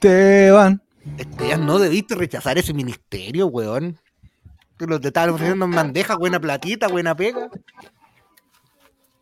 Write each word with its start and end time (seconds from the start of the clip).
Esteban. 0.00 0.80
Esteban, 1.16 1.66
no 1.66 1.78
debiste 1.78 2.14
rechazar 2.14 2.56
ese 2.58 2.72
ministerio, 2.72 3.46
weón. 3.48 3.98
Tú 4.76 4.86
lo 4.86 5.00
te 5.00 5.08
estaban 5.08 5.30
ofreciendo 5.30 5.64
en 5.64 5.72
bandeja, 5.72 6.16
buena 6.16 6.38
platita, 6.38 6.86
buena 6.86 7.16
pega. 7.16 7.48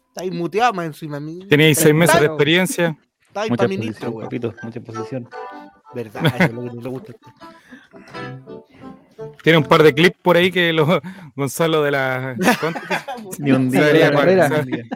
Está 0.08 0.20
ahí 0.22 0.30
muteado 0.30 0.72
más 0.74 0.86
encima. 0.86 1.18
mi- 1.18 1.46
Teníais 1.48 1.78
seis 1.78 1.94
meses 1.94 2.20
de 2.20 2.26
experiencia. 2.26 2.98
Está 3.26 3.42
ahí 3.42 3.48
Mucha 3.50 3.58
para 3.58 3.68
ministro, 3.68 4.12
posición, 4.12 4.14
weón. 4.14 4.24
papito, 4.26 4.54
mucha 4.62 4.80
posición. 4.80 5.28
Verdad, 5.94 6.26
eso 6.26 6.44
es 6.44 6.52
lo 6.52 6.62
que 6.64 6.70
no 6.76 6.82
le 6.82 6.88
gusta. 6.90 7.12
Tiene 9.42 9.58
un 9.58 9.64
par 9.64 9.82
de 9.82 9.94
clips 9.94 10.18
por 10.20 10.36
ahí 10.36 10.50
que 10.50 10.72
los 10.74 11.00
Gonzalo 11.34 11.82
de 11.82 11.90
la. 11.90 12.36
Ni 13.38 13.52
un 13.52 13.70
Se 13.70 13.76
día 13.78 13.86
vería 13.86 14.04
de 14.06 14.10
la 14.12 14.18
carrera. 14.20 14.48
cual- 14.48 14.88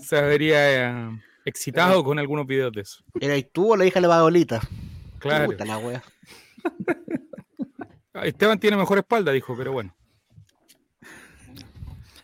se 0.00 0.18
habría 0.18 0.90
eh, 1.10 1.20
excitado 1.46 2.04
con 2.04 2.18
algunos 2.18 2.46
videos 2.46 2.72
de 2.72 2.82
eso. 2.82 3.02
¿Eras 3.20 3.42
tú 3.52 3.72
o 3.72 3.76
la 3.76 3.86
hija 3.86 3.94
de 3.94 4.02
la 4.02 4.08
Bagolita? 4.08 4.60
Claro. 5.22 5.46
Puta 5.46 5.64
la 5.64 5.78
wea. 5.78 6.02
Ah, 8.14 8.22
Esteban 8.26 8.58
tiene 8.58 8.76
mejor 8.76 8.98
espalda, 8.98 9.32
dijo, 9.32 9.56
pero 9.56 9.72
bueno. 9.72 9.94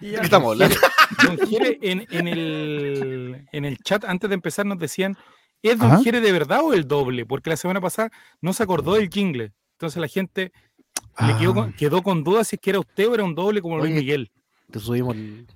¿De 0.01 0.13
qué 0.13 0.21
estamos 0.21 0.53
hablando? 0.53 0.77
Don 1.25 1.39
Jere, 1.49 1.79
en, 1.83 2.07
en 2.11 2.29
el, 2.29 3.47
en 3.51 3.65
el 3.65 3.79
chat 3.79 4.05
antes 4.05 4.29
de 4.31 4.35
empezar 4.35 4.65
nos 4.67 4.79
decían, 4.79 5.17
¿es 5.63 5.79
Don 5.79 5.91
Ajá. 5.91 6.03
Jere 6.03 6.21
de 6.21 6.31
verdad 6.33 6.61
o 6.63 6.73
el 6.73 6.87
doble? 6.87 7.27
Porque 7.27 7.51
la 7.51 7.57
semana 7.57 7.81
pasada 7.81 8.11
no 8.41 8.53
se 8.53 8.63
acordó 8.63 8.95
del 8.95 9.09
jingle. 9.09 9.53
Entonces 9.73 10.01
la 10.01 10.09
gente 10.09 10.53
le 11.21 11.37
quedó, 11.39 11.51
Ah. 11.51 11.55
con, 11.55 11.73
quedó 11.73 12.03
con 12.03 12.23
dudas 12.23 12.49
si 12.49 12.57
es 12.57 12.61
que 12.61 12.71
era 12.71 12.79
usted 12.81 13.09
o 13.09 13.15
era 13.15 13.25
un 13.25 13.35
doble 13.35 13.61
como 13.61 13.79
Luis 13.79 13.91
Oye. 13.93 14.01
Miguel. 14.01 14.31
Te 14.71 14.79
subimos 14.79 15.17
el... 15.17 15.47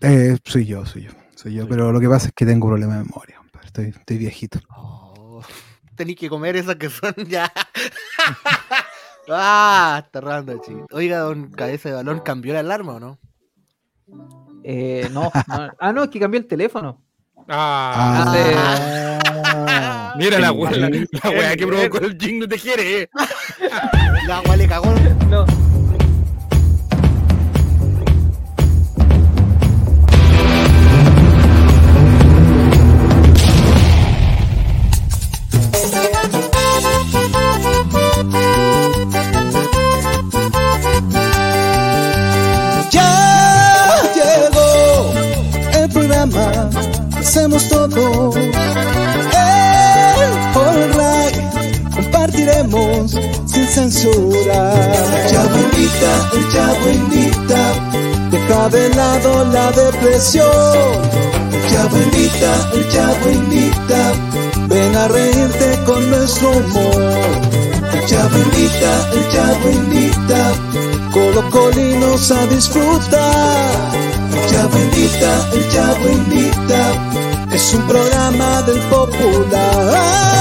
Eh, 0.00 0.36
soy 0.44 0.66
yo, 0.66 0.84
soy 0.86 1.02
yo. 1.02 1.10
Soy 1.36 1.54
yo, 1.54 1.68
pero 1.68 1.92
lo 1.92 2.00
que 2.00 2.08
pasa 2.08 2.28
es 2.28 2.32
que 2.34 2.46
tengo 2.46 2.68
problemas 2.68 2.98
de 2.98 3.04
memoria. 3.04 3.40
estoy 3.62 4.18
viejito. 4.18 4.58
Oh, 4.76 5.03
Tenéis 5.96 6.18
que 6.18 6.28
comer 6.28 6.56
esas 6.56 6.76
que 6.76 6.90
son 6.90 7.14
ya. 7.28 7.52
ah, 9.30 10.02
está 10.04 10.20
rando, 10.20 10.58
chico. 10.58 10.86
Oiga, 10.92 11.18
don 11.18 11.50
Cabeza 11.50 11.88
de 11.88 11.94
Balón, 11.96 12.20
¿cambió 12.20 12.52
la 12.54 12.60
alarma 12.60 12.94
o 12.94 13.00
no? 13.00 13.18
Eh, 14.62 15.08
no, 15.12 15.30
no. 15.48 15.70
Ah, 15.78 15.92
no, 15.92 16.04
es 16.04 16.10
que 16.10 16.18
cambié 16.20 16.40
el 16.40 16.46
teléfono. 16.46 17.00
Ah, 17.48 18.24
Ah. 19.46 20.14
mira 20.16 20.38
la 20.38 20.52
wea, 20.52 20.70
la, 20.72 20.88
la 20.88 21.30
wea 21.30 21.56
que 21.56 21.66
provocó 21.66 21.98
el 21.98 22.16
jingle 22.18 22.46
de 22.46 22.58
Jere. 22.58 23.02
eh. 23.02 23.08
La 24.26 24.38
agua 24.38 24.56
le 24.56 24.66
cagó. 24.68 24.92
No. 25.28 25.44
Censura. 53.90 54.72
Invita, 55.64 56.30
el 56.32 56.48
Chavo 56.52 56.90
invita, 56.90 57.62
deja 58.30 58.68
de 58.70 58.88
lado 58.94 59.44
la 59.52 59.70
depresión. 59.72 60.48
El 61.52 61.70
invita, 62.02 62.70
el 62.72 62.88
Chavo 62.88 63.30
invita, 63.30 64.12
ven 64.68 64.96
a 64.96 65.08
reírte 65.08 65.78
con 65.84 66.10
nuestro 66.10 66.50
humor. 66.50 67.02
El 67.92 68.06
invita, 68.46 68.92
el 69.12 69.28
Chavo 69.32 69.70
invita, 69.70 70.40
colocolinos 71.12 72.30
a 72.30 72.46
disfrutar. 72.46 74.04
Invita, 74.64 75.50
el 75.52 75.68
Chavo 75.72 76.08
invita, 76.08 77.52
es 77.52 77.74
un 77.74 77.86
programa 77.86 78.62
del 78.62 78.78
popular. 78.88 80.33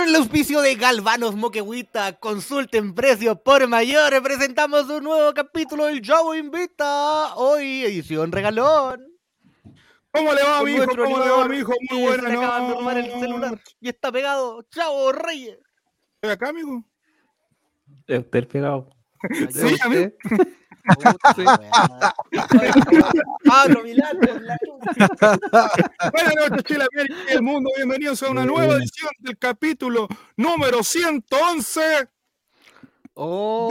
Con 0.00 0.08
el 0.08 0.16
auspicio 0.16 0.62
de 0.62 0.76
Galvanos 0.76 1.36
Moquegüita, 1.36 2.14
consulten 2.18 2.94
precios 2.94 3.38
por 3.44 3.68
mayores, 3.68 4.22
presentamos 4.22 4.88
un 4.88 5.04
nuevo 5.04 5.34
capítulo 5.34 5.84
del 5.84 6.00
Chavo 6.00 6.34
Invita. 6.34 7.34
Hoy, 7.34 7.84
edición 7.84 8.32
regalón. 8.32 9.04
¿Cómo 10.10 10.32
le 10.32 10.42
va, 10.42 10.56
Con 10.60 10.64
mi 10.64 10.70
hijo? 10.72 10.84
nuestro 10.86 11.04
¿Cómo 11.04 11.18
le 11.18 11.28
va, 11.28 11.44
animador, 11.44 11.50
mi 11.50 11.56
hijo? 11.58 11.72
que 11.86 11.94
Muy 11.94 12.02
se 12.02 12.08
buena 12.22 12.28
acaban 12.30 12.68
de 12.68 12.74
robar 12.74 12.96
el 12.96 13.08
noche. 13.08 13.20
celular 13.20 13.60
y 13.78 13.88
está 13.90 14.10
pegado. 14.10 14.62
Chavo 14.70 15.12
Reyes. 15.12 15.58
¿Estoy 16.14 16.30
acá, 16.30 16.48
amigo? 16.48 16.82
Es 18.06 18.18
usted 18.24 18.38
el 18.38 18.46
pegado. 18.46 18.88
Sí, 19.50 19.76
amigo. 19.82 20.12
Pablo. 23.44 23.82
Buenas 26.12 26.34
noches, 26.36 26.64
Chile, 26.64 26.86
América 26.92 27.16
y 27.28 27.32
el 27.32 27.42
mundo. 27.42 27.70
Bienvenidos 27.76 28.22
a 28.22 28.30
una 28.30 28.44
nueva 28.44 28.74
edición 28.74 29.10
del 29.18 29.38
capítulo 29.38 30.08
número 30.36 30.82
111 30.82 31.80
del 31.80 32.08
Oh. 33.22 33.68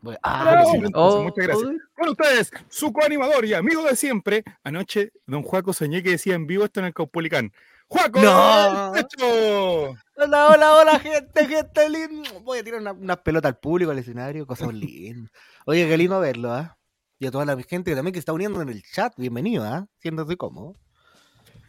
Bueno, 0.00 0.18
ah, 0.24 0.64
felicito. 0.64 0.98
Oh, 0.98 1.22
Muchas 1.22 1.46
gracias. 1.46 1.70
Con 1.96 2.08
ustedes, 2.08 2.50
su 2.68 2.92
coanimador 2.92 3.44
y 3.44 3.54
amigo 3.54 3.84
de 3.84 3.94
siempre. 3.94 4.42
Anoche, 4.64 5.12
don 5.26 5.42
Juaco 5.42 5.72
soñé 5.72 6.02
que 6.02 6.10
decía 6.10 6.34
en 6.34 6.46
vivo 6.46 6.64
esto 6.64 6.80
en 6.80 6.86
el 6.86 6.94
Caupolicán. 6.94 7.52
¡Juaco! 7.92 8.22
No. 8.22 8.96
¡Hecho! 8.96 9.94
Hola, 10.16 10.48
hola, 10.48 10.74
hola, 10.76 10.98
gente, 10.98 11.46
gente 11.46 11.90
linda. 11.90 12.30
Voy 12.42 12.60
a 12.60 12.64
tirar 12.64 12.80
una, 12.80 12.92
una 12.92 13.16
pelota 13.16 13.48
al 13.48 13.58
público, 13.58 13.90
al 13.90 13.98
escenario, 13.98 14.46
cosas 14.46 14.72
lindas. 14.72 15.30
Oye, 15.66 15.86
qué 15.86 15.98
lindo 15.98 16.18
verlo, 16.18 16.52
¿ah? 16.52 16.78
Y 17.18 17.26
a 17.26 17.30
toda 17.30 17.44
la 17.44 17.62
gente 17.62 17.94
también 17.94 18.14
que 18.14 18.18
está 18.18 18.32
uniendo 18.32 18.62
en 18.62 18.70
el 18.70 18.82
chat, 18.82 19.12
bienvenido, 19.18 19.62
¿ah? 19.64 19.86
Siéntate 19.98 20.38
cómodo. 20.38 20.74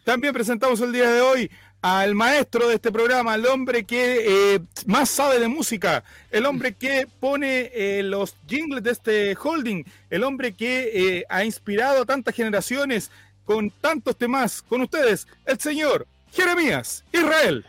También 0.06 0.34
presentamos 0.34 0.80
el 0.80 0.94
día 0.94 1.12
de 1.12 1.20
hoy 1.20 1.52
al 1.82 2.16
maestro 2.16 2.70
de 2.70 2.76
este 2.76 2.90
programa, 2.90 3.36
el 3.36 3.46
hombre 3.46 3.84
que 3.84 4.56
eh, 4.56 4.62
más 4.86 5.10
sabe 5.10 5.42
de 5.42 5.50
música, 5.50 6.06
el 6.32 6.46
hombre 6.46 6.74
que 6.74 7.06
pone 7.20 7.70
eh, 7.74 8.02
los 8.02 8.38
jingles 8.48 8.82
de 8.84 8.92
este 8.92 9.36
holding, 9.36 9.84
el 10.10 10.24
hombre 10.24 10.54
que 10.54 10.90
eh, 10.94 11.26
ha 11.28 11.44
inspirado 11.44 12.04
a 12.04 12.06
tantas 12.06 12.34
generaciones 12.34 13.12
con 13.44 13.70
tantos 13.70 14.18
temas. 14.18 14.62
Con 14.62 14.82
ustedes, 14.82 15.28
el 15.46 15.60
señor 15.60 16.08
Jeremías 16.34 17.04
Israel. 17.12 17.64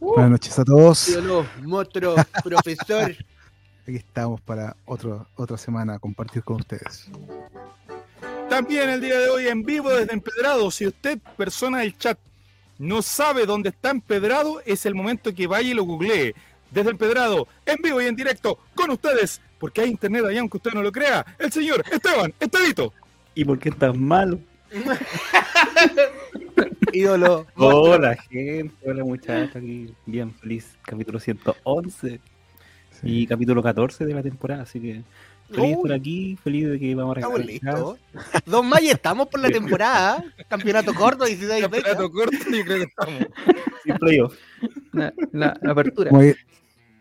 Buenas 0.00 0.30
noches 0.30 0.58
a 0.58 0.64
todos. 0.64 1.08
Ídolo, 1.08 1.46
monstruo, 1.60 2.16
profesor. 2.42 3.14
Aquí 3.82 3.96
estamos 3.96 4.40
para 4.40 4.74
otro, 4.86 5.26
otra 5.36 5.58
semana 5.58 5.94
a 5.94 5.98
compartir 5.98 6.42
con 6.42 6.56
ustedes. 6.56 7.08
También 8.48 8.88
el 8.88 9.00
día 9.02 9.18
de 9.18 9.28
hoy 9.28 9.48
en 9.48 9.62
vivo 9.62 9.90
desde 9.90 10.14
Empedrado. 10.14 10.70
Si 10.70 10.86
usted, 10.86 11.18
persona 11.36 11.80
del 11.80 11.96
chat, 11.98 12.18
no 12.78 13.02
sabe 13.02 13.44
dónde 13.44 13.68
está 13.68 13.90
Empedrado, 13.90 14.62
es 14.64 14.86
el 14.86 14.94
momento 14.94 15.34
que 15.34 15.46
vaya 15.46 15.70
y 15.70 15.74
lo 15.74 15.84
googlee. 15.84 16.34
Desde 16.70 16.90
Empedrado, 16.90 17.46
en 17.66 17.76
vivo 17.82 18.00
y 18.00 18.06
en 18.06 18.16
directo, 18.16 18.58
con 18.74 18.90
ustedes, 18.90 19.42
porque 19.58 19.82
hay 19.82 19.90
internet 19.90 20.24
allá, 20.24 20.40
aunque 20.40 20.56
usted 20.56 20.72
no 20.72 20.82
lo 20.82 20.90
crea, 20.90 21.24
el 21.38 21.52
señor 21.52 21.84
Esteban 21.92 22.32
Estevito. 22.40 22.94
¿Y 23.34 23.44
por 23.44 23.58
qué 23.58 23.68
estás 23.68 23.94
malo? 23.94 24.40
Ídolo. 26.92 27.46
Hola, 27.56 28.16
gente. 28.30 28.74
Hola, 28.84 29.04
muchachos. 29.04 29.56
Aquí, 29.56 29.92
bien 30.06 30.32
feliz. 30.34 30.76
Capítulo 30.84 31.18
111 31.20 32.20
y 33.02 33.20
Sí. 33.22 33.26
capítulo 33.26 33.62
14 33.62 34.04
de 34.06 34.14
la 34.14 34.22
temporada. 34.22 34.62
Así 34.62 34.80
que 34.80 35.02
feliz 35.50 35.76
Uy. 35.80 35.92
aquí. 35.92 36.38
Feliz 36.42 36.68
de 36.70 36.78
que 36.78 36.94
vamos 36.94 37.16
a 37.16 37.20
Estamos 37.20 37.40
regalar. 37.44 37.74
listos. 37.78 37.98
Dos 38.46 38.64
más 38.64 38.82
y 38.82 38.90
estamos 38.90 39.28
por 39.28 39.40
la 39.40 39.50
temporada. 39.50 40.24
Campeonato 40.48 40.94
corto, 40.94 41.24
16 41.24 41.64
fechas. 41.68 41.82
Campeonato 41.94 42.10
corto, 42.10 42.36
yo 42.50 42.64
creo 42.64 42.76
que 42.78 42.84
estamos. 42.84 43.26
Y 43.84 43.92
playoff. 43.92 44.34
La, 44.92 45.12
la- 45.32 45.58
la 45.60 45.72
apertura. 45.72 46.10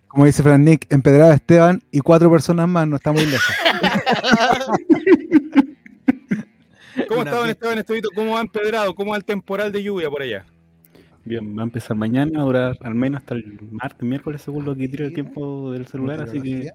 Como 0.08 0.26
dice 0.26 0.44
Fran 0.44 0.66
Nick, 0.66 0.92
empedrada 0.92 1.34
Esteban 1.36 1.82
y 1.90 2.02
cuatro 2.02 2.30
personas 2.30 2.68
más, 2.68 2.86
no 2.88 2.98
está 2.98 3.14
muy 3.14 3.26
lejos. 3.26 3.56
¿Cómo 7.08 7.22
fiesta. 7.24 7.50
Esteban 7.50 7.78
Estevito? 7.80 8.10
¿Cómo 8.16 8.34
va 8.36 8.42
Empedrado? 8.42 8.94
¿Cómo 8.96 9.12
va 9.12 9.18
el 9.18 9.26
temporal 9.26 9.72
de 9.72 9.84
lluvia 9.84 10.10
por 10.10 10.22
allá? 10.22 10.46
Bien, 11.24 11.56
va 11.58 11.62
a 11.62 11.66
empezar 11.66 11.96
mañana, 11.96 12.40
a 12.40 12.44
durar 12.44 12.78
al 12.82 12.96
menos 12.96 13.20
hasta 13.22 13.36
el 13.36 13.60
martes, 13.72 14.02
miércoles, 14.02 14.42
según 14.42 14.66
lo 14.66 14.76
que 14.76 14.88
tire 14.88 15.06
el 15.06 15.14
tiempo 15.14 15.72
del 15.72 15.86
celular. 15.88 16.22
Así 16.22 16.42
que 16.42 16.72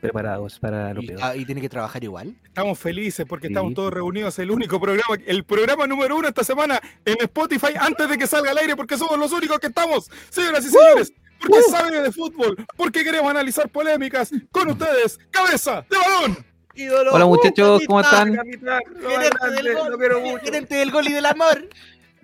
preparados 0.00 0.58
para 0.58 0.92
lo 0.94 1.00
peor. 1.00 1.20
ah, 1.22 1.36
y 1.36 1.44
tiene 1.44 1.60
que 1.60 1.68
trabajar 1.68 2.02
igual. 2.02 2.34
Estamos 2.44 2.76
felices 2.76 3.24
porque 3.28 3.46
Sí. 3.46 3.52
estamos 3.52 3.72
todos 3.74 3.92
reunidos. 3.94 4.36
El 4.40 4.50
único 4.50 4.80
programa, 4.80 5.14
el 5.26 5.44
programa 5.44 5.86
número 5.86 6.16
uno 6.16 6.26
esta 6.26 6.42
semana 6.42 6.80
en 7.04 7.16
Spotify 7.20 7.74
antes 7.78 8.08
de 8.08 8.18
que 8.18 8.26
salga 8.26 8.50
al 8.50 8.58
aire 8.58 8.74
porque 8.74 8.98
somos 8.98 9.16
los 9.16 9.30
únicos 9.32 9.60
que 9.60 9.68
estamos, 9.68 10.10
señoras 10.28 10.64
y 10.66 10.68
señores. 10.70 11.12
Porque 11.40 11.62
saben 11.70 12.02
de 12.02 12.12
fútbol, 12.12 12.56
porque 12.76 13.02
queremos 13.04 13.28
analizar 13.30 13.68
polémicas 13.68 14.30
con 14.52 14.70
ustedes. 14.70 15.18
Cabeza 15.30 15.84
de 15.88 15.96
balón. 15.98 16.38
Ídolo, 16.74 17.12
Hola 17.12 17.26
uh, 17.26 17.28
muchachos, 17.28 17.82
¿cómo 17.86 18.00
están? 18.00 18.34
Capitán, 18.34 18.80
Gerente 19.00 19.62
del 19.62 19.76
gol, 19.76 19.98
quiero 19.98 20.20
mucho. 20.20 20.44
gerente 20.44 20.74
del 20.74 20.90
gol 20.90 21.06
y 21.08 21.12
del 21.12 21.26
amor. 21.26 21.68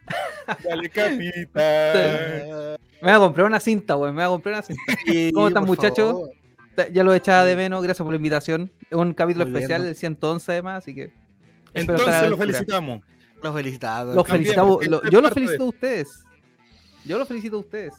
Dale, 0.64 0.88
capitán. 0.88 2.78
Me 3.00 3.02
voy 3.02 3.10
a 3.12 3.18
comprar 3.18 3.46
una 3.46 3.60
cinta, 3.60 3.96
weón. 3.96 4.14
Me 4.14 4.22
voy 4.22 4.26
a 4.26 4.28
comprar 4.34 4.54
una 4.54 4.62
cinta. 4.62 4.82
¿Cómo 5.34 5.48
están, 5.48 5.64
muchachos? 5.64 6.12
favor. 6.12 6.30
Ya 6.92 7.02
lo 7.04 7.12
echaba 7.12 7.44
de 7.44 7.56
menos, 7.56 7.82
gracias 7.82 8.04
por 8.04 8.12
la 8.12 8.16
invitación. 8.16 8.70
Es 8.88 8.96
un 8.96 9.12
capítulo 9.12 9.44
Muy 9.44 9.52
bien, 9.52 9.62
especial, 9.64 9.82
¿no? 9.82 9.88
el 9.88 9.96
111 9.96 10.52
además, 10.52 10.78
así 10.82 10.94
que. 10.94 11.12
Entonces 11.74 12.30
lo 12.30 12.36
felicitamos. 12.36 13.00
Los 13.42 13.54
felicitamos. 13.54 14.14
Los 14.14 14.26
felicitamos. 14.26 14.86
lo- 14.86 15.10
yo 15.10 15.20
los 15.20 15.32
felicito 15.32 15.64
a 15.64 15.66
ustedes. 15.66 16.24
Yo 17.04 17.18
los 17.18 17.28
felicito 17.28 17.56
a 17.56 17.60
ustedes. 17.60 17.92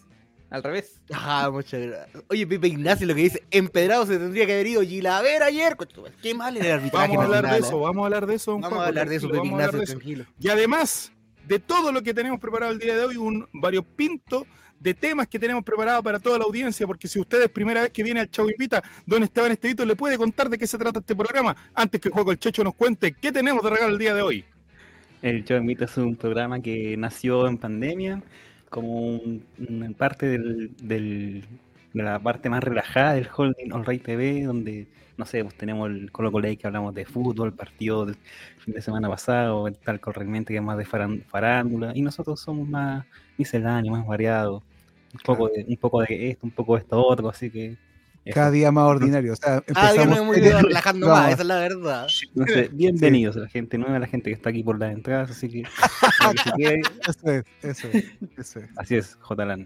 Al 0.50 0.64
revés. 0.64 1.00
Ah, 1.14 1.50
muchas 1.52 1.80
gracias. 1.80 2.24
Oye, 2.28 2.48
Pepe 2.48 2.68
Ignacio 2.70 3.06
lo 3.06 3.14
que 3.14 3.22
dice, 3.22 3.44
empedrado 3.52 4.06
se 4.06 4.18
tendría 4.18 4.46
que 4.48 4.54
haber 4.54 4.68
ido 4.68 4.82
Gilaver 4.82 5.44
ayer. 5.44 5.78
Qué 6.22 6.34
mal 6.34 6.58
era 6.58 6.66
el 6.66 6.72
arbitraje. 6.74 7.08
Vamos 7.16 7.22
a 7.22 7.26
hablar 7.26 7.52
de 7.52 7.60
eso, 7.60 7.78
¿eh? 7.78 7.82
vamos 7.82 8.02
a 8.02 8.06
hablar 8.06 8.26
de 8.26 8.36
eso. 8.36 8.52
don 8.52 8.62
Vamos 8.62 8.80
a 8.80 8.88
hablar 8.88 9.10
de 9.10 9.16
eso, 9.16 9.28
hablar 9.28 9.46
Ignacio, 9.46 9.78
de 9.78 9.84
eso. 9.84 9.94
tranquilo. 9.94 10.26
Y 10.40 10.50
además 10.50 11.12
de 11.48 11.60
todo 11.60 11.92
lo 11.92 12.02
que 12.02 12.14
tenemos 12.14 12.40
preparado 12.40 12.72
el 12.72 12.80
día 12.80 12.96
de 12.96 13.06
hoy, 13.06 13.18
un 13.18 13.48
variopinto 13.54 14.48
de 14.80 14.94
temas 14.94 15.28
que 15.28 15.38
tenemos 15.38 15.64
preparado 15.64 16.02
para 16.02 16.20
toda 16.20 16.38
la 16.40 16.46
audiencia, 16.46 16.88
porque 16.88 17.08
si 17.08 17.20
usted 17.20 17.44
es 17.44 17.50
primera 17.50 17.82
vez 17.82 17.92
que 17.92 18.02
viene 18.02 18.22
al 18.22 18.32
Chavo 18.32 18.50
Invita, 18.50 18.82
don 19.06 19.22
Esteban 19.24 19.52
Estevito 19.52 19.86
le 19.86 19.96
puede 19.96 20.18
contar 20.18 20.50
de 20.50 20.58
qué 20.58 20.66
se 20.66 20.78
trata 20.78 21.00
este 21.00 21.16
programa, 21.16 21.56
antes 21.76 22.00
que 22.00 22.08
el 22.08 22.14
juego 22.14 22.32
el 22.32 22.40
Checho 22.40 22.64
nos 22.64 22.74
cuente 22.76 23.14
qué 23.14 23.32
tenemos 23.32 23.62
de 23.62 23.70
regalo 23.70 23.92
el 23.92 24.00
día 24.00 24.14
de 24.14 24.22
hoy. 24.22 24.46
El 25.22 25.44
Show 25.44 25.58
Invita 25.58 25.86
es 25.86 25.98
un 25.98 26.16
programa 26.16 26.62
que 26.62 26.96
nació 26.98 27.46
en 27.48 27.58
pandemia 27.58 28.24
como 28.70 28.90
un- 29.16 29.46
una 29.70 29.90
parte 29.92 30.26
del, 30.28 30.76
del- 30.78 31.46
de 31.94 32.04
la 32.04 32.20
parte 32.20 32.50
más 32.50 32.64
relajada 32.64 33.14
del 33.14 33.28
Holding 33.36 33.72
On 33.74 33.84
Right 33.86 34.04
TV, 34.04 34.44
donde, 34.44 34.88
no 35.18 35.26
sé, 35.26 35.44
pues 35.44 35.56
tenemos 35.58 35.90
el 35.90 36.12
Colo 36.12 36.32
Colo 36.32 36.48
que 36.58 36.68
hablamos 36.68 36.94
de 36.94 37.06
fútbol, 37.06 37.54
partido 37.56 38.06
del 38.06 38.16
fin 38.60 38.74
de 38.74 38.82
semana 38.82 39.10
pasado, 39.10 39.68
el 39.68 39.78
tal 39.78 40.00
corriente 40.00 40.54
que 40.54 40.58
es 40.60 40.64
más 40.64 40.78
de 40.78 40.86
farándula, 40.86 41.92
y 41.96 42.02
nosotros 42.02 42.40
somos 42.42 42.68
más 42.68 43.06
misceláneos, 43.38 43.98
más 43.98 44.08
variados, 44.08 44.64
un 45.14 45.20
poco, 45.26 45.50
de, 45.50 45.66
un 45.68 45.78
poco 45.78 46.02
de 46.02 46.30
esto, 46.32 46.46
un 46.46 46.52
poco 46.52 46.76
de 46.76 46.82
esto 46.82 47.04
otro, 47.06 47.30
así 47.30 47.50
que... 47.52 47.78
Cada 48.34 48.52
día 48.52 48.72
más 48.72 48.86
ordinario. 48.86 49.34
O 49.34 49.36
sea, 49.36 49.64
Ah, 49.74 49.94
no 49.96 50.16
hemos 50.16 50.36
serio, 50.36 50.52
ido 50.52 50.62
relajando 50.62 51.08
no, 51.08 51.14
más, 51.14 51.34
esa 51.34 51.42
es 51.42 51.48
la 51.48 51.60
verdad. 51.60 52.08
Entonces, 52.36 52.76
bienvenidos 52.76 53.38
a 53.38 53.40
la 53.40 53.50
gente 53.50 53.78
nueva, 53.78 53.96
a 53.96 54.00
la 54.00 54.08
gente 54.08 54.30
que 54.30 54.36
está 54.36 54.50
aquí 54.50 54.64
por 54.64 54.80
las 54.80 54.94
entradas, 54.94 55.32
así 55.32 55.50
que... 55.50 55.64
que 56.58 56.82
Eso 57.08 57.32
es, 57.32 57.46
eso 57.64 57.88
es, 57.92 58.06
eso 58.38 58.60
es. 58.60 58.70
Así 58.76 58.96
es, 58.96 59.16
J. 59.22 59.58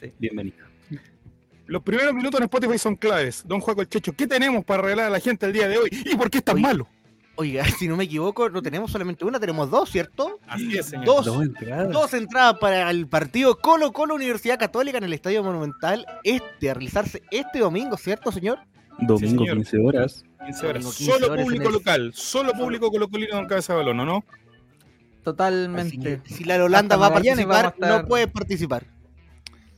Sí. 0.00 0.12
Bienvenido. 0.18 0.58
Los 1.66 1.82
primeros 1.82 2.14
minutos 2.14 2.38
en 2.38 2.44
Spotify 2.44 2.78
son 2.78 2.94
claves. 2.94 3.42
Don 3.44 3.60
Juaco 3.60 3.80
el 3.80 3.88
Checho, 3.88 4.12
¿qué 4.12 4.26
tenemos 4.26 4.64
para 4.64 4.82
regalar 4.82 5.06
a 5.06 5.10
la 5.10 5.20
gente 5.20 5.46
el 5.46 5.52
día 5.52 5.66
de 5.66 5.78
hoy? 5.78 5.88
¿Y 5.90 6.14
por 6.16 6.30
qué 6.30 6.38
es 6.38 6.44
tan 6.44 6.56
Oye, 6.56 6.62
malo? 6.62 6.88
Oiga, 7.36 7.64
si 7.78 7.86
no 7.88 7.96
me 7.96 8.04
equivoco, 8.04 8.48
no 8.50 8.62
tenemos 8.62 8.90
solamente 8.90 9.24
una, 9.24 9.38
tenemos 9.38 9.70
dos, 9.70 9.90
¿cierto? 9.90 10.40
Así 10.48 10.76
es, 10.76 10.86
señor. 10.86 11.04
Dos, 11.06 11.26
Dos 11.26 11.42
entradas. 11.44 11.90
dos 11.92 12.14
entradas 12.14 12.58
para 12.58 12.90
el 12.90 13.06
partido 13.06 13.58
Colo 13.58 13.92
Colo 13.92 14.14
Universidad 14.14 14.58
Católica 14.58 14.98
en 14.98 15.04
el 15.04 15.12
Estadio 15.12 15.42
Monumental 15.44 16.06
este, 16.24 16.70
a 16.70 16.74
realizarse 16.74 17.22
este 17.30 17.58
domingo, 17.60 17.96
¿cierto, 17.96 18.32
señor? 18.32 18.58
Domingo, 18.98 19.44
señor. 19.44 19.56
15 19.58 19.78
horas. 19.78 20.24
15 20.46 20.66
horas. 20.66 20.82
Domingo, 20.84 20.90
15 20.96 21.12
Solo 21.12 21.26
horas 21.26 21.38
en 21.38 21.44
público 21.44 21.68
el- 21.68 21.72
local, 21.74 22.12
solo 22.14 22.52
público 22.54 22.90
colocolino 22.90 23.36
don 23.36 23.46
Cabeza 23.46 23.72
de 23.74 23.78
Balón, 23.80 24.00
¿o 24.00 24.04
no? 24.06 24.24
Totalmente. 25.22 26.20
que 26.24 26.34
si 26.34 26.44
la 26.44 26.54
Holanda 26.62 26.94
Hasta 26.94 26.96
va 26.96 27.06
a 27.08 27.12
participar, 27.14 27.46
vamos 27.46 27.64
a 27.64 27.74
estar- 27.86 28.02
no 28.02 28.08
puede 28.08 28.28
participar. 28.28 28.86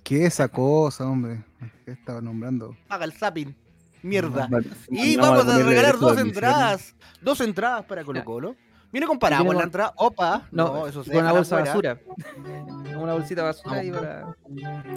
¿Qué 0.05 0.21
es 0.27 0.35
esa 0.35 0.49
cosa, 0.49 1.07
hombre? 1.07 1.43
¿Qué 1.85 1.93
estaba 1.93 2.21
nombrando? 2.21 2.77
Paga 2.87 3.05
el 3.05 3.13
zapping. 3.13 3.55
Mierda. 4.03 4.49
Y 4.91 5.17
vamos 5.17 5.47
a 5.47 5.59
regalar 5.59 5.99
dos 5.99 6.19
entradas. 6.19 6.95
Dos 7.21 7.41
entradas 7.41 7.85
para 7.85 8.05
Colo 8.05 8.25
Colo. 8.25 8.57
Viene 8.91 9.07
con 9.07 9.19
paraguas 9.19 9.45
Viene 9.45 9.59
la 9.59 9.65
entrada. 9.65 9.93
Opa. 9.97 10.49
No, 10.51 10.73
No, 10.73 10.87
eso 10.87 11.05
con 11.05 11.17
una 11.17 11.33
bolsa 11.33 11.57
de 11.57 11.63
basura. 11.65 11.99
Una 12.97 13.13
bolsita 13.13 13.43
de 13.43 13.47
basura 13.49 13.85
y 13.85 13.91
para. 13.91 14.35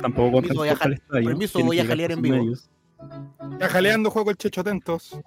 Tampoco 0.02 0.32
con 0.32 0.44
Permiso, 0.44 1.60
voy 1.64 1.80
a 1.80 1.86
jalear 1.86 2.12
en 2.12 2.22
vivo. 2.22 2.54
Está 3.54 3.70
jaleando 3.70 4.12
Juaco 4.12 4.30
el 4.30 4.38
Checho, 4.38 4.62
atentos. 4.62 5.18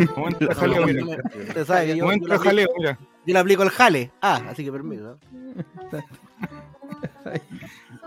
Momento 0.16 0.46
de 0.46 0.54
jaleo, 0.54 0.86
mira. 0.86 1.22
sabe 1.66 1.96
yo, 1.96 2.04
Momento 2.04 2.28
de 2.28 2.38
jaleo, 2.38 2.68
mira. 2.78 2.98
yo 3.26 3.34
le 3.34 3.38
aplico 3.38 3.62
el 3.62 3.70
jale. 3.70 4.10
Ah, 4.20 4.40
así 4.48 4.64
que 4.64 4.72
permiso. 4.72 5.18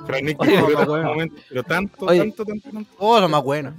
Fran 0.06 0.26
Nico, 0.26 0.44
Oye, 0.44 0.62
pero, 0.66 0.86
bueno. 0.86 1.10
momento, 1.10 1.36
pero 1.50 1.64
tanto, 1.64 2.06
Oye. 2.06 2.20
tanto, 2.20 2.46
tanto, 2.46 2.70
tanto. 2.72 2.92
Oh, 2.98 3.20
lo 3.20 3.30
más 3.30 3.44
bueno. 3.44 3.74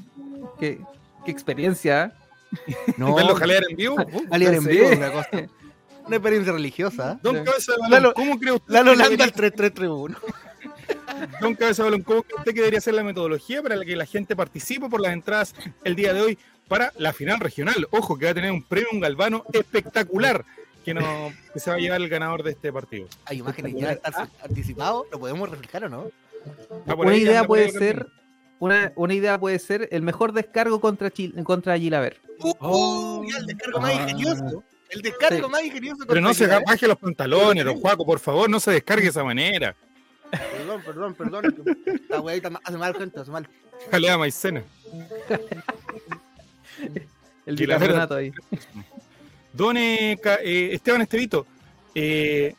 Qué, 0.59 0.81
qué 1.25 1.31
experiencia. 1.31 2.13
No, 2.97 3.15
¿Verlo 3.17 3.35
jalear 3.35 3.65
en 3.69 3.77
vivo? 3.77 3.97
Jalear 4.31 4.55
en 4.55 4.65
vivo 4.65 4.85
es 4.89 4.97
una 4.99 5.11
cosa. 5.13 5.29
Una 6.07 6.17
experiencia 6.17 6.53
religiosa. 6.53 7.19
Don 7.23 7.39
Sí. 7.39 7.45
Cabeza 7.45 7.73
de 7.73 7.79
Balón, 7.79 7.91
Lalo- 8.03 8.15
¿cómo 8.15 8.39
cree 8.39 8.53
usted? 8.53 8.73
La 8.75 8.83
que 8.85 8.91
Holanda 8.91 9.05
debería- 9.05 9.25
al 9.25 9.33
3-3-3-1. 9.75 10.17
Don 11.41 11.55
Cabeza 11.55 11.83
de 11.83 11.89
Balón, 11.91 12.03
¿cómo 12.03 12.23
cree 12.23 12.37
usted 12.39 12.53
que 12.53 12.61
debería 12.61 12.81
ser 12.81 12.95
la 12.95 13.03
metodología 13.03 13.63
para 13.63 13.77
la 13.77 13.85
que 13.87 13.97
la 13.97 14.05
gente 14.07 14.37
participe 14.37 14.89
por 14.91 15.01
las 15.01 15.13
entradas 15.15 15.55
el 15.83 15.95
día 15.97 16.13
de 16.13 16.21
hoy 16.21 16.39
para 16.69 16.93
la 16.99 17.13
final 17.15 17.41
regional? 17.41 17.89
Ojo, 17.91 18.19
que 18.19 18.27
va 18.27 18.33
a 18.33 18.35
tener 18.35 18.51
un 18.53 18.63
premio, 18.63 18.89
un 18.93 19.01
galvano 19.01 19.45
espectacular 19.53 20.45
que, 20.85 20.95
no, 20.95 21.33
que 21.53 21.59
se 21.61 21.71
va 21.71 21.77
a 21.77 21.79
llevar 21.81 22.01
el 22.01 22.09
ganador 22.09 22.43
de 22.43 22.51
este 22.53 22.73
partido. 22.73 23.09
Hay 23.25 23.39
imágenes 23.39 23.75
ya 23.77 23.93
están 23.93 24.29
anticipados. 24.43 25.07
¿Lo 25.11 25.19
podemos 25.19 25.49
reflejar 25.49 25.85
o 25.85 25.89
no? 25.89 26.11
Por 26.87 27.07
Una 27.07 27.17
idea 27.17 27.45
puede 27.45 27.71
ser. 27.71 28.07
Una, 28.61 28.93
una 28.97 29.15
idea 29.15 29.39
puede 29.41 29.59
ser 29.59 29.89
el 29.91 30.03
mejor 30.03 30.33
descargo 30.33 30.81
contra, 30.81 31.11
Chil- 31.11 31.43
contra 31.43 31.77
Gilaver. 31.79 32.21
Uh, 32.61 33.25
ya 33.31 33.39
el 33.39 33.47
descargo 33.47 33.81
más 33.81 33.91
Ah. 33.95 34.03
ingenioso. 34.03 34.65
El 34.91 35.03
descargo 35.03 35.47
Sí. 35.47 35.53
más 35.53 35.63
ingenioso. 35.65 36.05
Pero 36.07 36.21
no 36.21 36.33
se 36.35 36.47
baje 36.47 36.87
los 36.87 36.97
pantalones, 36.99 37.65
don 37.65 37.81
Juaco, 37.81 38.07
por 38.07 38.21
favor, 38.21 38.49
no 38.49 38.61
se 38.61 38.71
descargue 38.71 39.05
de 39.05 39.11
esa 39.11 39.25
manera. 39.25 39.75
Perdón, 40.31 40.83
perdón, 40.85 41.15
perdón. 41.15 41.55
Esta 41.87 42.21
weadita 42.21 42.51
hace 42.65 42.77
mal, 42.79 42.95
gente, 42.95 43.21
hace 43.21 43.31
mal. 43.31 43.49
Jalea 43.91 44.17
maicena. 44.19 44.63
El 47.47 47.57
Gilaver- 47.57 47.81
bicarbonato 47.81 48.15
ahí. 48.15 48.33
Don 49.55 49.77
eh, 49.77 50.19
Esteban 50.73 51.03
Estevito, 51.03 51.47
eh, 51.95 52.55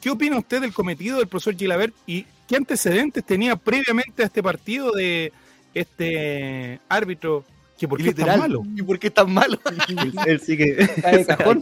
¿qué 0.00 0.10
opina 0.10 0.38
usted 0.38 0.60
del 0.60 0.72
cometido 0.72 1.18
del 1.18 1.28
profesor 1.28 1.56
Gilabert 1.56 1.94
y 2.06 2.26
qué 2.48 2.56
antecedentes 2.56 3.24
tenía 3.24 3.54
previamente 3.54 4.22
a 4.22 4.26
este 4.26 4.42
partido 4.42 4.90
de 4.92 5.32
este 5.72 6.80
árbitro 6.88 7.44
que 7.78 7.86
por 7.86 8.00
Y 8.00 8.04
qué 8.04 8.10
es 8.10 8.16
tan 8.16 8.26
literal. 8.26 8.40
malo? 8.40 8.62
¿Y 8.76 8.82
por 8.82 8.98
qué 8.98 9.06
es 9.06 9.14
tan 9.14 9.32
malo? 9.32 9.58
Él, 10.26 10.40
sí 10.40 10.56
que. 10.58 10.88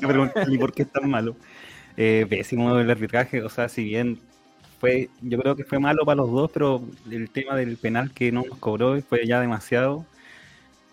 Preguntarle 0.00 0.58
por 0.58 0.72
qué 0.72 0.82
es 0.82 0.90
tan 0.90 1.08
malo. 1.10 1.36
Eh, 1.96 2.26
pésimo 2.28 2.78
el 2.78 2.90
arbitraje, 2.90 3.42
o 3.42 3.48
sea, 3.48 3.68
si 3.68 3.84
bien 3.84 4.18
fue, 4.80 5.10
yo 5.20 5.38
creo 5.38 5.56
que 5.56 5.64
fue 5.64 5.78
malo 5.78 6.04
para 6.04 6.16
los 6.16 6.30
dos, 6.30 6.50
pero 6.52 6.82
el 7.10 7.28
tema 7.28 7.56
del 7.56 7.76
penal 7.76 8.12
que 8.12 8.32
no 8.32 8.44
nos 8.48 8.58
cobró 8.58 9.00
fue 9.02 9.26
ya 9.26 9.40
demasiado. 9.40 10.06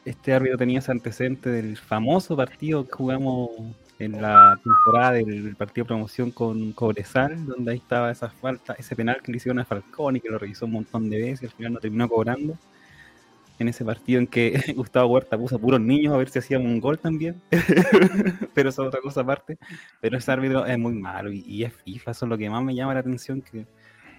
Este 0.05 0.33
árbitro 0.33 0.57
tenía 0.57 0.79
ese 0.79 0.91
antecedente 0.91 1.49
del 1.49 1.77
famoso 1.77 2.35
partido 2.37 2.85
que 2.85 2.93
jugamos 2.93 3.49
en 3.97 4.21
la 4.21 4.59
temporada 4.63 5.13
del 5.13 5.55
partido 5.55 5.83
de 5.85 5.87
promoción 5.87 6.29
con 6.31 6.73
Cobresal, 6.73 7.45
donde 7.47 7.71
ahí 7.71 7.77
estaba 7.77 8.11
esa 8.11 8.29
falta, 8.29 8.73
ese 8.77 8.95
penal 8.95 9.21
que 9.23 9.31
le 9.31 9.37
hicieron 9.37 9.57
a 9.59 9.65
Falcón 9.65 10.17
y 10.17 10.21
que 10.21 10.29
lo 10.29 10.37
revisó 10.37 10.65
un 10.65 10.73
montón 10.73 11.09
de 11.09 11.17
veces 11.17 11.43
y 11.43 11.45
al 11.45 11.51
final 11.53 11.73
no 11.73 11.79
terminó 11.79 12.07
cobrando. 12.07 12.57
En 13.57 13.69
ese 13.69 13.85
partido 13.85 14.19
en 14.19 14.27
que 14.27 14.51
Gustavo 14.75 15.07
Huerta 15.13 15.37
puso 15.37 15.55
a 15.55 15.59
puros 15.59 15.79
niños 15.79 16.13
a 16.13 16.17
ver 16.17 16.29
si 16.29 16.39
hacíamos 16.39 16.67
un 16.67 16.79
gol 16.81 16.99
también. 16.99 17.41
pero 18.53 18.69
eso 18.69 18.81
es 18.83 18.87
otra 18.89 18.99
cosa 19.01 19.21
aparte. 19.21 19.57
Pero 20.01 20.17
ese 20.17 20.31
árbitro 20.31 20.65
es 20.65 20.77
muy 20.77 20.93
malo 20.93 21.31
y, 21.31 21.39
y 21.47 21.63
es 21.63 21.73
FIFA, 21.73 22.11
eso 22.11 22.25
es 22.25 22.29
lo 22.29 22.37
que 22.37 22.49
más 22.49 22.61
me 22.63 22.75
llama 22.75 22.93
la 22.93 22.99
atención. 22.99 23.41
Que, 23.41 23.65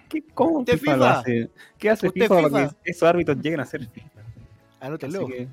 que 0.09 0.23
¿Cómo 0.33 0.59
¿Usted 0.59 0.79
FIFA, 0.79 0.97
lo 0.97 1.03
FIFA? 1.05 1.19
hace? 1.19 1.49
¿Qué 1.77 1.89
hace 1.91 2.07
¿Usted 2.07 2.21
FIFA, 2.23 2.35
para 2.35 2.47
FIFA? 2.47 2.75
que 2.83 2.91
esos 2.91 3.03
árbitros 3.07 3.37
lleguen 3.37 3.59
a 3.59 3.65
ser 3.65 3.87
FIFA? 3.87 4.09
Así 4.19 4.87
Anótelo. 4.87 5.27
que 5.27 5.47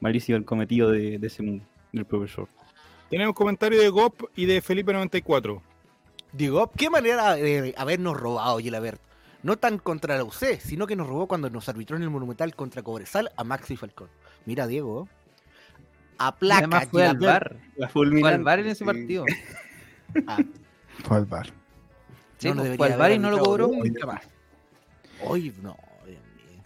malísimo 0.00 0.36
el 0.38 0.44
cometido 0.44 0.90
de, 0.90 1.18
de 1.18 1.26
ese 1.26 1.42
mu- 1.42 1.60
del 1.92 2.04
profesor. 2.04 2.48
Tenemos 3.10 3.34
comentario 3.34 3.80
de 3.80 3.88
Gop 3.88 4.14
y 4.34 4.46
de 4.46 4.62
Felipe94. 4.62 5.60
Digo, 6.32 6.70
qué 6.76 6.90
manera 6.90 7.34
de 7.36 7.72
habernos 7.76 8.16
robado 8.16 8.58
Gilabert. 8.58 9.00
No 9.42 9.56
tan 9.56 9.78
contra 9.78 10.16
la 10.16 10.24
UC, 10.24 10.58
sino 10.60 10.86
que 10.86 10.96
nos 10.96 11.06
robó 11.06 11.28
cuando 11.28 11.48
nos 11.50 11.68
arbitró 11.68 11.96
en 11.96 12.02
el 12.02 12.10
Monumental 12.10 12.54
contra 12.56 12.82
Cobresal 12.82 13.30
a 13.36 13.44
Maxi 13.44 13.76
Falcón. 13.76 14.08
Mira, 14.44 14.66
Diego. 14.66 15.08
A 16.18 16.30
Y 16.34 16.40
placa. 16.40 16.58
además 16.58 16.88
fue 16.90 17.06
al 17.06 17.18
bar. 17.18 17.56
La 17.76 17.88
Fue 17.88 18.06
al 18.32 18.42
bar 18.42 18.58
en 18.58 18.66
ese 18.66 18.76
sí. 18.78 18.84
partido. 18.84 19.24
Ah, 20.26 20.38
Fue 21.04 21.16
al 21.18 21.26
bar. 21.26 21.46
Sí, 22.38 22.48
no 22.48 22.54
pues, 22.54 22.64
debería 22.64 22.76
fue 22.78 22.86
al 22.92 22.98
bar 22.98 23.06
haber 23.06 23.16
y 23.18 23.20
no 23.20 23.30
lo 23.30 23.38
cobró. 23.38 23.68
nunca 23.68 24.06
más. 24.06 24.22
Hoy 25.24 25.54
no. 25.62 25.76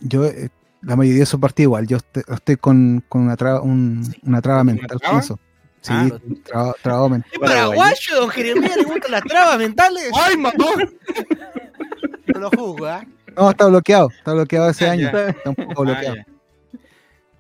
Yo, 0.01 0.25
eh, 0.25 0.49
la 0.83 0.97
mayoría 0.97 1.19
de 1.19 1.25
esos 1.25 1.41
partidos 1.41 1.69
igual, 1.69 1.87
yo 1.87 1.97
est- 1.99 2.17
estoy 2.29 2.57
con, 2.57 3.05
con 3.09 3.23
una, 3.23 3.37
traba, 3.37 3.61
un- 3.61 4.03
una 4.23 4.41
traba 4.41 4.63
¿Una 4.63 4.73
mental 4.73 5.01
con 5.01 5.19
eso. 5.19 5.39
Sí, 5.83 5.93
Ah. 5.95 6.09
traba, 6.45 6.75
traba 6.83 7.09
mental. 7.09 7.31
¿Es 7.33 7.39
paraguayo, 7.39 8.17
don 8.17 8.29
Jeremías? 8.31 8.77
¿Le 8.77 8.83
gustan 8.85 9.11
las 9.13 9.23
trabas 9.25 9.59
mentales? 9.59 10.11
¡Ay, 10.15 10.37
matón! 10.37 10.95
No 12.27 12.41
lo 12.41 12.51
juzgo, 12.51 12.87
¿ah? 12.87 13.05
No, 13.37 13.51
está 13.51 13.67
bloqueado, 13.67 14.09
está 14.11 14.33
bloqueado 14.35 14.71
ese 14.71 14.87
Ah, 14.89 14.93
año. 14.93 15.11
ya. 15.13 15.29
Está 15.29 15.49
un 15.51 15.55
poco 15.57 15.73
Ah, 15.83 15.85
bloqueado. 15.85 16.17
ya. 16.17 16.27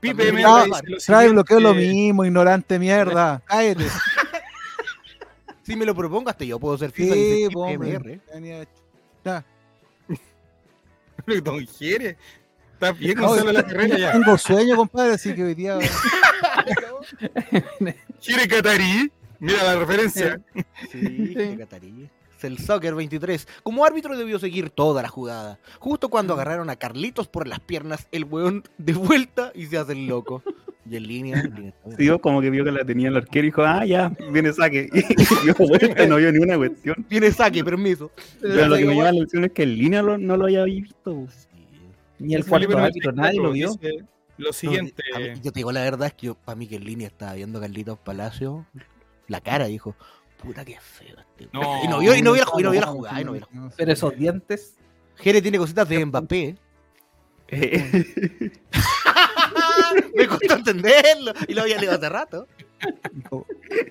Pipe 0.00 0.32
me 0.32 0.44
Ah, 0.44 0.64
dice 0.64 0.82
lo 0.88 0.96
Trae 0.98 1.28
bloqueo 1.28 1.60
lo 1.60 1.74
mismo, 1.74 2.24
ignorante 2.24 2.78
mierda. 2.78 3.42
Cállate. 3.46 3.84
Si 5.62 5.76
me 5.76 5.84
lo 5.84 5.94
propongo, 5.94 6.30
hasta 6.30 6.44
yo 6.44 6.58
puedo 6.58 6.78
ser 6.78 6.90
FIFA 6.90 7.14
Sí, 7.14 7.20
y 7.20 7.36
ser. 7.50 7.50
Don 11.42 11.66
Jere. 11.66 12.16
¿Estás 12.80 12.98
bien, 12.98 13.18
No, 13.18 13.28
Gonzalo 13.28 13.52
la 13.52 13.62
carrera 13.66 13.98
ya? 13.98 14.12
Tengo 14.12 14.38
sueño, 14.38 14.74
compadre, 14.74 15.12
así 15.12 15.34
que 15.34 15.44
hoy 15.44 15.54
día. 15.54 15.76
Jere 18.22 18.48
Catarí. 18.48 19.12
Mira 19.38 19.62
la 19.64 19.76
referencia. 19.78 20.40
Sí, 20.90 21.34
qué 21.34 21.56
catarí. 21.58 22.08
El 22.42 22.58
Soccer 22.58 22.94
23. 22.94 23.46
Como 23.62 23.84
árbitro 23.84 24.16
debió 24.16 24.38
seguir 24.38 24.70
toda 24.70 25.02
la 25.02 25.08
jugada. 25.08 25.58
Justo 25.78 26.08
cuando 26.08 26.32
agarraron 26.32 26.70
a 26.70 26.76
Carlitos 26.76 27.28
por 27.28 27.46
las 27.46 27.60
piernas, 27.60 28.06
el 28.12 28.24
weón 28.24 28.64
de 28.78 28.94
vuelta 28.94 29.52
y 29.54 29.66
se 29.66 29.76
hace 29.76 29.92
el 29.92 30.06
loco. 30.06 30.42
Y 30.90 30.96
en 30.96 31.06
línea. 31.06 31.40
en 31.40 31.54
línea. 31.54 31.72
Sí, 31.98 32.04
yo 32.06 32.18
como 32.18 32.40
que 32.40 32.48
vio 32.48 32.64
que 32.64 32.72
la 32.72 32.82
tenía 32.84 33.08
el 33.08 33.16
arquero 33.18 33.46
y 33.46 33.50
dijo, 33.50 33.62
ah, 33.62 33.84
ya, 33.84 34.10
viene 34.32 34.52
saque. 34.54 34.88
Y 34.92 35.46
yo 35.46 35.54
vuelta, 35.54 36.06
no 36.06 36.16
vio 36.16 36.32
ninguna 36.32 36.56
cuestión. 36.56 37.04
Tiene 37.08 37.30
saque, 37.30 37.62
permiso. 37.62 38.10
Pero 38.40 38.68
lo 38.68 38.76
que 38.76 38.84
me 38.86 38.92
llama 38.94 39.04
la 39.04 39.10
atención 39.10 39.44
es 39.44 39.52
que 39.52 39.62
en 39.64 39.76
línea 39.76 40.02
lo- 40.02 40.16
no 40.18 40.36
lo 40.38 40.44
había 40.44 40.64
visto. 40.64 41.26
Ni 42.20 42.34
el 42.34 42.44
cuarto 42.46 42.78
árbitro, 42.78 43.12
94 43.12 43.12
nadie 43.22 43.40
lo 43.40 43.52
vio. 43.52 43.72
dice 43.72 44.04
Lo 44.38 44.52
siguiente. 44.52 45.02
No, 45.10 45.16
a 45.16 45.20
mí- 45.20 45.40
yo 45.42 45.52
te 45.52 45.58
digo 45.60 45.72
la 45.72 45.82
verdad, 45.82 46.06
es 46.08 46.14
que 46.14 46.26
yo, 46.26 46.34
para 46.34 46.56
mí 46.56 46.66
que 46.66 46.76
en 46.76 46.84
línea 46.84 47.08
estaba 47.08 47.34
viendo 47.34 47.58
a 47.58 47.62
Carlitos 47.62 47.98
Palacio. 47.98 48.66
La 49.28 49.40
cara 49.40 49.66
dijo, 49.66 49.94
puta 50.42 50.64
que 50.64 50.78
feo 50.80 51.16
este. 51.18 51.48
No. 51.52 51.60
weón". 51.60 51.84
y 51.84 51.88
no 51.88 51.98
vio, 52.00 52.14
y 52.16 52.22
no 52.22 52.32
vio 52.32 52.44
la, 52.44 52.50
y 52.58 52.62
no 52.62 52.70
vio 52.70 52.80
la 52.80 52.86
jugada. 52.86 53.20
y 53.20 53.24
no 53.24 53.32
vio 53.32 53.40
la 53.42 53.46
jugada. 53.46 53.74
Pero 53.76 53.92
esos 53.92 54.16
dientes. 54.16 54.74
Jere 55.16 55.42
tiene 55.42 55.58
cositas 55.58 55.88
de 55.88 56.04
Mbappé. 56.06 56.56
Eh, 57.48 58.50
Me 60.14 60.26
costó 60.26 60.54
entenderlo. 60.54 61.32
Y 61.48 61.54
lo 61.54 61.62
había 61.62 61.78
leído 61.78 61.94
hace 61.94 62.08
rato. 62.08 62.46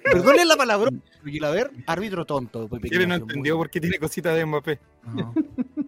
Perdónen 0.04 0.48
la 0.48 0.56
palabra. 0.56 0.90
Y 1.26 1.44
a 1.44 1.50
ver, 1.50 1.72
árbitro 1.86 2.26
tonto. 2.26 2.68
Jere 2.84 3.06
no 3.06 3.16
entendió 3.16 3.58
por 3.58 3.70
qué 3.70 3.80
tiene 3.80 4.00
cositas 4.00 4.36
de 4.36 4.46
Mbappé. 4.46 4.80
No. 5.14 5.34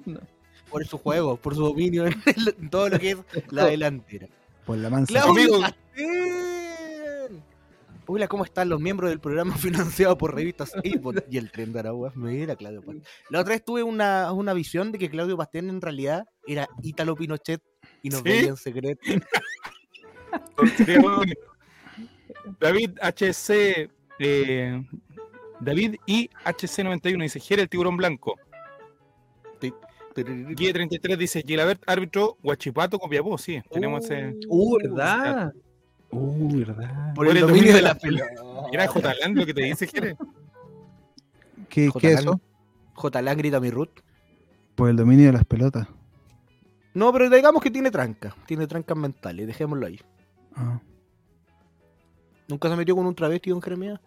Por 0.72 0.88
su 0.88 0.98
juego, 0.98 1.36
por 1.38 1.54
su 1.56 1.62
dominio 1.66 2.06
en, 2.08 2.14
el- 2.26 2.56
en 2.60 2.70
todo 2.70 2.90
lo 2.90 2.98
que 3.00 3.12
es 3.12 3.18
la 3.52 3.66
delantera. 3.66 4.28
Por 4.66 4.78
la 4.78 4.90
mansa. 4.90 5.12
Claudio. 5.14 5.60
Hola, 8.08 8.28
¿cómo 8.28 8.44
están 8.44 8.68
los 8.68 8.80
miembros 8.82 9.10
del 9.10 9.20
programa 9.20 9.56
financiado 9.58 10.18
por 10.18 10.34
revistas 10.36 10.74
Avon 10.76 11.24
y 11.30 11.38
el 11.38 11.52
tren 11.52 11.72
de 11.72 11.80
Aragua? 11.80 12.12
Mira, 12.16 12.56
Claudio 12.56 12.82
Pastén. 12.82 13.04
La 13.30 13.40
otra 13.42 13.54
vez 13.54 13.64
tuve 13.64 13.84
una, 13.84 14.32
una 14.34 14.54
visión 14.54 14.92
de 14.92 14.98
que 15.00 15.10
Claudio 15.10 15.38
Pastén 15.38 15.70
en 15.70 15.82
realidad 15.82 16.26
era 16.48 16.68
Ítalo 16.82 17.16
Pinochet 17.16 17.62
y 18.02 18.10
nos 18.10 18.20
¿Sí? 18.22 18.24
veía 18.30 18.50
en 18.50 18.58
secreto. 18.58 19.02
David 22.60 22.98
HC. 23.02 23.90
eh, 24.20 24.84
David 25.60 25.96
IHC91 26.08 27.22
dice: 27.22 27.40
Jere 27.40 27.62
el 27.64 27.70
tiburón 27.70 27.98
blanco. 27.98 28.36
Guía 30.16 30.74
33 30.74 31.18
dice: 31.18 31.44
Gilabert, 31.46 31.82
árbitro, 31.88 32.38
Guachipato, 32.42 33.00
Copiapó. 33.00 33.38
Sí, 33.38 33.62
tenemos 33.72 34.06
ese. 34.06 34.36
Uh, 34.48 34.78
¿verdad? 34.78 35.54
Uh, 36.12 36.58
verdad. 36.58 37.14
Por 37.14 37.28
el 37.28 37.40
dominio 37.40 37.74
de 37.74 37.82
la 37.82 37.96
pelota. 37.96 38.26
Mira, 38.70 38.88
J. 38.88 39.14
Land 39.22 39.38
lo 39.38 39.46
que 39.46 39.54
te 39.54 39.62
dice, 39.62 39.88
Jere. 39.88 40.16
¿Qué, 41.70 41.90
qué 42.00 42.14
es 42.14 42.20
eso? 42.20 42.40
J. 42.94 43.22
Lang 43.22 43.38
grita 43.38 43.60
mi 43.60 43.70
root. 43.70 44.02
Por 44.76 44.90
el 44.90 44.96
dominio 44.96 45.28
de 45.28 45.34
las 45.34 45.46
pelotas. 45.46 45.88
No, 46.94 47.14
pero 47.14 47.30
digamos 47.30 47.64
que 47.64 47.72
tiene 47.72 47.92
tranca. 47.92 48.36
Tiene 48.46 48.68
trancas 48.68 48.98
mentales. 48.98 49.48
Dejémoslo 49.48 49.88
ahí. 49.88 50.00
Ah. 50.56 50.82
¿Nunca 52.48 52.70
se 52.70 52.76
metió 52.76 52.96
con 52.96 53.06
un 53.06 53.16
travesti 53.16 53.50
don 53.50 53.62
Jeremías? 53.62 54.00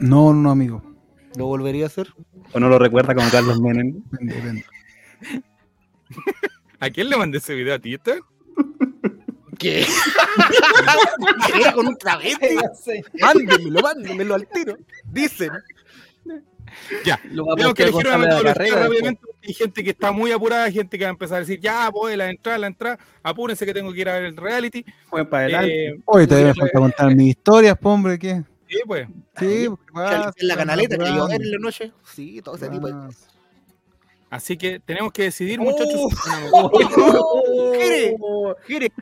No, 0.00 0.32
no, 0.32 0.50
amigo. 0.50 0.82
¿Lo 1.36 1.46
volvería 1.46 1.84
a 1.84 1.86
hacer? 1.86 2.08
O 2.52 2.60
no 2.60 2.68
lo 2.68 2.78
recuerda 2.78 3.14
como 3.14 3.30
Carlos 3.30 3.60
Menem. 3.60 4.02
Depende, 4.10 4.34
depende. 4.34 4.64
¿A 6.80 6.90
quién 6.90 7.08
le 7.08 7.16
mandé 7.16 7.38
ese 7.38 7.54
video 7.54 7.74
a 7.74 7.78
ti, 7.78 7.94
este? 7.94 8.20
¿Qué? 9.58 9.86
¿Qué? 11.46 11.72
¿Con 11.72 11.86
un 11.86 11.96
travesti? 11.96 12.56
Mándenmelo, 13.20 13.80
mándenmelo 13.80 14.34
al 14.34 14.48
tiro. 14.48 14.76
Dicen. 15.04 15.50
Ya. 17.04 17.20
Lo 17.30 17.46
va 17.46 17.52
a 17.52 17.56
Tengo 17.56 17.74
que 17.74 17.84
elegir 17.84 18.06
una 18.06 18.18
metodología 18.18 18.74
rápidamente. 18.74 19.20
Hay 19.44 19.54
gente 19.54 19.84
que 19.84 19.90
está 19.90 20.12
muy 20.12 20.32
apurada, 20.32 20.64
hay 20.64 20.72
gente 20.72 20.98
que 20.98 21.04
va 21.04 21.10
a 21.10 21.12
empezar 21.12 21.36
a 21.36 21.40
decir, 21.40 21.60
ya, 21.60 21.90
voy, 21.90 22.16
la 22.16 22.30
entrada, 22.30 22.58
la 22.58 22.66
entrada, 22.68 22.98
apúrense 23.22 23.66
que 23.66 23.74
tengo 23.74 23.92
que 23.92 24.00
ir 24.00 24.08
a 24.08 24.14
ver 24.14 24.24
el 24.24 24.36
reality. 24.36 24.84
Fue 25.08 25.24
para 25.28 25.44
adelante. 25.44 25.86
Eh, 25.88 26.00
Oye, 26.06 26.26
todavía 26.26 26.48
me 26.48 26.54
falta 26.54 26.78
contar 26.78 27.14
mis 27.14 27.28
historias, 27.30 27.76
po, 27.78 27.90
hombre, 27.90 28.18
¿qué? 28.18 28.42
sí, 28.68 28.78
pues. 28.86 29.06
Sí, 29.38 29.68
pues. 29.92 30.10
En 30.36 30.48
la 30.48 30.56
canaleta 30.56 30.96
que 30.96 31.04
yo 31.04 31.28
en 31.28 31.50
la 31.50 31.58
noche. 31.58 31.92
Sí, 32.04 32.40
todo 32.42 32.56
ese 32.56 32.68
tipo 32.68 32.86
de 32.86 32.92
Ah, 32.92 33.06
cosas. 33.06 33.28
Así 34.32 34.56
que 34.56 34.80
tenemos 34.80 35.12
que 35.12 35.24
decidir, 35.24 35.60
muchachos. 35.60 36.10
Oh, 36.52 36.70
Jere, 37.76 38.16
Jere, 38.66 38.92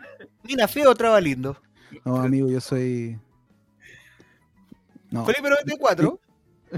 Mira 0.42 0.66
feo, 0.66 0.92
traba 0.92 1.20
lindo. 1.20 1.56
No, 2.04 2.16
amigo, 2.16 2.50
yo 2.50 2.60
soy. 2.60 3.16
No. 5.08 5.24
Felipe 5.24 5.48
94, 5.48 6.20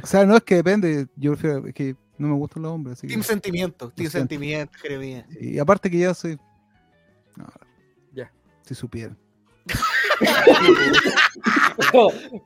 O 0.02 0.06
sea, 0.06 0.26
no 0.26 0.36
es 0.36 0.42
que 0.42 0.56
depende. 0.56 1.06
Yo 1.16 1.32
prefiero. 1.32 1.66
Es 1.66 1.72
que 1.72 1.96
no 2.18 2.28
me 2.28 2.34
gustan 2.34 2.64
los 2.64 2.72
hombres. 2.72 2.98
Así 2.98 3.06
que- 3.06 3.14
Team 3.14 3.22
Sentimiento, 3.22 3.90
Team. 3.90 4.10
Sentimiento, 4.10 4.78
Jeremías. 4.82 5.24
Y 5.40 5.58
aparte 5.58 5.90
que 5.90 5.96
ya 5.98 6.12
soy. 6.12 6.38
No, 7.36 7.46
Ya. 8.12 8.30
Si 8.66 8.74
supieran. 8.74 9.16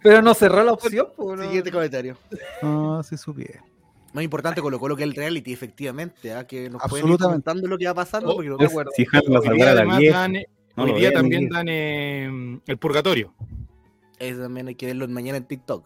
Pero 0.05 0.23
no 0.23 0.35
cerró 0.35 0.63
la 0.63 0.73
opción. 0.73 1.09
no. 1.19 1.43
Siguiente 1.43 1.73
comentario. 1.73 2.17
No, 2.63 3.03
si 3.03 3.17
supieran. 3.17 3.65
Más 4.17 4.25
importante 4.25 4.63
con 4.63 4.73
lo, 4.73 4.81
con 4.81 4.89
lo 4.89 4.97
que 4.97 5.03
es 5.03 5.11
el 5.11 5.15
reality, 5.15 5.53
efectivamente, 5.53 6.33
¿ah? 6.33 6.47
que 6.47 6.71
nos 6.71 6.81
pueden 6.89 7.05
ir 7.07 7.13
Absolutamente. 7.13 7.25
comentando 7.45 7.69
lo 7.69 7.77
que 7.77 7.85
va 7.87 7.93
pasando. 7.93 8.35
porque 8.35 8.49
lo 8.49 8.57
de 8.57 8.65
que- 8.65 8.71
acuerdo. 8.73 8.91
Si 8.97 9.05
dan, 10.11 10.33
No 10.75 10.85
hoy 10.85 10.93
día 10.95 11.13
también 11.13 11.45
ni- 11.45 11.51
dan 11.51 11.67
eh, 11.69 12.59
el 12.67 12.79
purgatorio. 12.79 13.35
Eso 14.19 14.41
también 14.41 14.69
hay 14.69 14.75
que 14.75 14.87
verlo 14.87 15.07
mañana 15.09 15.37
en 15.37 15.45
TikTok. 15.45 15.85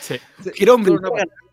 Sí. 0.00 0.16
Quiero 0.56 0.74
hombre, 0.74 0.94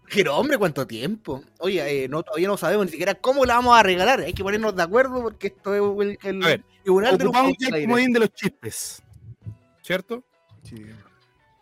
quiero 0.09 0.37
hombre, 0.37 0.57
¿cuánto 0.57 0.87
tiempo? 0.87 1.43
Oye, 1.59 2.05
eh, 2.05 2.07
no, 2.09 2.23
todavía 2.23 2.47
no 2.47 2.57
sabemos 2.57 2.87
ni 2.87 2.91
siquiera 2.93 3.13
cómo 3.13 3.45
la 3.45 3.53
vamos 3.57 3.77
a 3.77 3.83
regalar. 3.83 4.21
Hay 4.21 4.33
que 4.33 4.41
ponernos 4.43 4.75
de 4.75 4.81
acuerdo 4.81 5.21
porque 5.21 5.47
esto 5.47 5.75
es 6.01 6.07
el, 6.07 6.17
el 6.23 6.43
A 6.43 6.47
ver, 6.47 6.63
tribunal 6.81 7.15
de 7.19 7.25
los 7.25 7.33
comodín 7.33 8.11
de 8.13 8.19
los 8.21 8.33
chistes. 8.33 9.03
¿Cierto? 9.83 10.23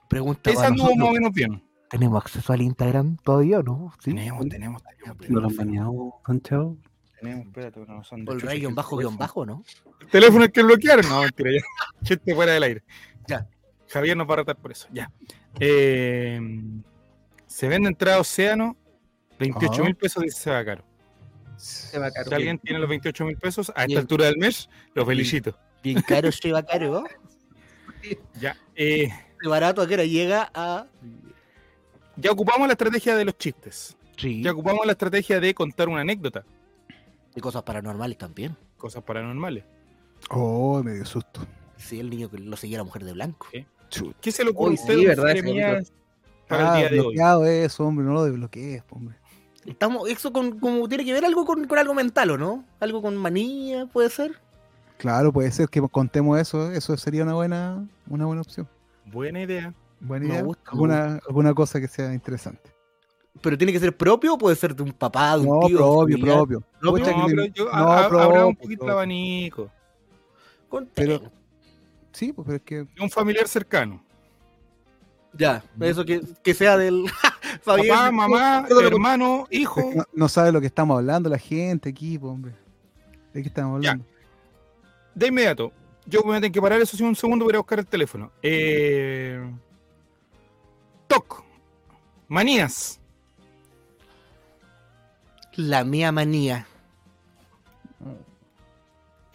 Pregunta 0.08 0.50
Esa 0.50 0.68
anduvo 0.68 0.96
más 0.96 1.10
o 1.10 1.12
menos 1.12 1.34
bien. 1.34 1.62
¿Tenemos 1.90 2.22
acceso 2.24 2.54
al 2.54 2.62
Instagram 2.62 3.18
todavía 3.18 3.60
o 3.60 3.64
no? 3.64 3.94
¿Sí? 4.00 4.12
Tenemos, 4.14 4.48
tenemos, 4.50 4.84
tenemos. 4.84 5.30
No 5.30 5.40
lo 5.40 5.48
han 5.48 5.56
baneado, 5.56 6.14
Sancho. 6.26 6.78
Tenemos, 7.20 7.46
espérate, 7.48 7.80
pero 7.80 7.94
no 7.94 8.04
son 8.04 8.26
de 8.26 8.34
el 8.34 8.42
rey 8.42 8.60
guion 8.60 8.76
bajo 8.76 8.98
guion 8.98 9.18
bajo, 9.18 9.46
¿no? 9.46 9.64
El 10.02 10.08
teléfono 10.08 10.46
es 10.46 10.52
que 10.52 10.64
bloquearon. 10.64 11.08
No, 11.08 11.22
mentira, 11.22 11.52
ya. 11.52 11.60
Chiste 12.04 12.36
fuera 12.36 12.54
del 12.54 12.64
aire. 12.64 12.84
Ya. 13.28 13.48
Javier 13.88 14.18
nos 14.18 14.28
va 14.30 14.34
a 14.34 14.38
retar 14.38 14.58
por 14.58 14.72
eso. 14.72 14.88
Ya. 14.92 15.12
Eh, 15.60 16.40
se 17.46 17.68
vende 17.68 17.88
entrada 17.90 18.18
a 18.18 18.20
Océano, 18.22 18.76
28 19.40 19.84
mil 19.84 19.96
pesos, 19.96 20.24
dice 20.24 20.40
se 20.42 20.50
va 20.52 20.66
caro. 20.66 20.84
Se 21.56 21.98
va 21.98 22.12
caro. 22.12 22.30
Si 22.30 22.36
alguien 22.36 22.60
tiene 22.60 22.80
los 22.80 22.90
28 22.90 23.26
mil 23.26 23.38
pesos 23.38 23.70
a 23.70 23.72
esta 23.82 23.86
Bien. 23.86 24.00
altura 24.00 24.26
del 24.26 24.38
mes, 24.38 24.70
lo 24.94 25.06
felicito. 25.06 25.58
Bien 25.84 26.02
caro, 26.02 26.30
lleva 26.30 26.64
caro. 26.64 27.04
Ya. 28.40 28.56
Eh, 28.76 29.10
De 29.42 29.50
barato 29.50 29.88
que 29.88 29.96
ahora 29.96 30.06
llega 30.06 30.52
a. 30.54 30.86
ya 32.18 32.32
ocupamos 32.32 32.68
la 32.68 32.74
estrategia 32.74 33.16
de 33.16 33.26
los 33.26 33.38
chistes. 33.38 33.98
Sí. 34.18 34.42
Ya 34.42 34.52
ocupamos 34.52 34.86
la 34.86 34.94
estrategia 34.94 35.40
de 35.40 35.54
contar 35.54 35.90
una 35.90 36.02
anécdota. 36.02 36.44
Y 37.36 37.42
cosas 37.42 37.64
paranormales 37.64 38.18
también. 38.18 38.56
Cosas 38.78 39.04
paranormales. 39.04 39.64
Oh, 40.30 40.82
me 40.84 40.94
dio 40.94 41.06
susto. 41.06 41.42
Sí, 41.78 42.00
el 42.00 42.10
niño 42.10 42.30
que 42.30 42.38
lo 42.38 42.56
seguía 42.56 42.78
la 42.78 42.84
mujer 42.86 43.04
de 43.04 43.14
blanco. 43.14 43.48
Chut. 43.90 44.16
¿Qué 44.22 44.32
se 44.32 44.44
le 44.44 44.52
ocurre 44.52 44.72
Hoy 44.72 44.78
a 44.78 44.82
usted, 44.82 44.96
sí, 44.96 45.06
¿verdad? 45.06 45.84
Para 46.48 46.74
Ah, 46.74 46.76
el 46.76 46.80
día 46.80 46.90
de 46.90 47.00
hoy? 47.00 47.06
bloqueado 47.08 47.46
eso, 47.46 47.86
hombre, 47.86 48.06
no 48.06 48.14
lo 48.14 48.24
desbloquees, 48.24 48.84
hombre. 48.90 49.16
Estamos, 49.66 50.08
eso 50.10 50.32
con, 50.32 50.60
como 50.60 50.88
tiene 50.88 51.04
que 51.04 51.12
ver 51.14 51.26
algo 51.26 51.44
con, 51.46 51.66
con 51.66 51.78
algo 51.78 51.94
mental, 51.94 52.32
¿o 52.32 52.38
no? 52.38 52.64
Algo 52.80 53.02
con 53.02 53.18
manía, 53.18 53.88
puede 53.88 54.10
ser. 54.10 54.40
Claro, 54.98 55.34
puede 55.34 55.52
ser 55.52 55.68
que 55.68 55.82
contemos 55.90 56.40
eso, 56.40 56.72
eso 56.72 56.96
sería 56.98 57.24
una 57.24 57.34
buena, 57.34 57.86
una 58.08 58.26
buena 58.26 58.42
opción. 58.42 58.70
Buena 59.06 59.42
idea. 59.42 59.74
Buena 60.00 60.26
idea. 60.28 60.44
gusta, 60.44 60.72
alguna, 60.72 61.20
alguna 61.28 61.54
cosa 61.54 61.80
que 61.80 61.88
sea 61.88 62.14
interesante. 62.14 62.72
Pero 63.42 63.58
tiene 63.58 63.74
que 63.74 63.80
ser 63.80 63.96
propio 63.96 64.36
o 64.36 64.38
puede 64.38 64.56
ser 64.56 64.76
de 64.76 64.84
un 64.84 64.92
papá, 64.94 65.38
de 65.38 65.46
un 65.46 65.60
No, 65.60 65.68
tío. 65.68 65.78
de 65.78 65.84
un 65.84 66.22
propio, 66.22 66.26
propio. 66.26 66.64
¿Propio? 66.80 67.04
Pucha, 67.06 67.18
No, 67.18 67.26
que 67.28 67.34
pero 67.36 67.46
yo, 67.48 67.66
no, 67.66 67.72
a- 67.72 67.78
a- 67.78 68.06
habrá 68.06 68.10
propio, 68.24 68.48
un 68.48 68.56
poquito 68.56 68.80
propio. 68.80 68.94
abanico. 68.94 69.72
Pero- 70.94 71.22
Sí, 72.12 72.32
pues 72.32 72.46
pero 72.46 72.56
es 72.58 72.64
que 72.64 72.88
Un 73.04 73.10
familiar 73.10 73.48
cercano. 73.48 74.02
Ya, 75.38 75.62
eso 75.82 76.06
que, 76.06 76.22
que 76.42 76.54
sea 76.54 76.78
del. 76.78 77.06
Fabián, 77.62 77.90
Papá, 77.98 78.12
mamá, 78.12 78.66
hermano, 78.82 79.48
hijo. 79.52 79.82
no, 79.94 80.04
no 80.14 80.30
sabe 80.30 80.52
lo 80.54 80.62
que 80.62 80.68
estamos 80.68 80.98
hablando 80.98 81.30
la 81.30 81.38
gente 81.38 81.90
aquí, 81.90 82.18
pues, 82.18 82.32
hombre. 82.32 82.54
¿De 83.34 83.42
qué 83.42 83.50
estamos 83.50 83.82
Ya. 83.84 83.92
hablando? 83.92 84.10
De 85.14 85.28
inmediato, 85.28 85.74
yo 86.06 86.22
me 86.22 86.28
voy 86.28 86.36
a 86.36 86.40
tener 86.40 86.52
que 86.54 86.62
parar 86.62 86.80
eso 86.82 86.96
sí 86.96 87.04
un 87.04 87.16
segundo 87.18 87.46
para 87.46 87.58
buscar 87.60 87.80
el 87.80 87.86
teléfono. 87.86 88.32
Eh, 88.42 89.42
TOC. 91.08 91.44
Manías. 92.28 93.00
La 95.56 95.84
mía 95.84 96.12
manía. 96.12 96.68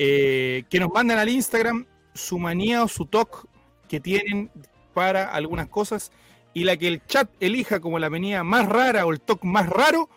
eh, 0.02 0.64
que 0.70 0.80
nos 0.80 0.90
manden 0.90 1.18
al 1.18 1.28
Instagram 1.28 1.84
su 2.14 2.38
manía 2.38 2.82
o 2.82 2.88
su 2.88 3.04
TOC 3.04 3.46
que 3.86 4.00
tienen 4.00 4.50
para 4.94 5.30
algunas 5.30 5.68
cosas 5.68 6.10
y 6.54 6.64
la 6.64 6.78
que 6.78 6.88
el 6.88 7.04
chat 7.06 7.30
elija 7.38 7.80
como 7.80 7.98
la 7.98 8.08
manía 8.08 8.42
más 8.42 8.66
rara 8.66 9.04
o 9.04 9.12
el 9.12 9.20
TOC 9.20 9.44
más 9.44 9.68
raro, 9.68 10.08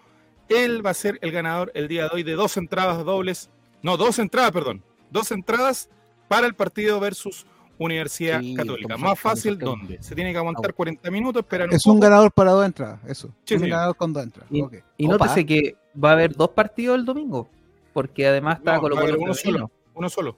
él 0.48 0.86
va 0.86 0.91
a 0.91 0.93
ser 0.93 1.19
el 1.22 1.33
ganador 1.33 1.69
el 1.75 1.89
día 1.89 2.03
de 2.03 2.10
hoy 2.13 2.24
de 2.24 2.31
dos 2.31 2.55
entradas 2.55 3.03
dobles, 3.03 3.50
no, 3.81 3.98
dos 3.98 4.19
entradas, 4.19 4.51
perdón, 4.51 4.83
dos 5.12 5.31
entradas 5.31 5.89
para 6.29 6.48
el 6.48 6.55
partido 6.55 7.01
versus 7.01 7.45
Universidad 7.85 8.39
Sí, 8.41 8.53
Católica. 8.55 8.97
Más 8.97 9.19
fácil. 9.19 9.57
¿dónde? 9.57 10.01
Se 10.01 10.15
tiene 10.15 10.31
que 10.31 10.37
aguantar 10.37 10.73
40 10.73 11.09
minutos, 11.11 11.41
esperar 11.41 11.73
Es 11.73 11.85
un 11.85 11.99
ganador 11.99 12.31
para 12.31 12.51
dos 12.51 12.65
entradas, 12.65 12.99
eso. 13.07 13.29
Sí, 13.45 13.55
un 13.55 13.61
sí. 13.63 13.69
ganador 13.69 13.95
con 13.95 14.13
dos 14.13 14.23
entradas. 14.23 14.51
Y, 14.51 14.61
ok. 14.61 14.73
y 14.97 15.07
nótese 15.07 15.45
que 15.45 15.75
va 16.01 16.09
a 16.09 16.13
haber 16.13 16.35
dos 16.35 16.49
partidos 16.49 16.97
el 16.97 17.05
domingo. 17.05 17.47
Porque 17.93 18.25
además 18.27 18.57
está 18.57 18.75
No, 18.75 18.81
Colo 18.81 18.95
Colo 18.95 19.17
uno 19.19 19.33
solo. 19.33 19.71
Uno 19.93 20.09
solo. 20.09 20.37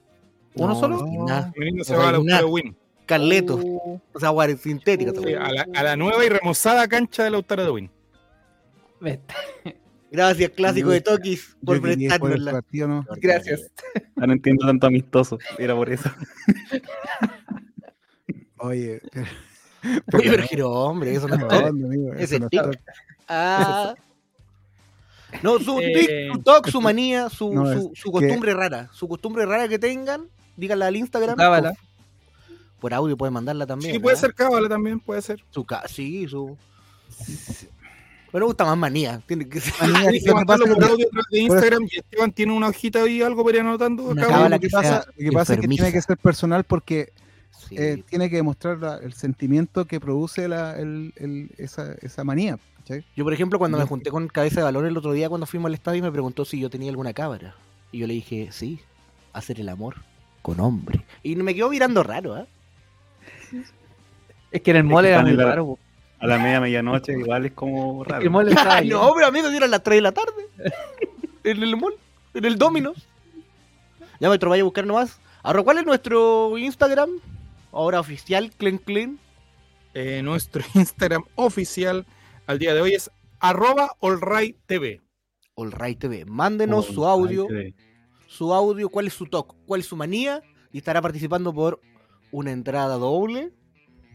¿Uno 0.54 0.68
No, 0.74 0.80
solo? 0.80 0.96
no, 1.06 1.24
nada. 1.26 1.52
Femenino 1.52 1.84
se 1.84 1.96
va 1.96 2.08
a 2.10 2.12
la 2.12 2.46
Win. 2.46 2.76
Carleto. 3.06 3.56
Uh, 3.56 4.00
O 4.12 4.20
sea, 4.20 4.30
guare 4.30 4.56
sintética. 4.56 5.12
Sí, 5.12 5.32
a, 5.34 5.50
la, 5.50 5.66
a 5.74 5.82
la 5.82 5.96
nueva 5.96 6.24
y 6.24 6.28
remozada 6.28 6.86
cancha 6.88 7.24
de 7.24 7.30
Lautaro 7.30 7.64
de 7.64 7.70
Win. 7.70 7.90
Está- 10.10 10.16
Gracias, 10.28 10.50
clásico 10.52 10.90
de 10.90 11.00
Tokis, 11.00 11.56
por 11.64 11.76
Yo 11.76 11.82
quería 11.82 12.14
ir 12.14 12.20
por 12.20 12.30
el 12.32 12.36
prestarnos 12.36 12.44
la. 12.44 12.52
partido, 12.52 12.88
¿no? 12.88 13.06
Gracias. 13.20 13.70
No 14.16 14.32
entiendo 14.32 14.66
tanto 14.66 14.86
amistoso. 14.86 15.38
Era 15.58 15.74
por 15.74 15.90
eso. 15.90 16.10
Oye, 18.58 19.00
Oye, 20.14 20.30
pero 20.30 20.42
giro, 20.44 20.70
hombre, 20.72 21.14
eso 21.14 21.28
no 21.28 21.36
es 21.36 21.52
amigo, 21.64 22.12
Ese 22.14 22.36
eso 22.36 22.38
no 22.40 22.48
tic. 22.48 22.60
está- 22.60 22.92
Ah. 23.28 23.94
No, 25.42 25.58
su 25.58 25.78
Eh, 25.80 25.92
tic, 25.94 26.32
su 26.32 26.42
toc, 26.42 26.68
su 26.68 26.80
manía, 26.90 27.28
su, 27.28 27.52
no, 27.52 27.66
su, 27.72 27.90
es 27.92 27.98
su 28.00 28.10
costumbre 28.12 28.54
rara. 28.54 28.88
Su 28.92 29.08
costumbre 29.08 29.44
rara 29.44 29.68
que 29.68 29.78
tengan, 29.78 30.28
díganla 30.56 30.86
al 30.86 30.96
Instagram. 30.96 31.36
Cábala. 31.36 31.74
Por 32.80 32.94
audio 32.94 33.16
pueden 33.16 33.34
mandarla 33.34 33.66
también. 33.66 33.92
Sí, 33.94 33.98
puede 33.98 34.16
¿ah? 34.16 34.20
ser 34.20 34.34
cábala 34.34 34.68
también, 34.68 35.00
puede 35.00 35.20
ser. 35.22 35.44
Su 35.50 35.64
ca- 35.64 35.86
sí, 35.88 36.26
su. 36.28 36.56
Pero 38.32 38.44
me 38.44 38.46
gusta 38.46 38.64
más 38.64 38.76
manía. 38.76 39.20
Tiene 39.26 39.48
que 39.48 39.60
ser. 39.60 39.72
Manía, 39.88 40.10
que 40.12 40.32
pasa 40.46 40.64
de 41.30 41.38
Instagram 41.38 41.82
y 41.90 41.98
Esteban 41.98 42.32
tiene 42.32 42.52
una 42.52 42.68
hojita 42.68 43.02
ahí, 43.02 43.22
algo 43.22 43.44
para 43.44 43.56
ir 43.56 43.60
anotando. 43.62 44.10
Acá, 44.12 44.48
lo 44.48 44.58
que 44.60 44.66
que 44.68 44.70
pasa, 44.70 45.06
lo 45.16 45.30
que 45.30 45.32
pasa 45.32 45.54
es 45.54 45.60
que 45.60 45.68
tiene 45.68 45.92
que 45.92 46.02
ser 46.02 46.16
personal 46.18 46.64
porque 46.64 47.12
Sí. 47.68 47.74
eh, 47.78 48.02
tiene 48.08 48.28
que 48.30 48.36
demostrar 48.36 48.78
la- 48.78 48.98
el 48.98 49.12
sentimiento 49.14 49.86
que 49.86 49.98
produce 49.98 50.46
la, 50.46 50.78
el- 50.78 51.12
el- 51.16 51.50
esa, 51.58 51.94
esa 52.02 52.22
manía. 52.24 52.58
Yo, 53.16 53.24
por 53.24 53.32
ejemplo, 53.32 53.58
cuando 53.58 53.78
me 53.78 53.84
junté 53.84 54.10
con 54.10 54.28
Cabeza 54.28 54.60
de 54.60 54.64
Balón 54.64 54.86
el 54.86 54.96
otro 54.96 55.10
día 55.12 55.28
cuando 55.28 55.46
fuimos 55.46 55.66
al 55.68 55.74
estadio, 55.74 56.02
me 56.04 56.12
preguntó 56.12 56.44
si 56.44 56.60
yo 56.60 56.70
tenía 56.70 56.90
alguna 56.90 57.12
cámara. 57.12 57.56
Y 57.90 57.98
yo 57.98 58.06
le 58.06 58.14
dije, 58.14 58.48
sí, 58.52 58.78
hacer 59.32 59.58
el 59.58 59.68
amor 59.68 59.96
con 60.42 60.60
hombre. 60.60 61.04
Y 61.24 61.34
me 61.34 61.52
quedó 61.54 61.68
mirando 61.70 62.04
raro, 62.04 62.34
¿ah? 62.36 62.46
Es 64.52 64.60
que 64.62 64.70
en 64.70 64.76
el 64.76 64.88
que 64.88 65.08
era 65.08 65.22
muy 65.22 65.34
raro. 65.34 65.78
A 66.18 66.26
la 66.26 66.38
media 66.38 66.60
medianoche 66.60 67.12
igual 67.12 67.46
es 67.46 67.52
como 67.52 68.02
raro. 68.04 68.22
el 68.22 68.30
mall 68.30 68.46
lleno. 68.82 69.02
no, 69.02 69.14
pero 69.14 69.26
amigo, 69.26 69.48
eran 69.48 69.70
las 69.70 69.82
3 69.82 69.96
de 69.98 70.02
la 70.02 70.12
tarde. 70.12 70.48
en 71.44 71.62
el 71.62 71.76
mall, 71.76 71.94
en 72.34 72.44
el 72.44 72.56
Dominos. 72.56 73.06
Ya 74.18 74.30
me 74.30 74.38
vaya 74.38 74.62
a 74.62 74.64
buscar 74.64 74.86
nomás. 74.86 75.20
Ahora, 75.42 75.62
¿cuál 75.62 75.78
es 75.78 75.86
nuestro 75.86 76.56
Instagram? 76.56 77.10
Ahora 77.70 78.00
oficial, 78.00 78.50
Clean 78.56 78.78
Clean. 78.78 79.18
Eh, 79.92 80.22
nuestro 80.22 80.62
Instagram 80.74 81.24
oficial 81.36 82.06
al 82.46 82.58
día 82.58 82.74
de 82.74 82.80
hoy 82.80 82.94
es 82.94 83.10
arroba 83.40 83.92
allrighttv. 84.00 85.02
Allright 85.56 85.98
TV. 85.98 86.24
Mándenos 86.26 86.86
su 86.86 87.06
audio. 87.06 87.46
su 88.26 88.52
audio, 88.52 88.88
cuál 88.88 89.06
es 89.06 89.14
su 89.14 89.26
toque, 89.26 89.56
cuál 89.66 89.80
es 89.80 89.86
su 89.86 89.96
manía, 89.96 90.42
y 90.72 90.78
estará 90.78 91.00
participando 91.00 91.52
por 91.54 91.80
una 92.30 92.52
entrada 92.52 92.96
doble 92.96 93.52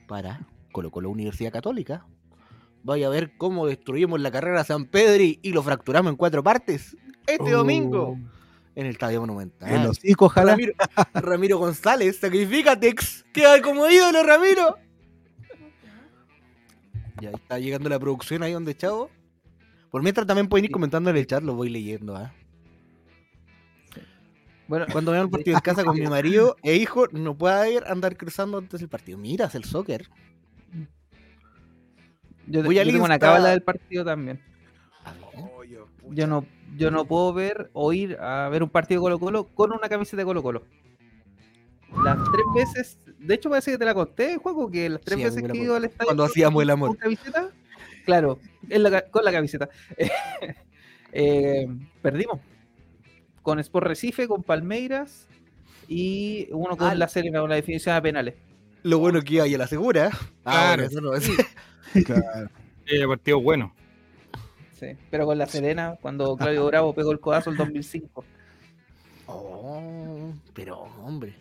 para 0.08 0.42
Colo 0.72 0.92
Colo 0.92 1.10
Universidad 1.10 1.52
Católica. 1.52 2.06
Vaya 2.84 3.08
a 3.08 3.10
ver 3.10 3.38
cómo 3.38 3.68
destruimos 3.68 4.20
la 4.20 4.32
carrera 4.32 4.64
San 4.64 4.86
Pedri 4.86 5.40
y 5.44 5.52
lo 5.52 5.62
fracturamos 5.62 6.10
en 6.12 6.16
cuatro 6.18 6.42
partes 6.44 6.98
este 7.28 7.54
Oh. 7.54 7.58
domingo 7.60 8.18
en 8.76 8.86
el 8.86 8.94
Estadio 8.94 9.22
Monumental. 9.22 9.70
En 9.72 9.84
los 9.84 9.98
cinco, 9.98 10.26
ojalá. 10.26 10.52
Ramiro, 10.54 10.74
Ramiro 11.14 11.58
González, 11.60 12.18
sacrifícatex. 12.20 13.26
Queda 13.34 13.62
como 13.62 13.88
ídolo, 13.90 14.24
Ramiro. 14.24 14.78
Ya 17.22 17.30
está 17.32 17.60
llegando 17.60 17.88
la 17.90 18.00
producción 18.00 18.42
ahí 18.42 18.54
donde 18.54 18.76
chavo. 18.76 19.12
Por 19.92 20.02
mientras 20.02 20.26
también 20.26 20.48
pueden 20.48 20.66
ir 20.66 20.72
comentando 20.72 21.10
en 21.10 21.18
el 21.18 21.28
chat, 21.28 21.44
lo 21.44 21.54
voy 21.54 21.70
leyendo. 21.70 22.16
¿ah? 22.16 22.34
Bueno, 24.68 24.86
Cuando 24.92 25.12
vean 25.12 25.26
el 25.26 25.30
partido 25.30 25.58
en 25.58 25.62
casa 25.64 25.84
con 25.84 26.00
mi 26.00 26.08
marido 26.08 26.56
e 26.64 26.76
hijo, 26.78 27.08
no 27.12 27.38
pueda 27.38 27.70
ir 27.70 27.84
andar 27.86 28.16
cruzando 28.18 28.58
antes 28.58 28.80
del 28.80 28.90
partido. 28.90 29.18
Miras 29.18 29.54
el 29.54 29.66
soccer. 29.66 30.10
Yo, 32.52 32.64
voy 32.64 32.76
yo 32.76 32.84
tengo 32.84 33.06
una 33.06 33.20
cábala 33.20 33.50
del 33.50 33.62
partido 33.62 34.04
también. 34.06 34.40
Yo 36.10 36.28
no, 36.28 36.46
yo 36.78 36.92
no 36.92 37.06
puedo 37.06 37.34
ver 37.34 37.70
o 37.74 37.94
ir 37.94 38.18
a 38.20 38.50
ver 38.50 38.64
un 38.64 38.70
partido 38.70 39.00
de 39.00 39.04
Colo 39.04 39.20
Colo 39.20 39.46
con 39.48 39.72
una 39.72 39.88
camiseta 39.88 40.18
de 40.18 40.26
Colo 40.26 40.44
Colo. 40.44 40.64
Las 42.04 42.18
tres 42.32 42.46
veces, 42.56 42.98
de 43.20 43.34
hecho 43.34 43.50
parece 43.50 43.72
que 43.72 43.78
te 43.78 43.86
la 43.86 43.94
conté, 43.94 44.38
juego, 44.38 44.70
que 44.72 44.90
las 44.90 45.02
tres 45.02 45.18
Sí, 45.18 45.24
veces 45.24 45.44
que 45.44 45.58
he 45.58 45.62
ido 45.64 45.76
al 45.76 45.86
estadio 45.86 46.08
Cuando 46.08 46.24
con- 46.24 46.32
hacíamos 46.32 46.64
el 46.64 46.70
amor. 46.70 46.90
con 46.90 46.98
camiseta, 46.98 47.50
claro, 48.06 48.40
en 48.70 48.84
la 48.84 48.92
ca- 48.92 49.06
con 49.10 49.24
la 49.26 49.32
camiseta. 49.32 49.70
Eh, 51.14 51.68
perdimos. 52.02 52.40
Con 53.42 53.60
Sport 53.60 53.86
Recife, 53.88 54.30
con 54.30 54.44
Palmeiras 54.44 55.28
y 55.90 56.48
uno 56.52 56.78
con 56.78 56.88
Ah, 56.88 56.96
la 56.96 57.10
serie 57.10 57.34
con 57.34 57.50
la 57.50 57.56
definición 57.58 57.96
de 57.96 58.02
penales. 58.02 58.36
Lo 58.84 59.00
bueno 59.00 59.22
que 59.22 59.34
iba 59.34 59.46
y 59.48 59.54
a 59.56 59.58
la 59.58 59.68
segura. 59.68 60.10
Ah, 60.46 60.74
Claro. 60.76 60.84
bueno, 60.84 60.84
eso 60.84 61.02
no 61.02 61.14
es. 61.14 61.28
Claro. 62.06 62.50
Partido 63.08 63.42
bueno. 63.42 63.74
Sí, 64.80 64.88
pero 65.10 65.26
con 65.26 65.38
la 65.38 65.46
Serena, 65.46 65.98
cuando 66.02 66.36
Claudio 66.36 66.66
Bravo 66.68 66.94
pegó 66.94 67.12
el 67.12 67.20
codazo 67.20 67.50
el 67.52 67.58
2005. 67.58 68.26
Oh, 69.28 70.34
pero 70.54 70.80
hombre. 71.04 71.36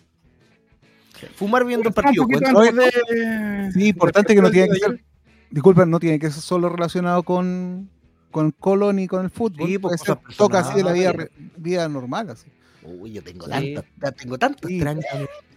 Fumar 1.34 1.64
viendo 1.66 1.88
el 1.88 1.94
partido. 1.94 2.22
poquito 2.24 2.40
¿cuánto- 2.52 2.82
antes 2.82 2.92
de- 3.08 3.72
Sí, 3.72 3.88
importante 3.88 4.34
que 4.34 4.40
no 4.42 4.50
tiene 4.50 4.68
que 4.68 4.78
ser. 4.78 5.02
Disculpen, 5.50 5.90
no 5.90 5.98
tiene 5.98 6.18
que 6.18 6.30
ser 6.30 6.40
solo 6.42 6.68
relacionado 6.68 7.22
con, 7.24 7.90
con 8.30 8.52
Colo 8.52 8.92
ni 8.92 9.06
con 9.06 9.24
el 9.24 9.30
fútbol. 9.30 9.68
Sí, 9.68 9.78
pues, 9.78 10.00
ser- 10.00 10.18
toca 10.36 10.60
así 10.60 10.76
de 10.76 10.84
la 10.84 10.92
vida, 10.92 11.12
vida 11.56 11.88
normal. 11.88 12.30
Así. 12.30 12.48
Uy, 12.82 13.12
yo 13.12 13.22
tengo 13.22 13.44
Sí. 13.46 13.50
tantas, 13.74 14.14
tengo 14.16 14.38
tantas 14.38 14.68
Sí. 14.70 14.78
trancas. 14.78 15.06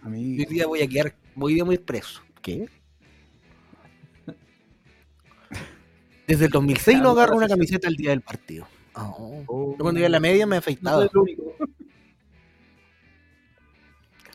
A 0.02 0.08
mí, 0.08 0.38
Hoy 0.40 0.44
día 0.46 0.66
voy 0.66 0.82
a 0.82 0.86
quedar, 0.88 1.14
hoy 1.38 1.54
día 1.54 1.64
muy 1.64 1.78
preso. 1.78 2.20
¿Qué? 2.42 2.68
Desde 6.26 6.46
el 6.46 6.50
2006 6.50 7.00
no 7.00 7.10
agarro 7.10 7.36
una 7.36 7.48
camiseta 7.48 7.88
el 7.88 7.96
día 7.96 8.10
del 8.10 8.20
partido. 8.22 8.66
Oh. 8.94 9.42
Yo 9.48 9.76
Cuando 9.78 9.98
iba 10.00 10.06
a 10.06 10.10
la 10.10 10.20
media 10.20 10.46
me 10.46 10.56
afeitaba. 10.56 11.06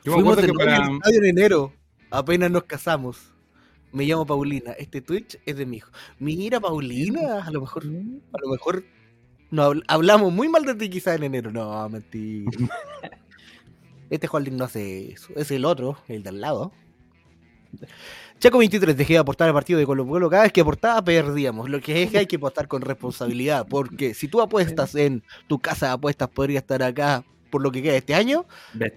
Yo 0.03 0.11
me 0.15 0.21
Fuimos 0.23 0.33
acuerdo 0.33 0.41
de 0.41 0.47
que 0.47 0.53
para, 0.53 0.85
al 0.85 0.93
estadio 0.95 1.19
en 1.19 1.25
enero. 1.25 1.73
Apenas 2.11 2.49
nos 2.51 2.63
casamos. 2.63 3.33
Me 3.91 4.05
llamo 4.05 4.25
Paulina. 4.25 4.71
Este 4.73 5.01
Twitch 5.01 5.39
es 5.45 5.57
de 5.57 5.65
mi 5.65 5.77
hijo. 5.77 5.91
Mira, 6.19 6.59
Paulina, 6.59 7.43
a 7.43 7.51
lo 7.51 7.61
mejor, 7.61 7.83
a 7.85 8.37
lo 8.41 8.49
mejor 8.51 8.83
no 9.51 9.63
habl- 9.71 9.83
hablamos 9.87 10.31
muy 10.31 10.47
mal 10.47 10.63
de 10.63 10.75
ti 10.75 10.89
quizás 10.89 11.15
en 11.17 11.23
enero. 11.23 11.51
No, 11.51 11.87
mentira. 11.89 12.51
Este 14.09 14.27
holding 14.31 14.57
no 14.57 14.65
hace 14.65 15.11
eso. 15.11 15.31
Es 15.35 15.51
el 15.51 15.65
otro, 15.65 15.99
el 16.07 16.23
de 16.23 16.29
al 16.29 16.41
lado. 16.41 16.71
Chaco 18.39 18.57
23, 18.57 18.95
dejé 18.95 19.13
de 19.13 19.19
aportar 19.19 19.49
al 19.49 19.53
partido 19.53 19.79
de 19.79 19.85
Colo 19.85 20.07
Colo. 20.07 20.29
Cada 20.29 20.43
vez 20.43 20.53
que 20.53 20.61
aportaba, 20.61 21.01
perdíamos. 21.03 21.69
Lo 21.69 21.81
que 21.81 22.03
es 22.03 22.11
que 22.11 22.19
hay 22.19 22.25
que 22.25 22.37
apostar 22.37 22.67
con 22.69 22.81
responsabilidad. 22.81 23.67
Porque 23.69 24.13
si 24.13 24.27
tú 24.29 24.39
apuestas 24.41 24.95
en 24.95 25.23
tu 25.47 25.59
casa 25.59 25.87
de 25.87 25.91
apuestas, 25.93 26.29
podría 26.29 26.59
estar 26.59 26.81
acá 26.81 27.23
por 27.49 27.61
lo 27.61 27.71
que 27.71 27.81
queda 27.81 27.95
este 27.97 28.15
año. 28.15 28.45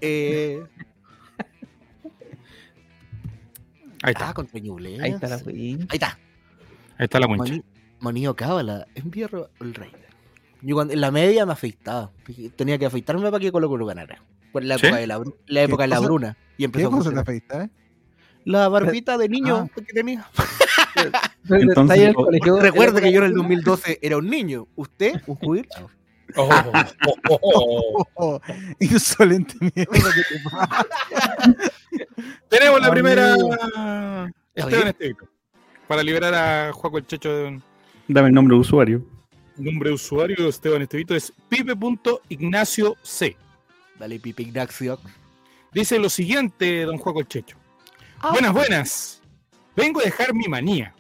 Eh, 0.00 0.62
ahí 4.02 4.12
está, 4.12 4.28
Ah, 4.31 4.35
con. 4.35 4.48
Ahí 4.55 5.11
está 5.11 5.28
la. 5.28 5.35
Ahí 5.37 5.78
está. 5.90 6.18
ahí 6.98 7.05
está 7.05 7.18
la 7.20 7.26
wincha. 7.26 7.44
Mani- 7.52 7.64
Manío 8.00 8.37
Cábala. 8.37 8.87
Envía 8.94 9.26
ro- 9.28 9.50
el 9.61 9.74
rey. 9.74 9.90
Yo 10.61 10.76
cuando, 10.76 10.94
en 10.94 11.00
la 11.00 11.11
media 11.11 11.44
me 11.46 11.52
afeitaba. 11.52 12.12
Tenía 12.57 12.78
que 12.78 12.87
afeitarme 12.87 13.22
para 13.31 13.40
que 13.40 13.50
Colo 13.50 13.68
Colo 13.68 13.87
ganara. 13.87 14.22
Fue 14.52 14.62
la 14.62 14.78
¿Sí? 14.78 14.87
época 14.87 15.00
de 15.00 15.07
la, 15.07 15.18
bru- 15.18 15.35
la, 15.46 15.62
época 15.62 15.83
de 15.85 15.88
la 15.88 15.96
cosa? 15.96 16.07
bruna. 16.09 16.37
Y 16.57 16.59
¿Qué 16.59 16.64
empezó 16.66 16.87
a 16.87 16.90
cosa 16.90 17.11
te 17.11 17.16
funcionar. 17.24 17.70
Afeitas, 18.42 18.46
eh? 18.46 18.50
La 18.50 18.68
barbita 18.68 19.18
de 19.18 19.28
niño 19.28 19.57
Ah. 19.57 19.68
que 19.74 19.92
tenía. 19.92 20.26
Entonces, 20.94 21.68
Entonces, 21.68 21.90
ahí 21.96 22.02
en 22.02 22.09
el 22.11 22.14
o- 22.16 22.24
colegio- 22.24 22.61
Recuerda 22.61 23.00
que 23.00 23.12
yo 23.12 23.18
en 23.20 23.24
el 23.26 23.35
2012 23.35 23.98
era 24.02 24.16
un 24.18 24.28
niño. 24.28 24.66
¿Usted? 24.76 25.20
¿Un 25.26 25.37
jubilado? 25.37 25.90
Oh, 26.35 26.48
oh, 27.28 28.07
oh, 28.14 28.40
insolente 28.81 29.55
mierda 29.61 29.74
que 30.14 30.22
te 30.35 30.40
pasa. 30.50 30.87
Tenemos 32.48 32.81
la 32.81 32.90
primera. 32.90 33.35
Esteban 34.55 34.88
Estevito. 34.88 35.28
Para 35.87 36.02
liberar 36.02 36.35
a 36.35 36.72
Juaco 36.72 36.96
el 36.96 37.07
Checho 37.07 37.31
de 37.37 37.44
un 37.48 37.62
Dame 38.09 38.28
el 38.28 38.35
nombre 38.35 38.55
de 38.55 38.61
usuario. 38.62 39.05
nombre 39.59 39.90
de 39.90 39.94
usuario 39.94 40.37
de 40.42 40.48
Esteban 40.48 40.81
Estevito. 40.81 41.14
Es 41.14 41.31
pipe.ignacio 41.50 42.96
C. 43.02 43.37
Dale, 43.98 44.18
Pipe 44.18 44.42
Ignacio. 44.44 44.98
Dice 45.74 45.98
lo 45.98 46.09
siguiente, 46.09 46.85
don 46.85 46.96
Juaco 46.96 47.20
el 47.20 47.28
Checho. 47.28 47.57
Buenas, 48.30 48.52
buenas. 48.52 49.20
Vengo 49.76 50.00
a 50.00 50.04
dejar 50.04 50.35
mi 50.35 50.46
manía. 50.46 50.94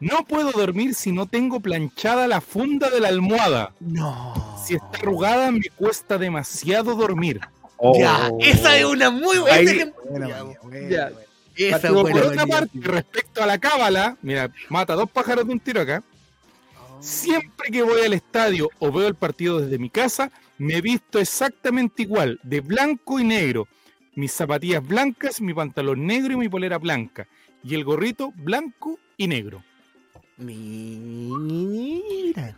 No 0.00 0.24
puedo 0.24 0.52
dormir 0.52 0.94
si 0.94 1.10
no 1.12 1.26
tengo 1.26 1.60
planchada 1.60 2.28
la 2.28 2.40
funda 2.40 2.88
de 2.90 3.00
la 3.00 3.08
almohada. 3.08 3.72
No. 3.80 4.56
Si 4.64 4.74
está 4.74 4.98
arrugada 4.98 5.50
me 5.50 5.68
cuesta 5.76 6.18
demasiado 6.18 6.94
dormir. 6.94 7.40
Ya, 7.98 8.30
esa 8.40 8.76
es 8.76 8.84
una 8.84 9.10
muy 9.10 9.38
buena. 9.38 9.56
Ahí- 9.56 9.92
Buena 10.08 10.28
Ya, 10.28 10.42
buena, 10.42 10.88
Ya. 10.88 11.08
buena. 11.10 11.20
Esa 11.56 11.76
es 11.76 11.82
Pero 11.82 12.02
por 12.02 12.18
otra 12.22 12.46
parte, 12.46 12.78
tío. 12.78 12.82
respecto 12.92 13.42
a 13.42 13.46
la 13.46 13.58
cábala, 13.58 14.16
mira, 14.22 14.50
mata 14.68 14.94
dos 14.94 15.10
pájaros 15.10 15.44
de 15.46 15.52
un 15.52 15.60
tiro 15.60 15.80
acá. 15.80 16.02
Siempre 17.00 17.70
que 17.70 17.82
voy 17.82 18.00
al 18.02 18.12
estadio 18.12 18.70
o 18.78 18.90
veo 18.92 19.08
el 19.08 19.14
partido 19.16 19.60
desde 19.60 19.78
mi 19.78 19.90
casa, 19.90 20.30
me 20.56 20.80
visto 20.80 21.18
exactamente 21.18 22.02
igual, 22.02 22.38
de 22.44 22.60
blanco 22.60 23.18
y 23.20 23.24
negro. 23.24 23.66
Mis 24.18 24.32
zapatillas 24.32 24.84
blancas, 24.84 25.40
mi 25.40 25.54
pantalón 25.54 26.04
negro 26.04 26.32
y 26.34 26.36
mi 26.36 26.48
polera 26.48 26.78
blanca. 26.78 27.28
Y 27.62 27.76
el 27.76 27.84
gorrito 27.84 28.32
blanco 28.34 28.98
y 29.16 29.28
negro. 29.28 29.62
Mira. 31.18 32.54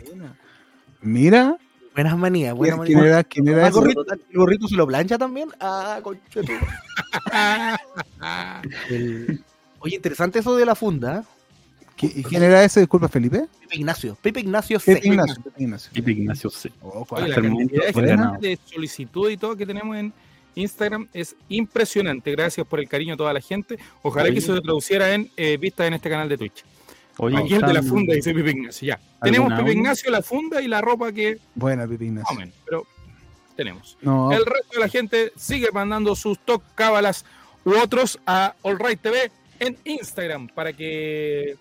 Mira, 1.03 1.57
Buenas 1.95 2.17
manías, 2.17 2.55
buenas 2.55 2.81
¿quién 2.87 2.99
manías. 2.99 3.15
era, 3.15 3.25
quién 3.25 3.49
era 3.49 3.63
¿El 3.63 3.69
ese? 3.69 3.79
gorrito, 3.79 4.05
el 4.13 4.21
gorrito 4.39 4.69
se 4.69 4.77
lo 4.77 4.87
plancha 4.87 5.19
también? 5.19 5.51
Ah, 5.61 6.01
El- 8.89 9.43
Oye, 9.81 9.97
interesante 9.97 10.39
eso 10.39 10.57
de 10.57 10.65
la 10.67 10.75
funda. 10.75 11.19
¿eh? 11.19 11.23
¿Qui- 11.99 12.13
¿Y 12.17 12.23
quién 12.23 12.43
era 12.43 12.63
ese? 12.65 12.81
Disculpa, 12.81 13.09
Felipe. 13.09 13.47
Pipe 13.61 13.77
Ignacio. 13.77 14.17
Pipe 14.23 14.41
Ignacio 14.41 14.79
C. 14.79 14.95
Pepe 14.95 15.09
Ignacio. 15.09 15.43
Pepe 15.43 15.63
Ignacio. 15.63 15.91
Pipe 15.93 16.11
Ignacio 16.13 16.49
C. 16.51 16.73
Oh, 16.81 16.89
Oye, 17.01 17.07
cuál- 17.09 17.23
la 17.31 17.37
el 17.37 17.43
cantidad 17.43 17.59
de, 17.87 17.93
fue 17.93 18.03
gente, 18.03 18.17
ganado. 18.17 18.39
de 18.41 18.59
solicitud 18.65 19.31
y 19.31 19.37
todo 19.37 19.57
que 19.57 19.67
tenemos 19.67 19.97
en 19.97 20.13
Instagram 20.55 21.09
es 21.13 21.37
impresionante. 21.49 22.31
Gracias 22.33 22.67
por 22.67 22.81
el 22.81 22.89
cariño 22.89 23.15
a 23.15 23.17
toda 23.17 23.33
la 23.33 23.41
gente. 23.41 23.79
Ojalá 24.03 24.25
Oye. 24.25 24.33
que 24.35 24.39
eso 24.41 24.55
se 24.55 24.61
traduciera 24.61 25.13
en 25.15 25.31
eh, 25.37 25.57
vistas 25.57 25.87
en 25.87 25.95
este 25.95 26.09
canal 26.11 26.29
de 26.29 26.37
Twitch. 26.39 26.65
Oye, 27.19 27.37
Aquí 27.37 27.55
el 27.55 27.61
de 27.63 27.73
la 27.75 27.83
funda 27.83 28.15
dice 28.15 28.33
Pipe 28.35 28.51
Ignacio. 28.51 28.87
Ya. 28.89 29.01
Tenemos 29.23 29.51
¿Algún 29.53 29.67
Pipe? 29.67 29.79
Ignacio, 29.79 30.11
la 30.11 30.23
funda 30.23 30.63
y 30.63 30.69
la 30.69 30.81
ropa 30.81 31.13
que 31.13 31.39
Buena, 31.55 31.85
o 31.85 31.93
Ignacio. 31.93 32.39
pero 32.65 32.87
tenemos. 33.57 33.99
No, 34.01 34.33
El 34.33 34.47
resto 34.47 34.69
de 34.75 34.81
la 34.81 34.89
gente 34.89 35.33
sigue 35.37 35.69
mandando 35.73 36.15
sus 36.17 36.39
top 36.39 36.63
cábalas 36.75 37.25
u 37.65 37.73
otros 37.75 38.19
a 38.27 38.55
All 38.63 38.79
Right 38.79 39.01
TV 39.01 39.31
en 39.59 39.77
Instagram 39.85 40.49
para 40.49 40.73
que 40.73 41.57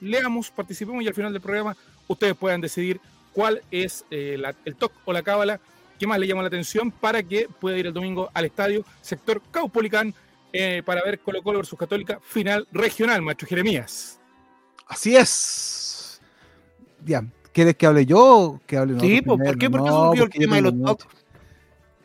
leamos, 0.00 0.50
participemos 0.50 1.02
y 1.02 1.08
al 1.08 1.14
final 1.14 1.32
del 1.32 1.42
programa 1.42 1.76
ustedes 2.06 2.34
puedan 2.34 2.60
decidir 2.62 3.00
cuál 3.32 3.60
es 3.70 4.04
eh, 4.10 4.36
la- 4.38 4.54
el 4.64 4.76
top 4.76 4.92
o 5.04 5.12
la 5.12 5.22
cábala 5.22 5.60
que 5.98 6.06
más 6.06 6.18
le 6.18 6.26
llama 6.26 6.42
la 6.42 6.48
atención 6.48 6.90
para 6.90 7.22
que 7.22 7.48
pueda 7.60 7.76
ir 7.78 7.86
el 7.86 7.92
domingo 7.92 8.30
al 8.34 8.44
estadio 8.44 8.84
sector 9.00 9.42
Caupolicán 9.50 10.14
eh, 10.52 10.82
para 10.84 11.02
ver 11.02 11.18
Colo 11.20 11.42
Colo 11.42 11.58
versus 11.58 11.78
Católica 11.78 12.18
final 12.22 12.66
regional, 12.72 13.22
maestro 13.22 13.46
Jeremías. 13.48 14.18
así 14.86 15.16
es. 15.16 16.20
Ya, 17.04 17.24
¿quieres 17.52 17.76
que 17.76 17.86
hable 17.86 18.06
yo 18.06 18.38
o 18.38 18.60
que 18.66 18.76
hable 18.76 18.98
Sí, 19.00 19.22
¿por 19.22 19.38
qué? 19.38 19.44
¿Por 19.44 19.58
qué 19.58 19.68
No, 19.68 20.06
surgió 20.08 20.24
el 20.24 20.30
tema 20.30 20.56
de 20.56 20.62
los 20.62 20.74
mucho. 20.74 21.06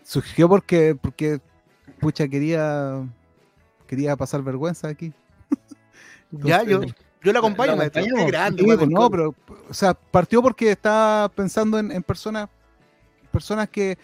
Surgió 0.04 0.50
porque, 0.50 0.98
porque, 1.00 1.40
pucha, 2.00 2.28
quería, 2.28 3.02
quería 3.88 4.16
pasar 4.16 4.42
vergüenza 4.44 4.88
aquí. 4.88 5.14
Ya, 6.32 6.64
yo, 6.64 6.80
yo 7.22 7.34
la 7.34 7.40
acompaño, 7.40 7.72
¿Lo 7.72 7.78
maestro. 7.80 8.04
Qué 8.04 8.26
grande, 8.26 8.64
Sí, 8.64 8.66
pues 8.78 8.90
no, 8.90 9.10
pero, 9.10 9.36
o 9.70 9.74
sea, 9.74 9.94
partió 9.94 10.42
porque 10.42 10.72
estaba 10.72 11.28
pensando 11.28 11.78
en, 11.78 11.92
en 11.92 12.02
personas, 12.02 12.48
personas 13.32 13.70
que 13.70 13.98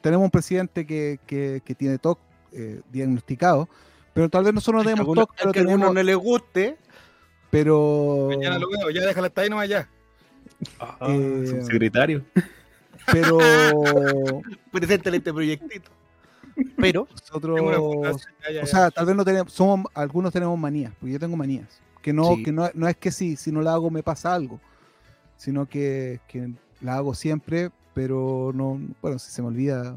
tenemos 0.00 0.24
un 0.24 0.30
presidente 0.30 0.86
que, 0.86 1.18
que, 1.26 1.62
que 1.64 1.74
tiene 1.74 1.98
TOC 1.98 2.18
eh, 2.52 2.80
diagnosticado, 2.90 3.68
pero 4.12 4.28
tal 4.28 4.44
vez 4.44 4.54
nosotros 4.54 4.82
no 4.82 4.84
tenemos 4.90 5.00
alguno- 5.00 5.22
TOC, 5.26 5.30
al 5.30 5.36
pero 5.38 5.52
que 5.52 5.60
tenemos, 5.60 5.94
no 5.94 6.02
le 6.02 6.14
guste. 6.14 6.76
pero, 7.50 8.28
Mañana 8.30 8.58
lo 8.58 8.68
veo, 8.68 8.90
ya 8.90 9.06
déjala 9.06 9.26
hasta 9.28 9.40
ahí 9.42 9.50
nomás 9.50 9.68
ya. 9.68 9.88
Ah, 10.78 10.96
Eh, 11.08 11.44
subsecretario. 11.46 12.24
pero 13.12 13.38
Preséntale 14.72 15.18
este 15.18 15.32
proyectito. 15.32 15.90
Pero, 16.78 17.08
nosotros, 17.10 17.60
ya, 17.60 18.52
ya, 18.52 18.60
o 18.60 18.64
ya. 18.64 18.66
sea, 18.66 18.90
tal 18.90 19.06
vez 19.06 19.16
no 19.16 19.24
tenemos, 19.24 19.52
somos, 19.52 19.86
algunos 19.92 20.32
tenemos 20.32 20.56
manías, 20.58 20.92
porque 21.00 21.12
yo 21.14 21.18
tengo 21.18 21.36
manías, 21.36 21.80
que 22.00 22.12
no, 22.12 22.36
Sí. 22.36 22.44
que 22.44 22.52
no, 22.52 22.70
no 22.74 22.86
es 22.88 22.96
que 22.96 23.10
si, 23.10 23.34
si 23.36 23.50
no 23.50 23.60
la 23.60 23.72
hago 23.72 23.90
me 23.90 24.04
pasa 24.04 24.32
algo, 24.32 24.60
sino 25.36 25.66
que, 25.66 26.20
que 26.28 26.52
la 26.80 26.94
hago 26.96 27.12
siempre, 27.14 27.70
pero 27.94 28.50
no, 28.54 28.80
bueno, 29.00 29.18
si 29.18 29.30
se 29.30 29.40
me 29.40 29.48
olvida, 29.48 29.96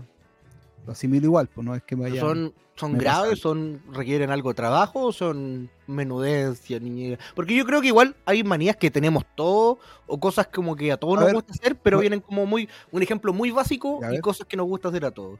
lo 0.86 0.92
asimilo 0.92 1.26
igual, 1.26 1.48
pues 1.48 1.66
no 1.66 1.76
es 1.76 1.84
que 1.84 1.96
me 1.96 2.04
vaya... 2.04 2.20
¿son, 2.22 2.54
son 2.76 2.94
me 2.94 3.00
pasa 3.04 3.22
graves? 3.24 3.40
¿Son 3.40 3.82
requieren 3.92 4.30
algo 4.30 4.50
de 4.50 4.56
trabajo? 4.56 5.06
¿O 5.06 5.12
son 5.12 5.70
menudencia, 5.88 6.80
niñera? 6.80 7.18
Porque 7.36 7.56
yo 7.56 7.66
creo 7.66 7.82
que 7.82 7.88
igual 7.88 8.16
hay 8.26 8.44
manías 8.44 8.78
que 8.78 8.92
tenemos 8.92 9.26
todos, 9.36 9.80
o 10.06 10.20
cosas 10.20 10.48
como 10.48 10.76
que 10.76 10.92
a 10.92 10.98
todos 10.98 11.18
A 11.18 11.22
nos 11.22 11.26
ver, 11.26 11.36
gusta 11.36 11.54
hacer, 11.54 11.76
pero 11.76 11.98
no- 11.98 12.02
vienen 12.02 12.20
como 12.22 12.46
muy, 12.46 12.70
un 12.92 13.02
ejemplo 13.02 13.34
muy 13.34 13.52
básico 13.52 14.00
y 14.04 14.08
ver. 14.12 14.22
cosas 14.22 14.48
que 14.48 14.56
nos 14.56 14.68
gusta 14.68 14.90
hacer 14.90 15.04
a 15.06 15.12
todos. 15.12 15.40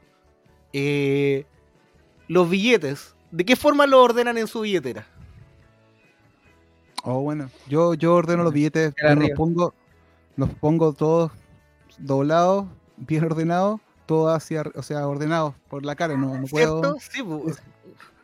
Eh, 0.72 1.46
los 2.26 2.50
billetes, 2.50 3.14
¿de 3.30 3.44
qué 3.44 3.56
forma 3.56 3.86
los 3.86 4.00
ordenan 4.00 4.36
en 4.36 4.48
su 4.48 4.60
billetera? 4.62 5.06
Oh, 7.04 7.20
bueno, 7.22 7.48
yo, 7.68 7.94
yo 7.94 8.14
ordeno 8.14 8.42
los 8.42 8.52
billetes, 8.52 8.92
los 9.00 9.30
pongo, 9.36 9.72
los 10.36 10.50
pongo 10.50 10.92
todos 10.92 11.30
doblados, 11.98 12.66
bien 12.96 13.24
ordenados, 13.24 13.80
todos 14.06 14.34
hacia, 14.34 14.64
o 14.74 14.82
sea, 14.82 15.06
ordenados 15.06 15.54
por 15.68 15.84
la 15.84 15.94
cara, 15.96 16.16
no, 16.16 16.38
no 16.38 16.46
puedo... 16.46 16.96
Sí, 17.00 17.22
pues. 17.22 17.60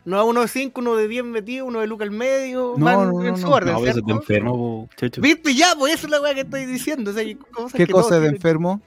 No 0.07 0.19
a 0.19 0.25
uno 0.25 0.43
de 0.43 0.49
5, 0.49 0.81
uno 0.83 0.97
de 0.97 1.09
10 1.09 1.25
metido, 1.25 1.65
uno 1.65 1.81
de 1.81 1.87
Luca 1.87 2.05
al 2.05 2.11
medio, 2.11 2.75
No, 2.77 2.85
van 2.85 3.07
no, 3.09 3.13
no, 3.13 3.25
en 3.27 3.39
su 3.39 3.49
orden, 3.49 3.73
No, 3.73 3.79
eso 3.79 3.87
te 3.87 3.93
¿cierto? 4.03 4.11
enfermo, 4.13 4.53
po, 4.53 4.89
checho. 4.97 5.23
¿Viste? 5.23 5.55
Ya, 5.55 5.69
pues 5.79 5.95
esa 5.95 6.07
es 6.07 6.11
la 6.11 6.21
weá 6.21 6.35
que 6.35 6.41
estoy 6.43 6.67
diciendo. 6.67 7.11
O 7.11 7.15
sea, 7.15 7.25
cosas 7.51 7.73
¿Qué 7.73 7.87
que 7.87 7.93
cosa 7.93 8.09
todos 8.09 8.11
de 8.11 8.19
tienen- 8.29 8.37
enfermo? 8.37 8.83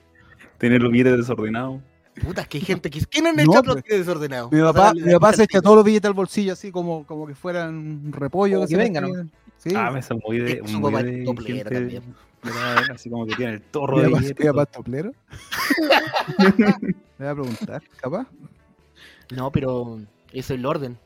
Tener 0.60 0.80
los 0.82 0.92
billetes 0.92 1.18
desordenados. 1.18 1.82
Puta, 2.24 2.42
es 2.42 2.48
que 2.48 2.60
hay 2.60 2.64
gente 2.66 2.90
que. 2.92 3.00
¿Quién 3.06 3.26
en 3.28 3.40
el 3.40 3.48
No, 3.48 3.54
chat 3.54 3.66
los 3.66 3.76
pues, 3.78 3.86
tiene 3.86 4.00
desordenados? 4.00 4.52
Mi 4.52 4.60
O 4.60 4.64
sea, 4.66 4.74
papá, 4.74 4.94
mi 4.94 5.12
papá 5.14 5.34
se 5.34 5.44
echa 5.44 5.60
todos 5.62 5.76
los 5.78 5.86
billetes 5.86 6.08
al 6.08 6.14
bolsillo 6.14 6.54
así 6.54 6.72
como, 6.72 7.04
como 7.08 7.26
que 7.26 7.34
fueran 7.34 8.12
repollo. 8.14 8.58
Como 8.58 8.68
se 8.68 8.74
que 8.74 8.78
me 8.78 8.84
vengan. 8.84 9.32
Sí, 9.58 9.74
Ah, 9.76 9.90
me 9.90 10.04
son 10.04 10.20
muy 10.24 10.38
de. 10.40 10.62
Muy 10.62 10.82
papá 10.84 11.02
de 11.04 11.20
es 11.20 11.26
toplera 11.26 11.70
Así 12.94 13.10
como 13.10 13.26
que 13.26 13.36
tiene 13.36 13.54
el 13.54 13.62
torro 13.62 14.00
de 14.00 14.08
billetes. 14.08 14.46
es 14.46 14.72
toplero. 14.72 15.12
Le 16.38 16.54
voy 17.20 17.28
a 17.28 17.34
preguntar, 17.36 17.84
capaz. 18.00 18.28
No, 19.36 19.52
pero 19.52 19.98
eso 20.32 20.54
es 20.54 20.60
el 20.60 20.66
orden. 20.66 20.98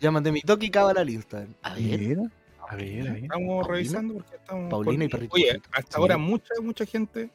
Llámate 0.00 0.32
mi 0.32 0.40
toque 0.42 0.66
y 0.66 0.70
cábala 0.70 1.00
al 1.00 1.10
Instagram. 1.10 1.54
A 1.62 1.74
ver. 1.74 1.98
Mira. 2.00 2.22
A 2.68 2.76
ver, 2.76 3.08
a 3.08 3.12
ver. 3.12 3.22
Estamos 3.24 3.66
Paulina. 3.66 3.68
revisando 3.74 4.14
porque 4.14 4.36
estamos. 4.36 4.70
Paulina 4.70 5.04
y 5.04 5.08
Perrito 5.08 5.34
Oye, 5.34 5.60
hasta 5.72 5.96
Sí. 5.96 6.00
ahora 6.00 6.18
mucha, 6.18 6.54
mucha 6.62 6.84
gente 6.86 7.30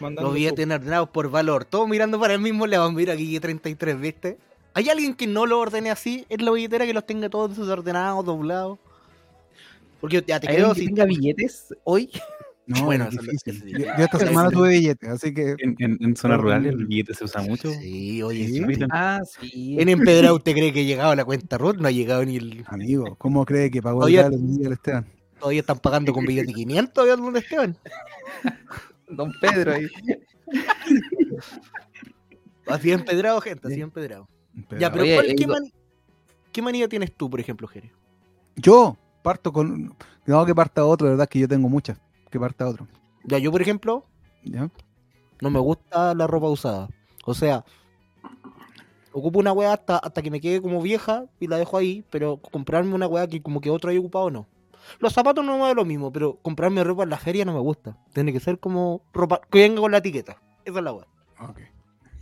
mandando. 0.00 0.28
Los 0.30 0.34
billetes 0.34 0.64
ordenados 0.66 1.08
por 1.10 1.30
valor. 1.30 1.64
Todos 1.64 1.88
mirando 1.88 2.18
para 2.18 2.34
el 2.34 2.40
mismo 2.40 2.66
lado. 2.66 2.90
Mira 2.92 3.12
aquí 3.14 3.38
33, 3.38 4.00
¿viste? 4.00 4.38
¿Hay 4.74 4.88
alguien 4.88 5.14
que 5.14 5.26
no 5.26 5.46
lo 5.46 5.60
ordene 5.60 5.90
así 5.90 6.24
en 6.28 6.44
la 6.44 6.50
billetera 6.50 6.86
que 6.86 6.94
los 6.94 7.04
tenga 7.06 7.28
todos 7.28 7.56
desordenados, 7.56 8.24
doblados? 8.24 8.78
Porque 10.02 10.22
ya 10.26 10.38
te 10.38 10.48
¿Hay 10.48 10.56
creo 10.56 10.70
alguien 10.70 10.74
que 10.74 10.80
si. 10.80 10.86
tenga 10.94 11.04
billetes 11.06 11.74
hoy? 11.84 12.10
No, 12.66 12.84
Bueno, 12.84 13.08
es 13.08 13.16
difícil. 13.18 13.64
Yo, 13.78 14.04
esta 14.04 14.18
semana 14.18 14.50
tuve 14.50 14.68
billetes, 14.70 15.08
así 15.08 15.32
que 15.32 15.54
En, 15.58 15.74
en, 15.78 15.96
en 16.00 16.16
zonas 16.16 16.38
rurales 16.40 16.74
el 16.74 16.86
billete 16.86 17.14
se 17.14 17.24
usa 17.24 17.40
mucho. 17.42 17.72
Sí, 17.72 18.22
oye, 18.22 18.46
Sí. 18.48 18.62
Ah, 18.90 19.20
sí. 19.24 19.76
En 19.80 19.88
Empedrado 19.88 20.36
usted 20.36 20.52
cree 20.52 20.72
que 20.72 20.80
ha 20.80 20.84
llegado 20.84 21.14
la 21.14 21.24
cuenta 21.24 21.56
RUT, 21.56 21.78
no 21.78 21.88
ha 21.88 21.90
llegado 21.90 22.24
ni 22.24 22.36
el. 22.36 22.64
amigo, 22.68 23.16
¿cómo 23.16 23.44
cree 23.46 23.70
que 23.70 23.80
pagó 23.82 24.06
el 24.06 24.38
Miguel 24.38 24.72
Esteban? 24.72 25.06
Todavía 25.40 25.60
están 25.60 25.78
pagando 25.80 26.12
con 26.12 26.24
billete 26.24 26.48
de 26.48 26.54
500 26.54 26.92
todavía 26.94 27.16
donde 27.16 27.40
Esteban. 27.40 27.76
Don 29.08 29.32
Pedro 29.40 29.72
ahí. 29.74 29.86
Así 32.66 32.92
empedrado, 32.92 33.40
gente, 33.40 33.66
así 33.66 33.80
empedrado. 33.80 34.28
Ya, 34.78 34.90
pero 34.92 35.04
Oye, 35.04 35.14
¿cuál- 35.14 35.26
el 35.26 35.36
qué, 36.52 36.62
manía 36.62 36.88
tienes 36.88 37.12
tú, 37.14 37.28
por 37.28 37.40
ejemplo, 37.40 37.66
Jere? 37.66 37.90
Yo 38.56 38.96
parto 39.22 39.52
con. 39.52 39.94
No, 40.26 40.46
que 40.46 40.54
parta 40.54 40.84
otro, 40.84 41.06
de 41.06 41.12
verdad 41.14 41.28
que 41.28 41.38
yo 41.38 41.48
tengo 41.48 41.68
muchas. 41.68 41.98
Que 42.30 42.38
parta 42.38 42.66
otro. 42.68 42.86
Ya, 43.24 43.38
yo, 43.38 43.50
por 43.52 43.62
ejemplo, 43.62 44.04
¿Ya? 44.44 44.70
no 45.40 45.50
me 45.50 45.58
gusta 45.58 46.14
la 46.14 46.26
ropa 46.26 46.48
usada. 46.48 46.88
O 47.24 47.34
sea, 47.34 47.64
ocupo 49.12 49.38
una 49.38 49.52
weá 49.52 49.72
hasta, 49.72 49.98
hasta 49.98 50.22
que 50.22 50.30
me 50.30 50.40
quede 50.40 50.60
como 50.60 50.82
vieja 50.82 51.26
y 51.38 51.46
la 51.46 51.56
dejo 51.58 51.76
ahí, 51.76 52.04
pero 52.10 52.38
comprarme 52.38 52.94
una 52.94 53.06
weá 53.06 53.26
que 53.26 53.42
como 53.42 53.60
que 53.60 53.70
otro 53.70 53.90
haya 53.90 54.00
ocupado, 54.00 54.30
no. 54.30 54.46
Los 54.98 55.12
zapatos 55.12 55.44
no 55.44 55.58
me 55.58 55.64
da 55.64 55.74
lo 55.74 55.84
mismo, 55.84 56.12
pero 56.12 56.38
comprarme 56.42 56.82
ropa 56.82 57.04
en 57.04 57.10
la 57.10 57.18
feria 57.18 57.44
no 57.44 57.52
me 57.52 57.60
gusta. 57.60 57.96
Tiene 58.12 58.32
que 58.32 58.40
ser 58.40 58.58
como 58.58 59.02
ropa 59.12 59.40
que 59.50 59.60
venga 59.60 59.80
con 59.80 59.92
la 59.92 59.98
etiqueta. 59.98 60.42
Esa 60.64 60.78
es 60.78 60.84
la 60.84 60.92
weá. 60.92 61.06
Ok. 61.40 61.60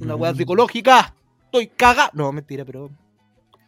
Una 0.01 0.17
weá 0.17 0.35
psicológica. 0.35 1.15
Estoy 1.45 1.69
caga. 1.69 2.11
No, 2.13 2.31
mentira, 2.33 2.65
pero. 2.65 2.91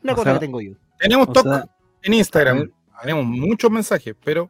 Una 0.02 0.12
O 0.12 0.16
cosa 0.16 0.30
sea, 0.30 0.34
que 0.34 0.46
tengo 0.46 0.60
yo. 0.60 0.74
Tenemos 0.98 1.28
sea, 1.34 1.64
en 2.02 2.14
Instagram. 2.14 2.70
Tenemos 3.02 3.26
muchos 3.26 3.68
mensajes, 3.68 4.14
pero 4.22 4.48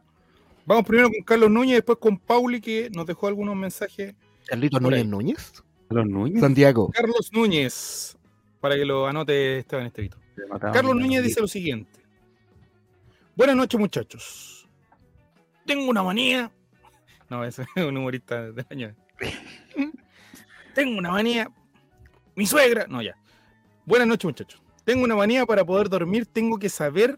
vamos 0.63 0.85
primero 0.85 1.09
con 1.09 1.23
Carlos 1.23 1.49
Núñez, 1.49 1.77
después 1.77 1.97
con 1.97 2.19
Pauli, 2.19 2.61
que 2.61 2.87
nos 2.93 3.07
dejó 3.07 3.27
algunos 3.27 3.55
mensajes. 3.55 4.13
Carlitos. 4.45 4.79
Núñez 4.79 5.05
Núñez. 5.07 5.63
Carlos 5.89 6.07
Núñez. 6.07 6.39
Santiago. 6.39 6.91
Carlos 6.91 7.31
Núñez, 7.33 8.15
para 8.61 8.75
que 8.75 8.85
lo 8.85 9.07
anote 9.07 9.57
Esteban 9.57 9.87
Estevito. 9.87 10.17
Carlos 10.71 10.95
Núñez 10.95 11.23
dice 11.23 11.41
lo 11.41 11.47
siguiente. 11.47 11.99
Buenas 13.35 13.55
noches, 13.55 13.79
muchachos. 13.79 14.69
Tengo 15.65 15.89
una 15.89 16.03
manía. 16.03 16.51
No, 17.31 17.43
ese 17.43 17.63
es 17.75 17.83
un 17.83 17.97
humorista 17.97 18.51
de 18.51 18.65
año. 18.69 18.95
Tengo 20.75 20.99
una 20.99 21.09
manía. 21.09 21.49
Mi 22.35 22.45
suegra. 22.45 22.85
No, 22.87 23.01
ya. 23.01 23.15
Buenas 23.83 24.07
noches, 24.07 24.25
muchachos. 24.25 24.61
Tengo 24.85 25.03
una 25.03 25.15
manía 25.15 25.43
para 25.47 25.65
poder 25.65 25.89
dormir. 25.89 26.27
Tengo 26.27 26.59
que 26.59 26.69
saber 26.69 27.17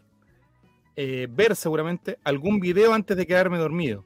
eh, 0.96 1.28
ver 1.30 1.54
seguramente 1.56 2.18
algún 2.24 2.58
video 2.60 2.92
antes 2.94 3.16
de 3.16 3.26
quedarme 3.26 3.58
dormido. 3.58 4.04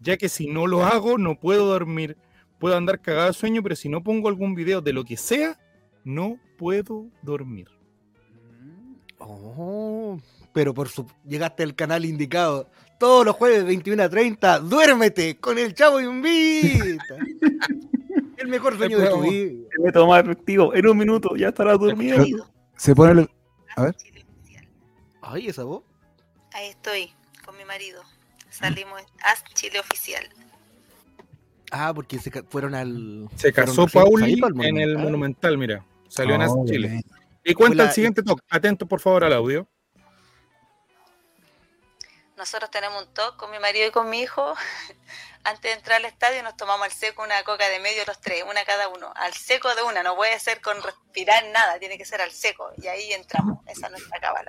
Ya 0.00 0.16
que 0.16 0.28
si 0.28 0.46
no 0.46 0.66
lo 0.66 0.84
hago, 0.84 1.18
no 1.18 1.38
puedo 1.38 1.66
dormir. 1.66 2.16
Puedo 2.58 2.76
andar 2.76 3.00
cagado 3.00 3.28
de 3.28 3.32
sueño, 3.34 3.62
pero 3.62 3.76
si 3.76 3.88
no 3.88 4.02
pongo 4.02 4.28
algún 4.28 4.54
video 4.54 4.80
de 4.80 4.92
lo 4.92 5.04
que 5.04 5.16
sea, 5.16 5.58
no 6.04 6.38
puedo 6.58 7.06
dormir. 7.22 7.68
Oh, 9.18 10.18
pero 10.52 10.72
por 10.74 10.88
su 10.88 11.06
llegaste 11.26 11.62
al 11.62 11.74
canal 11.74 12.04
indicado. 12.04 12.68
Todos 12.98 13.24
los 13.24 13.36
jueves 13.36 13.64
21 13.64 14.02
a 14.02 14.08
30, 14.08 14.58
duérmete 14.60 15.36
con 15.38 15.58
el 15.58 15.74
chavo 15.74 16.00
invita. 16.00 17.16
el 18.36 18.48
mejor 18.48 18.76
sueño 18.76 18.98
de 18.98 19.08
tu 19.08 19.20
vida. 19.22 19.68
El 19.76 19.84
método 19.84 20.06
más 20.06 20.22
efectivo. 20.24 20.74
En 20.74 20.86
un 20.86 20.96
minuto 20.96 21.36
ya 21.36 21.48
estará 21.48 21.76
dormido. 21.76 22.24
Se 22.76 22.94
pone 22.94 23.20
el- 23.22 23.30
A 23.76 23.84
ver. 23.84 23.96
Ay, 25.22 25.48
esa 25.48 25.64
voz. 25.64 25.82
Ahí 26.52 26.68
estoy, 26.68 27.12
con 27.44 27.56
mi 27.56 27.64
marido. 27.64 28.02
Salimos 28.50 29.02
a 29.22 29.34
Chile 29.54 29.80
Oficial. 29.80 30.28
Ah, 31.70 31.92
porque 31.94 32.18
se 32.18 32.30
fueron 32.44 32.74
al. 32.74 33.28
Se 33.36 33.52
casó 33.52 33.82
al 33.82 34.22
en 34.22 34.78
el 34.78 34.98
Monumental. 34.98 35.04
Monumental, 35.04 35.58
mira. 35.58 35.84
Salió 36.08 36.34
en 36.34 36.42
Oh, 36.42 36.62
As 36.62 36.70
Chile. 36.70 37.02
Y 37.44 37.54
cuenta 37.54 37.84
el 37.84 37.92
siguiente 37.92 38.22
toque. 38.22 38.42
Atento, 38.50 38.86
por 38.86 39.00
favor, 39.00 39.24
al 39.24 39.32
audio. 39.32 39.68
Nosotros 42.36 42.70
tenemos 42.70 43.06
un 43.06 43.12
talk 43.12 43.36
con 43.36 43.50
mi 43.50 43.58
marido 43.58 43.86
y 43.86 43.90
con 43.90 44.10
mi 44.10 44.20
hijo. 44.20 44.54
Antes 45.44 45.62
de 45.62 45.72
entrar 45.72 45.98
al 45.98 46.04
estadio 46.04 46.42
nos 46.42 46.56
tomamos 46.56 46.84
al 46.84 46.92
seco 46.92 47.22
una 47.22 47.42
coca 47.44 47.68
de 47.68 47.80
medio 47.80 48.02
los 48.06 48.20
tres, 48.20 48.44
una 48.48 48.64
cada 48.64 48.88
uno. 48.88 49.12
Al 49.14 49.32
seco 49.34 49.74
de 49.74 49.82
una, 49.82 50.02
no 50.02 50.16
puede 50.16 50.38
ser 50.38 50.60
con 50.60 50.82
respirar 50.82 51.44
nada, 51.52 51.78
tiene 51.78 51.96
que 51.96 52.04
ser 52.04 52.20
al 52.20 52.30
seco. 52.30 52.72
Y 52.76 52.88
ahí 52.88 53.12
entramos, 53.12 53.58
esa 53.66 53.86
es 53.86 53.92
nuestra 53.92 54.20
cábala. 54.20 54.48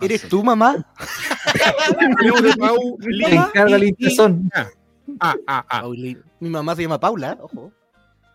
¿Eres 0.00 0.22
tú, 0.28 0.42
mamá? 0.42 0.84
El. 3.04 3.38
Ah, 5.20 5.36
ah, 5.46 5.64
ah. 5.68 5.80
Pauli- 5.82 6.18
Mi 6.40 6.48
mamá 6.50 6.74
se 6.74 6.82
llama 6.82 6.98
Paula, 7.00 7.38
ojo. 7.40 7.72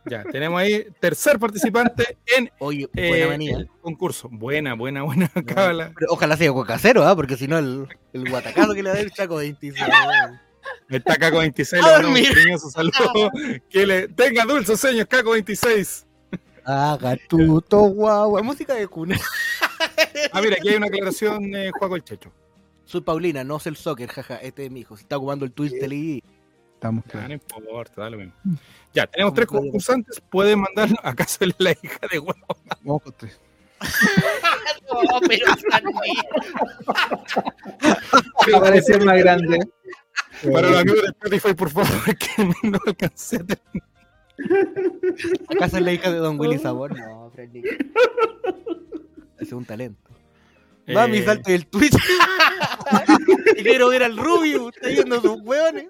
Ya, 0.05 0.23
tenemos 0.23 0.59
ahí 0.59 0.85
tercer 0.99 1.37
participante 1.37 2.17
en 2.37 2.49
Oye, 2.59 2.87
eh, 2.95 3.09
buena 3.09 3.27
manía. 3.27 3.57
el 3.57 3.69
concurso. 3.81 4.29
Buena, 4.31 4.73
buena, 4.73 5.03
buena 5.03 5.29
cábala. 5.45 5.91
Pero 5.97 6.13
ojalá 6.13 6.37
sea 6.37 6.51
casero, 6.65 7.05
¿ah? 7.05 7.15
Porque 7.15 7.35
si 7.37 7.47
no, 7.47 7.57
el, 7.57 7.87
el 8.13 8.29
guatacazo 8.29 8.73
que 8.73 8.81
le 8.83 8.89
da 8.89 8.99
el 8.99 9.11
Chaco 9.11 9.35
26. 9.35 9.87
Está 10.89 11.15
Caco 11.17 11.39
26, 11.39 11.83
A 11.83 12.01
le 12.01 12.07
un 12.07 12.13
cariñoso 12.23 12.69
saludo. 12.69 13.31
Que 13.69 13.85
le 13.85 14.07
tenga 14.07 14.45
dulces 14.45 14.79
sueños, 14.79 15.05
Caco 15.07 15.31
26. 15.31 16.05
Haga 16.65 17.17
tuto 17.27 17.79
guagua. 17.79 18.41
Música 18.41 18.73
de 18.75 18.87
cuna. 18.87 19.19
Ah, 20.31 20.41
mira, 20.41 20.55
aquí 20.57 20.69
hay 20.69 20.75
una 20.75 20.87
aclaración, 20.87 21.53
eh, 21.55 21.71
Juaco 21.77 21.95
el 21.95 22.03
Checho. 22.03 22.31
Soy 22.85 23.01
Paulina, 23.01 23.43
no 23.43 23.59
sé 23.59 23.69
el 23.69 23.75
soccer, 23.75 24.09
jaja. 24.09 24.37
Este 24.37 24.65
es 24.65 24.71
mi 24.71 24.81
hijo. 24.81 24.95
Se 24.95 25.03
está 25.03 25.17
ocupando 25.17 25.45
el 25.45 25.51
Twitch 25.51 25.73
del 25.73 26.23
Estamos 26.73 27.03
claros. 27.05 27.29
no 27.29 27.33
importa, 27.33 28.01
da 28.01 28.09
lo 28.09 28.17
mismo. 28.17 28.33
Ya, 28.93 29.05
tenemos 29.05 29.33
tres 29.33 29.47
concursantes. 29.47 30.21
Pueden 30.31 30.61
mandar. 30.61 30.89
¿Acaso 31.03 31.43
él 31.43 31.51
es 31.51 31.63
la 31.63 31.71
hija 31.71 31.99
de 32.09 32.19
huevo? 32.19 32.33
Vamos 32.83 33.01
con 33.03 33.13
tres. 33.17 33.39
No, 34.91 35.19
pero 35.27 35.45
a 38.57 38.59
parecer 38.59 39.05
más 39.05 39.19
grande. 39.19 39.59
Para 40.51 40.69
los 40.69 40.79
amigos 40.79 41.01
de 41.01 41.07
Spotify, 41.09 41.53
por 41.53 41.69
favor, 41.69 42.17
que 42.17 42.43
no 42.63 42.79
alcancé 42.87 43.35
a 43.35 43.45
terminar. 43.45 43.87
¿Acaso 45.49 45.77
es 45.77 45.83
la 45.83 45.93
hija 45.93 46.11
de 46.11 46.17
Don 46.17 46.39
Willy 46.39 46.57
Sabor? 46.57 46.97
No, 46.97 47.29
Freddy. 47.35 47.61
Ese 49.39 49.45
es 49.45 49.53
un 49.53 49.65
talento. 49.65 50.09
Mami, 50.87 51.17
Eh, 51.17 51.25
salte 51.25 51.51
del 51.51 51.65
Twitch. 51.67 51.93
Y 53.57 53.63
quiero 53.63 53.89
ver 53.89 54.03
al 54.03 54.17
Rubio. 54.17 54.69
Está 54.69 54.87
viendo 54.87 55.21
sus 55.21 55.41
hueones. 55.41 55.87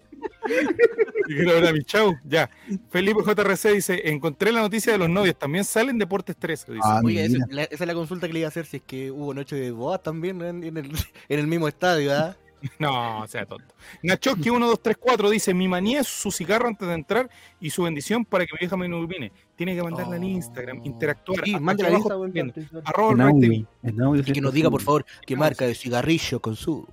y 1.27 1.35
quiero 1.35 1.53
ver 1.53 1.67
a 1.67 1.71
mi 1.73 1.83
chau. 1.83 2.15
Ya. 2.25 2.49
Felipe 2.89 3.21
JRC 3.23 3.69
dice: 3.73 4.09
Encontré 4.09 4.51
la 4.51 4.62
noticia 4.62 4.91
de 4.91 4.97
los 4.97 5.09
novios. 5.09 5.38
También 5.38 5.63
salen 5.63 5.97
Deportes 5.97 6.35
13. 6.35 6.73
Dice. 6.73 6.81
Ah, 6.83 6.99
Oye, 7.03 7.23
esa, 7.25 7.38
la- 7.49 7.63
esa 7.63 7.83
es 7.83 7.88
la 7.88 7.93
consulta 7.93 8.27
que 8.27 8.33
le 8.33 8.39
iba 8.39 8.47
a 8.47 8.49
hacer 8.49 8.65
si 8.65 8.77
es 8.77 8.83
que 8.85 9.12
hubo 9.12 9.33
noche 9.33 9.55
de 9.55 9.71
bodas 9.71 10.01
también 10.03 10.41
en, 10.41 10.63
en 10.63 10.77
el, 10.77 10.91
en 11.29 11.39
el 11.39 11.47
mismo 11.47 11.67
estadio, 11.67 12.13
¿ah? 12.13 12.35
No, 12.80 13.26
sea 13.28 13.45
tonto. 13.45 13.74
Nachoski 14.04 14.50
1234 14.52 15.30
dice: 15.30 15.54
Mi 15.54 15.67
manía 15.67 16.02
es 16.02 16.08
su 16.08 16.32
cigarro 16.32 16.67
antes 16.67 16.88
de 16.88 16.93
entrar 16.93 17.30
y 17.60 17.69
su 17.69 17.84
bendición 17.84 18.26
para 18.26 18.45
que 18.45 18.54
mi 18.54 18.60
vieja 18.60 18.76
me 18.78 18.86
ilumine. 18.88 19.32
Tiene 19.56 19.76
que 19.76 19.84
mandarla 19.84 20.15
en 20.17 20.24
Oh. 20.24 20.28
Instagram, 20.28 20.82
interactuar. 20.86 21.43
Sí, 21.45 21.54
Aquí 21.56 21.63
mándale 21.63 21.89
a 21.89 21.91
abajo 21.98 22.26
Insta, 22.26 22.34
viendo. 22.34 22.54
weón. 22.72 22.84
Arroba 22.86 23.30
En 23.32 23.67
en 23.84 24.02
audio, 24.02 24.24
Y 24.26 24.32
que 24.32 24.41
nos 24.41 24.54
diga, 24.54 24.69
por 24.69 24.82
favor, 24.82 25.06
qué 25.26 25.36
marca 25.36 25.65
de 25.65 25.76
cigarrillo 25.76 26.39
consume. 26.41 26.88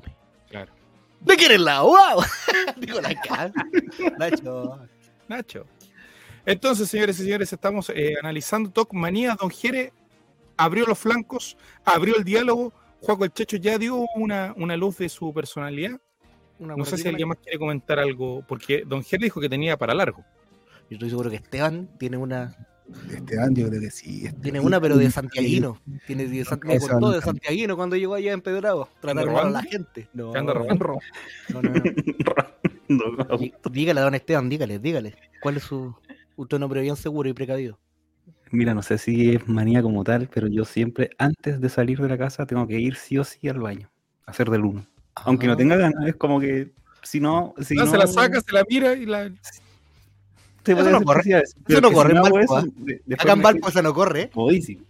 Claro. 0.48 0.72
¿De 1.20 1.36
quién 1.36 1.52
es 1.52 1.60
la 1.60 1.82
wow? 1.82 2.22
Digo 2.76 3.00
la 3.00 3.14
cara. 3.20 3.52
Nacho. 4.18 4.78
Nacho. 5.28 5.66
Entonces, 6.44 6.88
señores 6.88 7.18
y 7.18 7.24
señores, 7.24 7.52
estamos 7.52 7.90
eh, 7.90 8.14
analizando 8.22 8.70
Talk 8.70 8.92
Manías. 8.92 9.36
Don 9.36 9.50
Jere 9.50 9.92
abrió 10.56 10.86
los 10.86 10.98
flancos, 10.98 11.56
abrió 11.84 12.16
el 12.16 12.24
diálogo. 12.24 12.72
Juaco 13.00 13.24
el 13.24 13.32
Checho 13.32 13.56
ya 13.56 13.78
dio 13.78 14.04
una, 14.16 14.52
una 14.56 14.76
luz 14.76 14.98
de 14.98 15.08
su 15.08 15.32
personalidad. 15.32 16.00
Una 16.58 16.74
No 16.76 16.84
sé 16.84 16.96
si 16.96 17.06
alguien 17.08 17.28
más 17.28 17.38
quiere 17.38 17.58
comentar 17.58 17.98
algo, 17.98 18.42
porque 18.48 18.82
Don 18.86 19.02
Jere 19.02 19.24
dijo 19.24 19.40
que 19.40 19.48
tenía 19.48 19.76
para 19.76 19.92
largo. 19.94 20.24
Yo 20.88 20.94
estoy 20.94 21.10
seguro 21.10 21.28
que 21.30 21.36
Esteban 21.36 21.88
tiene 21.98 22.16
una, 22.16 22.56
Este 23.10 23.38
año 23.38 23.56
yo 23.62 23.68
creo 23.68 23.80
que 23.80 23.90
sí. 23.90 24.26
Este- 24.26 24.40
tiene 24.40 24.60
una 24.60 24.80
pero 24.80 24.96
de 24.96 25.10
santiaguino. 25.10 25.80
Tiene 26.06 26.26
de 26.26 26.44
San- 26.44 26.60
me 26.64 26.76
Esa 26.76 26.92
contó 26.92 27.06
no 27.08 27.12
de 27.12 27.20
santiaguino 27.20 27.76
cuando 27.76 27.96
llegó 27.96 28.14
allá 28.14 28.32
en 28.32 28.40
Pedrado. 28.40 28.88
Tratar 29.00 29.24
¿Anda 29.28 29.32
mal 29.32 29.46
a 29.48 29.50
la 29.50 29.62
gente. 29.62 30.08
No, 30.14 30.32
¿Qué 30.32 30.38
anda 30.38 30.54
robando? 30.54 30.98
no, 31.52 31.62
no, 31.62 31.70
no. 31.70 33.38
Dí- 33.38 33.52
Dígale 33.70 34.00
a 34.00 34.04
don 34.04 34.14
Esteban, 34.14 34.48
dígale, 34.48 34.78
dígale. 34.78 35.14
¿Cuál 35.42 35.56
es 35.58 35.64
su 35.64 35.94
usted 36.36 36.56
un 36.56 36.62
hombre 36.62 36.80
bien 36.82 36.96
seguro 36.96 37.28
y 37.28 37.32
precavido? 37.32 37.78
Mira, 38.52 38.74
no 38.74 38.82
sé 38.82 38.96
si 38.98 39.34
es 39.34 39.48
manía 39.48 39.82
como 39.82 40.04
tal, 40.04 40.28
pero 40.32 40.46
yo 40.46 40.64
siempre, 40.64 41.10
antes 41.18 41.60
de 41.60 41.68
salir 41.68 42.00
de 42.00 42.08
la 42.08 42.16
casa, 42.16 42.46
tengo 42.46 42.66
que 42.66 42.78
ir 42.78 42.94
sí 42.96 43.18
o 43.18 43.24
sí 43.24 43.48
al 43.48 43.58
baño. 43.58 43.88
Hacer 44.24 44.50
del 44.50 44.64
uno. 44.64 44.86
Aunque 45.16 45.46
no 45.46 45.54
Ah. 45.54 45.56
tenga 45.56 45.76
ganas, 45.76 46.06
es 46.06 46.16
como 46.16 46.38
que 46.40 46.70
si 47.02 47.20
no. 47.20 47.54
Si 47.60 47.74
Ah, 47.78 47.84
no 47.84 47.90
Se 47.90 47.98
la 47.98 48.06
saca, 48.06 48.40
se 48.40 48.52
la 48.52 48.64
mira 48.68 48.94
y 48.94 49.06
la. 49.06 49.30
te 50.62 50.72
Eso 50.72 50.80
puede 50.80 50.92
no 50.92 51.02
corre. 51.02 51.22
Eso 51.68 51.80
no 51.80 51.88
si 51.88 51.94
corre 51.94 52.12
hago 52.16 52.22
Valpo, 52.24 52.38
eso, 52.40 52.56
¿ah? 52.56 52.64
de- 52.76 53.02
Acá 53.18 53.32
en 53.32 53.42
Valpo 53.42 53.68
esa 53.68 53.82
no 53.82 53.94
corre, 53.94 54.22
¿eh? 54.22 54.30
Jodísimo. 54.34 54.82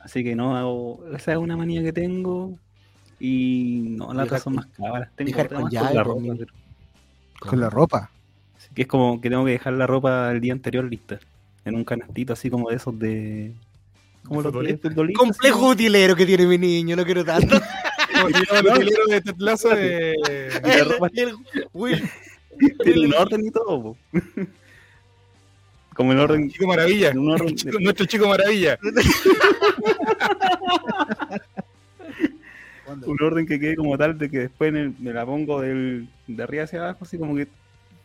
Así 0.00 0.22
que 0.22 0.34
no 0.36 0.56
hago. 0.56 1.04
Esa 1.16 1.32
es 1.32 1.38
una 1.38 1.56
manía 1.56 1.82
que 1.82 1.92
tengo. 1.92 2.58
Y 3.20 3.84
no, 3.96 4.12
las 4.12 4.26
otras 4.26 4.42
son 4.42 4.54
con- 4.54 4.64
más 4.64 4.76
cabras. 4.76 5.10
Tengo 5.14 5.28
dejar 5.30 5.48
con 5.48 5.62
con 5.62 5.72
la 5.72 6.04
con 6.04 6.04
ropa, 6.04 6.34
pero- 6.38 6.54
Con 7.50 7.60
la 7.60 7.70
ropa. 7.70 8.10
Así 8.56 8.68
que 8.74 8.82
es 8.82 8.88
como 8.88 9.20
que 9.20 9.30
tengo 9.30 9.44
que 9.44 9.52
dejar 9.52 9.72
la 9.74 9.86
ropa 9.86 10.30
el 10.30 10.40
día 10.40 10.52
anterior 10.52 10.84
lista. 10.84 11.18
En 11.64 11.74
un 11.76 11.84
canastito 11.84 12.32
así 12.34 12.50
como 12.50 12.70
de 12.70 12.76
esos 12.76 12.98
de. 12.98 13.52
Como 14.26 14.42
los 14.42 14.52
de 14.52 14.58
Futbolista. 14.58 14.88
futbolistas, 14.88 15.18
Complejo 15.26 15.68
utilero 15.68 16.16
que 16.16 16.26
tiene 16.26 16.46
mi 16.46 16.58
niño, 16.58 16.96
no 16.96 17.04
quiero 17.04 17.24
tanto. 17.24 17.56
El 18.14 18.26
utilero 18.72 19.04
de 19.08 19.20
Tetlazo 19.20 19.68
de. 19.70 20.14
Will, 21.72 21.94
así. 21.94 22.10
Tiene 22.84 23.06
un 23.06 23.14
orden 23.14 23.46
y 23.46 23.50
todo. 23.50 23.82
po. 23.82 23.96
Como 25.94 26.12
el 26.12 26.18
orden. 26.20 26.50
Chico 26.50 26.66
Maravilla. 26.66 27.10
Un 27.14 27.30
orden 27.30 27.54
Chico- 27.56 27.78
nuestro 27.80 28.06
chico 28.06 28.28
Maravilla. 28.28 28.78
un 33.06 33.22
orden 33.22 33.46
que 33.46 33.58
quede 33.58 33.76
como 33.76 33.96
tal 33.98 34.16
de 34.18 34.30
que 34.30 34.38
después 34.40 34.74
el- 34.74 34.94
me 34.98 35.12
la 35.12 35.24
pongo 35.26 35.60
del, 35.60 36.08
de 36.26 36.42
arriba 36.42 36.64
hacia 36.64 36.80
abajo, 36.82 36.98
así 37.02 37.18
como 37.18 37.34
que. 37.36 37.46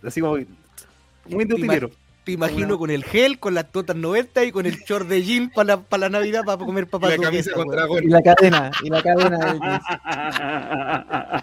Así 0.03 0.21
como 0.21 0.35
que. 0.35 0.47
Muy 1.29 1.45
de 1.45 1.53
utilero. 1.55 1.89
Te 2.23 2.31
imagino 2.33 2.77
con 2.77 2.89
el 2.91 3.03
gel, 3.03 3.39
con 3.39 3.53
las 3.53 3.71
totas 3.71 3.95
90 3.95 4.43
y 4.45 4.51
con 4.51 4.65
el 4.65 4.75
short 4.87 5.07
de 5.07 5.23
jean 5.23 5.49
para 5.49 5.75
la, 5.75 5.81
para 5.81 6.01
la 6.09 6.19
Navidad 6.19 6.43
para 6.45 6.57
comer 6.63 6.83
Y 6.83 6.87
papas 6.87 7.17
la 7.17 7.23
camisa 7.23 7.51
con 7.53 7.67
dragón. 7.67 8.03
Y 8.03 8.07
la 8.07 8.21
cadena, 8.21 8.71
y 8.83 8.89
la 8.89 9.01
cadena. 9.01 9.53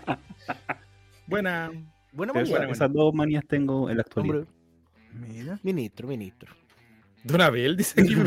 de- 0.07 0.17
Buena. 1.27 1.71
Buena 2.13 2.33
manía. 2.33 2.57
esas- 2.57 2.71
esas 2.71 2.93
dos 2.93 3.13
manías 3.15 3.45
tengo 3.49 3.91
en 3.91 3.97
la 3.97 4.03
actualidad. 4.03 4.37
Hombre, 5.13 5.29
Mira. 5.29 5.59
ministro, 5.63 6.07
ministro. 6.09 6.55
De 7.25 7.35
una 7.35 7.51
vez, 7.51 7.77
dice 7.77 8.01
aquí. 8.01 8.15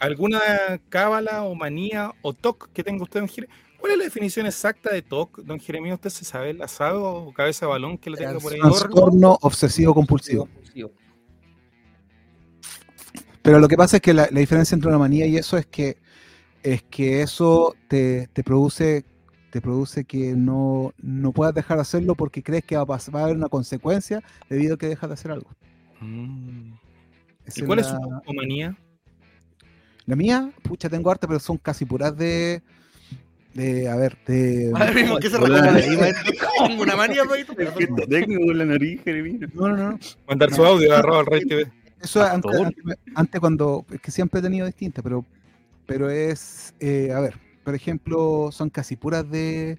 ¿Alguna 0.00 0.40
cábala 0.88 1.44
o 1.44 1.54
manía 1.54 2.12
o 2.20 2.32
TOC 2.34 2.68
que 2.72 2.82
tenga 2.84 3.04
usted, 3.04 3.20
don 3.20 3.28
Jeremías? 3.28 3.58
¿Cuál 3.84 3.92
es 3.92 3.98
la 3.98 4.04
definición 4.04 4.46
exacta 4.46 4.94
de 4.94 5.02
TOC, 5.02 5.40
don 5.40 5.60
Jeremías? 5.60 5.96
¿Usted 5.96 6.08
se 6.08 6.24
sabe 6.24 6.48
el 6.48 6.62
asado 6.62 7.04
o 7.04 7.34
cabeza 7.34 7.66
de 7.66 7.72
balón 7.72 7.98
que 7.98 8.08
le 8.08 8.16
tenga 8.16 8.38
por 8.38 8.54
ahí? 8.54 8.58
Trastorno 8.58 9.36
obsesivo 9.42 9.92
compulsivo. 9.92 10.48
Pero 13.42 13.58
lo 13.58 13.68
que 13.68 13.76
pasa 13.76 13.96
es 13.96 14.02
que 14.02 14.14
la, 14.14 14.26
la 14.30 14.40
diferencia 14.40 14.74
entre 14.74 14.88
una 14.88 14.96
manía 14.96 15.26
y 15.26 15.36
eso 15.36 15.58
es 15.58 15.66
que 15.66 15.98
es 16.62 16.82
que 16.84 17.20
eso 17.20 17.76
te, 17.86 18.26
te 18.28 18.42
produce 18.42 19.04
te 19.50 19.60
produce 19.60 20.06
que 20.06 20.32
no, 20.34 20.94
no 21.02 21.32
puedas 21.32 21.52
dejar 21.52 21.76
de 21.76 21.82
hacerlo 21.82 22.14
porque 22.14 22.42
crees 22.42 22.64
que 22.64 22.76
va 22.76 22.84
a, 22.84 22.86
pas- 22.86 23.14
va 23.14 23.20
a 23.20 23.24
haber 23.24 23.36
una 23.36 23.50
consecuencia 23.50 24.22
debido 24.48 24.76
a 24.76 24.78
que 24.78 24.88
dejas 24.88 25.10
de 25.10 25.14
hacer 25.14 25.30
algo. 25.30 25.50
Mm. 26.00 26.72
¿Y 27.54 27.60
cuál 27.64 27.80
es 27.80 27.88
su 27.88 27.98
manía? 28.34 28.78
la 30.06 30.16
mía? 30.16 30.50
Pucha, 30.62 30.88
tengo 30.88 31.10
harta, 31.10 31.26
pero 31.26 31.38
son 31.38 31.58
casi 31.58 31.84
puras 31.84 32.16
de 32.16 32.62
de 33.54 33.88
a 33.88 33.96
ver, 33.96 34.16
de 34.26 34.72
A 34.74 34.84
ver, 34.90 35.08
¿por 35.08 35.20
qué 35.20 35.30
se? 35.30 35.38
Como 35.38 36.82
una 36.82 36.96
manía. 36.96 37.22
Tengo 38.08 38.52
la 38.52 38.64
nariz. 38.64 39.00
No, 39.54 39.68
no, 39.68 39.76
no. 39.92 39.98
Mandar 40.28 40.52
su 40.52 40.64
audio 40.64 40.92
agarrado 40.92 41.20
al 41.20 41.26
Rey 41.26 41.44
TV. 41.44 41.70
Eso 42.02 42.22
antes, 42.22 42.42
Pastor. 42.50 42.66
antes- 42.66 42.98
antes 43.14 43.40
cuando, 43.40 43.86
es 43.90 44.00
que 44.00 44.10
siempre 44.10 44.40
he 44.40 44.42
tenido 44.42 44.66
distintas, 44.66 45.02
pero, 45.02 45.24
pero 45.86 46.10
es, 46.10 46.74
eh, 46.78 47.10
a 47.14 47.20
ver, 47.20 47.34
por 47.64 47.74
ejemplo, 47.74 48.50
son 48.52 48.68
casi 48.68 48.94
puras 48.96 49.30
de, 49.30 49.78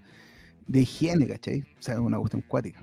de 0.65 0.79
higiene, 0.81 1.27
¿cachai? 1.27 1.61
O 1.61 1.81
sea, 1.81 2.01
una 2.01 2.17
cuestión 2.17 2.41
cuática. 2.47 2.81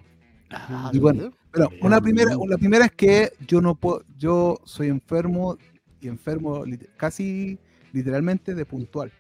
Ah, 0.50 0.90
Y 0.92 0.98
bueno, 1.00 1.33
Pero 1.50 1.68
Bien. 1.70 1.85
una 1.85 2.00
primera, 2.00 2.31
la 2.48 2.57
primera 2.57 2.85
es 2.85 2.92
que 2.92 3.33
yo 3.48 3.61
no 3.61 3.74
puedo, 3.74 4.05
yo 4.16 4.61
soy 4.64 4.88
enfermo 4.88 5.59
y 6.00 6.07
enfermo 6.09 6.64
casi 6.96 7.59
literalmente 7.92 8.55
de 8.55 8.64
puntual. 8.64 9.11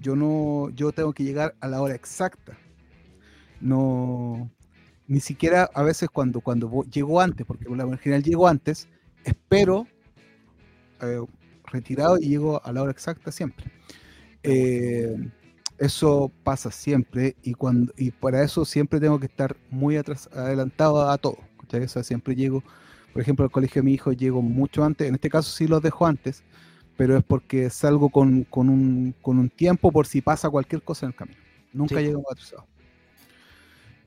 Yo 0.00 0.16
no, 0.16 0.70
yo 0.70 0.92
tengo 0.92 1.12
que 1.12 1.24
llegar 1.24 1.54
a 1.60 1.68
la 1.68 1.80
hora 1.80 1.94
exacta. 1.94 2.56
No, 3.60 4.50
ni 5.08 5.20
siquiera 5.20 5.70
a 5.74 5.82
veces 5.82 6.08
cuando, 6.10 6.40
cuando 6.40 6.84
llego 6.84 7.20
antes, 7.20 7.46
porque 7.46 7.64
por 7.64 7.76
lo 7.76 7.98
general 7.98 8.22
llego 8.22 8.48
antes, 8.48 8.88
espero 9.24 9.86
eh, 11.00 11.20
retirado 11.64 12.18
y 12.18 12.28
llego 12.28 12.64
a 12.64 12.72
la 12.72 12.82
hora 12.82 12.92
exacta 12.92 13.32
siempre. 13.32 13.66
Eh, 14.42 15.16
eso 15.78 16.30
pasa 16.42 16.70
siempre 16.70 17.36
y 17.42 17.52
cuando 17.52 17.92
y 17.96 18.10
para 18.10 18.42
eso 18.42 18.64
siempre 18.64 19.00
tengo 19.00 19.20
que 19.20 19.26
estar 19.26 19.56
muy 19.70 19.96
atrás, 19.96 20.28
adelantado 20.32 21.10
a 21.10 21.18
todo. 21.18 21.38
siempre 22.02 22.34
llego, 22.34 22.62
por 23.12 23.22
ejemplo, 23.22 23.44
al 23.44 23.50
colegio 23.50 23.82
de 23.82 23.86
mi 23.86 23.94
hijo 23.94 24.12
llego 24.12 24.42
mucho 24.42 24.84
antes, 24.84 25.08
en 25.08 25.14
este 25.14 25.28
caso 25.28 25.50
sí 25.50 25.66
los 25.66 25.82
dejo 25.82 26.06
antes, 26.06 26.42
pero 26.96 27.16
es 27.16 27.24
porque 27.24 27.68
salgo 27.70 28.08
con, 28.08 28.44
con 28.44 28.68
un, 28.68 29.14
con 29.22 29.38
un 29.38 29.48
tiempo 29.50 29.92
por 29.92 30.06
si 30.06 30.20
pasa 30.22 30.48
cualquier 30.50 30.82
cosa 30.82 31.06
en 31.06 31.12
el 31.12 31.16
camino. 31.16 31.38
Nunca 31.72 31.96
Sí. 31.98 32.04
llego 32.06 32.22
atrasado. 32.30 32.66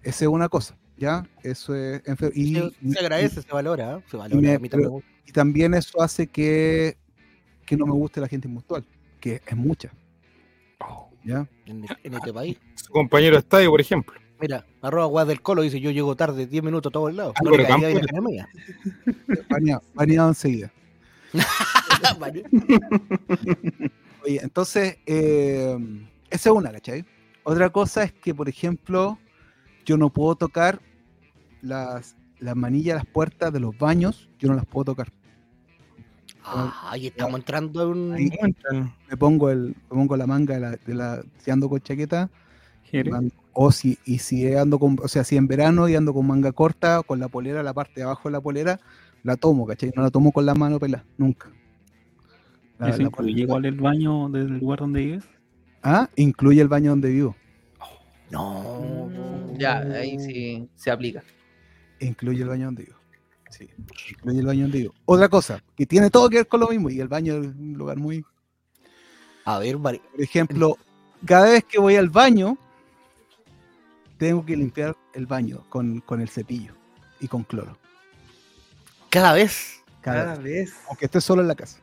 Esa 0.02 0.26
es 0.26 0.30
una 0.30 0.50
cosa, 0.50 0.76
¿ya? 0.98 1.28
Eso 1.44 1.76
es... 1.76 2.02
Y, 2.34 2.56
Se, 2.56 2.72
y- 2.82 2.92
se 2.94 3.00
agradece, 3.00 3.42
se 3.42 3.52
valora, 3.52 3.98
¿eh? 3.98 4.04
se 4.10 4.18
valora. 4.18 4.42
me- 4.42 4.54
a 4.56 4.60
mí 4.60 4.70
también 4.70 5.04
y 5.26 5.32
también 5.32 5.74
eso 5.76 6.02
hace 6.02 6.26
que, 6.26 6.98
que 7.66 7.78
no 7.78 7.86
me 7.86 7.92
guste 7.94 8.20
la 8.22 8.28
gente 8.28 8.48
impuntual, 8.48 8.84
que 9.20 9.42
es 9.46 9.56
mucha. 9.56 9.92
¿Ya? 11.24 11.48
en, 11.66 11.86
en 12.04 12.14
este 12.14 12.34
país. 12.34 12.58
Su 12.76 12.92
compañero 12.94 13.36
de 13.36 13.40
estadio, 13.42 13.70
por 13.70 13.82
ejemplo. 13.82 14.16
Mira, 14.40 14.66
arroba 14.82 15.06
guas 15.06 15.28
del 15.28 15.42
colo 15.42 15.62
dice 15.62 15.82
yo 15.82 15.92
llego 15.92 16.16
tarde 16.16 16.48
10 16.48 16.64
minutos 16.64 16.90
a 16.90 16.94
todos 16.94 17.14
lados. 17.14 17.34
Ah, 17.36 17.42
No 17.44 17.52
le 17.52 17.64
la 17.64 17.70
enseguida. 20.30 20.72
Vale. 22.20 22.44
Oye, 24.24 24.40
entonces, 24.42 24.98
eh, 25.06 25.78
esa 26.30 26.50
es 26.50 26.56
una, 26.56 26.72
¿cachai? 26.72 27.06
Otra 27.44 27.70
cosa 27.70 28.04
es 28.04 28.14
que, 28.14 28.36
por 28.36 28.50
ejemplo, 28.50 29.18
yo 29.86 29.98
no 29.98 30.12
puedo 30.12 30.36
tocar 30.36 30.82
las, 31.62 32.16
las 32.40 32.56
manillas, 32.56 32.96
las 32.96 33.06
puertas 33.06 33.52
de 33.52 33.60
los 33.60 33.78
baños, 33.78 34.30
yo 34.38 34.50
no 34.50 34.56
las 34.56 34.66
puedo 34.66 34.86
tocar. 34.86 35.12
Ah, 36.44 36.90
ahí 36.92 37.08
estamos 37.08 37.40
entrando 37.40 37.84
en 37.84 37.90
un... 37.90 38.14
Ahí 38.14 38.30
me 39.10 39.18
pongo 39.18 39.50
el, 39.50 39.68
me 39.68 39.90
pongo 39.90 40.18
la 40.18 40.28
manga 40.28 40.56
de 40.56 40.60
la, 40.60 40.72
de 40.72 40.94
la 40.94 41.22
si 41.38 41.52
ando 41.52 41.70
con 41.70 41.82
chaqueta, 41.82 42.30
o 43.54 43.72
si, 43.72 43.98
y 44.06 44.20
si 44.20 44.54
ando 44.54 44.80
con, 44.80 44.98
o 45.02 45.08
sea, 45.08 45.24
si 45.24 45.38
en 45.38 45.48
verano 45.48 45.90
y 45.90 45.96
ando 45.96 46.14
con 46.14 46.26
manga 46.26 46.52
corta, 46.52 47.02
con 47.04 47.20
la 47.20 47.28
polera, 47.28 47.62
la 47.62 47.74
parte 47.74 48.00
de 48.00 48.04
abajo 48.04 48.30
de 48.30 48.34
la 48.34 48.42
polera, 48.42 48.80
la 49.24 49.36
tomo, 49.36 49.68
¿cachai? 49.68 49.92
No 49.96 50.02
la 50.02 50.10
tomo 50.10 50.32
con 50.32 50.46
la 50.46 50.56
mano 50.56 50.80
pelada, 50.80 51.06
nunca. 51.18 51.52
La- 52.80 52.90
¿Eso 52.90 52.98
la 53.00 53.04
incluye 53.04 53.42
igual 53.42 53.66
el 53.66 53.76
baño 53.76 54.30
del 54.30 54.58
lugar 54.58 54.80
donde 54.80 55.02
vives? 55.02 55.24
Ah, 55.84 56.10
incluye 56.16 56.62
el 56.62 56.68
baño 56.68 56.92
donde 56.92 57.10
vivo. 57.10 57.36
No. 58.32 59.10
Ya, 59.58 59.80
ahí 59.80 60.20
sí 60.20 60.68
se 60.76 60.90
aplica. 60.92 61.24
Incluye 62.00 62.42
el 62.42 62.50
baño 62.50 62.66
donde 62.66 62.84
vivo. 62.86 62.98
Sí, 63.50 63.70
incluye 64.10 64.40
el 64.40 64.46
baño 64.46 64.62
donde 64.64 64.78
vivo. 64.80 64.94
Otra 65.06 65.28
cosa, 65.28 65.64
que 65.76 65.86
tiene 65.86 66.10
todo 66.10 66.30
que 66.30 66.38
ver 66.38 66.48
con 66.48 66.60
lo 66.62 66.68
mismo, 66.70 66.90
y 66.90 67.00
el 67.00 67.08
baño 67.08 67.34
es 67.36 67.48
un 67.48 67.74
lugar 67.74 67.98
muy. 67.98 68.24
A 69.46 69.60
ver. 69.60 69.78
Por 69.78 70.00
ejemplo, 70.18 70.78
cada 71.26 71.50
vez 71.50 71.64
que 71.66 71.80
voy 71.80 71.96
al 71.96 72.10
baño, 72.10 72.58
tengo 74.18 74.46
que 74.46 74.56
limpiar 74.56 74.96
el 75.14 75.26
baño 75.26 75.66
con, 75.70 76.00
con 76.02 76.22
el 76.22 76.30
cepillo 76.30 76.74
y 77.20 77.28
con 77.28 77.44
cloro. 77.44 77.78
Cada 79.10 79.34
vez. 79.34 79.82
Cada 80.02 80.36
vez. 80.36 80.44
vez. 80.44 80.74
Aunque 80.88 81.06
esté 81.06 81.20
solo 81.20 81.42
en 81.42 81.48
la 81.48 81.56
casa. 81.56 81.80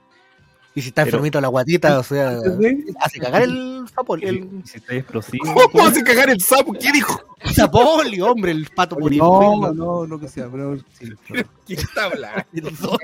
Y 0.77 0.83
si 0.83 0.89
está 0.89 1.03
Pero- 1.05 1.17
enfermito 1.17 1.41
la 1.41 1.49
guatita, 1.49 1.99
o 1.99 2.03
sea, 2.05 2.39
de- 2.39 2.85
hace 3.01 3.19
cagar 3.19 3.43
el 3.43 3.85
sapol, 3.95 4.23
el 4.23 4.62
si 4.65 4.77
está 4.77 4.95
explosivo, 4.95 5.43
¿Cómo 5.73 5.87
hace 5.87 6.05
cagar 6.05 6.29
el 6.31 6.41
sapo? 6.41 6.73
¿Qué 6.75 6.93
dijo? 6.93 7.19
sapoli, 7.55 8.21
hombre, 8.21 8.53
el 8.53 8.67
pato 8.75 8.95
por 8.97 9.11
No, 9.17 9.73
no, 9.73 10.07
lo 10.07 10.21
que 10.21 10.29
sea, 10.29 10.49
pero 10.51 10.77
sí, 10.99 11.09
cloro. 11.27 11.49
¿Quién 11.67 11.81
está 11.81 12.05
hablando? 12.05 12.99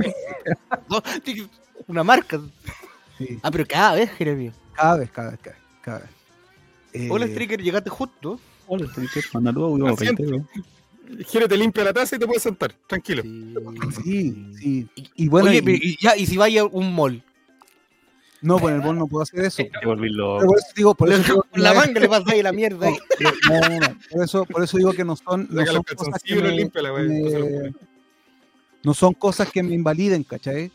Una 1.88 2.04
marca. 2.04 2.40
Sí, 3.18 3.38
Ah, 3.42 3.50
pero 3.50 3.64
cada 3.66 3.94
vez, 3.94 4.10
Jeremio. 4.10 4.52
cada 4.74 4.98
vez, 4.98 5.10
cada 5.10 5.30
vez, 5.30 5.40
cada 5.40 5.56
vez. 5.56 5.62
Cada 5.82 5.98
vez. 6.00 6.08
Eh, 6.92 7.08
Hola, 7.10 7.26
Stricker, 7.26 7.60
llegaste 7.62 7.90
justo. 7.90 8.38
hola, 8.66 8.86
audio, 9.56 9.86
Asiento. 9.88 10.22
reitero. 10.22 10.46
Jere 11.28 11.48
te 11.48 11.56
limpia 11.56 11.84
la 11.84 11.92
taza 11.92 12.16
y 12.16 12.18
te 12.18 12.26
puedes 12.26 12.42
sentar. 12.42 12.74
Tranquilo. 12.86 13.22
Sí, 14.04 14.52
sí. 14.58 14.88
Y- 14.94 15.10
Y 15.16 15.28
bueno, 15.28 15.48
Oye, 15.48 15.58
y- 15.58 15.62
pero 15.62 15.78
y, 15.80 15.96
ya, 16.00 16.16
y 16.16 16.26
si 16.26 16.36
vaya 16.36 16.62
a 16.62 16.64
un 16.64 16.94
mall, 16.94 17.22
no, 18.42 18.58
con 18.58 18.72
el 18.72 18.80
bol 18.80 18.98
no 18.98 19.06
puedo 19.06 19.22
hacer 19.22 19.40
eso. 19.44 19.62
Por 19.82 20.04
eso 20.04 20.40
digo, 20.76 20.94
por 20.94 21.10
eso 21.12 21.22
digo 21.22 21.46
la 21.54 21.72
manga 21.74 22.00
le 22.00 22.08
pasa 22.08 22.32
ahí 22.32 22.42
la 22.42 22.52
mierda. 22.52 22.86
ahí. 22.88 22.96
No, 23.48 23.60
no, 23.60 23.78
no. 23.80 23.96
Por 24.10 24.24
eso, 24.24 24.44
por 24.44 24.62
eso 24.64 24.76
digo 24.76 24.92
que 24.92 25.04
no 25.04 25.16
son, 25.16 25.46
no 25.50 25.64
son 25.66 25.82
cosas 25.82 26.22
que 26.22 26.34
me, 26.36 26.50
limpia 26.52 26.82
la 26.82 26.92
me- 26.92 27.06
wey. 27.06 27.16
Entonces 27.16 27.40
lo 27.40 27.46
pone. 27.46 27.74
no 28.82 28.94
son 28.94 29.14
cosas 29.14 29.50
que 29.50 29.62
me 29.62 29.74
invaliden, 29.74 30.24
¿cachai? 30.24 30.70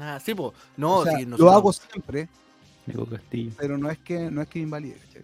Ah, 0.00 0.18
sí, 0.24 0.34
pues. 0.34 0.52
No, 0.76 0.98
O 0.98 1.04
sea, 1.04 1.18
sí, 1.18 1.26
no 1.26 1.36
lo 1.36 1.50
hago 1.50 1.72
siempre, 1.72 2.28
pero 3.58 3.76
no 3.76 3.90
es 3.90 3.98
que 3.98 4.30
no 4.30 4.42
es 4.42 4.48
que 4.48 4.60
me 4.60 4.64
invalide, 4.64 4.96
¿cachai? 5.06 5.22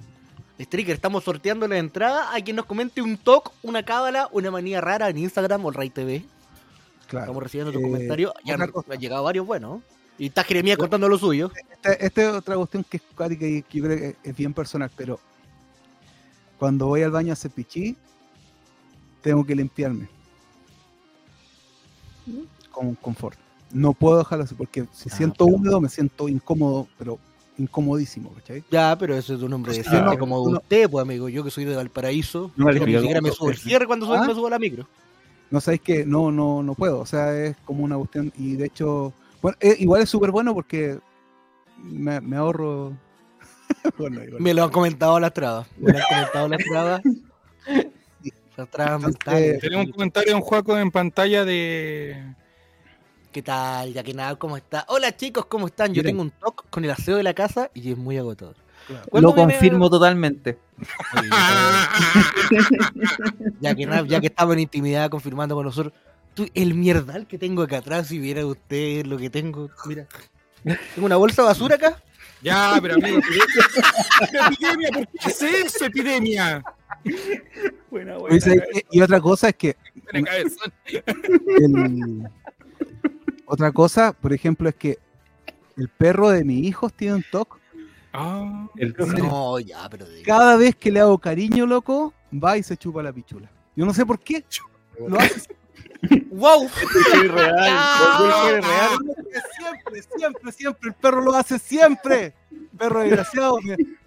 Stricker, 0.59 0.95
estamos 0.95 1.23
sorteando 1.23 1.69
la 1.69 1.77
entrada 1.77 2.35
a 2.35 2.41
quien 2.41 2.57
nos 2.57 2.65
comente 2.65 3.03
un 3.03 3.19
talk, 3.19 3.53
una 3.63 3.83
cábala, 3.85 4.29
una 4.33 4.51
manía 4.51 4.81
rara 4.81 5.09
en 5.11 5.19
Instagram 5.19 5.65
o 5.67 5.71
Ray 5.71 5.91
TV. 5.91 6.25
Claro. 7.09 7.25
Estamos 7.27 7.43
recibiendo 7.43 7.73
tus 7.73 7.81
Eh, 7.83 7.85
comentarios. 7.85 8.33
Ya 8.45 8.55
han 8.55 8.99
llegado 8.99 9.23
varios 9.23 9.47
buenos. 9.47 9.83
Y 10.19 10.27
está 10.27 10.45
Jeremías 10.45 10.79
contando 10.79 11.09
lo 11.09 11.19
suyo. 11.19 11.51
Esta, 11.71 11.93
esta 11.93 12.23
es 12.23 12.29
otra 12.35 12.57
cuestión 12.57 12.85
que 12.89 12.97
es 12.97 13.03
cuática 13.15 13.47
y 13.47 13.63
que 13.63 13.79
yo 13.79 13.85
creo 13.85 13.97
que 13.99 14.17
es 14.23 14.37
bien 14.37 14.53
personal, 14.55 14.91
pero 14.97 15.21
cuando 16.59 16.87
voy 16.87 17.03
al 17.03 17.11
baño 17.11 17.31
a 17.31 17.35
hacer 17.35 17.51
pichí, 17.51 17.97
tengo 19.21 19.45
que 19.45 19.55
limpiarme 19.55 20.09
con 22.71 22.95
confort. 22.95 23.39
No 23.73 23.93
puedo 23.93 24.19
dejarlo 24.19 24.45
así, 24.45 24.55
porque 24.55 24.87
si 24.93 25.09
Ah, 25.11 25.17
siento 25.17 25.45
pero- 25.45 25.57
húmedo 25.57 25.81
me 25.81 25.89
siento 25.89 26.29
incómodo, 26.29 26.89
pero 26.99 27.19
incomodísimo, 27.59 28.33
¿cachai? 28.35 28.63
Ya, 28.71 28.97
pero 28.99 29.15
eso 29.17 29.35
es 29.35 29.43
un 29.43 29.53
hombre 29.53 29.73
decente 29.73 30.01
no, 30.03 30.19
como 30.19 30.37
no. 30.51 30.59
usted, 30.59 30.89
pues 30.91 31.03
amigo. 31.03 31.29
Yo 31.29 31.43
que 31.43 31.51
soy 31.51 31.65
de 31.65 31.75
Valparaíso, 31.75 32.53
No, 32.57 32.67
ni 32.71 32.79
siquiera 32.79 33.21
me 33.21 33.31
¿cómo 33.31 33.35
subo 33.35 33.49
el 33.51 33.57
es? 33.57 33.63
cierre 33.63 33.87
cuando 33.87 34.07
subo- 34.07 34.17
¿Ah? 34.23 34.27
me 34.27 34.35
subo 34.35 34.47
a 34.47 34.51
la 34.51 34.59
micro. 34.59 34.87
No 35.51 35.61
sabéis 35.61 35.81
que 35.83 36.05
no, 36.05 36.31
no, 36.31 36.63
no 36.63 36.75
puedo. 36.75 37.01
O 37.01 37.07
sea, 37.07 37.35
es 37.37 37.57
como 37.65 37.85
una 37.85 37.97
cuestión. 37.97 38.33
Y 38.37 38.57
de 38.57 38.67
hecho, 38.67 39.13
bueno, 39.47 39.59
eh, 39.61 39.77
igual 39.79 40.03
es 40.03 40.11
súper 40.11 40.33
bueno 40.33 40.53
porque 40.55 40.99
me, 41.81 42.21
me 42.21 42.37
ahorro. 42.37 42.97
bueno, 43.97 44.25
igual. 44.25 44.43
Me 44.43 44.53
lo 44.53 44.65
han 44.65 44.71
comentado 44.71 45.21
las 45.21 45.33
trabas. 45.33 45.69
Me 45.79 45.93
lo 45.93 45.99
han 45.99 46.05
comentado 46.09 46.49
las 46.49 46.65
trabas. 46.65 47.03
Las 48.57 48.71
trabas 48.71 49.03
mentales. 49.03 49.61
Tenemos 49.61 49.87
un 49.87 49.93
comentario 49.93 50.31
de 50.31 50.35
un 50.35 50.41
Juaco 50.41 50.77
en 50.79 50.91
pantalla 50.91 51.45
de. 51.45 52.35
¿Qué 53.31 53.43
tal? 53.43 53.93
Ya 53.93 54.03
que 54.03 54.15
nada, 54.15 54.35
¿cómo 54.35 54.57
está? 54.57 54.85
Hola 54.89 55.15
chicos, 55.15 55.45
¿cómo 55.47 55.67
están? 55.67 55.89
Yo 55.89 56.01
Miren. 56.03 56.07
tengo 56.07 56.23
un 56.23 56.31
talk 56.31 56.65
con 56.71 56.83
el 56.85 56.91
aseo 56.91 57.19
de 57.19 57.23
la 57.23 57.35
casa 57.35 57.71
y 57.75 57.93
es 57.93 57.99
muy 57.99 58.17
agotador. 58.17 58.57
¿Cuándo 59.11 59.29
Lo 59.29 59.35
viene- 59.35 59.53
confirmo 59.53 59.91
totalmente. 59.91 60.59
Oye, 61.19 61.29
ya, 63.61 63.75
que, 63.75 63.87
ya 64.09 64.21
que 64.21 64.27
estamos 64.27 64.55
en 64.55 64.61
intimidad 64.61 65.11
confirmando 65.11 65.55
con 65.55 65.67
nosotros, 65.67 65.93
tú, 66.37 66.47
el 66.55 66.75
mierdal 66.75 67.27
que 67.27 67.39
tengo 67.39 67.63
acá 67.63 67.79
atrás, 67.79 68.07
si 68.09 68.19
viera 68.21 68.47
usted 68.47 69.05
lo 69.07 69.17
que 69.19 69.31
tengo, 69.31 69.69
mira. 69.87 70.07
Tengo 70.95 71.07
una 71.07 71.17
bolsa 71.17 71.43
de 71.43 71.49
basura 71.49 71.75
acá. 71.77 72.01
Ya, 72.43 72.79
pero 72.83 72.95
amigo, 72.95 73.19
pero 73.29 74.47
epidemia, 74.53 74.91
¿por 74.93 75.07
qué 75.09 75.19
hace 75.25 75.61
eso, 75.63 75.85
epidemia? 75.87 76.63
Buena, 77.91 78.19
Oye, 78.19 78.41
¿sabes 78.41 78.63
qué? 78.73 78.85
Y 78.91 79.01
otra 79.01 79.21
cosa 79.21 79.49
es 79.49 79.55
que 79.57 79.77
el- 81.61 82.29
otra 83.47 83.73
cosa, 83.73 84.13
por 84.13 84.33
ejemplo, 84.33 84.69
es 84.69 84.75
que 84.75 84.99
el 85.77 85.89
perro 85.89 86.29
de 86.31 86.45
mis 86.45 86.65
hijos 86.67 86.93
tiene 86.93 87.15
un 87.17 87.25
TOC. 87.31 87.59
Ah, 88.13 88.67
El- 88.77 88.95
No, 89.19 89.59
ya, 89.61 89.89
pero. 89.91 90.07
Cada 90.25 90.57
vez 90.57 90.75
que 90.77 90.91
le 90.91 91.01
hago 91.01 91.19
cariño, 91.19 91.67
loco, 91.67 92.13
va 92.33 92.57
y 92.59 92.63
se 92.63 92.77
chupa 92.77 93.03
la 93.03 93.13
pichula. 93.13 93.51
Yo 93.75 93.85
no 93.87 93.95
sé 93.95 94.05
por 94.05 94.19
qué. 94.19 94.45
Lo 95.07 95.19
hace 95.19 95.49
¡Wow! 96.31 96.69
Soy 97.11 97.29
real, 97.29 97.79
soy 98.29 98.61
real. 98.61 98.99
siempre, 99.59 100.03
siempre, 100.17 100.53
siempre. 100.53 100.89
El 100.91 100.95
perro 100.95 101.21
lo 101.23 101.35
hace 101.35 101.59
siempre. 101.59 102.35
Perro 102.79 103.01
desgraciado. 103.01 103.59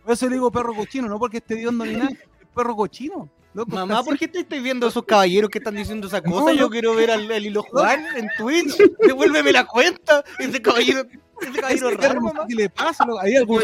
Por 0.04 0.14
eso 0.14 0.28
le 0.28 0.34
digo 0.36 0.52
perro 0.52 0.74
cochino, 0.76 1.08
no 1.08 1.20
porque 1.20 1.38
esté 1.38 1.56
hediondo 1.56 1.86
ni 1.86 1.94
nada. 1.96 2.10
El 2.12 2.48
perro 2.54 2.76
cochino. 2.76 3.30
Loco, 3.54 3.72
Mamá, 3.72 4.04
¿por 4.04 4.18
qué 4.18 4.28
te 4.28 4.40
estáis 4.42 4.62
viendo 4.62 4.86
a 4.86 4.90
esos 4.90 5.04
caballeros 5.04 5.50
que 5.50 5.58
están 5.58 5.76
diciendo 5.76 6.08
esa 6.08 6.22
No, 6.22 6.32
cosa? 6.32 6.54
no. 6.54 6.60
Yo 6.60 6.70
quiero 6.70 6.94
ver 6.96 7.10
al, 7.10 7.30
al 7.30 7.46
hilo 7.46 7.64
Juan 7.64 8.06
en 8.16 8.30
Twitch. 8.38 8.78
Devuélveme 9.02 9.52
la 9.52 9.66
cuenta. 9.66 10.24
Ese 10.38 10.62
caballero, 10.62 11.02
ese 11.42 11.60
caballero 11.60 11.90
raro, 11.92 12.22
mamá. 12.22 12.46
¿Qué 12.48 12.54
le 12.56 12.70
pasa? 12.70 13.04
¿Hay 13.22 13.36
algún 13.36 13.60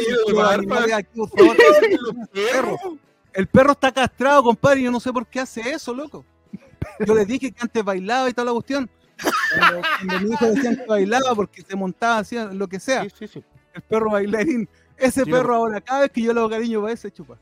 aquí, 0.94 1.08
por 1.16 1.30
favor? 1.30 1.56
El 3.34 3.48
perro 3.48 3.74
está 3.74 3.92
castrado, 3.92 4.44
compadre, 4.44 4.82
yo 4.82 4.92
no 4.92 5.00
sé 5.00 5.14
por 5.14 5.28
qué 5.28 5.42
hace 5.42 5.62
eso, 5.70 5.94
loco. 5.94 6.26
Yo 7.06 7.16
les 7.16 7.28
dije 7.28 7.52
que 7.52 7.62
antes 7.62 7.84
bailaba 7.84 8.30
y 8.30 8.34
toda 8.34 8.46
la 8.46 8.52
cuestión. 8.54 8.90
Cuando, 9.58 9.82
cuando 9.98 10.20
mi 10.28 10.34
hijo 10.34 10.46
decían 10.48 10.76
que 10.78 10.86
bailaba 10.86 11.36
porque 11.36 11.62
se 11.62 11.76
montaba, 11.76 12.20
hacía 12.20 12.46
lo 12.46 12.68
que 12.68 12.80
sea. 12.80 13.04
Sí, 13.04 13.10
sí, 13.20 13.28
sí. 13.28 13.44
El 13.74 13.82
perro 13.84 14.12
bailarín. 14.12 14.68
Ese 14.98 15.24
Sí, 15.26 15.32
perro 15.32 15.56
ahora, 15.56 15.82
cada 15.82 16.02
vez 16.02 16.12
que 16.12 16.22
yo 16.22 16.34
le 16.34 16.40
hago 16.40 16.50
cariño 16.50 16.82
va 16.82 16.96
se 16.96 17.12
chupa. 17.12 17.38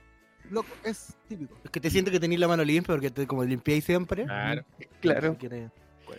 Loco, 0.50 0.68
es 0.84 1.14
típico. 1.28 1.56
Es 1.64 1.70
que 1.72 1.80
te 1.80 1.90
sientes 1.90 2.12
que 2.12 2.20
tenés 2.20 2.40
la 2.40 2.48
mano 2.48 2.64
limpia 2.64 2.94
porque 2.94 3.10
te, 3.10 3.26
como 3.26 3.44
limpiáis 3.44 3.84
siempre. 3.86 4.26
Claro, 4.26 4.64
Claro. 5.02 5.38
Quiere- 5.38 5.70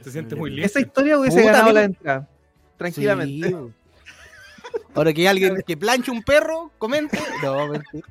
se 0.03 0.11
siente 0.11 0.35
muy 0.35 0.51
lindo. 0.51 0.67
Esa 0.67 0.81
historia 0.81 1.19
hubiese 1.19 1.41
Puta, 1.41 1.53
ganado 1.53 1.73
la 1.73 1.83
entrada. 1.85 2.29
Tranquilamente. 2.77 3.49
Sí. 3.49 3.55
Ahora 4.95 5.13
que 5.13 5.29
alguien 5.29 5.63
que 5.67 5.77
planche 5.77 6.11
un 6.11 6.23
perro, 6.23 6.73
comente. 6.79 7.19
No, 7.43 7.69
mentira. 7.69 8.07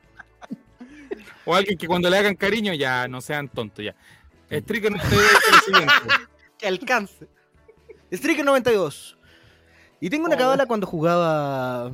O 1.46 1.54
alguien 1.56 1.78
que 1.78 1.88
cuando 1.88 2.10
le 2.10 2.18
hagan 2.18 2.36
cariño, 2.36 2.74
ya 2.74 3.08
no 3.10 3.20
sean 3.20 3.50
tontos, 3.50 3.84
ya. 3.84 3.96
Striker 4.60 4.92
no 4.92 5.02
te 5.02 5.10
dice 5.10 5.52
lo 5.52 5.58
siguiente. 5.60 5.94
que 6.58 6.68
alcance. 6.68 7.28
Striker 8.12 8.46
92. 8.46 9.18
Y 10.00 10.10
tengo 10.10 10.26
una 10.26 10.38
cabala 10.38 10.66
cuando 10.66 10.86
jugaba 10.86 11.86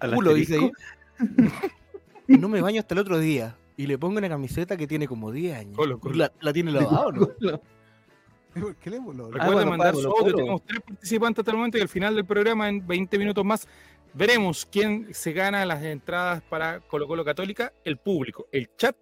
Al 0.00 0.14
culo, 0.14 0.34
dice 0.34 0.56
ahí. 0.56 0.72
no 2.26 2.48
me 2.48 2.60
baño 2.60 2.80
hasta 2.80 2.94
el 2.94 3.00
otro 3.00 3.18
día. 3.18 3.56
Y 3.76 3.86
le 3.86 3.98
pongo 3.98 4.18
una 4.18 4.28
camiseta 4.28 4.76
que 4.76 4.86
tiene 4.86 5.06
como 5.06 5.30
10 5.30 5.56
años. 5.56 5.76
Colo, 5.76 6.00
colo. 6.00 6.14
La, 6.16 6.32
la 6.40 6.52
tiene 6.52 6.72
lavada, 6.72 7.06
¿o 7.06 7.12
no? 7.12 7.28
¿Por 8.60 8.74
qué 8.76 8.90
le 8.90 8.98
voló? 8.98 9.30
Recuerden 9.30 9.54
bueno, 9.54 9.70
mandar 9.70 9.94
su 9.94 10.08
audio. 10.08 10.34
Tenemos 10.34 10.62
tres 10.64 10.80
participantes 10.80 11.40
hasta 11.40 11.50
el 11.50 11.56
momento 11.58 11.78
y 11.78 11.82
al 11.82 11.88
final 11.88 12.14
del 12.14 12.24
programa, 12.24 12.68
en 12.68 12.86
20 12.86 13.18
minutos 13.18 13.44
más, 13.44 13.68
veremos 14.14 14.66
quién 14.66 15.08
se 15.12 15.32
gana 15.32 15.64
las 15.66 15.82
entradas 15.82 16.42
para 16.42 16.80
Colo 16.80 17.06
Colo 17.06 17.24
Católica. 17.24 17.72
El 17.84 17.98
público, 17.98 18.46
el 18.50 18.70
chat 18.76 18.96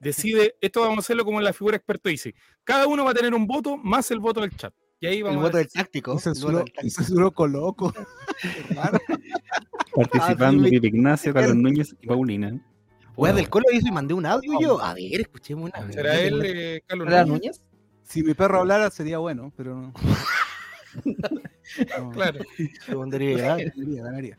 decide. 0.00 0.56
Esto 0.60 0.80
vamos 0.80 0.98
a 0.98 1.00
hacerlo 1.00 1.24
como 1.24 1.40
la 1.40 1.52
figura 1.52 1.76
experto 1.76 2.08
dice. 2.08 2.34
Cada 2.64 2.86
uno 2.86 3.04
va 3.04 3.10
a 3.12 3.14
tener 3.14 3.34
un 3.34 3.46
voto 3.46 3.76
más 3.76 4.10
el 4.10 4.20
voto 4.20 4.40
del 4.40 4.56
chat. 4.56 4.72
Y 5.00 5.06
ahí 5.06 5.18
El 5.18 5.24
vamos 5.24 5.42
voto 5.42 5.56
a 5.56 5.60
del 5.60 5.68
táctico. 5.68 6.12
Y 6.12 6.28
el 6.28 6.34
voto 6.42 6.64
censuró, 6.88 7.30
Coloco. 7.32 7.92
Participando 9.94 10.64
Ah, 10.64 10.68
sí, 10.68 10.70
Pipe 10.70 10.86
Ignacio, 10.88 11.34
Carlos 11.34 11.56
Núñez 11.56 11.96
y 12.00 12.06
Paulina. 12.06 12.60
Weá, 13.16 13.32
del 13.32 13.48
colo 13.48 13.64
hizo 13.72 13.88
y 13.88 13.92
mandé 13.92 14.14
un 14.14 14.26
audio 14.26 14.60
yo. 14.60 14.80
A 14.80 14.94
ver, 14.94 15.20
escuchemos 15.22 15.70
una. 15.70 15.92
¿Será 15.92 16.20
él, 16.20 16.42
eh, 16.44 16.82
Carlos 16.86 17.08
¿Era 17.08 17.24
Núñez? 17.24 17.40
Núñez? 17.40 17.62
Si 18.02 18.22
mi 18.22 18.34
perro 18.34 18.60
hablara 18.60 18.90
sería 18.90 19.18
bueno, 19.18 19.52
pero 19.56 19.74
no. 19.76 19.92
No, 21.98 22.10
Claro. 22.10 22.40
Ganaría, 22.88 23.56
ganaría. 24.02 24.38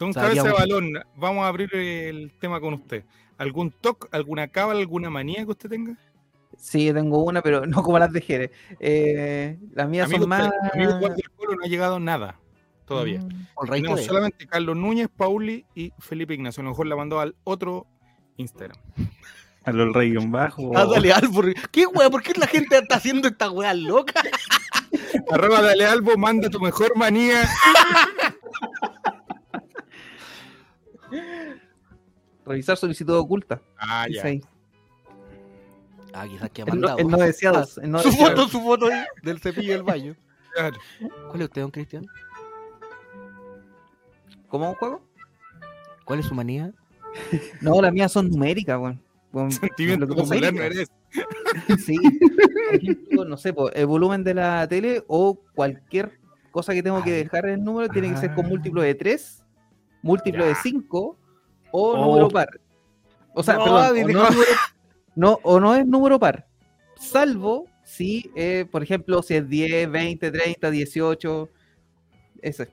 Don 0.00 0.12
Cabeza 0.12 0.42
de 0.42 0.50
un- 0.50 0.56
Balón, 0.56 0.92
vamos 1.14 1.44
a 1.44 1.48
abrir 1.48 1.72
el 1.76 2.32
tema 2.40 2.58
con 2.60 2.74
usted. 2.74 3.04
¿Algún 3.38 3.70
toque, 3.70 4.08
alguna 4.10 4.48
cábala, 4.48 4.80
alguna 4.80 5.10
manía 5.10 5.44
que 5.44 5.50
usted 5.50 5.68
tenga? 5.68 5.96
Sí, 6.58 6.92
tengo 6.92 7.22
una, 7.22 7.42
pero 7.42 7.64
no 7.66 7.82
como 7.82 7.98
las 7.98 8.12
de 8.12 8.20
Jere. 8.20 8.50
Eh, 8.80 9.58
las 9.72 9.88
mías 9.88 10.06
Amigo, 10.06 10.20
son 10.22 10.28
más. 10.30 10.50
amigo 10.72 10.92
Juan 10.98 11.14
del 11.14 11.30
Colo 11.30 11.54
no 11.54 11.64
ha 11.64 11.68
llegado 11.68 12.00
nada 12.00 12.40
todavía. 12.86 13.20
Mm, 13.20 13.98
solamente 14.04 14.46
Carlos 14.48 14.76
Núñez, 14.76 15.08
Pauli 15.16 15.64
y 15.74 15.92
Felipe 16.00 16.34
Ignacio. 16.34 16.60
A 16.62 16.64
lo 16.64 16.70
mejor 16.70 16.86
la 16.86 16.96
mandó 16.96 17.20
al 17.20 17.36
otro 17.44 17.86
Instagram. 18.36 18.76
A 19.64 19.72
los 19.72 19.94
rey 19.94 20.12
bajo. 20.16 20.72
Ah, 20.76 20.86
dale, 20.86 21.12
Albor. 21.12 21.52
¿Qué 21.70 21.86
weá? 21.86 22.08
¿Por 22.10 22.22
qué 22.22 22.32
la 22.36 22.46
gente 22.46 22.78
está 22.78 22.96
haciendo 22.96 23.28
esta 23.28 23.50
weá 23.50 23.74
loca? 23.74 24.22
Arroba 25.30 25.60
Dale 25.60 25.84
Albo, 25.84 26.16
manda 26.16 26.48
tu 26.48 26.58
mejor 26.58 26.96
manía. 26.96 27.46
Revisar 32.50 32.76
solicitud 32.76 33.14
oculta. 33.14 33.62
Ah, 33.78 34.06
ya. 34.10 34.24
ahí. 34.24 34.40
Ah, 36.12 36.26
quizás 36.26 36.50
que 36.50 36.62
ha 36.62 36.64
El, 36.64 36.80
no, 36.80 36.88
mandado. 36.88 36.98
el 36.98 37.06
no 37.08 37.18
deseados. 37.18 37.78
el 37.78 37.90
no 37.92 38.00
su 38.00 38.08
deseados. 38.10 38.34
foto, 38.34 38.48
su 38.48 38.60
foto 38.60 38.86
ahí, 38.86 39.04
del 39.22 39.38
cepillo 39.38 39.72
del 39.72 39.84
baño. 39.84 40.16
Claro. 40.52 40.76
¿Cuál 41.28 41.42
es 41.42 41.44
usted, 41.48 41.62
don 41.62 41.70
Cristian? 41.70 42.06
¿Cómo 44.48 44.70
un 44.70 44.74
juego? 44.74 45.00
¿Cuál 46.04 46.18
es 46.18 46.26
su 46.26 46.34
manía? 46.34 46.72
No, 47.60 47.80
las 47.80 47.92
mías 47.92 48.10
son 48.10 48.28
numéricas, 48.28 48.78
weón. 48.80 49.00
Weón, 49.32 49.50
Sentimiento 49.52 50.06
lo 50.06 50.14
que 50.16 50.20
popular 50.22 50.52
no 50.52 50.62
eres. 50.62 50.88
Sí. 51.84 51.96
Ejemplo, 52.72 53.24
no 53.24 53.36
sé, 53.36 53.54
el 53.74 53.86
volumen 53.86 54.22
de 54.24 54.34
la 54.34 54.66
tele 54.68 55.04
o 55.06 55.40
cualquier 55.54 56.18
cosa 56.50 56.72
que 56.74 56.82
tengo 56.82 57.02
que 57.04 57.12
dejar 57.12 57.46
en 57.46 57.54
el 57.54 57.64
número 57.64 57.88
tiene 57.88 58.10
que 58.10 58.16
ser 58.16 58.34
con 58.34 58.46
Ah. 58.46 58.48
múltiplo 58.48 58.82
de 58.82 58.94
3, 58.96 59.44
múltiplo 60.02 60.44
de 60.44 60.52
Ya. 60.54 60.60
5 60.62 61.16
o 61.72 61.92
Oh. 61.92 62.06
número 62.06 62.28
par. 62.28 62.48
O 63.34 63.42
sea, 63.42 63.54
No, 63.56 63.64
perdón, 63.64 63.80
o 63.80 63.92
no, 63.92 63.94
es 63.96 64.06
número- 64.34 64.50
no, 65.16 65.38
o 65.42 65.60
no 65.60 65.74
es 65.76 65.86
número 65.86 66.18
par. 66.18 66.46
Salvo 66.96 67.66
si, 67.84 68.30
eh, 68.34 68.66
por 68.70 68.82
ejemplo, 68.82 69.22
si 69.22 69.34
es 69.34 69.48
10, 69.48 69.90
20, 69.90 70.30
30, 70.30 70.70
18. 70.70 71.48
Ese. 72.42 72.68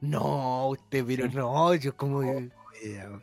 No, 0.00 0.68
usted, 0.68 1.04
pero 1.06 1.28
no, 1.28 1.74
yo 1.74 1.96
como. 1.96 2.20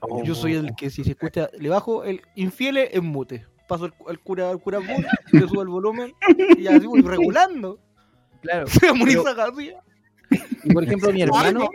Oh. 0.01 0.23
Yo 0.23 0.33
soy 0.35 0.53
el 0.55 0.75
que 0.75 0.89
si 0.89 1.03
se 1.03 1.11
escucha, 1.11 1.49
le 1.59 1.69
bajo 1.69 2.03
el 2.03 2.21
infiel 2.35 2.77
en 2.77 3.05
mute. 3.05 3.45
Paso 3.67 3.85
el, 3.85 3.93
el 4.09 4.19
cura 4.19 4.49
al 4.49 4.59
cura 4.59 4.79
bus, 4.79 4.87
le 5.31 5.47
subo 5.47 5.61
el 5.61 5.67
volumen 5.69 6.13
y 6.57 6.67
así 6.67 6.85
voy 6.85 7.01
regulando. 7.01 7.79
Claro. 8.41 8.67
Se 8.67 9.33
García. 9.35 9.81
Y 10.63 10.73
por 10.73 10.83
ejemplo, 10.83 11.13
mi 11.13 11.21
hermano. 11.21 11.69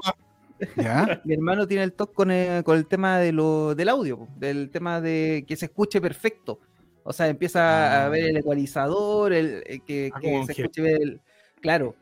¿Ya? 0.77 1.21
Mi 1.25 1.35
hermano 1.35 1.67
tiene 1.67 1.85
el 1.85 1.93
toque 1.93 2.15
con 2.15 2.31
el, 2.31 2.65
con 2.65 2.77
el 2.79 2.87
tema 2.87 3.19
de 3.19 3.33
lo, 3.33 3.75
del 3.75 3.89
audio, 3.89 4.29
del 4.37 4.71
tema 4.71 5.01
de 5.01 5.45
que 5.47 5.57
se 5.57 5.67
escuche 5.67 6.01
perfecto. 6.01 6.61
O 7.05 7.13
sea, 7.13 7.29
empieza 7.29 8.03
a 8.03 8.07
Ah. 8.07 8.09
ver 8.09 8.25
el 8.25 8.37
ecualizador, 8.37 9.33
el, 9.33 9.63
el 9.67 9.83
que, 9.85 10.11
Ah, 10.15 10.21
que 10.21 10.45
se 10.47 10.53
escuche 10.53 10.93
el- 10.95 11.21
Claro. 11.61 11.95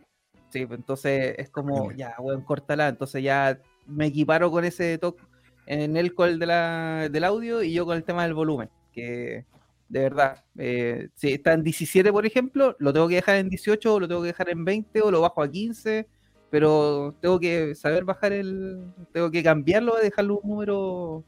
Sí, 0.51 0.65
pues 0.67 0.79
entonces 0.79 1.35
es 1.39 1.51
como, 1.51 1.93
ya, 1.93 2.15
weón, 2.19 2.43
córtala. 2.43 2.89
Entonces 2.89 3.23
ya 3.23 3.59
me 3.87 4.07
equiparo 4.07 4.51
con 4.51 4.65
ese 4.65 4.99
toque 4.99 5.23
en 5.67 5.97
él 5.97 6.15
con 6.15 6.29
el 6.29 6.39
de 6.39 6.47
la, 6.47 7.09
del 7.11 7.25
audio 7.25 7.63
y 7.63 7.73
yo 7.73 7.85
con 7.87 7.97
el 7.97 8.05
tema 8.05 8.23
del 8.25 8.35
volumen. 8.35 8.71
Que 8.93 9.45
de 9.89 10.01
verdad, 10.01 10.45
eh, 10.59 11.09
si 11.15 11.33
está 11.33 11.53
en 11.53 11.63
17, 11.63 12.11
por 12.13 12.27
ejemplo, 12.27 12.75
lo 12.81 12.93
tengo 12.93 13.07
que 13.09 13.17
dejar 13.17 13.37
en 13.37 13.49
18 13.49 13.95
o 13.95 14.01
lo 14.01 14.09
tengo 14.09 14.23
que 14.23 14.29
dejar 14.29 14.49
en 14.49 14.65
20 14.65 15.03
o 15.03 15.11
lo 15.11 15.21
bajo 15.21 15.43
a 15.43 15.51
15 15.51 16.09
pero 16.51 17.15
tengo 17.21 17.39
que 17.41 17.75
saber 17.75 18.05
bajar 18.05 18.33
el. 18.33 18.85
Tengo 19.13 19.31
que 19.31 19.43
cambiarlo, 19.43 19.97
dejarlo 19.97 20.41
un 20.43 20.51
número 20.51 21.25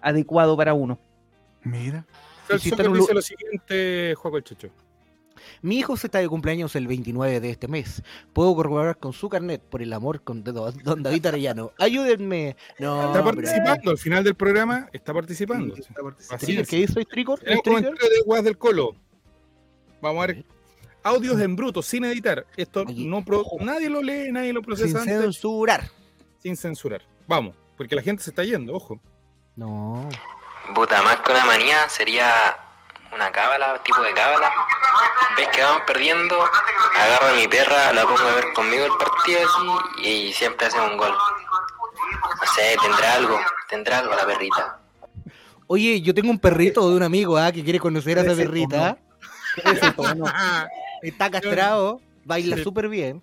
adecuado 0.00 0.56
para 0.56 0.74
uno. 0.74 0.98
Mira. 1.62 2.06
Si 2.58 2.70
un 2.72 2.92
dice 2.92 3.14
lo 3.14 3.22
siguiente, 3.22 4.14
Juaco 4.16 4.36
el 4.36 4.44
Checho. 4.44 4.68
Mi 5.62 5.78
hijo 5.78 5.96
se 5.96 6.06
está 6.06 6.18
de 6.18 6.28
cumpleaños 6.28 6.76
el 6.76 6.86
29 6.86 7.40
de 7.40 7.50
este 7.50 7.68
mes. 7.68 8.02
Puedo 8.32 8.54
corroborar 8.54 8.98
con 8.98 9.12
su 9.12 9.28
carnet 9.28 9.62
por 9.62 9.82
el 9.82 9.92
amor 9.92 10.22
con 10.22 10.44
don 10.44 10.76
don 10.82 11.02
David 11.02 11.26
Arellano. 11.26 11.72
Ayúdenme. 11.78 12.56
No, 12.78 13.00
Está 13.08 13.12
pero- 13.24 13.24
participando, 13.36 13.90
al 13.90 13.98
final 13.98 14.24
del 14.24 14.34
programa 14.34 14.88
está 14.92 15.12
participando. 15.14 15.74
Sí, 15.74 15.82
está 15.82 16.02
participando. 16.02 16.44
Así 16.44 16.56
es. 16.58 16.68
¿Qué 16.68 16.78
hizo 16.80 17.00
Tricor? 17.04 17.40
Tenemos 17.40 17.62
comentario 17.62 18.10
de 18.10 18.22
Guas 18.24 18.44
del 18.44 18.58
Colo. 18.58 18.94
Vamos 20.00 20.24
a 20.24 20.26
ver. 20.28 20.44
Audios 21.04 21.38
en 21.40 21.54
bruto, 21.54 21.82
sin 21.82 22.04
editar. 22.04 22.46
Esto 22.56 22.84
Oye, 22.86 23.04
no 23.06 23.22
pro- 23.24 23.44
nadie 23.60 23.88
lo 23.90 24.02
lee, 24.02 24.32
nadie 24.32 24.52
lo 24.52 24.60
Sin 24.60 24.66
procesa 24.66 25.00
antes, 25.00 25.20
censurar. 25.20 25.90
sin 26.42 26.56
censurar. 26.56 27.02
Vamos, 27.26 27.54
porque 27.76 27.94
la 27.94 28.02
gente 28.02 28.22
se 28.22 28.30
está 28.30 28.42
yendo, 28.42 28.74
ojo. 28.74 28.98
No. 29.56 30.08
Puta, 30.74 31.02
más 31.02 31.16
que 31.20 31.30
una 31.32 31.44
manía 31.44 31.88
sería 31.90 32.56
una 33.14 33.30
cábala, 33.30 33.80
tipo 33.84 34.02
de 34.02 34.12
cábala. 34.14 34.50
Ves 35.36 35.48
que 35.48 35.62
vamos 35.62 35.82
perdiendo, 35.86 36.36
agarro 36.98 37.28
a 37.28 37.34
mi 37.34 37.46
perra, 37.48 37.92
la 37.92 38.02
pongo 38.04 38.18
a 38.18 38.34
ver 38.36 38.44
conmigo 38.54 38.84
el 38.86 38.92
partido 38.98 39.40
así 39.46 40.08
y 40.08 40.32
siempre 40.32 40.66
hace 40.66 40.80
un 40.80 40.96
gol. 40.96 41.12
No 41.12 42.52
sé, 42.54 42.76
tendrá 42.80 43.14
algo, 43.14 43.38
tendrá 43.68 43.98
algo 43.98 44.14
la 44.14 44.26
perrita. 44.26 44.80
Oye, 45.66 46.00
yo 46.00 46.14
tengo 46.14 46.30
un 46.30 46.38
perrito 46.38 46.88
de 46.90 46.96
un 46.96 47.02
amigo 47.02 47.36
¿ah? 47.36 47.52
que 47.52 47.62
quiere 47.62 47.78
conocer 47.78 48.18
a 48.18 48.22
esa 48.22 48.34
perrita. 48.34 48.96
Está 51.04 51.30
castrado, 51.30 52.00
baila 52.24 52.56
súper 52.58 52.88
bien. 52.88 53.22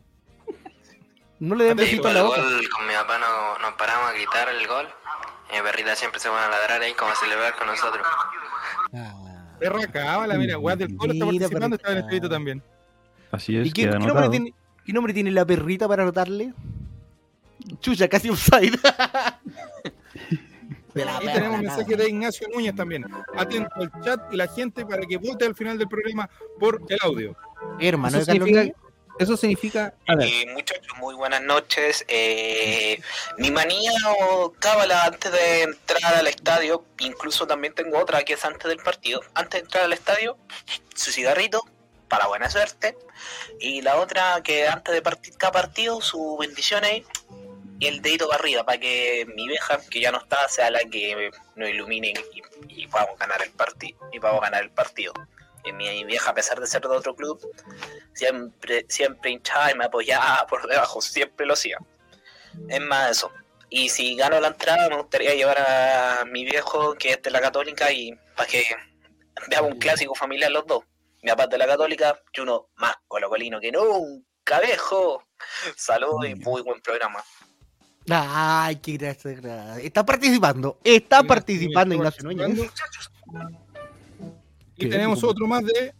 No 1.39 1.55
le 1.55 1.65
den 1.65 1.77
besito 1.77 2.07
el 2.07 2.13
la 2.13 2.23
boca. 2.23 2.41
gol, 2.41 2.69
con 2.69 2.87
mi 2.87 2.93
papá 2.93 3.17
no- 3.17 3.57
nos 3.59 3.73
paramos 3.73 4.09
a 4.09 4.13
gritar 4.13 4.47
el 4.49 4.67
gol. 4.67 4.87
Y 5.51 5.55
mi 5.57 5.63
perrita 5.63 5.95
siempre 5.95 6.19
se 6.19 6.29
pone 6.29 6.39
a 6.41 6.49
ladrar 6.49 6.81
ahí 6.81 6.93
como 6.93 7.11
a 7.11 7.15
celebrar 7.15 7.55
con 7.57 7.67
nosotros. 7.67 8.05
Ah. 8.93 9.55
Perra 9.59 9.87
cábala, 9.87 10.35
mira, 10.35 10.55
Guas 10.55 10.77
del 10.77 10.95
Colo 10.95 11.13
está 11.13 11.25
participando, 11.25 11.75
está 11.75 11.91
en 11.91 11.97
el 11.97 12.03
escrito 12.03 12.29
también. 12.29 12.63
Así 13.31 13.57
es, 13.57 13.67
¿Y 13.67 13.71
qué, 13.71 13.83
queda 13.83 13.91
qué 13.93 13.97
nombre 13.99 14.11
anotado. 14.11 14.31
tiene, 14.31 14.53
qué 14.85 14.93
nombre 14.93 15.13
tiene 15.13 15.31
la 15.31 15.45
perrita 15.45 15.87
para 15.87 16.03
anotarle? 16.03 16.53
Chucha, 17.79 18.07
casi 18.07 18.29
offside. 18.29 18.77
La 20.93 21.17
Ahí 21.17 21.25
tenemos 21.27 21.61
nada. 21.61 21.75
mensaje 21.77 21.95
de 21.95 22.09
Ignacio 22.09 22.47
Núñez 22.53 22.75
también. 22.75 23.05
Atento 23.35 23.71
al 23.75 23.91
chat 24.03 24.21
y 24.33 24.37
la 24.37 24.47
gente 24.47 24.85
para 24.85 25.01
que 25.05 25.17
vote 25.17 25.45
al 25.45 25.55
final 25.55 25.77
del 25.77 25.87
programa 25.87 26.29
por 26.59 26.81
el 26.89 26.97
audio. 27.01 27.35
Hermano 27.79 28.17
Eso 28.17 28.25
significa, 28.31 28.59
Núñez. 28.59 28.75
eso 29.19 29.37
significa. 29.37 29.93
A 30.07 30.15
ver, 30.15 30.27
Eh, 30.27 30.45
muchachos, 30.53 30.91
muy 30.99 31.15
buenas 31.15 31.41
noches. 31.41 32.03
Eh, 32.07 32.99
mi 33.37 33.51
manía 33.51 33.91
o 34.19 34.51
cábala 34.59 35.05
antes 35.05 35.31
de 35.31 35.61
entrar 35.63 36.15
al 36.15 36.27
estadio, 36.27 36.83
incluso 36.99 37.47
también 37.47 37.73
tengo 37.73 37.97
otra 37.97 38.23
que 38.23 38.33
es 38.33 38.43
antes 38.43 38.67
del 38.67 38.79
partido. 38.79 39.21
Antes 39.33 39.61
de 39.61 39.65
entrar 39.65 39.83
al 39.85 39.93
estadio, 39.93 40.37
su 40.93 41.11
cigarrito, 41.11 41.63
para 42.09 42.27
buena 42.27 42.49
suerte. 42.49 42.97
Y 43.61 43.81
la 43.81 43.95
otra 43.97 44.41
que 44.43 44.67
antes 44.67 44.93
de 44.93 45.01
partir 45.01 45.37
cada 45.37 45.53
partido, 45.53 46.01
su 46.01 46.35
bendición 46.37 46.83
ahí. 46.83 47.05
Y 47.81 47.87
el 47.87 47.99
dedito 47.99 48.27
para 48.27 48.39
arriba, 48.39 48.63
para 48.63 48.79
que 48.79 49.25
mi 49.35 49.47
vieja, 49.47 49.79
que 49.89 49.99
ya 49.99 50.11
no 50.11 50.19
está, 50.19 50.47
sea 50.47 50.69
la 50.69 50.81
que 50.81 51.31
nos 51.55 51.67
ilumine 51.67 52.13
y, 52.69 52.83
y 52.83 52.87
podamos 52.87 53.17
ganar 53.17 53.41
el 53.41 53.49
partido. 53.49 53.97
Y 54.11 54.19
podamos 54.19 54.41
ganar 54.41 54.61
el 54.61 54.69
partido. 54.69 55.13
Y 55.65 55.73
mi 55.73 56.03
vieja, 56.03 56.29
a 56.29 56.35
pesar 56.35 56.59
de 56.59 56.67
ser 56.67 56.83
de 56.83 56.89
otro 56.89 57.15
club, 57.15 57.41
siempre, 58.13 58.85
siempre 58.87 59.31
hinchaba 59.31 59.71
y 59.71 59.75
me 59.75 59.85
apoyaba 59.85 60.45
por 60.49 60.67
debajo, 60.67 61.01
siempre 61.01 61.47
lo 61.47 61.53
hacía. 61.53 61.79
Es 62.69 62.81
más 62.81 63.17
eso. 63.17 63.31
Y 63.71 63.89
si 63.89 64.15
gano 64.15 64.39
la 64.39 64.49
entrada, 64.49 64.87
me 64.87 64.97
gustaría 64.97 65.33
llevar 65.33 65.57
a 65.59 66.23
mi 66.25 66.45
viejo, 66.45 66.93
que 66.93 67.13
es 67.13 67.21
de 67.23 67.31
la 67.31 67.41
católica, 67.41 67.91
y 67.91 68.11
para 68.35 68.47
que 68.47 68.63
veamos 69.47 69.71
un 69.71 69.79
clásico 69.79 70.13
familiar 70.13 70.51
los 70.51 70.67
dos. 70.67 70.83
Mi 71.23 71.31
papá 71.31 71.45
es 71.45 71.49
de 71.49 71.57
la 71.57 71.65
católica, 71.65 72.21
y 72.31 72.41
uno 72.41 72.69
más 72.75 72.95
colocolino 73.07 73.59
que 73.59 73.71
nunca, 73.71 74.59
viejo. 74.59 75.23
Saludos 75.75 76.27
y 76.27 76.35
muy 76.35 76.61
buen 76.61 76.79
programa. 76.79 77.23
Ay, 78.09 78.77
qué 78.77 78.97
gracia, 78.97 79.31
gracia. 79.33 79.79
Está 79.79 80.05
participando. 80.05 80.79
Está 80.83 81.23
participando 81.23 81.95
Ignacio 81.95 82.23
Núñez. 82.23 82.59
Y 84.77 84.83
¿Qué? 84.83 84.87
tenemos 84.87 85.23
otro 85.23 85.47
más 85.47 85.63
de 85.63 85.93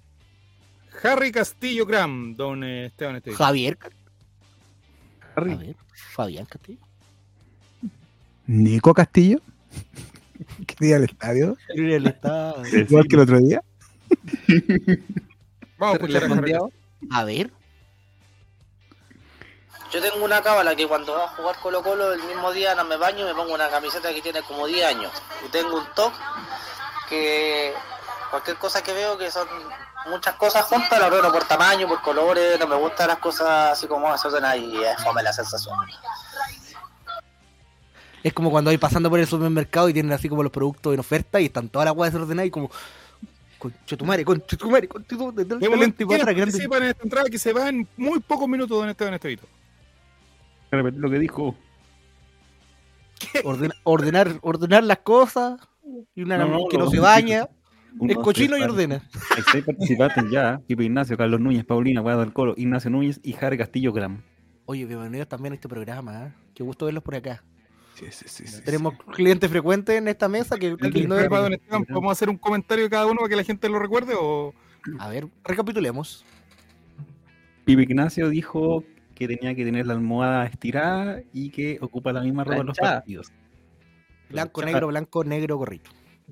Harry 1.03 1.31
Castillo 1.31 1.85
Gram, 1.85 2.35
don 2.35 2.63
eh, 2.63 2.85
Esteban 2.87 3.15
Estevez. 3.17 3.37
Javier. 3.37 3.77
Harry. 5.35 5.51
Javier. 5.51 5.75
Fabián 6.13 6.45
Castillo. 6.45 6.79
Nico 8.47 8.93
Castillo. 8.93 9.39
que 10.67 10.75
día 10.79 10.97
estadio, 11.03 11.55
él 11.69 12.07
está- 12.07 12.55
igual 12.73 13.07
que 13.07 13.15
el 13.15 13.21
otro 13.21 13.39
día. 13.39 13.63
Vamos 15.77 15.95
a 15.95 15.97
escuchar 15.97 16.27
a. 16.27 16.69
A 17.11 17.23
ver. 17.23 17.51
Yo 19.91 20.01
tengo 20.01 20.23
una 20.23 20.41
cábala 20.41 20.73
que 20.73 20.87
cuando 20.87 21.13
va 21.13 21.25
a 21.25 21.27
jugar 21.27 21.57
Colo 21.59 21.83
Colo 21.83 22.13
el 22.13 22.23
mismo 22.23 22.51
día 22.53 22.73
no 22.75 22.85
me 22.85 22.95
baño 22.95 23.25
y 23.25 23.27
me 23.27 23.35
pongo 23.35 23.53
una 23.53 23.69
camiseta 23.69 24.13
que 24.13 24.21
tiene 24.21 24.41
como 24.41 24.65
10 24.65 24.85
años. 24.85 25.11
Y 25.45 25.49
tengo 25.49 25.77
un 25.77 25.85
top 25.93 26.13
que 27.09 27.73
cualquier 28.29 28.55
cosa 28.55 28.81
que 28.81 28.93
veo 28.93 29.17
que 29.17 29.29
son 29.29 29.47
muchas 30.07 30.35
cosas 30.35 30.63
juntas, 30.63 30.97
la 30.97 31.07
ordeno 31.07 31.31
por 31.31 31.43
tamaño, 31.43 31.89
por 31.89 32.01
colores, 32.01 32.57
no 32.57 32.67
me 32.67 32.75
gustan 32.75 33.09
las 33.09 33.17
cosas 33.17 33.73
así 33.73 33.87
como 33.87 34.09
desordenadas 34.09 34.59
y 34.59 34.81
es 34.81 35.03
fome 35.03 35.21
la 35.23 35.33
sensación. 35.33 35.75
Es 38.23 38.33
como 38.33 38.49
cuando 38.49 38.69
vais 38.69 38.79
pasando 38.79 39.09
por 39.09 39.19
el 39.19 39.27
supermercado 39.27 39.89
y 39.89 39.93
tienen 39.93 40.13
así 40.13 40.29
como 40.29 40.41
los 40.41 40.51
productos 40.53 40.93
en 40.93 41.01
oferta 41.01 41.41
y 41.41 41.45
están 41.45 41.67
todas 41.67 41.85
las 41.85 41.95
weas 41.95 42.13
desordenadas 42.13 42.47
y 42.47 42.51
como. 42.51 42.71
Talento 45.59 46.03
y 46.03 46.07
¿quiénes 46.07 46.23
otra 46.23 46.33
grande. 46.33 46.51
participan 46.51 46.83
en 46.83 46.89
esta 46.89 47.03
entrada 47.03 47.29
que 47.29 47.37
se 47.37 47.53
va 47.53 47.69
en 47.69 47.87
muy 47.97 48.19
pocos 48.19 48.47
minutos 48.47 48.75
don 48.75 48.89
Esteban 48.89 49.13
Estevito? 49.13 49.45
Repetir 50.71 50.99
lo 50.99 51.09
que 51.09 51.19
dijo. 51.19 51.55
Ordena- 53.43 53.75
ordenar, 53.83 54.39
ordenar 54.41 54.83
las 54.83 54.99
cosas 54.99 55.59
y 56.15 56.23
una 56.23 56.37
No, 56.37 56.47
no, 56.47 56.67
que 56.69 56.77
no, 56.77 56.85
no. 56.85 56.91
se 56.91 56.99
baña. 56.99 57.47
Uno, 57.99 58.11
es 58.11 58.17
cochino 58.19 58.57
y 58.57 58.61
ordena. 58.61 59.03
Hay 59.35 59.43
seis 59.51 59.65
participantes 59.65 60.23
ya. 60.31 60.61
Pipo 60.65 60.81
Ignacio, 60.81 61.17
Carlos 61.17 61.41
Núñez, 61.41 61.65
Paulina, 61.65 61.99
Guado 61.99 62.21
del 62.21 62.31
Colo, 62.31 62.53
Ignacio 62.55 62.89
Núñez 62.89 63.19
y 63.21 63.35
Harry 63.35 63.57
Castillo 63.57 63.91
Gram. 63.91 64.21
Oye, 64.65 64.85
bienvenidos 64.85 65.27
también 65.27 65.51
a 65.51 65.55
este 65.55 65.67
programa. 65.67 66.27
¿eh? 66.27 66.33
Qué 66.55 66.63
gusto 66.63 66.85
verlos 66.85 67.03
por 67.03 67.15
acá. 67.15 67.43
Sí, 67.95 68.05
sí, 68.09 68.25
sí, 68.27 68.47
sí, 68.47 68.63
Tenemos 68.63 68.93
clientes 69.13 69.49
frecuentes 69.49 69.97
en 69.97 70.07
esta 70.07 70.29
mesa 70.29 70.57
que 70.57 70.77
Esteban, 70.79 71.59
¿Podemos 71.85 72.11
hacer 72.13 72.29
un 72.29 72.37
comentario 72.37 72.85
de 72.85 72.89
cada 72.89 73.05
uno 73.05 73.17
para 73.17 73.29
que 73.29 73.35
la 73.35 73.43
gente 73.43 73.67
lo 73.67 73.77
recuerde? 73.77 74.13
O... 74.17 74.53
A 74.97 75.09
ver, 75.09 75.27
recapitulemos. 75.43 76.23
Pipo 77.65 77.81
Ignacio 77.81 78.29
dijo 78.29 78.85
que 79.27 79.35
tenía 79.35 79.53
que 79.53 79.63
tener 79.63 79.85
la 79.85 79.93
almohada 79.93 80.47
estirada 80.47 81.21
y 81.31 81.51
que 81.51 81.77
ocupa 81.79 82.11
la 82.11 82.21
misma 82.21 82.43
ropa 82.43 82.61
en 82.61 82.65
los 82.67 82.77
partidos. 82.77 83.31
Blanco, 84.29 84.63
negro, 84.63 84.87
blanco, 84.87 85.23
negro, 85.23 85.57
gorrito. 85.57 85.91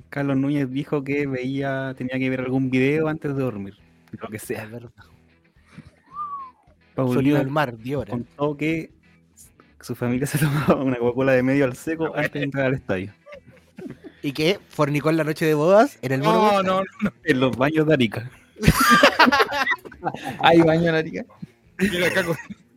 Carlos 0.10 0.38
Núñez 0.38 0.72
dijo 0.72 1.04
que 1.04 1.28
veía, 1.28 1.94
tenía 1.98 2.18
que 2.18 2.30
ver 2.32 2.40
algún 2.40 2.72
video 2.72 3.08
antes 3.08 3.36
de 3.36 3.44
dormir. 3.44 3.76
Lo 4.12 4.28
que 4.30 4.38
Es 4.38 4.44
sea. 4.44 4.66
verdad. 4.66 4.92
Sonido 6.96 7.14
Paulina 7.14 7.38
del 7.40 7.50
mar, 7.50 7.78
Diora. 7.78 8.10
contó 8.12 8.58
que 8.58 8.92
su 9.82 9.94
familia 9.94 10.26
se 10.26 10.38
tomaba 10.40 10.82
una 10.82 10.98
Coca-Cola 10.98 11.34
de 11.34 11.44
medio 11.44 11.66
al 11.66 11.76
seco 11.76 12.16
antes 12.16 12.34
de 12.34 12.44
entrar 12.44 12.66
al 12.66 12.74
estadio. 12.74 13.14
Y 14.24 14.32
que 14.34 14.60
fornicó 14.70 15.12
en 15.12 15.18
la 15.18 15.24
noche 15.24 15.46
de 15.46 15.54
bodas 15.54 16.00
en 16.02 16.12
el 16.14 16.22
No, 16.22 16.64
no, 16.64 16.82
no. 16.82 17.12
En 17.24 17.40
los 17.40 17.56
baños 17.56 17.86
de 17.86 17.94
Arica. 17.94 18.32
Hay 20.40 20.60
baño 20.62 20.90
en 20.90 20.96
Arica. 20.96 21.26
Mira, 21.78 22.08
acá 22.08 22.24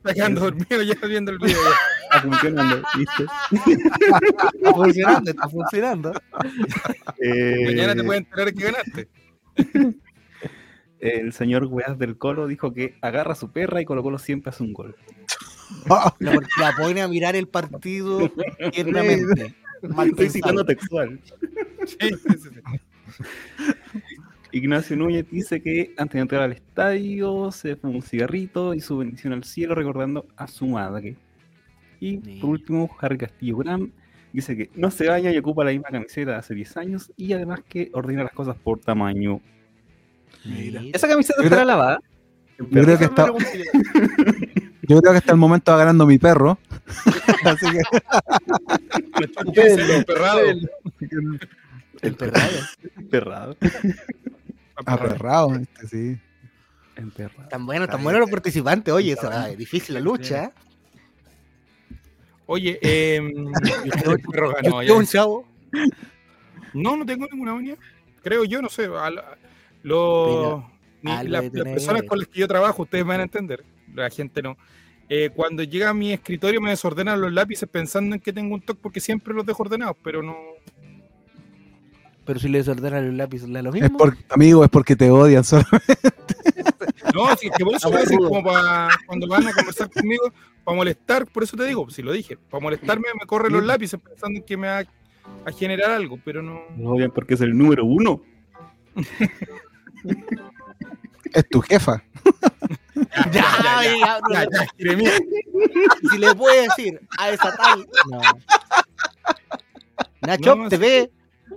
está 0.03 0.15
quedando 0.15 0.41
dormido 0.41 0.83
ya 0.83 0.95
viendo 1.07 1.31
el 1.33 1.39
video. 1.39 1.59
ya. 1.63 1.71
Está 2.05 2.23
funcionando, 2.23 2.83
¿viste? 2.99 3.27
Está 4.55 4.73
funcionando, 4.75 5.31
está 5.31 5.49
funcionando. 5.49 6.13
Eh, 7.19 7.65
Mañana 7.67 7.95
te 7.95 8.05
pueden 8.05 8.25
enterar 8.25 8.53
que 8.55 8.65
ganaste. 8.65 9.09
El 10.99 11.33
señor 11.33 11.67
Weas 11.67 11.99
del 11.99 12.17
Colo 12.19 12.47
dijo 12.47 12.73
que 12.73 12.97
agarra 13.01 13.33
a 13.33 13.37
su 13.37 13.51
perra 13.51 13.81
y 13.81 13.85
Colo 13.85 14.03
Colo 14.03 14.19
siempre 14.19 14.51
hace 14.51 14.63
un 14.63 14.73
gol. 14.73 14.97
Ah, 15.89 16.15
La, 16.19 16.33
la 16.61 16.73
pone 16.77 17.01
a 17.01 17.09
mirar 17.09 17.35
el 17.35 17.49
partido 17.49 18.31
tiernamente. 18.73 19.55
Estoy 20.07 20.29
citando 20.31 20.65
textual. 20.65 21.19
Sí, 21.87 21.97
sí, 22.01 22.39
sí, 22.39 22.49
sí. 22.55 22.61
Ignacio 24.53 24.97
Núñez 24.97 25.27
dice 25.31 25.63
que 25.63 25.95
antes 25.97 26.15
de 26.15 26.21
entrar 26.21 26.43
al 26.43 26.53
estadio 26.53 27.51
se 27.51 27.77
fue 27.77 27.91
un 27.91 28.03
cigarrito 28.03 28.75
y 28.75 28.81
su 28.81 28.99
bendición 28.99 29.33
al 29.33 29.45
cielo 29.45 29.75
recordando 29.75 30.27
a 30.37 30.47
su 30.47 30.67
madre. 30.67 31.17
Y 32.01 32.19
Mira. 32.19 32.41
por 32.41 32.51
último, 32.51 32.97
Harry 33.01 33.17
Castillo 33.17 33.57
Gram 33.57 33.91
dice 34.33 34.57
que 34.57 34.71
no 34.75 34.91
se 34.91 35.09
baña 35.09 35.31
y 35.31 35.39
ocupa 35.39 35.65
la 35.65 35.73
misma 35.73 35.89
camiseta 35.91 36.33
de 36.33 36.37
hace 36.37 36.55
10 36.55 36.77
años 36.77 37.13
y 37.17 37.33
además 37.33 37.61
que 37.69 37.91
ordena 37.93 38.25
las 38.25 38.33
cosas 38.33 38.57
por 38.57 38.79
tamaño. 38.81 39.41
Mira. 40.45 40.83
Esa 40.93 41.09
camiseta 41.09 41.41
Yo 41.41 41.45
estará 41.45 41.65
lavada. 41.65 42.01
Yo 42.59 42.83
creo 42.83 42.99
que 42.99 43.05
está, 43.05 43.27
yo 44.83 45.01
creo 45.01 45.13
que 45.13 45.19
hasta 45.19 45.33
el 45.33 45.39
momento 45.39 45.73
va 45.73 45.79
ganando 45.79 46.07
mi 46.07 46.19
perro. 46.19 46.59
Así 47.45 47.67
que 47.71 47.81
El 49.63 50.05
perrado. 50.05 50.41
Emperrado. 52.03 52.59
Emperrado. 52.97 53.57
Aperrado, 54.77 55.55
este, 55.55 55.87
sí. 55.89 56.21
Emperrado. 56.97 57.49
Tan 57.49 57.65
bueno, 57.67 57.87
tan 57.89 58.03
bueno 58.05 58.19
los 58.19 58.31
participantes. 58.31 58.93
Oye, 58.93 59.13
esa 59.13 59.49
es 59.51 59.57
difícil 59.59 59.95
la 59.95 60.01
lucha. 60.01 60.45
¿eh? 60.45 60.51
Oye, 62.47 62.79
eh, 62.83 63.21
perro 64.31 64.51
Yo 64.51 64.55
ganó. 64.63 64.83
yo, 64.83 64.89
ya. 64.89 64.95
un 64.95 65.07
chavo. 65.07 65.49
No, 66.75 66.97
no 66.97 67.07
tengo 67.07 67.27
ninguna 67.31 67.55
manía. 67.55 67.77
Creo 68.23 68.45
yo, 68.45 68.61
no 68.63 68.69
sé. 68.69 68.85
a 68.87 69.11
la- 69.11 69.39
lo- 69.83 70.27
Pero 70.27 70.71
ni 71.03 71.11
algo 71.13 71.33
la- 71.33 71.41
de 71.43 71.51
las 71.65 71.73
personas 71.73 72.03
con 72.05 72.19
las 72.19 72.29
que 72.29 72.41
yo 72.41 72.49
trabajo, 72.49 72.83
ustedes 72.83 73.05
van 73.05 73.21
a 73.21 73.25
entender. 73.25 73.65
La 73.95 74.09
gente 74.11 74.43
no. 74.43 74.57
eh, 75.09 75.31
cuando 75.35 75.63
llega 75.63 75.91
a 75.91 75.95
mi 75.95 76.13
escritorio 76.13 76.61
me 76.61 76.71
desordenan 76.71 77.21
los 77.21 77.33
lápices 77.33 77.69
pensando 77.69 78.15
en 78.15 78.21
que 78.23 78.33
tengo 78.33 78.55
un 78.55 78.63
TOC 78.63 78.79
porque 78.79 79.01
siempre 79.01 79.35
los 79.35 79.45
dejo 79.45 79.63
ordenados, 79.63 79.97
pero 80.03 80.23
no. 80.23 80.37
Pero 82.25 82.39
si 82.39 82.49
le 82.49 82.59
desordenan 82.59 83.05
el 83.05 83.17
lápiz, 83.17 83.43
¿le 83.43 83.55
da 83.55 83.63
lo 83.63 83.75
Es 83.75 83.83
mismo? 83.83 83.99
por, 83.99 84.17
amigo, 84.31 84.65
es 84.65 84.71
porque 84.71 84.95
te 84.97 85.11
odian 85.11 85.45
solo. 85.45 85.65
No, 87.15 87.37
si 87.37 87.49
es 87.49 87.53
que 87.59 87.65
por 87.65 87.75
eso 87.75 87.89
a 87.89 88.05
como 88.29 88.43
para 88.43 88.89
cuando 89.07 89.27
van 89.27 89.47
a 89.47 89.53
conversar 89.53 89.91
conmigo, 89.91 90.33
para 90.65 90.77
molestar, 90.77 91.27
por 91.27 91.43
eso 91.43 91.57
te 91.59 91.65
digo, 91.67 91.91
si 91.91 92.01
lo 92.01 92.11
dije, 92.11 92.39
para 92.49 92.63
molestarme 92.63 93.07
me 93.21 93.27
corren 93.27 93.53
los 93.53 93.63
lápices 93.65 94.01
pensando 94.01 94.39
en 94.39 94.47
que 94.47 94.57
me 94.57 94.69
va 94.69 94.79
a 94.79 95.53
generar 95.53 95.91
algo, 95.91 96.19
pero 96.25 96.41
no. 96.43 96.63
No 96.77 96.91
odian 96.93 97.11
porque 97.11 97.35
es 97.35 97.41
el 97.43 97.57
número 97.59 97.85
uno. 97.85 98.23
Es 101.35 101.49
tu 101.49 101.61
jefa. 101.61 102.03
Ya, 103.33 103.45
ya, 103.63 103.83
ya, 103.83 104.21
Ya, 104.31 104.49
ya. 104.51 105.19
Si 106.11 106.19
le 106.19 106.35
puede 106.35 106.63
decir 106.63 107.01
a 107.19 107.31
esa 107.31 107.55
tal. 107.57 107.87
No. 108.11 108.21
Nacho 110.23 110.57
No, 110.57 110.69
TV. 110.69 111.11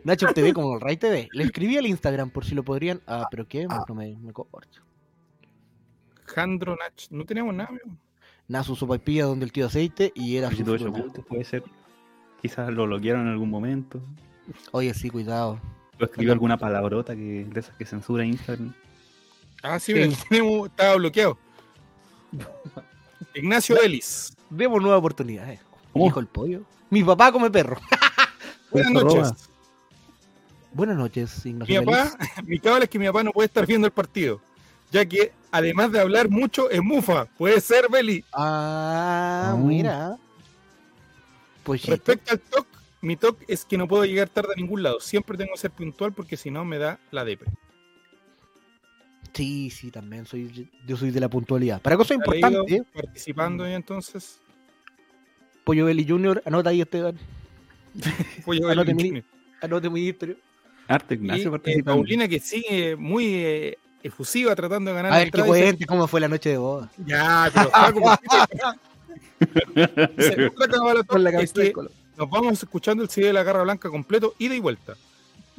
Nacho 0.06 0.28
TV 0.34 0.54
como 0.54 0.76
el 0.76 0.82
Ray 0.82 0.96
TV. 0.98 1.28
Le 1.34 1.44
escribí 1.44 1.76
al 1.78 1.86
Instagram 1.86 2.30
por 2.30 2.46
si 2.46 2.56
lo 2.56 2.64
podrían. 2.64 3.02
Ah, 3.08 3.28
pero 3.30 3.46
qué, 3.48 3.66
no 3.68 3.96
me, 3.96 4.16
me 4.16 4.32
corto. 4.32 4.80
Jandro 6.26 6.76
Nach, 6.78 6.94
no 7.12 7.26
tenemos 7.26 7.54
nada, 7.54 7.70
amigo. 7.70 7.86
Nasu 8.48 8.76
sopaipilla 8.76 9.26
donde 9.26 9.46
el 9.46 9.52
tío 9.52 9.66
aceite 9.66 10.12
y 10.16 10.38
era 10.38 10.50
su 10.52 10.64
puntos 10.64 11.26
puede 11.28 11.44
ser. 11.44 11.64
Quizás 12.42 12.70
lo 12.72 12.86
bloquearon 12.86 13.24
en 13.24 13.34
algún 13.34 13.50
momento. 13.50 14.00
Oye, 14.72 14.94
sí, 14.94 15.10
cuidado. 15.10 15.60
O 16.00 16.04
escribió 16.04 16.32
alguna 16.34 16.58
palabrota 16.58 17.16
que, 17.16 17.46
de 17.46 17.60
esas 17.60 17.76
que 17.76 17.86
censura 17.86 18.24
Instagram. 18.26 18.74
Ah, 19.64 19.80
sí, 19.80 19.94
Sí. 19.94 20.18
tenemos- 20.30 20.68
estaba 20.70 20.96
bloqueado. 20.96 21.38
Ignacio 23.34 23.82
Ellis. 23.82 24.36
Demos 24.50 24.82
nueva 24.82 24.98
oportunidad. 24.98 25.50
eh. 25.52 25.60
¿Cómo? 25.92 26.06
Dijo 26.06 26.20
el 26.20 26.28
pollo. 26.28 26.62
Mi 26.90 27.04
papá 27.04 27.32
come 27.32 27.50
perro. 27.50 27.78
Buenas 28.72 28.92
noches. 28.92 29.50
Buenas 30.76 30.98
noches, 30.98 31.46
Mi 31.46 31.52
Ignacio. 31.52 31.86
papá, 31.86 32.06
Félix. 32.18 32.44
mi 32.48 32.60
cábala 32.60 32.84
es 32.84 32.90
que 32.90 33.00
mi 33.00 33.06
papá 33.06 33.24
no 33.24 33.32
puede 33.32 33.46
estar 33.48 33.66
viendo 33.66 33.88
el 33.88 33.94
partido, 33.94 34.42
ya 34.92 35.06
que 35.06 35.32
además 35.52 35.90
de 35.92 36.02
hablar 36.02 36.30
mucho 36.30 36.70
es 36.70 36.82
mufa. 36.82 37.26
Puede 37.38 37.62
ser, 37.62 37.90
Beli. 37.90 38.26
Ah, 38.34 39.54
Oh. 39.56 39.58
mira. 39.58 40.18
Pues 41.64 41.82
sí. 41.82 41.92
Respecto 41.92 42.32
al 42.34 42.40
TOC, 42.42 42.68
mi 43.02 43.16
TOC 43.16 43.38
es 43.48 43.64
que 43.64 43.78
no 43.78 43.88
puedo 43.88 44.04
llegar 44.06 44.28
tarde 44.30 44.50
a 44.54 44.60
ningún 44.60 44.84
lado. 44.84 45.00
Siempre 45.00 45.38
tengo 45.38 45.54
que 45.54 45.60
ser 45.60 45.72
puntual 45.72 46.12
porque 46.12 46.36
si 46.36 46.52
no 46.52 46.66
me 46.66 46.78
da 46.78 47.00
la 47.12 47.24
depre. 47.24 47.50
Sí, 49.34 49.70
sí, 49.70 49.92
también 49.92 50.26
soy. 50.26 50.70
Yo 50.86 50.96
soy 50.98 51.12
de 51.12 51.20
la 51.20 51.30
puntualidad. 51.30 51.82
Para 51.82 51.98
cosas 51.98 52.18
importantes, 52.18 52.72
¿eh? 52.72 52.84
Participando 52.94 53.64
ahí 53.64 53.74
entonces. 53.74 54.40
Pollo 55.64 55.86
Belly 55.86 56.06
Junior, 56.08 56.42
anota 56.46 56.70
ahí 56.70 56.82
Esteban. 56.82 57.18
Voy 58.46 58.58
a 58.62 58.68
ver 58.68 58.72
Anote 58.74 58.94
mi- 58.94 59.04
Junior. 59.08 59.26
Arte 60.88 61.16
Y 61.16 61.18
Ignacio 61.18 61.48
eh, 61.48 61.52
participando. 61.52 61.98
Paulina 62.02 62.28
que 62.28 62.40
sigue 62.40 62.96
muy 62.96 63.34
eh, 63.36 63.78
efusiva 64.04 64.56
tratando 64.56 64.92
de 64.92 64.96
ganar 64.96 65.14
A 65.14 65.18
ver, 65.18 65.32
que 65.32 65.42
cuente 65.42 65.86
cómo 65.86 66.08
fue 66.08 66.20
la 66.22 66.28
noche 66.28 66.50
de 66.50 66.58
boda. 66.58 66.90
Ya, 67.06 67.50
pero 67.54 67.72
Paco, 67.72 68.02
¿por 68.02 68.20
qué 68.20 68.28
te- 68.50 70.16
Dice, 70.18 70.46
otra 70.48 70.68
cábala 70.68 71.04
Con 71.04 71.24
la 71.24 71.32
TOC 71.32 71.42
es 71.42 71.52
cabeza 71.52 71.54
del 71.60 71.68
que 71.68 71.74
colo. 71.74 71.92
nos 72.18 72.30
vamos 72.30 72.64
escuchando 72.64 73.04
el 73.04 73.10
CD 73.10 73.28
de 73.28 73.34
la 73.34 73.44
Garra 73.44 73.64
Blanca 73.64 73.90
completo, 73.90 74.34
ida 74.38 74.56
y 74.56 74.60
vuelta. 74.60 74.96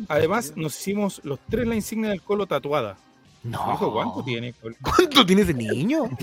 Además, 0.08 0.52
nos 0.56 0.78
hicimos 0.78 1.20
los 1.24 1.38
tres 1.50 1.66
la 1.66 1.74
insignia 1.74 2.10
del 2.10 2.22
colo 2.22 2.46
tatuada. 2.46 2.96
No. 3.42 3.78
¿Cuánto 3.92 4.22
tiene? 4.24 4.54
¿Cuánto 4.82 5.24
tiene 5.26 5.42
ese 5.42 5.54
niño? 5.54 6.04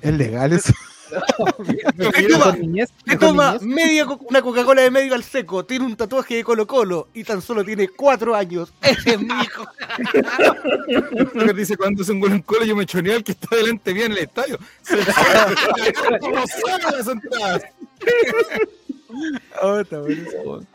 Es 0.00 0.14
legal 0.14 0.52
eso. 0.52 0.72
¿Qué 2.14 2.28
toma? 2.28 2.52
Niñez, 2.56 2.90
con 3.06 3.18
toma 3.18 3.58
media 3.60 4.04
co- 4.06 4.20
una 4.28 4.42
Coca-Cola 4.42 4.82
de 4.82 4.90
medio 4.90 5.14
al 5.14 5.22
seco, 5.24 5.64
tiene 5.64 5.84
un 5.86 5.96
tatuaje 5.96 6.36
de 6.36 6.44
Colo 6.44 6.66
Colo 6.66 7.08
y 7.14 7.24
tan 7.24 7.40
solo 7.42 7.64
tiene 7.64 7.88
cuatro 7.88 8.34
años. 8.34 8.72
Ese 8.82 9.14
es 9.14 9.20
mi 9.20 9.32
hijo. 9.42 9.64
Dice, 11.54 11.76
cuando 11.76 12.02
es 12.02 12.08
un 12.08 12.20
gol 12.20 12.32
en 12.32 12.42
colo, 12.42 12.64
yo 12.64 12.76
me 12.76 12.86
choneo 12.86 13.16
al 13.16 13.24
que 13.24 13.32
está 13.32 13.56
delante 13.56 13.92
bien 13.92 14.06
en 14.06 14.18
el 14.18 14.24
estadio. 14.24 14.58
Se 14.82 14.96
¿Cómo 16.20 16.44
sabe 16.46 16.96
las 16.96 17.08
entradas? 17.08 17.62
Oh, 19.62 19.78
está. 19.80 19.98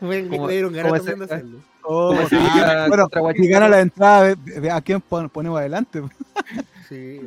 Me, 0.00 0.22
me 0.22 0.28
¿Cómo- 0.36 0.48
dieron 0.48 0.72
ganas 0.72 1.04
de 1.04 1.12
hacerlo. 1.24 1.58
Oh, 1.86 2.16
sí, 2.30 2.36
fuera 2.36 2.88
bueno, 2.88 3.08
si 3.36 3.46
gana 3.46 3.68
la 3.68 3.80
entrada, 3.80 4.34
a 4.72 4.80
quién 4.80 5.00
pon- 5.02 5.28
ponemos 5.28 5.58
adelante. 5.58 6.02
Sí. 6.88 7.20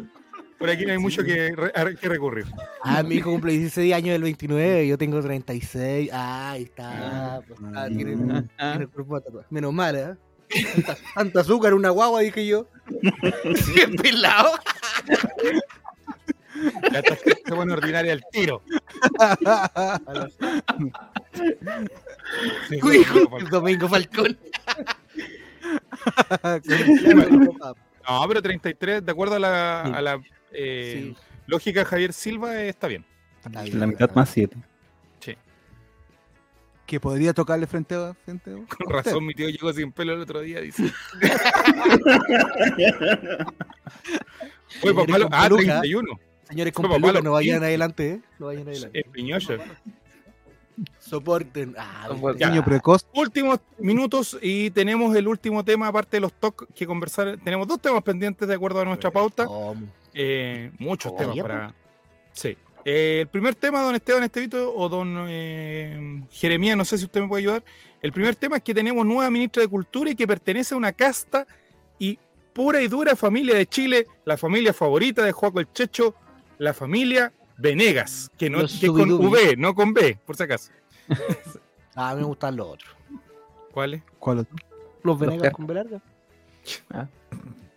Por 0.57 0.69
aquí 0.69 0.85
no 0.85 0.91
hay 0.91 0.97
mucho 0.97 1.23
que, 1.23 1.53
que 2.01 2.09
recurrir. 2.09 2.45
Ah, 2.83 3.03
mi 3.03 3.15
hijo 3.15 3.31
cumple 3.31 3.51
16 3.57 3.93
años 3.93 4.13
del 4.13 4.23
29, 4.23 4.87
yo 4.87 4.97
tengo 4.97 5.21
36. 5.21 6.09
Ah, 6.11 6.51
ahí 6.51 6.63
está. 6.63 7.41
pues, 7.47 7.59
ah, 7.75 7.87
tiene, 7.87 8.15
tiene 8.15 8.47
el 8.79 8.89
cuerpo 8.89 9.21
tatuado. 9.21 9.45
Menos 9.49 9.73
mal, 9.73 9.95
¿eh? 9.95 10.15
Tanta, 10.73 10.97
tanta 11.15 11.39
azúcar, 11.41 11.73
una 11.73 11.89
guagua, 11.89 12.21
dije 12.21 12.45
yo. 12.45 12.67
Bien 13.75 13.95
pelado. 13.95 14.51
Ya 16.91 16.99
está 16.99 17.15
se 17.15 17.35
pone 17.55 17.73
ordinaria 17.73 18.13
al 18.13 18.23
tiro. 18.31 18.63
Sí, 22.69 22.79
el 23.39 23.49
Domingo 23.49 23.87
Falcón. 23.87 24.37
No, 28.09 28.25
pero 28.27 28.41
33, 28.41 29.05
de 29.05 29.11
acuerdo 29.11 29.35
a 29.35 29.39
la, 29.39 29.81
a 29.81 30.01
la 30.01 30.19
eh, 30.51 31.13
Sí. 31.15 31.17
lógica 31.47 31.85
Javier 31.85 32.13
Silva, 32.13 32.61
eh, 32.61 32.69
está 32.69 32.87
bien. 32.87 33.05
La 33.73 33.87
mitad 33.87 34.09
más 34.13 34.29
siete. 34.29 34.57
que 36.85 37.01
podría 37.01 37.33
tocarle 37.33 37.67
frente 37.67 37.95
a 37.95 38.13
frente 38.23 38.49
a- 38.49 38.53
Con 38.53 38.63
usted. 38.63 38.85
razón, 38.87 39.25
mi 39.25 39.33
tío 39.33 39.49
llegó 39.49 39.73
sin 39.73 39.91
pelo 39.91 40.13
el 40.13 40.21
otro 40.21 40.39
día, 40.39 40.61
dice. 40.61 40.83
Señores 44.69 44.95
papá, 44.95 45.19
con 45.19 45.33
ah, 45.33 45.43
peluca. 45.43 45.81
31. 45.81 46.19
Señores 46.47 46.73
con 46.73 46.83
papá 46.83 46.95
peluca, 46.95 47.21
no 47.21 47.31
vayan 47.33 47.55
15. 47.57 47.65
adelante, 47.65 48.09
¿eh? 48.11 48.21
No 48.39 48.45
vayan 48.45 48.67
adelante. 48.69 48.99
Es 49.01 49.05
piñoso. 49.11 49.53
Soporten. 50.99 51.75
Ah. 51.77 52.07
Niño 52.39 52.63
precoz. 52.63 53.05
Últimos 53.13 53.59
minutos 53.79 54.37
y 54.41 54.69
tenemos 54.71 55.15
el 55.15 55.27
último 55.27 55.65
tema, 55.65 55.87
aparte 55.87 56.17
de 56.17 56.21
los 56.21 56.33
TOC, 56.33 56.67
que 56.73 56.85
conversar. 56.85 57.37
Tenemos 57.43 57.67
dos 57.67 57.81
temas 57.81 58.03
pendientes 58.03 58.47
de 58.47 58.53
acuerdo 58.53 58.79
a 58.81 58.85
nuestra 58.85 59.11
pauta. 59.11 59.45
¿Cómo? 59.45 59.87
Eh, 60.19 60.71
muchos 60.79 61.15
temas 61.15 61.35
ya, 61.35 61.43
para. 61.43 61.75
Sí. 62.31 62.57
Eh, 62.83 63.19
el 63.21 63.27
primer 63.27 63.53
tema, 63.53 63.83
don 63.83 63.93
Esteban 63.93 64.23
Estevito 64.23 64.73
o 64.73 64.89
don 64.89 65.27
eh, 65.29 66.23
Jeremías, 66.31 66.75
no 66.75 66.85
sé 66.85 66.97
si 66.97 67.05
usted 67.05 67.21
me 67.21 67.27
puede 67.27 67.43
ayudar. 67.43 67.63
El 68.01 68.11
primer 68.11 68.35
tema 68.35 68.57
es 68.57 68.63
que 68.63 68.73
tenemos 68.73 69.05
nueva 69.05 69.29
ministra 69.29 69.61
de 69.61 69.67
Cultura 69.67 70.09
y 70.09 70.15
que 70.15 70.25
pertenece 70.25 70.73
a 70.73 70.77
una 70.77 70.91
casta 70.91 71.45
y 71.99 72.17
pura 72.51 72.81
y 72.81 72.87
dura 72.87 73.15
familia 73.15 73.53
de 73.53 73.67
Chile, 73.67 74.07
la 74.25 74.37
familia 74.37 74.73
favorita 74.73 75.23
de 75.23 75.31
Joaco 75.31 75.59
el 75.59 75.71
Checho, 75.71 76.15
la 76.57 76.73
familia 76.73 77.31
Venegas, 77.59 78.31
que, 78.39 78.49
no, 78.49 78.61
es 78.61 78.79
con. 78.87 79.11
V, 79.11 79.55
no 79.55 79.75
con 79.75 79.93
B, 79.93 80.17
por 80.25 80.35
si 80.35 80.43
acaso. 80.43 80.71
Ah, 81.99 82.13
me 82.13 82.21
gustan 82.21 82.55
los 82.55 82.67
otros. 82.67 82.95
¿Cuál 83.71 83.95
es? 83.95 84.03
¿Cuál 84.19 84.37
otro? 84.37 84.55
Los 85.01 85.17
Venegas 85.17 85.45
Los 85.45 85.53
con 85.53 85.65
B 85.65 85.73
larga. 85.73 85.99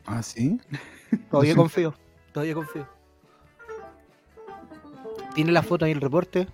Ah, 0.04 0.22
sí. 0.22 0.60
Todavía 1.30 1.54
confío. 1.54 1.94
Todavía 2.32 2.54
confío. 2.54 2.86
¿Tiene 5.34 5.52
la 5.52 5.62
foto 5.62 5.84
ahí 5.84 5.92
el 5.92 6.00
reporte? 6.00 6.46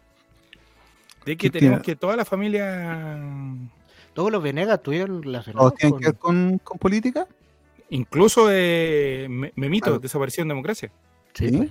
De 1.25 1.37
que 1.37 1.51
¿Qué 1.51 1.51
tenemos 1.59 1.83
tiene? 1.83 1.85
que 1.85 1.97
toda 2.01 2.17
la 2.17 2.25
familia, 2.25 3.19
Todos 4.15 4.31
los 4.31 4.43
Venegas 4.43 4.77
estuvieron 4.79 5.23
relacionados 5.23 5.75
¿Todos 5.75 5.75
tienen 5.79 5.93
con... 5.93 6.01
que 6.01 6.07
ver 6.07 6.17
con, 6.19 6.59
con 6.59 6.79
política? 6.79 7.27
incluso 7.91 8.49
eh, 8.51 9.27
Me- 9.31 9.53
Memito, 9.57 9.85
Claro. 9.87 9.99
desapareció 10.01 10.43
en 10.43 10.49
democracia. 10.49 10.91
Sí, 11.35 11.49
¿Sí? 11.51 11.57
pues. 11.57 11.71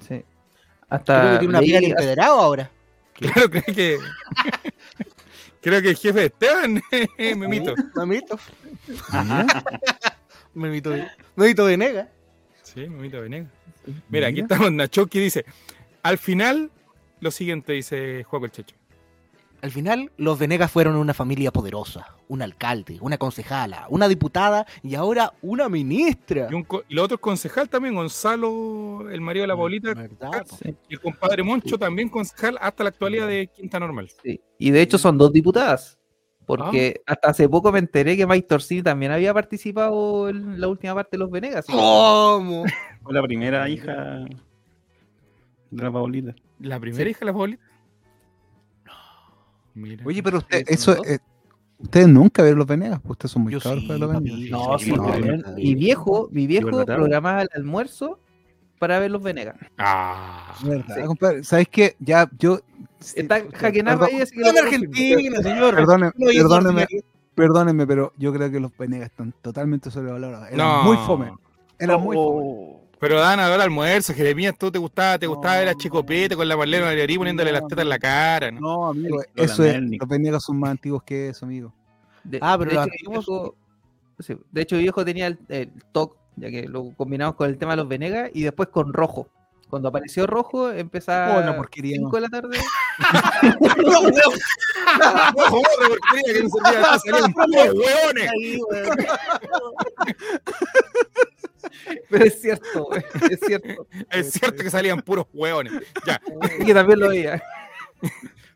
Sí. 0.00 0.06
Creo 0.08 0.24
Hasta 0.88 1.32
que 1.32 1.38
tiene 1.40 1.48
una 1.50 1.60
piel 1.60 1.84
empedrado 1.84 2.40
ahora. 2.40 2.70
Claro, 3.16 3.48
creo 3.48 3.62
que. 3.64 3.98
creo 5.62 5.80
que 5.80 5.88
el 5.88 5.96
jefe 5.96 6.20
de 6.20 6.26
Esteban, 6.26 6.82
Memito. 7.38 7.74
Mamito. 7.94 8.38
Memito. 10.54 10.92
Memito 11.34 11.64
Venegas. 11.64 12.08
Sí, 12.76 12.88
Memito 12.88 13.20
Venegas. 13.20 13.48
Mira, 14.10 14.28
aquí 14.28 14.40
estamos 14.40 14.70
Nacho 14.70 15.06
que 15.06 15.18
dice: 15.20 15.44
Al 16.02 16.18
final, 16.18 16.70
lo 17.20 17.30
siguiente, 17.30 17.72
dice 17.72 18.22
Juaco 18.24 18.44
el 18.44 18.52
Checho. 18.52 18.76
Al 19.62 19.70
final, 19.70 20.12
los 20.18 20.38
Venegas 20.38 20.70
fueron 20.70 20.96
una 20.96 21.14
familia 21.14 21.50
poderosa. 21.50 22.14
Un 22.28 22.42
alcalde, 22.42 22.98
una 23.00 23.16
concejala, 23.16 23.86
una 23.88 24.06
diputada 24.06 24.66
y 24.82 24.94
ahora 24.96 25.32
una 25.40 25.68
ministra. 25.70 26.48
Y, 26.50 26.54
un 26.54 26.64
co- 26.64 26.84
y 26.88 26.94
los 26.94 27.06
otros 27.06 27.20
concejal 27.20 27.68
también, 27.68 27.94
Gonzalo, 27.94 29.08
el 29.10 29.20
marido 29.22 29.44
de 29.44 29.48
la 29.48 29.56
Paulita, 29.56 29.94
¿Verdad, 29.94 30.44
po? 30.46 30.56
Sí, 30.62 30.74
y 30.88 30.94
el 30.94 31.00
compadre 31.00 31.42
Moncho, 31.42 31.78
también 31.78 32.08
concejal 32.10 32.58
hasta 32.60 32.84
la 32.84 32.90
actualidad 32.90 33.26
de 33.28 33.46
Quinta 33.48 33.80
Normal. 33.80 34.10
sí. 34.22 34.40
Y 34.58 34.70
de 34.70 34.82
hecho 34.82 34.98
son 34.98 35.16
dos 35.16 35.32
diputadas. 35.32 35.95
Porque 36.46 37.02
hasta 37.06 37.30
hace 37.30 37.48
poco 37.48 37.72
me 37.72 37.80
enteré 37.80 38.16
que 38.16 38.26
Mike 38.26 38.46
Torsini 38.46 38.82
también 38.82 39.10
había 39.10 39.34
participado 39.34 40.28
en 40.28 40.60
la 40.60 40.68
última 40.68 40.94
parte 40.94 41.10
de 41.12 41.18
los 41.18 41.30
Venegas. 41.30 41.66
¿Cómo? 41.66 42.64
Fue 43.02 43.12
la 43.12 43.22
primera 43.22 43.68
hija 43.68 44.24
de 45.70 45.82
la 45.82 45.90
Paulita. 45.90 46.34
¿La 46.60 46.78
primera 46.78 47.10
hija 47.10 47.20
de 47.20 47.26
la 47.26 47.32
Paulita? 47.32 47.64
Mira. 49.74 50.04
Oye, 50.06 50.22
pero 50.22 50.38
usted, 50.38 50.64
eso, 50.68 51.04
eh, 51.04 51.18
ustedes 51.78 52.08
nunca 52.08 52.42
ven 52.42 52.56
los 52.56 52.66
Venegas, 52.66 53.00
pues 53.02 53.10
ustedes 53.10 53.32
son 53.32 53.42
muy 53.42 53.52
Yo 53.52 53.60
cabros 53.60 53.82
sí, 53.82 53.88
para 53.88 53.98
los. 53.98 54.12
Venegas. 54.12 54.50
No, 54.50 54.78
Sí, 54.78 54.92
no, 54.92 55.18
no, 55.18 55.52
mi 55.52 55.74
viejo, 55.74 56.28
mi 56.30 56.46
viejo 56.46 56.84
programaba 56.84 57.42
el 57.42 57.48
almuerzo 57.54 58.20
para 58.78 59.00
ver 59.00 59.10
los 59.10 59.22
Venegas. 59.22 59.56
Ah. 59.78 60.54
¿Verdad, 60.64 61.06
compadre? 61.06 61.44
¿Sabes 61.44 61.68
qué? 61.68 61.96
Ya, 61.98 62.30
yo... 62.38 62.60
Está 63.14 63.42
perdón- 63.44 64.02
ahí, 64.10 64.20
así 64.20 64.34
que. 64.36 64.48
Argentina, 64.48 65.42
señor. 65.42 65.74
Perdóneme, 65.74 66.86
perdóneme, 67.34 67.86
pero 67.86 68.12
yo 68.16 68.32
creo 68.32 68.50
que 68.50 68.60
los 68.60 68.76
Venegas 68.76 69.10
están 69.10 69.32
totalmente 69.42 69.90
sobrevalorados. 69.90 70.48
Eran 70.48 70.58
No. 70.66 70.82
muy 70.84 70.96
fome. 70.98 71.32
Eran 71.78 72.00
muy 72.00 72.16
fome. 72.16 72.40
Oh, 72.44 72.80
Pero 72.98 73.20
dan 73.20 73.38
a 73.40 73.48
ver 73.50 73.60
almuerzo, 73.60 74.14
Jeremías, 74.14 74.54
tú 74.58 74.70
te 74.70 74.78
gustaba, 74.78 75.18
te 75.18 75.26
gustaba 75.26 75.56
No. 75.56 75.60
ver 75.60 75.68
a 75.68 75.74
Chicopete 75.74 76.34
con 76.34 76.48
la 76.48 76.56
Marlene 76.56 76.84
Vallerí 76.84 77.18
poniéndole 77.18 77.52
las 77.52 77.66
tetas 77.66 77.82
en 77.82 77.90
la 77.90 77.98
cara, 77.98 78.50
¿no? 78.50 78.60
No, 78.60 78.86
amigo, 78.88 79.20
El- 79.34 79.44
eso 79.44 79.62
es, 79.64 79.76
los 79.82 80.08
Venegas 80.08 80.42
son 80.44 80.58
más 80.58 80.70
antiguos 80.70 81.02
que 81.02 81.28
eso, 81.28 81.44
amigo. 81.44 81.74
de- 82.24 82.38
Ah, 82.40 82.56
pero 82.58 82.70
de 82.70 82.76
hecho, 82.76 82.82
antiguos- 82.82 83.26
viejo- 83.26 83.54
de 84.50 84.62
hecho, 84.62 84.76
mi 84.76 84.82
viejo 84.82 85.04
tenía 85.04 85.26
el, 85.26 85.38
el 85.50 85.70
TOC, 85.92 86.16
ya 86.36 86.48
que 86.50 86.66
lo 86.66 86.90
combinamos 86.96 87.36
con 87.36 87.50
el 87.50 87.58
tema 87.58 87.72
de 87.72 87.76
los 87.76 87.88
Venegas, 87.88 88.30
y 88.32 88.42
después 88.42 88.70
con 88.70 88.92
rojo. 88.94 89.28
Cuando 89.68 89.88
apareció 89.88 90.26
rojo, 90.26 90.70
empezaba 90.70 91.38
Oh, 91.38 91.40
la 91.40 91.56
porquería, 91.56 91.96
5 91.96 92.16
de 92.16 92.20
la 92.20 92.28
tarde. 92.28 92.58
Joder, 95.34 95.88
porquería 95.88 96.34
que 96.34 96.42
no 96.42 96.48
servía 96.48 96.70
de 96.70 96.80
nada, 96.80 96.98
salían 96.98 97.32
puros 97.32 97.74
hueones. 97.74 98.30
Weón. 98.70 98.96
Pero 102.08 102.24
es 102.24 102.40
cierto, 102.40 102.84
güey, 102.84 103.04
es 103.30 103.40
cierto. 103.40 103.86
Es 104.10 104.32
cierto 104.32 104.62
que 104.62 104.70
salían 104.70 105.02
puros 105.02 105.26
hueones. 105.32 105.72
Ya. 106.06 106.20
Y 106.60 106.64
que 106.64 106.74
también 106.74 107.00
lo 107.00 107.08
veía. 107.08 107.42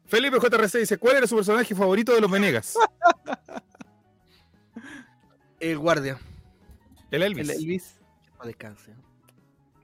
Felipe 0.06 0.38
JRC 0.38 0.78
dice, 0.78 0.98
¿cuál 0.98 1.16
era 1.16 1.26
su 1.26 1.36
personaje 1.36 1.74
favorito 1.74 2.14
de 2.14 2.20
los 2.20 2.30
Venegas? 2.30 2.76
El 5.58 5.78
guardia. 5.78 6.18
El 7.10 7.22
Elvis. 7.22 7.48
El 7.48 7.56
Elvis 7.56 7.96
No 8.38 8.44
descanse. 8.46 8.94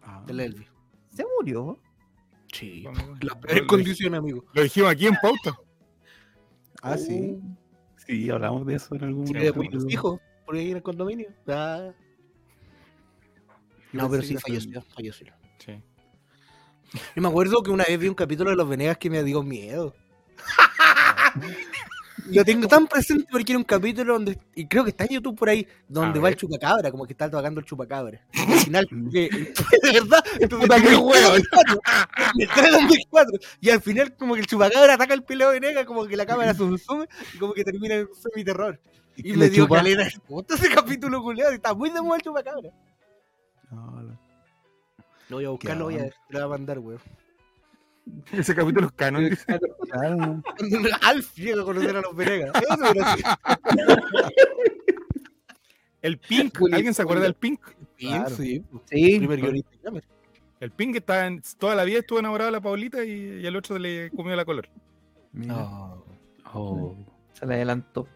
Ah. 0.03 0.23
El 0.29 0.41
Elvis. 0.41 0.69
Se 1.17 1.25
murió. 1.37 1.79
Sí. 2.53 2.85
Las 3.21 3.37
peores 3.37 3.65
condiciones, 3.65 4.19
amigo. 4.19 4.45
Lo 4.53 4.63
dijimos 4.63 4.91
aquí 4.91 5.07
en 5.07 5.17
pauta. 5.21 5.59
Ah, 6.83 6.97
sí. 6.97 7.39
Sí, 8.07 8.31
hablamos 8.31 8.67
de 8.67 8.75
eso 8.77 8.95
en 8.95 9.05
algún 9.05 9.25
de 9.25 9.33
capítulo. 9.33 9.57
muchos 9.65 9.93
hijos 9.93 10.21
por 10.45 10.55
ahí 10.55 10.71
en 10.71 10.77
el 10.77 10.83
condominio. 10.83 11.29
Ah. 11.49 11.91
No, 13.93 14.11
pero 14.11 14.23
sí, 14.23 14.37
falleció, 14.37 14.83
falleció. 14.95 15.33
Sí. 15.59 15.83
Yo 17.15 17.23
me 17.23 17.29
acuerdo 17.29 17.63
que 17.63 17.71
una 17.71 17.85
vez 17.85 17.99
vi 17.99 18.09
un 18.09 18.15
capítulo 18.15 18.51
de 18.51 18.57
Los 18.57 18.69
Venegas 18.69 18.99
que 18.99 19.11
me 19.11 19.25
dio 19.25 19.43
miedo. 19.43 19.95
Lo 22.31 22.45
tengo 22.45 22.69
tan 22.69 22.87
presente 22.87 23.27
porque 23.31 23.53
era 23.53 23.59
un 23.59 23.65
capítulo 23.65 24.15
donde, 24.15 24.39
y 24.55 24.67
creo 24.67 24.85
que 24.85 24.91
está 24.91 25.05
en 25.05 25.11
YouTube 25.11 25.39
por 25.39 25.49
ahí, 25.49 25.67
donde 25.89 26.19
A 26.19 26.23
va 26.23 26.29
el 26.29 26.37
chupacabra, 26.37 26.91
como 26.91 27.07
que 27.07 27.13
está 27.13 27.31
tocando 27.31 27.61
el 27.61 27.67
chupacabra. 27.67 28.21
Y 28.33 28.39
al 28.53 28.59
final, 28.61 28.87
que- 29.13 29.29
de 29.83 29.93
verdad, 29.93 30.25
entonces, 30.41 30.69
Puta, 30.69 30.83
qué 30.83 30.97
huevo. 30.97 31.33
de. 31.35 31.43
Y 33.61 33.71
al 33.71 33.81
final, 33.81 34.17
como 34.17 34.35
que 34.35 34.41
el 34.41 34.47
chupacabra 34.47 34.95
ataca 34.95 35.15
el 35.15 35.23
pelado 35.23 35.53
Venegas, 35.53 35.85
como 35.85 36.07
que 36.07 36.17
la 36.17 36.27
cámara 36.27 36.53
se 36.53 36.59
sume 36.59 37.09
y 37.35 37.39
como 37.39 37.53
que 37.55 37.65
termina 37.65 37.95
en 37.95 38.09
semi-terror. 38.15 38.81
Y 39.17 39.23
¿Qué 39.23 39.31
me 39.33 39.37
le 39.39 39.51
dio 39.51 39.67
caleta 39.69 40.05
de 40.05 40.55
ese 40.55 40.69
capítulo 40.69 41.23
culiado, 41.23 41.53
está 41.53 41.73
muy 41.73 41.91
de 41.91 42.03
moda 42.03 42.17
el 42.17 42.23
chupacabra. 42.23 42.71
No, 43.71 44.03
no. 44.03 44.19
Lo 45.29 45.37
voy 45.37 45.45
a 45.45 45.49
buscar, 45.51 45.77
lo 45.77 45.85
voy 45.85 45.99
a 45.99 46.05
lo 46.05 46.11
voy 46.31 46.43
a 46.43 46.47
mandar, 46.49 46.79
weón. 46.79 47.01
Ese 48.33 48.55
capítulo 48.55 48.87
es 48.87 48.93
canon. 48.93 49.29
dice. 49.29 49.45
Claro, 49.91 50.43
Alf 51.03 51.35
llega 51.37 51.63
a 51.63 51.65
conocer 51.65 51.97
a 51.97 52.01
los 52.01 52.15
Venegas. 52.17 52.53
Eso 52.55 52.95
El 56.03 56.19
Pink. 56.19 56.59
¿Alguien 56.73 56.95
se 56.95 57.03
acuerda 57.03 57.25
del 57.25 57.35
Pink? 57.35 57.61
Claro. 57.97 58.31
sí. 58.31 58.65
Sí, 58.91 59.19
Primer 59.19 59.41
guionista 59.41 59.71
de 59.71 59.79
Kramer. 59.79 60.05
El 60.61 60.71
Pink 60.71 60.93
que 60.93 60.99
está 60.99 61.27
en, 61.27 61.43
toda 61.59 61.75
la 61.75 61.85
vida 61.85 61.99
estuvo 61.99 62.19
enamorado 62.19 62.47
de 62.49 62.53
la 62.53 62.61
Paulita 62.61 63.05
y, 63.05 63.41
y 63.41 63.47
el 63.47 63.57
otro 63.57 63.79
le 63.79 64.11
comió 64.11 64.35
la 64.37 64.45
color. 64.45 64.69
Mira. 65.33 65.69
Oh. 66.55 66.97
se 67.33 67.45
le 67.47 67.55
adelantó. 67.55 68.09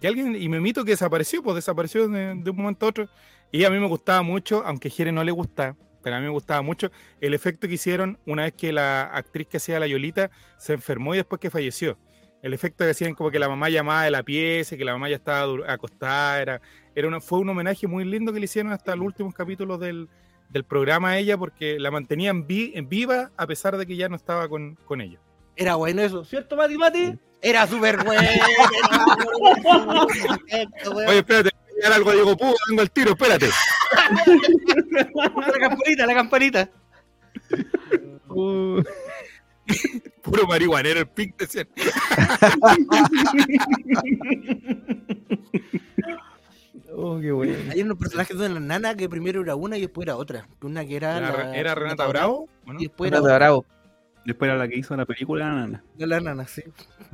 Y 0.00 0.06
alguien, 0.06 0.34
y 0.34 0.48
Memito 0.48 0.84
que 0.84 0.92
desapareció, 0.92 1.42
pues 1.42 1.56
desapareció 1.56 2.08
de, 2.08 2.34
de 2.34 2.50
un 2.50 2.56
momento 2.56 2.86
a 2.86 2.88
otro. 2.88 3.08
Y 3.52 3.64
a 3.64 3.70
mí 3.70 3.78
me 3.78 3.86
gustaba 3.86 4.22
mucho, 4.22 4.62
aunque 4.66 4.88
a 4.88 4.90
Jere 4.90 5.12
no 5.12 5.22
le 5.22 5.30
gusta, 5.30 5.76
a 6.14 6.18
mí 6.18 6.24
me 6.24 6.30
gustaba 6.30 6.62
mucho 6.62 6.90
el 7.20 7.34
efecto 7.34 7.68
que 7.68 7.74
hicieron 7.74 8.18
una 8.26 8.44
vez 8.44 8.54
que 8.54 8.72
la 8.72 9.02
actriz 9.04 9.46
que 9.48 9.56
hacía 9.58 9.80
la 9.80 9.86
Yolita 9.86 10.30
se 10.58 10.74
enfermó 10.74 11.14
y 11.14 11.18
después 11.18 11.40
que 11.40 11.50
falleció. 11.50 11.98
El 12.42 12.52
efecto 12.54 12.84
que 12.84 12.90
hacían 12.90 13.14
como 13.14 13.30
que 13.30 13.38
la 13.38 13.48
mamá 13.48 13.68
llamaba 13.70 14.04
de 14.04 14.10
la 14.10 14.22
pieza, 14.22 14.76
que 14.76 14.84
la 14.84 14.92
mamá 14.92 15.08
ya 15.08 15.16
estaba 15.16 15.52
acostada, 15.72 16.40
era, 16.40 16.60
era 16.94 17.08
una, 17.08 17.20
fue 17.20 17.38
un 17.40 17.48
homenaje 17.48 17.86
muy 17.86 18.04
lindo 18.04 18.32
que 18.32 18.38
le 18.38 18.44
hicieron 18.44 18.72
hasta 18.72 18.94
los 18.94 19.04
últimos 19.06 19.34
capítulos 19.34 19.80
del, 19.80 20.08
del 20.50 20.64
programa 20.64 21.10
a 21.10 21.18
ella, 21.18 21.36
porque 21.36 21.78
la 21.80 21.90
mantenían 21.90 22.46
vi- 22.46 22.72
en 22.76 22.88
viva 22.88 23.30
a 23.36 23.46
pesar 23.46 23.76
de 23.76 23.86
que 23.86 23.96
ya 23.96 24.08
no 24.08 24.16
estaba 24.16 24.48
con, 24.48 24.76
con 24.84 25.00
ella. 25.00 25.18
Era 25.56 25.74
bueno 25.76 26.02
eso, 26.02 26.24
¿cierto, 26.24 26.56
Mati 26.56 26.76
Mati? 26.76 27.18
Era 27.42 27.66
súper 27.66 28.04
bueno. 28.04 28.22
Oye, 31.08 31.18
espérate, 31.18 31.50
algo 31.92 32.12
Diego 32.12 32.36
Puga, 32.36 32.54
vengo 32.68 32.82
al 32.82 32.90
tiro, 32.90 33.10
espérate. 33.12 33.48
la 35.14 35.58
campanita, 35.60 36.06
la 36.06 36.14
campanita. 36.14 36.70
Puro 40.22 40.46
marihuanero 40.46 41.00
el 41.00 41.08
Pink, 41.08 41.36
decían. 41.38 41.68
Oh, 46.98 47.18
qué 47.20 47.30
bueno. 47.30 47.54
Hay 47.72 47.82
unos 47.82 47.98
personajes 47.98 48.38
de 48.38 48.48
la 48.48 48.58
nana 48.60 48.94
que 48.94 49.06
primero 49.08 49.42
era 49.42 49.54
una 49.54 49.76
y 49.76 49.82
después 49.82 50.06
era 50.06 50.16
otra. 50.16 50.48
Una 50.62 50.84
que 50.86 50.96
era. 50.96 51.18
Era, 51.18 51.30
la- 51.44 51.56
era 51.56 51.74
Renata 51.74 52.06
Bravo. 52.06 52.48
Y 52.78 52.84
después 52.84 53.08
era 53.10 53.18
Renata 53.18 53.36
Bravo. 53.38 53.66
Después 54.26 54.48
era 54.50 54.58
la 54.58 54.66
que 54.68 54.76
hizo 54.76 54.96
la 54.96 55.06
película 55.06 55.48
Nana. 55.52 55.84
de 55.96 56.06
la 56.06 56.20
nana, 56.20 56.46
sí. 56.46 56.62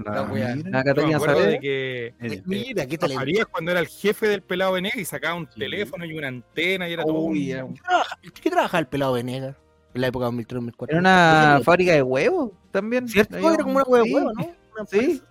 La- 0.02 0.22
La. 0.26 0.56
La 0.56 0.82
Catalina 0.82 1.16
acuerdo 1.18 1.34
de 1.36 1.40
Saavedra. 1.42 1.60
que 1.60 2.14
el- 2.20 2.42
Mira, 2.46 2.86
qué 2.86 2.96
talento. 2.98 3.20
Farías 3.20 3.46
cuando 3.46 3.70
era 3.70 3.80
el 3.80 3.86
jefe 3.88 4.26
del 4.28 4.42
pelado 4.42 4.72
Venegas 4.72 4.96
y 4.98 5.04
sacaba 5.04 5.34
un 5.34 5.46
teléfono 5.46 6.04
y 6.06 6.16
una 6.16 6.28
antena 6.28 6.88
y 6.88 6.94
era 6.94 7.04
todo. 7.04 7.20
un- 7.20 7.32
Uy, 7.32 7.52
era, 7.52 7.64
un- 7.66 7.74
¿Qué 7.74 7.80
trabaja- 7.82 8.18
¿Qué 8.42 8.50
trabajaba 8.50 8.78
el 8.80 8.86
pelado 8.86 9.12
Venegas? 9.12 9.56
En 9.94 10.00
la 10.00 10.06
época 10.06 10.24
de 10.24 10.26
2003-2004. 10.32 10.90
era 10.90 11.00
una 11.00 11.60
fábrica 11.62 11.92
de 11.92 12.02
huevos 12.02 12.50
también. 12.70 13.06
¿Cierto? 13.06 13.36
Era 13.36 13.62
como 13.62 13.74
una 13.76 13.84
hueá 13.84 14.02
de 14.02 14.08
sí, 14.08 14.14
huevo, 14.14 14.32
¿no? 14.32 14.42
Una 14.42 14.86
Sí. 14.86 14.98
empresa. 14.98 15.24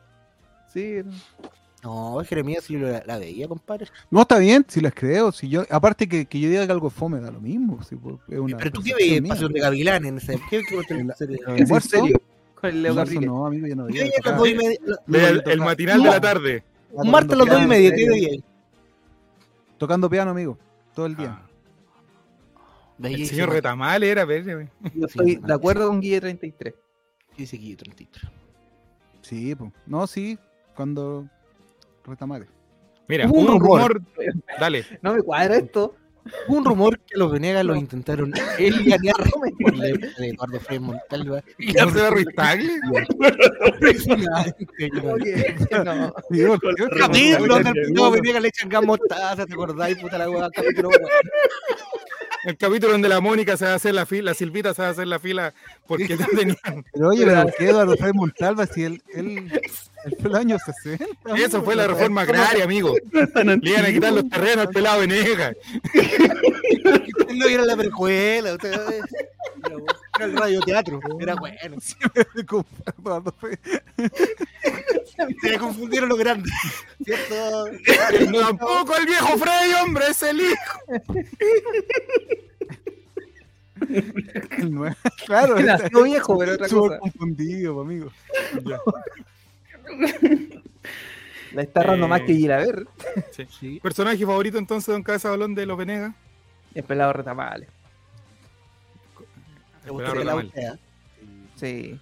Sí, 0.72 0.84
era- 0.84 1.10
No, 1.84 2.24
Jeremías 2.24 2.64
sí 2.64 2.78
la, 2.78 3.04
la 3.06 3.18
veía, 3.18 3.48
compadre. 3.48 3.88
No, 4.12 4.22
está 4.22 4.38
bien, 4.38 4.64
si 4.68 4.82
las 4.82 4.94
creo. 4.94 5.32
Si 5.32 5.50
yo, 5.50 5.64
aparte 5.70 6.08
que, 6.08 6.26
que 6.26 6.40
yo 6.40 6.50
diga 6.50 6.66
que 6.66 6.72
algo 6.72 6.90
es 6.90 6.94
fome, 6.94 7.20
da 7.20 7.32
lo 7.32 7.42
mismo. 7.42 7.82
si, 7.84 7.96
pues, 7.96 8.18
es 8.30 8.38
una 8.38 8.58
Pero 8.58 8.72
tú 8.72 8.84
qué 8.84 8.94
veías. 8.94 9.28
Pasión 9.28 9.52
de 9.52 9.60
Gavilán 9.60 10.06
en 10.06 10.18
ese. 10.18 10.40
¿Qué, 10.50 10.62
qué, 10.62 10.80
qué, 10.88 10.94
En? 10.94 11.12
¿El 11.58 11.82
serio? 11.82 12.22
Con 12.54 12.70
el 12.70 12.84
Leo 12.84 12.92
Almuerzo 12.92 13.14
Capriles. 13.14 13.28
No, 13.28 13.46
amigo, 13.48 13.68
yo 13.68 13.76
no 13.76 13.86
veía. 13.86 14.12
el, 15.08 15.44
el 15.46 15.60
matinal 15.60 16.04
de 16.04 16.10
la 16.10 16.22
tarde. 16.22 16.64
Un 16.92 17.10
martes 17.10 17.34
a 17.34 17.36
las 17.38 17.48
dos 17.48 17.64
y 17.64 17.68
media, 17.68 17.90
¿en 17.90 17.96
¿qué 17.96 18.10
veía? 18.10 18.42
Tocando 19.80 20.10
piano, 20.10 20.32
amigo, 20.32 20.60
todo 20.94 21.08
el 21.08 21.16
día. 21.16 21.42
Ah, 21.42 23.08
el 23.08 23.26
señor. 23.26 23.50
Retamal 23.50 24.04
era, 24.04 24.26
ve. 24.26 24.70
Yo 24.94 25.08
estoy 25.08 25.38
de 25.38 25.54
acuerdo 25.54 25.88
con 25.88 26.00
Guille 26.00 26.22
33. 26.22 26.76
Dice 27.36 27.56
aquí 27.56 27.76
33. 27.76 28.32
Sí, 29.22 29.56
pues. 29.56 29.72
No, 29.88 30.06
sí, 30.06 30.38
cuando 30.76 31.28
retamare. 32.06 32.48
Mira, 33.08 33.28
un 33.28 33.50
un 33.50 33.60
rumor. 33.60 33.94
rumor. 33.94 34.02
Dale. 34.60 34.86
No 35.02 35.14
me 35.14 35.22
cuadra 35.22 35.58
esto. 35.58 35.96
Un 36.48 36.64
rumor 36.64 37.00
que 37.00 37.18
los 37.18 37.32
Venegas 37.32 37.66
los 37.66 37.78
intentaron 37.78 38.32
él 38.60 38.76
y 38.82 38.90
ganar 38.92 39.16
por 39.60 39.76
la 39.76 39.88
época 39.88 40.08
de 40.20 40.30
Eduardo 40.30 40.60
Frei 40.60 40.80
Montalva. 40.80 41.44
Y 41.58 41.74
¿Ya 41.74 41.90
se 41.90 42.00
va 42.00 42.10
Ruiz 42.12 42.28
Tagle? 42.36 42.80
Oye, 45.12 45.56
no. 45.84 46.14
Capítulo 47.00 47.58
pelado 47.64 48.12
Venegas 48.12 48.42
le 48.42 48.48
echan 48.50 48.70
gas 48.70 48.84
mostaza, 48.84 49.46
¿te 49.48 49.54
acordáis? 49.54 49.98
Puta 49.98 50.20
la 50.20 50.30
hueá, 50.30 50.50
capítulo. 50.52 50.90
El 52.44 52.58
capítulo 52.58 52.94
donde 52.94 53.10
la 53.10 53.22
Mónica 53.22 53.56
se 53.56 53.66
va 53.66 53.74
a 53.74 53.76
hacer 53.76 53.94
la 53.94 54.06
fila, 54.06 54.32
la 54.32 54.34
Silvita 54.34 54.74
se 54.74 54.82
va 54.82 54.88
a 54.88 54.92
hacer 54.92 55.08
la 55.08 55.20
fila 55.20 55.54
porque 55.88 56.16
no 56.18 56.26
tenían. 56.36 56.86
Pero 56.92 57.10
oye, 57.10 57.26
pero 57.26 57.44
¿por 57.44 57.54
qué 57.56 57.70
Eduardo 57.70 57.98
Frei 57.98 58.14
Montalva 58.14 58.66
si 58.66 58.84
él, 58.84 59.02
él, 59.14 59.52
él 60.06 60.18
fue 60.20 60.30
el 60.30 60.36
año 60.36 60.58
60? 60.58 61.06
Eso 61.38 61.62
fue 61.62 61.76
la 61.76 61.88
reforma 61.88 62.22
agraria, 62.22 62.64
amigo. 62.64 62.96
Le 63.12 63.70
iban 63.70 63.86
a 63.86 63.92
quitar 63.92 64.14
los 64.14 64.28
terrenos 64.30 64.68
al 64.68 64.74
pelado 64.74 65.02
Venegas. 65.02 65.56
No 67.34 67.48
vieron 67.48 67.68
la 67.68 67.78
perjuela, 67.78 68.54
ustedes. 68.54 69.04
Era 70.18 70.26
el 70.26 70.38
radioteatro. 70.38 71.00
Era 71.20 71.36
bueno. 71.36 71.78
Fe- 71.80 73.60
Se 75.42 75.58
confundieron 75.58 76.10
los 76.10 76.18
grandes. 76.20 76.52
¿Cierto? 77.04 77.66
Tampoco 78.40 78.96
el 78.98 79.06
viejo 79.06 79.38
Freddy, 79.38 79.74
hombre, 79.84 80.06
es 80.10 80.24
el 80.24 80.42
hijo. 80.42 80.82
el 84.58 84.72
nuevo- 84.74 84.96
Claro, 85.26 85.60
nació 85.60 86.04
viejo, 86.04 86.38
pero 86.38 86.54
otra 86.54 86.68
cosa. 86.70 87.00
confundido, 87.00 87.82
amigo. 87.82 88.12
La 91.54 91.64
está 91.64 91.82
errando 91.82 92.06
Eh, 92.06 92.10
más 92.10 92.22
que 92.22 92.34
Gilaver. 92.34 92.86
Personaje 93.82 94.26
favorito 94.26 94.58
entonces, 94.58 94.88
don 94.94 95.04
Cabeza 95.04 95.30
Balón 95.30 95.54
de 95.56 95.66
los 95.66 95.78
Venegas. 95.78 96.14
El 96.74 96.84
pelado 96.84 97.12
retamales. 97.14 97.68
¿Te 99.84 99.90
gustó 99.90 100.10
Pero 100.12 100.20
que 100.22 100.26
la 100.26 100.36
usted, 100.36 100.80
Sí. 101.56 102.00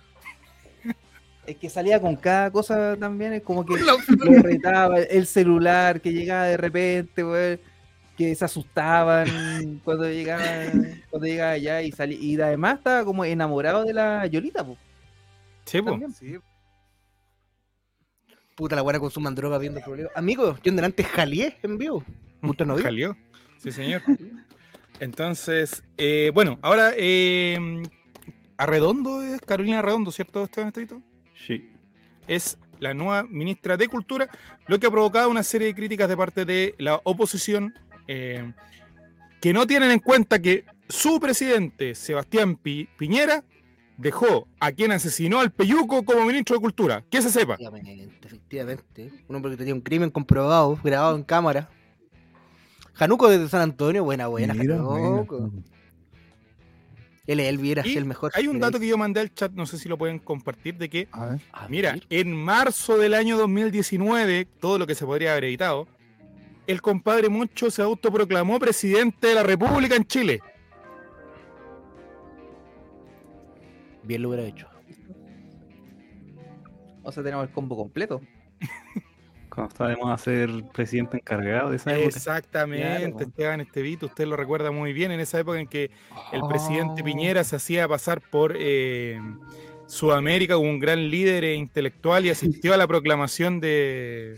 Es 1.46 1.58
que 1.58 1.70
salía 1.70 2.00
con 2.00 2.16
cada 2.16 2.52
cosa 2.52 2.96
también, 2.98 3.34
es 3.34 3.42
como 3.42 3.66
que 3.66 3.74
lo 3.80 4.42
retaba, 4.44 5.00
el 5.00 5.26
celular 5.26 6.00
que 6.00 6.14
llegaba 6.14 6.46
de 6.46 6.58
repente, 6.58 7.60
que 8.16 8.36
se 8.36 8.46
asustaban 8.46 9.80
cuando 9.84 10.08
llegaba, 10.08 10.44
cuando 11.10 11.26
llegaba 11.26 11.52
allá 11.52 11.82
y 11.82 11.92
salía, 11.92 12.20
y 12.20 12.40
además 12.40 12.78
estaba 12.78 13.04
como 13.04 13.26
enamorado 13.26 13.84
de 13.84 13.94
la 13.94 14.28
Yolita, 14.28 14.64
po, 14.64 14.78
Sí, 15.66 15.82
po. 15.82 15.92
también. 15.92 16.14
Sí, 16.14 16.38
Puta, 18.56 18.76
la 18.76 18.82
buena 18.82 19.00
consuman 19.00 19.34
droga 19.34 19.58
viendo 19.58 19.80
problemas. 19.80 20.12
Amigo, 20.16 20.58
yo 20.62 20.70
en 20.70 20.76
delante 20.76 21.02
jalié 21.04 21.58
en 21.64 21.78
vivo. 21.78 22.04
¿Usted 22.44 22.66
no 22.66 22.76
vio? 22.76 22.84
Jalió. 22.84 23.18
Sí, 23.58 23.72
señor. 23.72 24.02
Entonces, 25.00 25.84
eh, 25.98 26.32
bueno, 26.34 26.60
ahora 26.62 26.92
eh, 26.98 27.84
Arredondo 28.58 29.22
es 29.24 29.42
Carolina 29.42 29.80
Arredondo, 29.80 30.12
¿cierto, 30.12 30.44
Esteban 30.44 30.68
Estadito? 30.70 31.02
Sí. 31.48 31.72
Es 32.28 32.58
la 32.80 32.94
nueva 32.94 33.24
ministra 33.24 33.78
de 33.78 33.88
Cultura, 33.88 34.30
lo 34.68 34.80
que 34.80 34.88
ha 34.88 34.92
provocado 34.92 35.30
una 35.30 35.44
serie 35.44 35.68
de 35.68 35.76
críticas 35.76 36.08
de 36.10 36.18
parte 36.18 36.46
de 36.46 36.76
la 36.78 37.00
oposición 37.04 37.74
eh, 38.08 38.54
que 39.42 39.54
no 39.54 39.66
tienen 39.68 39.92
en 39.92 40.00
cuenta 40.00 40.40
que 40.40 40.66
su 40.88 41.20
presidente, 41.20 41.96
Sebastián 41.96 42.56
Pi- 42.56 42.90
Piñera, 42.98 43.44
dejó 43.98 44.48
a 44.60 44.72
quien 44.72 44.92
asesinó 44.92 45.40
al 45.40 45.52
Peyuco 45.52 46.04
como 46.04 46.26
ministro 46.26 46.56
de 46.56 46.62
Cultura. 46.62 47.04
Que 47.10 47.22
se 47.22 47.30
sepa. 47.30 47.56
Efectivamente, 47.60 48.28
efectivamente. 48.28 49.12
Un 49.28 49.36
hombre 49.36 49.52
que 49.52 49.58
tenía 49.58 49.74
un 49.74 49.82
crimen 49.82 50.10
comprobado, 50.10 50.80
grabado 50.84 51.16
en 51.16 51.24
cámara. 51.24 51.70
Januco 53.00 53.30
desde 53.30 53.48
San 53.48 53.62
Antonio, 53.62 54.04
buena, 54.04 54.28
buena. 54.28 54.54
Mira, 54.54 54.76
Januco. 54.76 55.40
bueno. 55.40 55.64
Él, 57.28 57.58
viera 57.58 57.88
Y 57.88 57.96
el 57.96 58.04
mejor. 58.04 58.32
Hay 58.36 58.48
un 58.48 58.60
dato 58.60 58.78
que 58.78 58.88
yo 58.88 58.98
mandé 58.98 59.22
al 59.22 59.34
chat, 59.34 59.54
no 59.54 59.66
sé 59.66 59.78
si 59.78 59.88
lo 59.88 59.98
pueden 59.98 60.20
compartir, 60.20 60.76
de 60.78 60.90
que 60.90 61.08
A 61.14 61.28
ver. 61.28 61.42
A 61.54 61.70
Mira, 61.70 61.94
ver. 61.94 62.04
en 62.10 62.36
marzo 62.36 62.98
del 62.98 63.14
año 63.14 63.38
2019, 63.38 64.46
todo 64.60 64.78
lo 64.78 64.86
que 64.86 64.96
se 64.96 65.06
podría 65.06 65.32
haber 65.32 65.46
evitado, 65.46 65.88
el 66.68 66.82
compadre 66.82 67.30
Moncho 67.30 67.72
se 67.72 67.82
autoproclamó 67.82 68.60
presidente 68.60 69.28
de 69.28 69.36
la 69.36 69.44
República 69.44 69.96
en 69.96 70.04
Chile. 70.04 70.42
Bien 74.04 74.22
lo 74.22 74.28
hubiera 74.30 74.46
hecho. 74.46 74.68
O 77.04 77.12
sea, 77.14 77.24
tenemos 77.24 77.48
el 77.48 77.54
combo 77.54 77.78
completo. 77.78 78.20
Cuando 79.50 79.72
estábamos 79.74 80.10
a 80.12 80.18
ser 80.24 80.50
presidente 80.74 81.18
encargado 81.18 81.72
de 81.72 81.78
esa 81.78 81.92
época. 81.94 82.08
Exactamente, 82.16 83.12
Claro. 83.12 83.20
Esteban 83.20 83.62
Estevito, 83.62 84.06
usted 84.06 84.26
lo 84.28 84.36
recuerda 84.38 84.72
muy 84.72 84.94
bien, 84.94 85.12
en 85.12 85.20
esa 85.20 85.40
época 85.40 85.60
en 85.60 85.68
que 85.68 85.92
el 86.32 86.42
Oh. 86.44 86.48
presidente 86.50 87.04
Piñera 87.04 87.44
se 87.44 87.56
hacía 87.56 87.88
pasar 87.88 88.22
por 88.22 88.54
eh, 88.58 89.20
Sudamérica 89.88 90.54
como 90.56 90.70
un 90.70 90.80
gran 90.80 91.10
líder 91.10 91.44
e 91.44 91.56
intelectual 91.56 92.26
y 92.26 92.30
asistió 92.30 92.74
a 92.74 92.78
la 92.78 92.88
proclamación 92.88 93.60
de... 93.60 94.38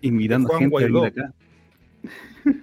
Invitando 0.00 0.48
Juan 0.48 0.60
gente 0.60 0.76
a 0.76 0.78
venir 0.78 0.92
Guaidó. 0.92 1.06
acá. 1.22 1.32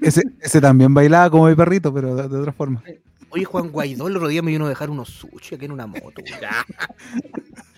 Ese, 0.01 0.21
ese 0.41 0.59
también 0.61 0.93
bailaba 0.93 1.29
como 1.29 1.47
mi 1.47 1.55
perrito, 1.55 1.93
pero 1.93 2.15
de, 2.15 2.27
de 2.27 2.37
otra 2.37 2.51
forma. 2.51 2.83
Oye, 3.29 3.45
Juan 3.45 3.69
Guaidó 3.69 4.07
el 4.07 4.15
otro 4.17 4.27
día 4.27 4.41
me 4.41 4.51
vino 4.51 4.65
a 4.65 4.69
dejar 4.69 4.89
unos 4.89 5.09
sushi 5.09 5.55
aquí 5.55 5.65
en 5.65 5.71
una 5.71 5.85
moto. 5.87 6.21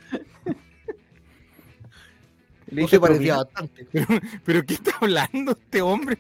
Le 2.72 2.88
se 2.88 3.00
parecía 3.00 3.38
bastante. 3.38 3.86
¿Pero 4.46 4.66
qué 4.66 4.74
está 4.76 4.92
hablando 5.02 5.52
este 5.52 5.82
hombre? 5.82 6.18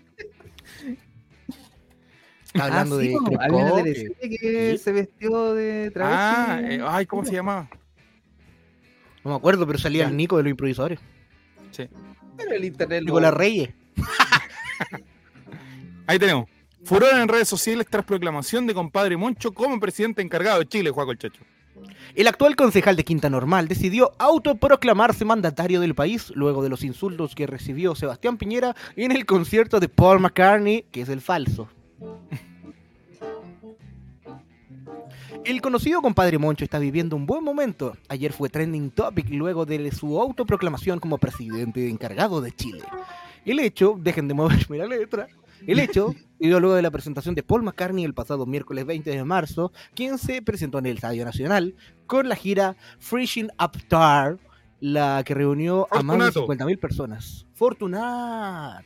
Está 2.45 2.66
hablando 2.66 2.97
Ah, 2.97 3.02
sí, 3.02 3.08
de 3.08 3.16
había 3.39 3.74
una 3.74 3.84
que 3.84 4.78
se 4.78 4.91
vestió 4.91 5.54
de 5.54 5.89
travesti. 5.91 6.22
Ah, 6.22 6.62
eh, 6.62 6.82
ay, 6.86 7.06
¿cómo 7.06 7.24
se 7.24 7.32
llamaba? 7.32 7.70
No 9.24 9.32
me 9.32 9.38
acuerdo, 9.38 9.66
pero 9.66 9.80
salía 9.80 10.08
el 10.08 10.18
Nico 10.18 10.36
de 10.38 10.43
los 10.43 10.52
improvisadores. 10.52 10.99
Pero 12.38 12.52
el 12.54 12.66
internet 12.66 13.04
Nicolás 13.04 13.34
Reyes. 13.34 13.70
Ahí 16.08 16.20
tenemos. 16.20 16.49
Furor 16.84 17.14
en 17.14 17.28
redes 17.28 17.47
sociales 17.47 17.86
tras 17.89 18.04
proclamación 18.04 18.68
de 18.68 18.74
compadre 18.74 19.16
Moncho 19.16 19.54
como 19.54 19.80
presidente 19.80 20.22
encargado 20.22 20.60
de 20.60 20.68
Chile, 20.68 20.89
Juaco 20.89 21.12
el 21.12 21.18
Chacho. 21.18 21.41
El 22.15 22.27
actual 22.27 22.55
concejal 22.55 22.95
de 22.95 23.03
Quinta 23.03 23.29
Normal 23.29 23.67
decidió 23.67 24.11
autoproclamarse 24.19 25.25
mandatario 25.25 25.79
del 25.79 25.95
país 25.95 26.32
luego 26.36 26.61
de 26.61 26.69
los 26.69 26.84
insultos 26.84 27.36
que 27.36 27.47
recibió 27.47 27.95
Sebastián 27.95 28.38
Piñera 28.38 28.75
en 28.95 29.11
el 29.11 29.25
concierto 29.25 29.79
de 29.79 29.89
Paul 29.89 30.19
McCartney, 30.19 30.86
que 30.91 31.01
es 31.01 31.09
el 31.09 31.21
falso. 31.21 31.69
El 35.43 35.59
conocido 35.59 36.01
compadre 36.01 36.38
Moncho 36.38 36.63
está 36.63 36.77
viviendo 36.77 37.15
un 37.15 37.25
buen 37.25 37.43
momento. 37.43 37.97
Ayer 38.09 38.32
fue 38.32 38.49
trending 38.49 38.91
topic 38.91 39.27
luego 39.32 39.65
de 39.65 39.91
su 39.91 40.21
autoproclamación 40.21 40.99
como 40.99 41.17
presidente 41.17 41.89
encargado 41.89 42.41
de 42.41 42.51
Chile. 42.51 42.84
El 43.43 43.59
hecho, 43.59 43.95
dejen 43.97 44.27
de 44.27 44.36
moverme 44.36 44.77
la 44.77 44.86
letra, 44.86 45.27
el 45.68 45.80
hecho 45.80 46.16
dio 46.39 46.59
luego 46.59 46.76
de 46.76 46.82
la 46.82 46.91
presentación 46.91 47.36
de 47.36 47.43
Paul 47.43 47.64
McCartney 47.64 48.03
el 48.03 48.14
pasado 48.14 48.45
miércoles 48.45 48.86
20 48.86 49.09
de 49.09 49.24
marzo, 49.24 49.72
quien 49.93 50.18
se 50.18 50.41
presentó 50.41 50.80
en 50.80 50.88
el 50.88 50.95
Estadio 50.95 51.24
Nacional 51.26 51.76
con 52.07 52.28
la 52.28 52.36
gira 52.36 52.76
Freezing 52.99 53.49
Up 53.59 53.82
Tar, 53.88 54.39
la 54.80 55.24
que 55.26 55.34
reunió 55.34 55.88
a 55.91 56.01
más 56.01 56.18
de 56.18 56.32
Fortunato. 56.32 56.66
50.000 56.66 56.80
personas. 56.80 57.45
Fortunato. 57.53 58.86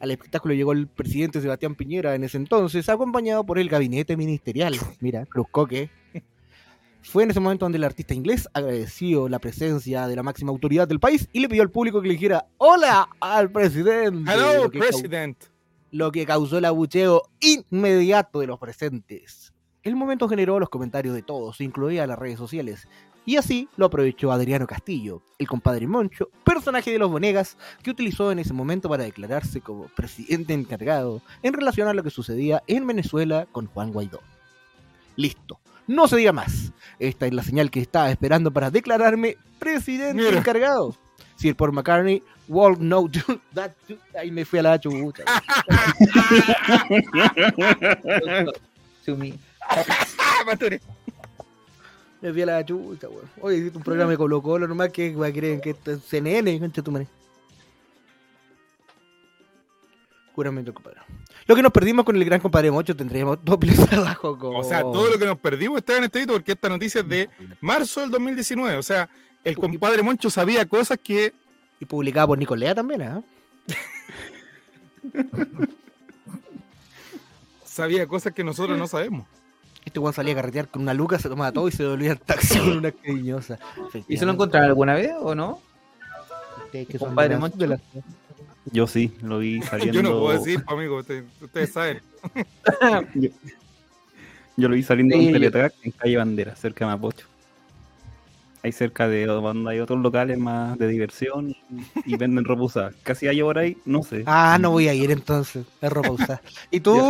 Al 0.00 0.10
espectáculo 0.12 0.54
llegó 0.54 0.72
el 0.72 0.86
presidente 0.86 1.40
Sebastián 1.40 1.74
Piñera 1.74 2.14
en 2.14 2.24
ese 2.24 2.36
entonces, 2.36 2.88
acompañado 2.88 3.44
por 3.44 3.58
el 3.58 3.68
gabinete 3.68 4.16
ministerial. 4.16 4.76
Mira, 5.00 5.26
Cruzcoque. 5.26 5.90
Fue 7.02 7.22
en 7.22 7.30
ese 7.30 7.40
momento 7.40 7.64
donde 7.64 7.78
el 7.78 7.84
artista 7.84 8.14
inglés 8.14 8.48
agradeció 8.52 9.28
la 9.28 9.38
presencia 9.38 10.06
de 10.06 10.16
la 10.16 10.22
máxima 10.22 10.50
autoridad 10.50 10.86
del 10.88 11.00
país 11.00 11.28
y 11.32 11.40
le 11.40 11.48
pidió 11.48 11.62
al 11.62 11.70
público 11.70 12.02
que 12.02 12.08
le 12.08 12.14
dijera 12.14 12.46
hola 12.58 13.08
al 13.20 13.50
presidente. 13.50 14.30
Hello, 14.30 14.70
President. 14.70 15.36
Lo 15.90 16.12
que 16.12 16.26
causó 16.26 16.58
el 16.58 16.64
abucheo 16.64 17.22
inmediato 17.40 18.40
de 18.40 18.46
los 18.46 18.58
presentes. 18.58 19.52
El 19.82 19.96
momento 19.96 20.28
generó 20.28 20.58
los 20.58 20.68
comentarios 20.68 21.14
de 21.14 21.22
todos, 21.22 21.60
incluida 21.60 22.06
las 22.06 22.18
redes 22.18 22.38
sociales, 22.38 22.88
y 23.28 23.36
así 23.36 23.68
lo 23.76 23.86
aprovechó 23.86 24.32
Adriano 24.32 24.66
Castillo, 24.66 25.22
el 25.38 25.46
compadre 25.46 25.86
Moncho, 25.86 26.30
personaje 26.44 26.90
de 26.90 26.98
los 26.98 27.10
Bonegas, 27.10 27.58
que 27.82 27.90
utilizó 27.90 28.32
en 28.32 28.38
ese 28.38 28.54
momento 28.54 28.88
para 28.88 29.04
declararse 29.04 29.60
como 29.60 29.88
presidente 29.88 30.54
encargado 30.54 31.20
en 31.42 31.52
relación 31.52 31.88
a 31.88 31.92
lo 31.92 32.02
que 32.02 32.08
sucedía 32.08 32.62
en 32.66 32.86
Venezuela 32.86 33.46
con 33.52 33.66
Juan 33.66 33.92
Guaidó. 33.92 34.20
Listo, 35.16 35.60
no 35.86 36.08
se 36.08 36.16
diga 36.16 36.32
más. 36.32 36.72
Esta 36.98 37.26
es 37.26 37.34
la 37.34 37.42
señal 37.42 37.70
que 37.70 37.80
estaba 37.80 38.10
esperando 38.10 38.50
para 38.50 38.70
declararme 38.70 39.36
presidente 39.58 40.22
Mira. 40.22 40.38
encargado. 40.38 40.96
Sir 41.36 41.54
Paul 41.54 41.72
McCartney, 41.72 42.22
World 42.48 42.80
No 42.80 43.08
That 43.54 43.72
Ahí 44.18 44.30
me 44.30 44.44
fui 44.44 44.58
a 44.58 44.62
la 44.62 44.80
chucha. 44.80 45.24
Sumi. 49.04 49.38
¡Ah, 49.60 50.44
Mature! 50.46 50.80
Me 52.20 52.32
fui 52.32 52.42
a 52.42 52.46
la 52.46 52.64
chucha, 52.64 53.08
weón. 53.08 53.30
Oye, 53.40 53.58
hiciste 53.58 53.78
un 53.78 53.84
programa 53.84 54.10
de 54.10 54.16
Colo 54.16 54.42
Colo, 54.42 54.66
nomás 54.66 54.90
que 54.90 55.14
va 55.14 55.26
a 55.26 55.32
creer 55.32 55.60
que 55.60 55.70
esto 55.70 55.92
es 55.92 56.02
CNN, 56.02 56.58
concha 56.58 56.82
tu 56.82 56.90
madre. 56.90 57.06
Compadre. 60.38 61.00
Lo 61.48 61.56
que 61.56 61.62
nos 61.62 61.72
perdimos 61.72 62.04
con 62.04 62.14
el 62.14 62.24
gran 62.24 62.40
compadre 62.40 62.70
Mocho 62.70 62.94
tendríamos 62.94 63.38
doble 63.44 63.74
trabajo 63.74 64.38
con. 64.38 64.54
O 64.54 64.62
sea, 64.62 64.82
todo 64.82 65.10
lo 65.10 65.18
que 65.18 65.26
nos 65.26 65.38
perdimos 65.38 65.78
está 65.78 65.96
en 65.96 66.04
este 66.04 66.20
edito 66.20 66.34
porque 66.34 66.52
esta 66.52 66.68
noticia 66.68 67.00
es 67.00 67.08
de 67.08 67.28
marzo 67.60 68.02
del 68.02 68.12
2019. 68.12 68.76
O 68.76 68.82
sea, 68.82 69.08
el 69.42 69.56
compadre 69.56 70.02
Moncho 70.02 70.30
sabía 70.30 70.64
cosas 70.66 70.98
que. 71.02 71.32
Y 71.80 71.84
publicada 71.84 72.26
por 72.26 72.38
Nicolea 72.38 72.74
también, 72.74 73.02
¿ah? 73.02 73.22
Sabía 77.64 78.06
cosas 78.06 78.32
que 78.32 78.42
nosotros 78.44 78.76
no 78.78 78.86
sabemos. 78.86 79.26
Este 79.84 79.98
weón 80.00 80.12
salía 80.12 80.32
a 80.32 80.36
carretear 80.36 80.68
con 80.68 80.82
una 80.82 80.92
luca, 80.92 81.18
se 81.18 81.28
tomaba 81.28 81.52
todo 81.52 81.68
y 81.68 81.72
se 81.72 81.82
devolvía 81.84 82.12
el 82.12 82.20
taxi 82.20 82.58
con 82.58 82.78
una 82.78 82.90
cariñosa. 82.92 83.58
¿Y 84.08 84.16
se 84.16 84.26
lo 84.26 84.32
encontraron 84.32 84.68
alguna 84.68 84.94
vez 84.94 85.12
o 85.20 85.34
no? 85.34 85.60
Que 86.72 86.84
son 86.98 87.08
Compadre 87.08 87.28
de 87.30 87.34
la- 87.34 87.40
Moncho. 87.40 87.56
de 87.56 87.66
la- 87.68 87.80
Yo 88.66 88.86
sí, 88.86 89.14
lo 89.22 89.38
vi 89.38 89.62
saliendo. 89.70 89.94
Yo 89.94 90.02
no 90.02 90.18
puedo 90.20 90.38
decir, 90.38 90.62
pues, 90.64 90.76
amigo, 90.76 90.98
ustedes, 90.98 91.24
ustedes 91.40 91.72
saben. 91.72 92.02
Yo 94.56 94.68
lo 94.68 94.74
vi 94.74 94.82
saliendo 94.82 95.14
de 95.16 95.20
Sí, 95.22 95.26
un 95.28 95.32
teletrack 95.34 95.74
en 95.82 95.92
calle 95.92 96.16
Bandera, 96.16 96.56
cerca 96.56 96.84
de 96.84 96.90
Mapocho. 96.90 97.27
Ahí 98.62 98.72
cerca 98.72 99.06
de 99.06 99.24
donde 99.26 99.70
hay 99.70 99.78
otros 99.80 100.00
locales 100.00 100.36
más 100.38 100.76
de 100.78 100.88
diversión 100.88 101.50
y, 101.50 101.56
y 102.04 102.16
venden 102.16 102.44
ropa 102.44 102.62
usada. 102.62 102.92
Casi 103.04 103.28
hay 103.28 103.40
por 103.40 103.56
ahí, 103.58 103.76
no 103.84 104.02
sé. 104.02 104.24
Ah, 104.26 104.58
no 104.60 104.70
voy 104.72 104.88
a 104.88 104.94
ir 104.94 105.10
entonces. 105.12 105.64
Es 105.80 105.92
ropa 105.92 106.10
usada. 106.10 106.42
¿Y 106.70 106.80
tú? 106.80 107.00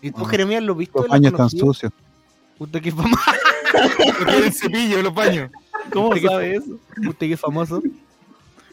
¿Y 0.00 0.10
tú. 0.12 0.24
Jeremías, 0.24 0.62
lo 0.62 0.74
viste? 0.74 0.96
Los 0.96 1.06
¿Lo 1.06 1.12
baños 1.12 1.32
están 1.32 1.50
sucios. 1.50 1.92
Usted 2.58 2.80
que 2.80 2.88
es 2.90 2.94
famoso. 2.94 3.22
El 4.28 4.52
cepillo 4.52 4.96
de 4.98 5.02
los 5.02 5.14
baños. 5.14 5.50
¿Cómo 5.92 6.08
¿Usted 6.08 6.22
qué- 6.22 6.28
sabe 6.28 6.56
eso? 6.56 6.78
Usted 7.08 7.26
que 7.26 7.32
es 7.34 7.40
famoso. 7.40 7.82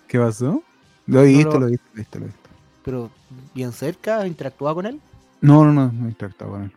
¿Qué 0.08 0.20
pasó? 0.20 0.64
Lo 1.08 1.22
he 1.24 1.28
visto, 1.28 1.54
lo- 1.54 1.60
lo 1.62 1.68
he 1.68 1.72
visto, 1.72 2.20
lo 2.20 2.26
he 2.26 2.28
visto. 2.28 2.50
Pero 2.86 3.12
bien 3.54 3.72
cerca, 3.74 4.26
interactuaba 4.28 4.76
con 4.76 4.86
él. 4.86 5.02
No, 5.42 5.66
no, 5.66 5.74
no, 5.74 5.92
no 5.92 6.06
he 6.06 6.10
interactuado 6.10 6.54
con 6.54 6.64
él. 6.64 6.72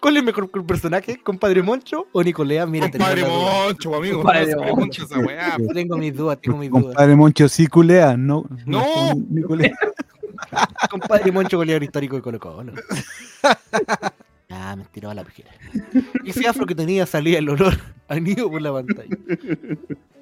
¿Cuál 0.00 0.16
es 0.16 0.20
el 0.20 0.26
mejor 0.26 0.50
personaje? 0.66 1.18
¿Compadre 1.22 1.62
Moncho 1.62 2.06
o 2.12 2.22
Nicolea? 2.22 2.66
Mira, 2.66 2.90
Compadre. 2.90 3.24
Moncho, 3.24 3.94
amigo. 3.96 4.16
Compadre 4.18 4.54
no 4.54 4.64
se 4.64 4.72
Moncho. 4.72 5.04
esa 5.04 5.18
weá. 5.18 5.56
Tengo 5.74 5.96
mis 5.96 6.14
dudas, 6.14 6.38
tengo 6.40 6.58
mis 6.58 6.70
dudas. 6.70 6.84
Compadre 6.84 7.16
Moncho 7.16 7.48
sí 7.48 7.66
culea, 7.66 8.16
no. 8.16 8.44
No. 8.64 8.84
Nicolás. 9.28 9.72
Compadre 10.90 11.32
Moncho 11.32 11.56
goleador 11.56 11.82
histórico 11.82 12.16
de 12.16 12.22
Colo 12.22 12.38
Colo. 12.38 12.72
Ah, 14.50 14.74
me 14.76 14.84
tiraba 14.86 15.14
la 15.14 15.24
pejera. 15.24 15.50
Ese 16.24 16.48
afro 16.48 16.64
que 16.64 16.74
tenía 16.74 17.04
salía 17.04 17.38
el 17.38 17.50
olor 17.50 17.74
a 18.08 18.18
nido 18.18 18.50
por 18.50 18.62
la 18.62 18.72
pantalla. 18.72 19.14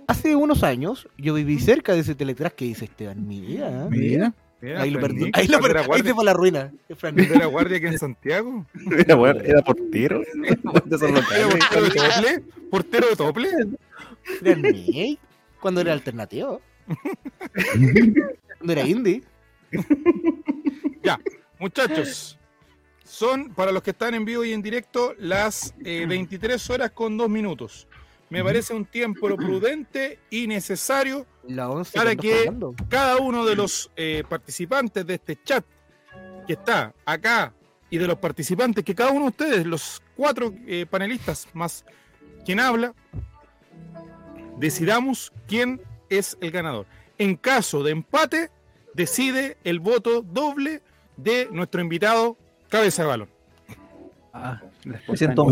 Hace 0.09 0.35
unos 0.35 0.65
años 0.65 1.09
yo 1.17 1.35
viví 1.35 1.61
cerca 1.61 1.93
de 1.93 2.01
ese 2.01 2.17
teletrack 2.17 2.57
que 2.57 2.65
dice 2.65 2.87
Esteban. 2.87 3.27
Mira, 3.27 3.87
Mira, 3.89 4.35
Mira, 4.61 4.81
ahí 4.83 4.91
lo 4.91 5.01
perdí. 5.01 5.25
Nick, 5.25 5.37
Ahí, 5.37 5.47
lo 5.49 5.59
¿cuál 5.59 5.63
perdí. 5.63 5.71
era 5.73 5.81
ahí 5.81 5.87
guardia- 5.87 6.05
se 6.11 6.15
fue 6.15 6.25
la 6.25 6.33
ruina. 6.33 6.73
Es 6.89 6.99
Fran 6.99 7.15
¿De 7.15 7.23
Nick. 7.23 7.37
la 7.37 7.47
guardia 7.47 7.77
aquí 7.77 7.87
en 7.87 7.99
Santiago? 7.99 8.67
Era, 8.99 9.17
weón, 9.17 9.41
era 9.45 9.63
portero. 9.63 10.21
De 10.21 10.49
esos 10.95 11.03
¿Era 11.03 11.13
locales. 11.21 11.23
portero 11.61 11.83
de 11.85 11.91
tople? 11.91 12.43
¿Portero 12.71 13.09
de 13.09 13.17
tople? 13.17 13.51
Nick, 14.73 15.19
Cuando 15.61 15.81
era 15.83 15.93
alternativo. 15.93 16.61
Cuando 18.59 18.73
era 18.73 18.83
indie. 18.87 19.23
Ya, 21.03 21.19
muchachos. 21.59 22.39
Son, 23.05 23.51
para 23.55 23.73
los 23.73 23.83
que 23.83 23.91
están 23.91 24.15
en 24.15 24.25
vivo 24.25 24.45
y 24.45 24.53
en 24.53 24.63
directo, 24.63 25.15
las 25.19 25.75
eh, 25.85 26.07
23 26.09 26.71
horas 26.71 26.91
con 26.91 27.17
2 27.17 27.29
minutos. 27.31 27.87
Me 28.29 28.43
parece 28.43 28.75
un 28.75 28.85
tiempo 28.85 29.29
lo 29.29 29.37
prudente 29.37 30.19
y 30.31 30.47
necesario 30.49 31.27
La 31.47 31.69
11 31.71 31.97
Para 31.97 32.17
que- 32.17 32.41
jugando. 32.41 32.75
cada 32.89 33.19
uno 33.19 33.45
de 33.45 33.55
los 33.55 33.91
eh, 33.97 34.25
participantes 34.29 35.07
de 35.07 35.15
este 35.15 35.39
chat 35.45 35.65
que 36.47 36.55
está 36.55 36.93
acá 37.05 37.53
y 37.89 37.99
de 37.99 38.07
los 38.09 38.19
participantes 38.19 38.85
que 38.85 38.95
cada 38.97 39.11
uno 39.11 39.23
de 39.27 39.29
ustedes, 39.29 39.67
los 39.67 40.03
cuatro 40.17 40.53
eh, 40.67 40.87
panelistas 40.91 41.47
más 41.55 41.85
quien 42.45 42.59
habla, 42.61 42.95
decidamos 44.59 45.33
quién 45.47 45.81
es 46.09 46.37
el 46.41 46.51
ganador. 46.51 46.87
En 47.19 47.37
caso 47.37 47.83
de 47.83 47.93
empate, 47.93 48.51
decide 48.95 49.57
el 49.65 49.81
voto 49.81 50.23
doble 50.23 50.83
de 51.17 51.49
nuestro 51.53 51.81
invitado 51.81 52.37
Cabeza 52.69 53.03
de 53.03 53.09
Balón. 53.09 53.29
Ah, 54.33 54.61
Me 54.85 55.01
siento. 55.17 55.47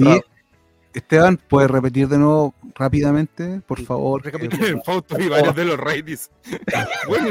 Esteban, 0.95 1.39
¿puedes 1.49 1.71
repetir 1.71 2.09
de 2.09 2.19
nuevo 2.19 2.55
rápidamente, 2.77 3.61
por 3.67 3.81
favor? 3.83 4.25
recapitula. 4.25 4.81
Fausto 4.85 5.19
y 5.21 5.29
varios 5.29 5.55
de 5.55 5.65
los 5.65 5.77
Raids. 5.79 6.31
bueno, 7.09 7.29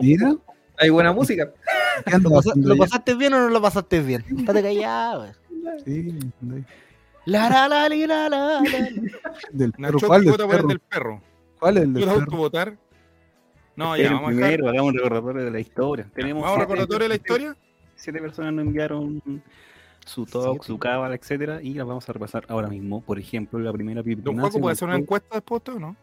Mira, 0.00 0.34
Hay 0.78 0.90
buena 0.90 1.12
música. 1.12 1.50
¿qué 2.04 2.10
¿Lo, 2.10 2.16
andas 2.16 2.32
pasa- 2.32 2.50
haciendo 2.50 2.68
lo 2.68 2.74
ya? 2.74 2.80
pasaste 2.80 3.14
bien 3.14 3.34
o 3.34 3.40
no 3.40 3.48
lo 3.50 3.62
pasaste 3.62 4.00
bien? 4.00 4.24
Estate 4.38 4.62
callado. 4.62 5.32
Sí, 5.84 6.18
La 7.26 7.48
la 7.48 7.68
la 7.68 7.88
la 7.88 8.06
la 8.06 8.28
la. 8.28 8.60
del 9.52 9.72
perro. 9.72 9.98
¿Cuál 10.06 10.24
del 10.24 10.32
el 10.34 10.46
perro? 10.48 10.68
del 10.68 10.80
perro. 10.80 11.22
¿Cuál 11.58 11.76
es 11.78 11.82
el 11.84 11.92
¿Tú 11.94 12.00
del 12.00 12.08
a 12.08 12.14
perro? 12.14 12.36
votar? 12.36 12.76
No, 13.76 13.96
ya, 13.96 14.04
Esperen 14.04 14.12
vamos 14.22 14.30
a 14.30 14.36
primero, 14.36 14.68
hagamos 14.68 14.92
un 14.92 14.98
recordatorio 14.98 15.44
de 15.44 15.50
la 15.50 15.60
historia. 15.60 16.10
Tenemos 16.14 16.42
Vamos 16.42 16.56
a 16.58 16.60
recordatorio 16.60 17.04
de 17.04 17.08
la 17.08 17.14
historia. 17.16 17.56
Siete 17.96 18.20
personas 18.20 18.52
nos 18.52 18.66
enviaron 18.66 19.22
su 20.04 20.26
talk, 20.26 20.62
su 20.64 20.78
cábala, 20.78 21.14
etcétera, 21.14 21.60
y 21.62 21.74
las 21.74 21.86
vamos 21.86 22.08
a 22.08 22.12
repasar 22.12 22.44
ahora 22.48 22.68
mismo. 22.68 23.00
Por 23.02 23.18
ejemplo, 23.18 23.58
la 23.58 23.72
primera 23.72 24.02
Pipi 24.02 24.22
Don 24.22 24.34
Ignacio 24.34 24.50
Juaco, 24.52 24.62
¿puede 24.62 24.72
hacer 24.72 24.88
una 24.88 24.96
encuesta 24.98 25.34
después 25.36 25.62
o 25.68 25.78
no? 25.80 25.96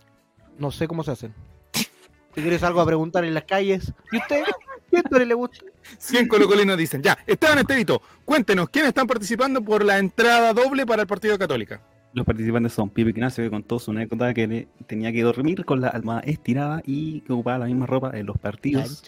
No 0.57 0.71
sé 0.71 0.87
cómo 0.87 1.03
se 1.03 1.11
hacen. 1.11 1.33
Si 1.73 2.41
quieres 2.41 2.63
algo 2.63 2.79
a 2.81 2.85
preguntar 2.85 3.25
en 3.25 3.33
las 3.33 3.43
calles. 3.43 3.93
¿Y 4.11 4.17
usted? 4.17 4.43
¿Qué 4.89 4.97
historia 4.97 5.25
le 5.25 5.33
gusta? 5.33 5.57
100 5.97 6.27
colocolinos 6.27 6.77
dicen. 6.77 7.01
Ya, 7.01 7.17
Esteban 7.27 7.59
Estevito, 7.59 8.01
cuéntenos, 8.25 8.69
¿quiénes 8.69 8.89
están 8.89 9.07
participando 9.07 9.61
por 9.61 9.83
la 9.83 9.97
entrada 9.99 10.53
doble 10.53 10.85
para 10.85 11.01
el 11.03 11.07
Partido 11.07 11.37
Católica? 11.37 11.81
Los 12.13 12.25
participantes 12.25 12.73
son 12.73 12.89
Pipi 12.89 13.11
Ignacio, 13.11 13.43
que 13.43 13.49
contó 13.49 13.79
su 13.79 13.91
anécdota 13.91 14.33
que 14.33 14.47
le- 14.47 14.67
tenía 14.87 15.11
que 15.13 15.21
dormir 15.23 15.63
con 15.65 15.79
la 15.81 15.87
almohada 15.89 16.21
estirada 16.21 16.81
y 16.85 17.21
que 17.21 17.31
ocupaba 17.33 17.59
la 17.59 17.65
misma 17.67 17.85
ropa 17.85 18.11
en 18.17 18.25
los 18.25 18.37
partidos. 18.37 19.03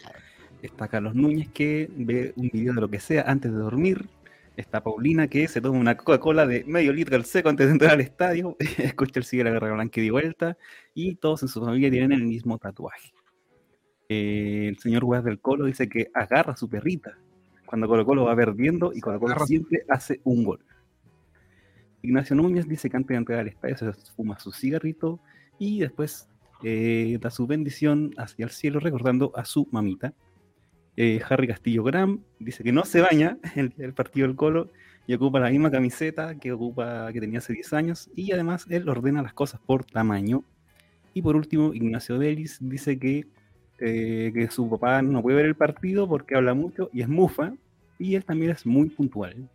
Está 0.61 0.87
Carlos 0.87 1.13
Núñez, 1.13 1.49
que 1.49 1.89
ve 1.95 2.31
un 2.37 2.49
video 2.49 2.73
de 2.73 2.79
lo 2.81 2.89
que 2.89 3.01
sea 3.01 3.23
antes 3.27 3.51
de 3.51 3.57
dormir. 3.57 4.07
Está 4.55 4.83
Paulina, 4.83 5.27
que 5.27 5.47
se 5.47 5.61
toma 5.61 5.79
una 5.79 5.97
Coca-Cola 5.97 6.45
de 6.45 6.63
medio 6.65 6.93
litro 6.93 7.15
al 7.15 7.25
seco 7.25 7.49
antes 7.49 7.65
de 7.67 7.73
entrar 7.73 7.91
al 7.93 8.01
estadio. 8.01 8.55
Escucha 8.77 9.19
el 9.19 9.25
sigue 9.25 9.43
la 9.43 9.51
guerra 9.51 9.73
blanca 9.73 9.99
y 9.99 10.03
de 10.03 10.11
vuelta. 10.11 10.57
Y 10.93 11.15
todos 11.15 11.41
en 11.41 11.49
su 11.49 11.59
familia 11.63 11.89
tienen 11.89 12.11
el 12.11 12.23
mismo 12.23 12.57
tatuaje. 12.59 13.13
Eh, 14.09 14.67
el 14.69 14.77
señor 14.77 15.05
Guas 15.05 15.23
del 15.23 15.39
Colo 15.39 15.65
dice 15.65 15.89
que 15.89 16.09
agarra 16.13 16.53
a 16.53 16.57
su 16.57 16.69
perrita 16.69 17.17
cuando 17.65 17.87
Colo 17.87 18.05
Colo 18.05 18.25
va 18.25 18.35
perdiendo 18.35 18.93
y 18.93 18.99
Colo 18.99 19.19
Colo 19.19 19.45
siempre 19.47 19.83
hace 19.89 20.21
un 20.23 20.43
gol. 20.43 20.59
Ignacio 22.03 22.35
Núñez 22.35 22.67
dice 22.67 22.87
que 22.87 22.97
antes 22.97 23.09
de 23.09 23.15
entrar 23.15 23.39
al 23.39 23.47
estadio 23.47 23.77
se 23.77 23.93
fuma 24.15 24.37
su 24.37 24.51
cigarrito 24.51 25.19
y 25.57 25.79
después 25.79 26.29
eh, 26.63 27.17
da 27.19 27.31
su 27.31 27.47
bendición 27.47 28.11
hacia 28.17 28.45
el 28.45 28.51
cielo 28.51 28.79
recordando 28.79 29.31
a 29.35 29.45
su 29.45 29.67
mamita. 29.71 30.13
Eh, 30.95 31.21
Harry 31.27 31.47
Castillo 31.47 31.83
Graham 31.83 32.21
dice 32.39 32.63
que 32.63 32.71
no 32.71 32.85
se 32.85 33.01
baña 33.01 33.37
el 33.55 33.69
día 33.69 33.85
del 33.85 33.93
partido 33.93 34.27
del 34.27 34.35
Colo 34.35 34.69
y 35.07 35.13
ocupa 35.13 35.39
la 35.39 35.49
misma 35.49 35.71
camiseta 35.71 36.35
que 36.35 36.51
ocupa 36.51 37.11
que 37.11 37.19
tenía 37.19 37.39
hace 37.39 37.53
10 37.53 37.73
años 37.73 38.09
y 38.15 38.31
además 38.31 38.65
él 38.69 38.87
ordena 38.87 39.21
las 39.21 39.33
cosas 39.33 39.59
por 39.65 39.85
tamaño. 39.85 40.43
Y 41.13 41.21
por 41.21 41.35
último, 41.35 41.73
Ignacio 41.73 42.17
Delis 42.17 42.57
dice 42.61 42.97
que, 42.97 43.27
eh, 43.79 44.31
que 44.33 44.49
su 44.49 44.69
papá 44.69 45.01
no 45.01 45.21
puede 45.21 45.37
ver 45.37 45.45
el 45.45 45.55
partido 45.55 46.07
porque 46.07 46.35
habla 46.35 46.53
mucho 46.53 46.89
y 46.93 47.01
es 47.01 47.09
mufa 47.09 47.53
y 47.99 48.15
él 48.15 48.23
también 48.23 48.51
es 48.51 48.65
muy 48.65 48.89
puntual. 48.89 49.49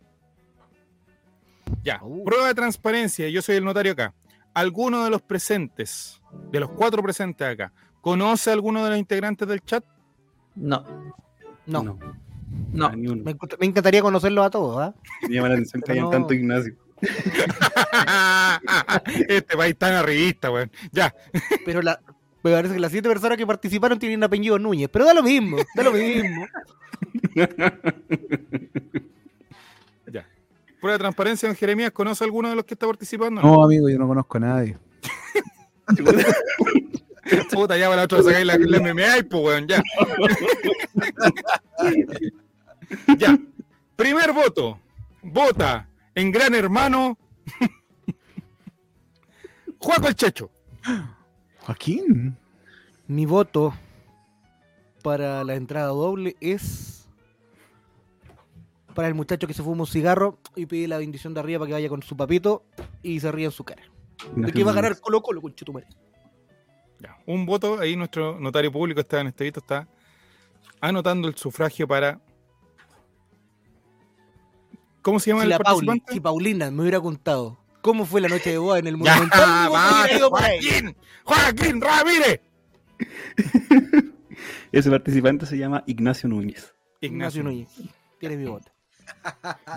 Ya, 1.83 1.99
Uh. 2.03 2.23
prueba 2.23 2.47
de 2.47 2.53
transparencia, 2.53 3.29
yo 3.29 3.41
soy 3.41 3.55
el 3.57 3.65
notario 3.65 3.93
acá. 3.93 4.13
¿Alguno 4.53 5.03
de 5.03 5.09
los 5.09 5.21
presentes, 5.21 6.21
de 6.51 6.59
los 6.59 6.69
cuatro 6.71 7.01
presentes 7.01 7.47
acá, 7.47 7.71
conoce 8.01 8.49
a 8.49 8.53
alguno 8.53 8.83
de 8.83 8.91
los 8.91 8.99
integrantes 8.99 9.47
del 9.47 9.61
chat? 9.61 9.83
No, 10.55 10.83
No. 11.69 11.97
no. 12.73 12.85
a 12.85 12.95
ni 12.95 13.07
uno. 13.07 13.23
Me, 13.23 13.35
encantaría 13.65 14.01
conocerlos 14.01 14.45
a 14.45 14.49
todos, 14.49 14.81
¿ah? 14.81 14.93
Me 15.27 15.35
llama 15.35 15.49
la 15.49 15.55
atención 15.55 15.83
que 15.83 15.91
hayan 15.91 16.05
no. 16.05 16.09
tanto 16.09 16.33
Ignacio. 16.33 16.73
este 19.29 19.55
país 19.55 19.77
tan 19.77 19.93
arribista, 19.93 20.51
weón. 20.51 20.71
Ya, 20.91 21.15
Pero 21.65 21.81
la, 21.81 22.01
me 22.43 22.51
parece 22.51 22.73
que 22.73 22.79
las 22.79 22.91
siete 22.91 23.07
personas 23.07 23.37
que 23.37 23.45
participaron 23.45 23.99
tienen 23.99 24.23
apellido 24.23 24.57
Núñez. 24.57 24.89
Pero 24.91 25.05
da 25.05 25.13
lo 25.13 25.21
mismo, 25.21 25.57
da 25.75 25.83
lo 25.83 25.91
mismo. 25.91 26.47
ya. 30.11 30.25
Prueba 30.81 30.93
de 30.93 30.99
transparencia, 30.99 31.47
don 31.47 31.55
Jeremías, 31.55 31.91
¿conoce 31.91 32.23
a 32.23 32.25
alguno 32.25 32.49
de 32.49 32.55
los 32.55 32.65
que 32.65 32.73
está 32.73 32.87
participando? 32.87 33.41
No, 33.41 33.63
amigo, 33.63 33.89
yo 33.89 33.99
no 33.99 34.07
conozco 34.07 34.37
a 34.37 34.41
nadie. 34.41 34.77
Puta, 37.51 37.77
ya 37.77 37.85
para 37.85 37.97
la 37.97 38.03
otra 38.03 38.23
sacáis 38.23 38.45
la, 38.45 38.57
la 38.57 38.79
MMA 38.79 39.17
y 39.19 39.23
pues, 39.23 39.43
weón, 39.43 39.67
ya. 39.67 39.83
ya. 43.17 43.37
Primer 43.95 44.33
voto. 44.33 44.79
Vota 45.21 45.87
en 46.15 46.31
Gran 46.31 46.55
Hermano. 46.55 47.17
Juaco 49.79 50.07
el 50.07 50.15
Checho. 50.15 50.49
Joaquín. 51.61 52.37
Mi 53.07 53.25
voto 53.25 53.73
para 55.01 55.43
la 55.43 55.55
entrada 55.55 55.87
doble 55.87 56.35
es 56.39 57.07
para 58.93 59.07
el 59.07 59.15
muchacho 59.15 59.47
que 59.47 59.53
se 59.53 59.63
fuma 59.63 59.81
un 59.81 59.87
cigarro 59.87 60.39
y 60.55 60.65
pide 60.65 60.87
la 60.87 60.97
bendición 60.97 61.33
de 61.33 61.39
arriba 61.39 61.59
para 61.59 61.67
que 61.67 61.73
vaya 61.73 61.89
con 61.89 62.03
su 62.03 62.17
papito 62.17 62.65
y 63.01 63.19
se 63.19 63.31
ríe 63.31 63.45
en 63.45 63.51
su 63.51 63.63
cara. 63.63 63.83
¿De 64.35 64.51
qué 64.51 64.63
va 64.63 64.71
a 64.71 64.75
ganar 64.75 64.99
Colo 64.99 65.21
Colo, 65.21 65.41
conchetumare? 65.41 65.87
Ya, 66.99 67.17
Un 67.25 67.45
voto, 67.45 67.79
ahí 67.79 67.95
nuestro 67.95 68.39
notario 68.39 68.71
público 68.71 68.99
está 68.99 69.21
en 69.21 69.27
este 69.27 69.45
vito, 69.45 69.59
está 69.61 69.87
anotando 70.81 71.27
el 71.27 71.35
sufragio 71.35 71.87
para. 71.87 72.19
¿Cómo 75.01 75.19
se 75.19 75.29
llama 75.31 75.41
Si, 75.41 75.45
el 75.45 75.49
la 75.51 75.59
Pauli, 75.59 75.87
participante? 75.87 76.13
si 76.13 76.19
Paulina 76.19 76.71
me 76.71 76.81
hubiera 76.81 76.99
contado 76.99 77.57
cómo 77.81 78.05
fue 78.05 78.19
la 78.21 78.27
noche 78.27 78.51
de 78.51 78.57
boda 78.57 78.79
en 78.79 78.87
el 78.87 78.95
Ya, 79.01 79.13
Monumental, 79.15 79.69
hubiera 79.69 79.69
basta. 79.69 80.29
Joaquín, 80.29 80.95
Joaquín 81.23 81.81
Ramírez. 81.81 82.41
Ese 84.71 84.89
participante 84.89 85.45
se 85.45 85.57
llama 85.57 85.83
Ignacio 85.87 86.27
Núñez. 86.29 86.75
Ignacio 87.01 87.43
Núñez. 87.43 87.69
Tiene 88.19 88.35
mi 88.35 88.45
voto. 88.45 88.71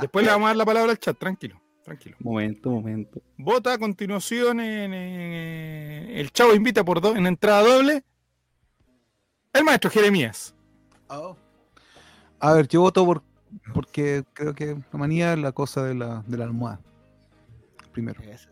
Después 0.01 0.25
le 0.25 0.31
vamos 0.33 0.47
a 0.47 0.49
dar 0.49 0.57
la 0.57 0.65
palabra 0.67 0.91
al 0.91 0.99
chat, 0.99 1.17
tranquilo, 1.17 1.62
tranquilo. 1.85 2.17
Momento, 2.21 2.71
momento. 2.71 3.21
Vota 3.37 3.75
a 3.75 3.79
continuación 3.79 4.61
en, 4.61 4.93
eh, 4.95 6.21
el 6.21 6.31
Chavo 6.33 6.55
invita 6.55 6.85
por 6.85 7.01
dos 7.01 7.17
en 7.17 7.27
entrada 7.27 7.63
doble. 7.63 8.05
El 9.53 9.65
maestro 9.65 9.91
Jeremías. 9.91 10.55
A 12.41 12.53
ver, 12.55 12.69
yo 12.69 12.81
voto 12.81 13.05
por 13.05 13.23
porque 13.75 14.25
creo 14.33 14.55
que 14.55 14.77
la 14.93 14.99
manía 14.99 15.35
es 15.35 15.39
la 15.39 15.53
cosa 15.53 15.85
de 15.85 15.95
la, 15.95 16.25
de 16.27 16.39
la 16.39 16.45
almohada. 16.45 16.81
Primero. 17.93 18.23
Eso. 18.23 18.49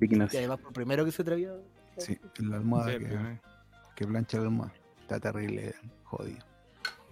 Y 0.00 0.36
además, 0.36 0.58
por 0.60 0.72
primero 0.72 1.04
que 1.04 1.10
se 1.12 1.22
atrevió. 1.22 1.60
Sí, 1.96 2.18
la 2.38 2.58
almohada 2.58 2.92
Sí, 2.92 2.98
que, 2.98 3.14
eh. 3.14 3.40
que 3.96 4.06
plancha 4.06 4.38
la 4.38 4.44
almohada. 4.44 4.72
Está 5.00 5.18
terrible, 5.18 5.74
jodido. 6.04 6.44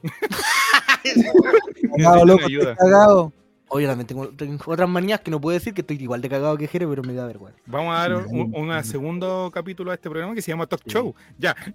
Cagado, 1.96 2.24
loco, 2.24 2.44
ayuda. 2.46 2.76
cagado. 2.76 3.32
Oye, 3.68 3.86
también 3.86 4.06
tengo, 4.06 4.28
tengo 4.28 4.62
otras 4.66 4.88
manías 4.88 5.20
que 5.20 5.30
no 5.30 5.40
puedo 5.40 5.54
decir 5.54 5.74
que 5.74 5.80
estoy 5.80 5.96
igual 6.00 6.20
de 6.20 6.28
cagado 6.28 6.56
que 6.56 6.68
Jere, 6.68 6.86
pero 6.86 7.02
me 7.02 7.14
da 7.14 7.26
vergüenza. 7.26 7.58
Vamos 7.66 7.96
a 7.96 8.00
dar 8.00 8.14
un, 8.14 8.84
segundo 8.84 9.50
capítulo 9.52 9.90
a 9.90 9.94
este 9.94 10.08
programa 10.08 10.34
que 10.34 10.42
se 10.42 10.52
llama 10.52 10.66
Talk 10.66 10.82
Show. 10.86 11.14
Ya. 11.38 11.56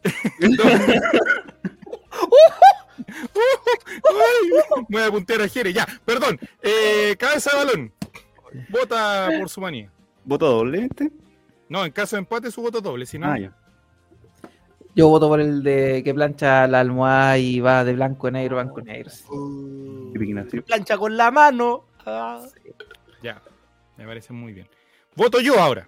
Voy 4.89 5.01
a 5.01 5.11
puntear 5.11 5.41
a 5.41 5.47
Jere, 5.49 5.73
ya. 5.73 5.85
Perdón. 6.05 6.39
Eh, 6.61 7.15
cabeza 7.19 7.51
de 7.51 7.57
balón. 7.57 7.93
Vota 8.69 9.29
por 9.39 9.49
su 9.49 9.59
manía. 9.59 9.91
¿Voto 10.23 10.45
doble 10.45 10.85
este? 10.85 11.11
No, 11.67 11.85
en 11.85 11.91
caso 11.91 12.15
de 12.15 12.19
empate 12.19 12.51
su 12.51 12.61
voto 12.61 12.79
doble. 12.81 13.05
Si 13.05 13.17
no, 13.19 13.31
Ah, 13.31 13.37
ya. 13.37 13.55
Yo 14.95 15.07
voto 15.07 15.29
por 15.29 15.39
el 15.39 15.63
de 15.63 16.01
que 16.03 16.13
plancha 16.13 16.67
la 16.67 16.81
almohada 16.81 17.37
y 17.37 17.59
va 17.59 17.83
de 17.83 17.93
blanco 17.93 18.27
a 18.27 18.31
negro, 18.31 18.57
blanco 18.57 18.81
a 18.81 18.83
negro. 18.83 19.09
sí. 19.09 19.25
Vic 20.13 20.29
Ignacio. 20.29 20.63
Plancha 20.65 20.97
con 20.97 21.15
la 21.15 21.31
mano. 21.31 21.85
Ah. 22.05 22.45
ya. 23.23 23.41
Me 23.97 24.05
parece 24.05 24.33
muy 24.33 24.51
bien. 24.53 24.67
Voto 25.15 25.39
yo 25.39 25.59
ahora. 25.59 25.87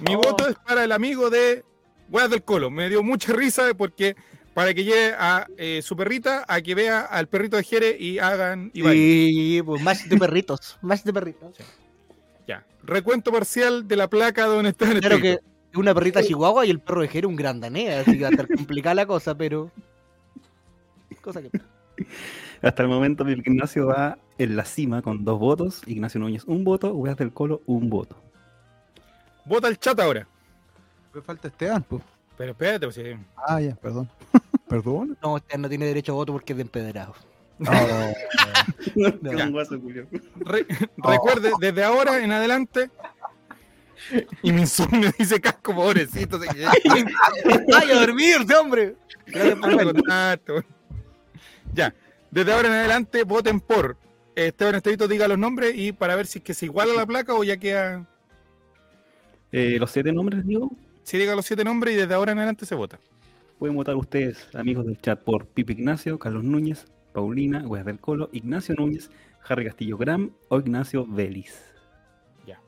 Mi 0.00 0.14
voto 0.14 0.48
es 0.48 0.56
para 0.66 0.84
el 0.84 0.92
amigo 0.92 1.28
de 1.28 1.64
Weas 2.08 2.30
del 2.30 2.42
Colo. 2.42 2.70
Me 2.70 2.88
dio 2.88 3.02
mucha 3.02 3.32
risa 3.32 3.74
porque 3.76 4.16
para 4.54 4.74
que 4.74 4.84
lleve 4.84 5.14
a 5.18 5.46
eh, 5.56 5.80
su 5.82 5.96
perrita 5.96 6.44
a 6.48 6.60
que 6.60 6.74
vea 6.74 7.00
al 7.00 7.28
perrito 7.28 7.56
de 7.56 7.64
Jere 7.64 7.96
y 7.98 8.18
hagan 8.18 8.70
y. 8.74 8.82
Sí, 8.82 9.62
pues 9.64 9.82
más 9.82 10.08
de 10.08 10.16
perritos. 10.16 10.78
Más 10.82 11.04
de 11.04 11.12
perritos. 11.12 11.56
Ya. 12.46 12.64
Recuento 12.82 13.30
parcial 13.30 13.86
de 13.86 13.96
la 13.96 14.08
placa 14.08 14.46
donde 14.46 14.70
está 14.70 14.90
el 14.90 15.00
Claro 15.00 15.20
que 15.20 15.40
una 15.74 15.94
perrita 15.94 16.22
chihuahua 16.22 16.66
y 16.66 16.70
el 16.70 16.80
perro 16.80 17.00
de 17.02 17.08
Jere 17.08 17.26
un 17.26 17.36
gran 17.36 17.60
danés, 17.60 18.06
así 18.06 18.16
que 18.18 18.22
va 18.22 18.28
a 18.28 18.30
estar 18.30 18.48
complicada 18.48 18.94
la 18.94 19.06
cosa, 19.06 19.34
pero. 19.34 19.70
Cosa 21.22 21.40
que. 21.42 21.50
Hasta 22.62 22.82
el 22.82 22.88
momento 22.88 23.28
Ignacio 23.28 23.86
va 23.86 24.18
en 24.38 24.56
la 24.56 24.64
cima 24.64 25.02
con 25.02 25.24
dos 25.24 25.38
votos. 25.38 25.82
Ignacio 25.86 26.20
Núñez 26.20 26.44
un 26.46 26.64
voto. 26.64 26.92
Weas 26.94 27.16
del 27.16 27.32
Colo 27.32 27.60
un 27.66 27.88
voto. 27.90 28.16
Vota 29.44 29.68
el 29.68 29.78
chat 29.78 29.98
ahora. 30.00 30.26
Me 31.14 31.20
falta 31.22 31.48
Esteban, 31.48 31.82
pues. 31.82 32.02
Pero 32.36 32.52
espérate, 32.52 32.86
pues, 32.86 32.94
si- 32.96 33.16
Ah, 33.36 33.60
ya, 33.60 33.74
perdón. 33.76 34.08
perdón. 34.68 35.18
No, 35.22 35.34
usted 35.34 35.58
no 35.58 35.68
tiene 35.68 35.86
derecho 35.86 36.12
a 36.12 36.14
voto 36.16 36.32
porque 36.32 36.52
es 36.52 36.56
de 36.56 36.62
empedrado. 36.62 37.14
Ya. 39.22 39.50
Re- 40.40 40.66
Recuerde, 40.96 41.52
desde 41.60 41.84
ahora 41.84 42.22
en 42.22 42.32
adelante. 42.32 42.90
Y 44.42 44.52
mi 44.52 44.62
insomnio 44.62 45.10
dice 45.18 45.40
casco, 45.40 45.74
pobrecito. 45.74 46.38
¡Ay, 46.40 47.90
a 47.90 48.00
dormirse, 48.00 48.54
hombre! 48.56 48.96
Gracias 49.26 49.58
por 49.58 49.70
el 49.70 49.92
contacto. 49.92 50.64
Ya, 51.74 51.94
desde 52.30 52.52
ahora 52.52 52.68
en 52.68 52.74
adelante 52.74 53.24
voten 53.24 53.60
por 53.60 53.96
Esteban 54.34 54.74
Estevito, 54.74 55.08
diga 55.08 55.28
los 55.28 55.38
nombres 55.38 55.74
y 55.76 55.92
para 55.92 56.16
ver 56.16 56.26
si 56.26 56.38
es 56.38 56.44
que 56.44 56.54
se 56.54 56.66
iguala 56.66 56.94
la 56.94 57.06
placa 57.06 57.34
o 57.34 57.44
ya 57.44 57.56
queda. 57.56 58.06
Eh, 59.52 59.76
los 59.78 59.90
siete 59.90 60.12
nombres, 60.12 60.46
digo. 60.46 60.70
Si 61.02 61.18
diga 61.18 61.34
los 61.34 61.46
siete 61.46 61.64
nombres 61.64 61.94
y 61.94 61.98
desde 61.98 62.14
ahora 62.14 62.32
en 62.32 62.38
adelante 62.38 62.66
se 62.66 62.74
vota. 62.74 62.98
Pueden 63.58 63.76
votar 63.76 63.96
ustedes, 63.96 64.48
amigos 64.54 64.86
del 64.86 65.00
chat, 65.00 65.20
por 65.20 65.46
Pipe 65.46 65.72
Ignacio, 65.72 66.18
Carlos 66.18 66.44
Núñez, 66.44 66.86
Paulina, 67.12 67.66
Weas 67.66 67.86
del 67.86 68.00
Colo, 68.00 68.28
Ignacio 68.32 68.74
Núñez, 68.74 69.10
Harry 69.48 69.64
Castillo 69.64 69.96
Gram 69.96 70.30
o 70.48 70.58
Ignacio 70.58 71.06
Vélez. 71.06 71.72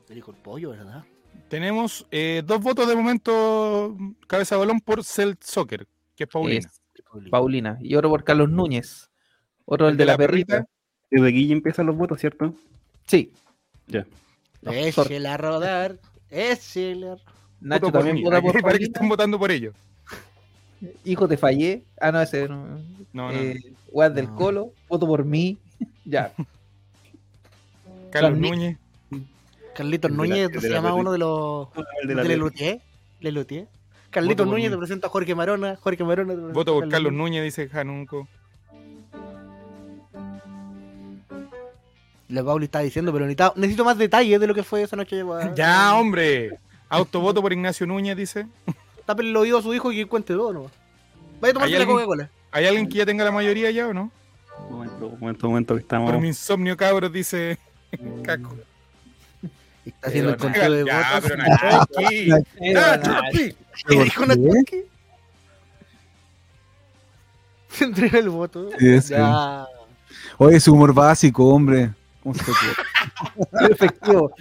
Me 0.09 0.15
dijo 0.15 0.31
el 0.31 0.37
pollo, 0.37 0.69
¿verdad? 0.71 1.03
Tenemos 1.49 2.05
eh, 2.11 2.41
dos 2.45 2.61
votos 2.61 2.87
de 2.87 2.95
momento, 2.95 3.95
cabeza 4.27 4.55
de 4.55 4.59
balón 4.59 4.81
por 4.81 5.03
Cell 5.03 5.33
Soccer, 5.39 5.87
que 6.15 6.23
es 6.23 6.29
Paulina. 6.29 6.67
Es 6.67 7.29
Paulina. 7.29 7.77
Y 7.81 7.95
otro 7.95 8.09
por 8.09 8.23
Carlos 8.23 8.49
Núñez. 8.49 9.09
Otro 9.65 9.87
el 9.87 9.97
de 9.97 10.05
la 10.05 10.17
perrita. 10.17 10.65
Desde 11.09 11.29
aquí 11.29 11.47
ya 11.47 11.53
empiezan 11.53 11.85
los 11.85 11.95
votos, 11.95 12.19
¿cierto? 12.19 12.53
Sí. 13.05 13.31
Ya. 13.87 14.05
No, 14.61 14.71
Échela 14.71 15.35
a 15.35 15.37
rodar. 15.37 15.99
Échela. 16.29 17.17
Nacho 17.61 17.87
Voto 17.87 17.99
también 17.99 18.23
vota 18.23 18.41
por 18.41 18.51
parece 18.53 18.57
que 18.57 18.61
Paulina. 18.63 18.85
están 18.87 19.09
votando 19.09 19.39
por 19.39 19.51
ellos. 19.51 19.75
Hijo, 21.05 21.27
te 21.27 21.37
fallé. 21.37 21.83
Ah, 22.01 22.11
no, 22.11 22.21
ese 22.21 22.49
no. 22.49 22.65
No, 23.13 23.31
no. 23.31 23.31
Eh, 23.31 23.59
Weas 23.91 24.13
del 24.13 24.27
No. 24.27 24.35
Colo. 24.35 24.73
Voto 24.89 25.07
por 25.07 25.23
mí. 25.25 25.57
Ya. 26.05 26.31
Carlos. 28.11 28.37
Núñez. 28.39 28.77
Carlitos 29.75 30.09
de 30.09 30.17
la- 30.17 30.23
Núñez 30.23 30.49
el 30.53 30.61
se 30.61 30.69
la 30.69 30.75
llama 30.75 30.93
uno 30.93 31.11
de 31.11 31.17
los. 31.19 31.67
El 32.01 32.07
de 32.07 32.07
de 32.07 32.15
la 32.15 32.23
Lelutier. 32.23 32.81
Lelutier. 33.19 33.67
Carlitos 34.09 34.47
Núñez 34.47 34.71
te 34.71 34.77
presenta 34.77 35.07
a 35.07 35.09
Jorge 35.09 35.35
Marona. 35.35 35.75
Jorge 35.75 36.03
Marona 36.03 36.29
te 36.31 36.35
presenta 36.37 36.53
Voto 36.53 36.73
por 36.75 36.89
Carlos 36.89 37.11
Núñez, 37.13 37.43
dice 37.43 37.67
Janunco. 37.67 38.27
La 42.27 42.43
Pauli 42.43 42.65
está 42.65 42.79
diciendo, 42.79 43.13
pero 43.13 43.25
necesito, 43.25 43.53
necesito 43.55 43.85
más 43.85 43.97
detalles 43.97 44.39
de 44.39 44.47
lo 44.47 44.55
que 44.55 44.63
fue 44.63 44.81
esa 44.83 44.95
noche. 44.95 45.23
Ya, 45.55 45.95
hombre. 45.95 46.57
Autovoto 46.89 47.41
por 47.41 47.51
Ignacio 47.53 47.85
Núñez, 47.85 48.15
dice. 48.17 48.47
Tápenle 49.05 49.31
el 49.31 49.37
oído 49.37 49.57
a 49.59 49.61
su 49.61 49.73
hijo 49.73 49.91
y 49.91 49.97
que 49.97 50.05
cuente 50.07 50.33
todo, 50.33 50.51
¿no? 50.53 50.71
Vaya 51.41 51.51
a 51.51 51.53
tomarse 51.53 51.65
¿Hay 51.65 51.71
la 51.73 51.77
alguien? 51.79 51.95
Coca-Cola. 51.97 52.29
¿Hay 52.51 52.65
alguien 52.65 52.87
que 52.89 52.97
ya 52.99 53.05
tenga 53.05 53.23
la 53.25 53.31
mayoría 53.31 53.69
ya 53.71 53.87
o 53.87 53.93
no? 53.93 54.11
Momento, 54.69 55.09
momento, 55.19 55.47
momento 55.49 55.75
que 55.75 55.81
estamos. 55.81 56.09
Por 56.11 56.21
mi 56.21 56.29
insomnio, 56.29 56.75
cabros, 56.77 57.11
dice 57.11 57.59
Caco. 58.23 58.55
Está 59.85 60.07
haciendo 60.07 60.31
el 60.31 60.35
Pero, 60.37 60.51
conteo 60.51 60.71
de 60.71 60.83
votos. 60.83 61.21
pero 61.23 61.37
Nachoki. 61.37 62.29
Nachoki. 62.73 63.55
¿Qué 63.87 64.03
dijo 64.03 64.25
¿Por 64.25 64.35
qué? 64.35 64.41
Nachoki? 64.47 64.83
Se 67.69 67.83
entrega 67.85 68.19
el 68.19 68.29
voto. 68.29 68.69
Sí, 68.79 69.01
sí. 69.01 69.09
Ya. 69.13 69.67
Oye, 70.37 70.59
su 70.59 70.73
humor 70.73 70.93
básico, 70.93 71.47
hombre. 71.47 71.93
¿Cómo 72.23 72.33
se 72.35 72.43
te 72.43 72.51
ocurre? 72.51 73.71
Efectivo. 73.71 74.31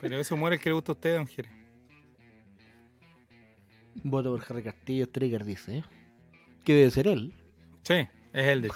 Pero 0.00 0.18
ese 0.20 0.34
humor 0.34 0.52
es 0.52 0.58
el 0.58 0.62
que 0.62 0.68
le 0.70 0.74
gusta 0.74 0.92
a 0.92 0.94
usted, 0.94 1.16
don 1.16 1.26
Jere. 1.26 1.48
Voto 4.04 4.36
por 4.36 4.44
Harry 4.48 4.62
Castillo, 4.62 5.08
Trigger 5.08 5.44
dice. 5.44 5.78
¿eh? 5.78 5.84
¿Qué 6.64 6.74
debe 6.74 6.90
ser 6.90 7.08
él? 7.08 7.32
Sí, 7.82 8.06
es 8.32 8.46
el 8.46 8.62
de. 8.62 8.70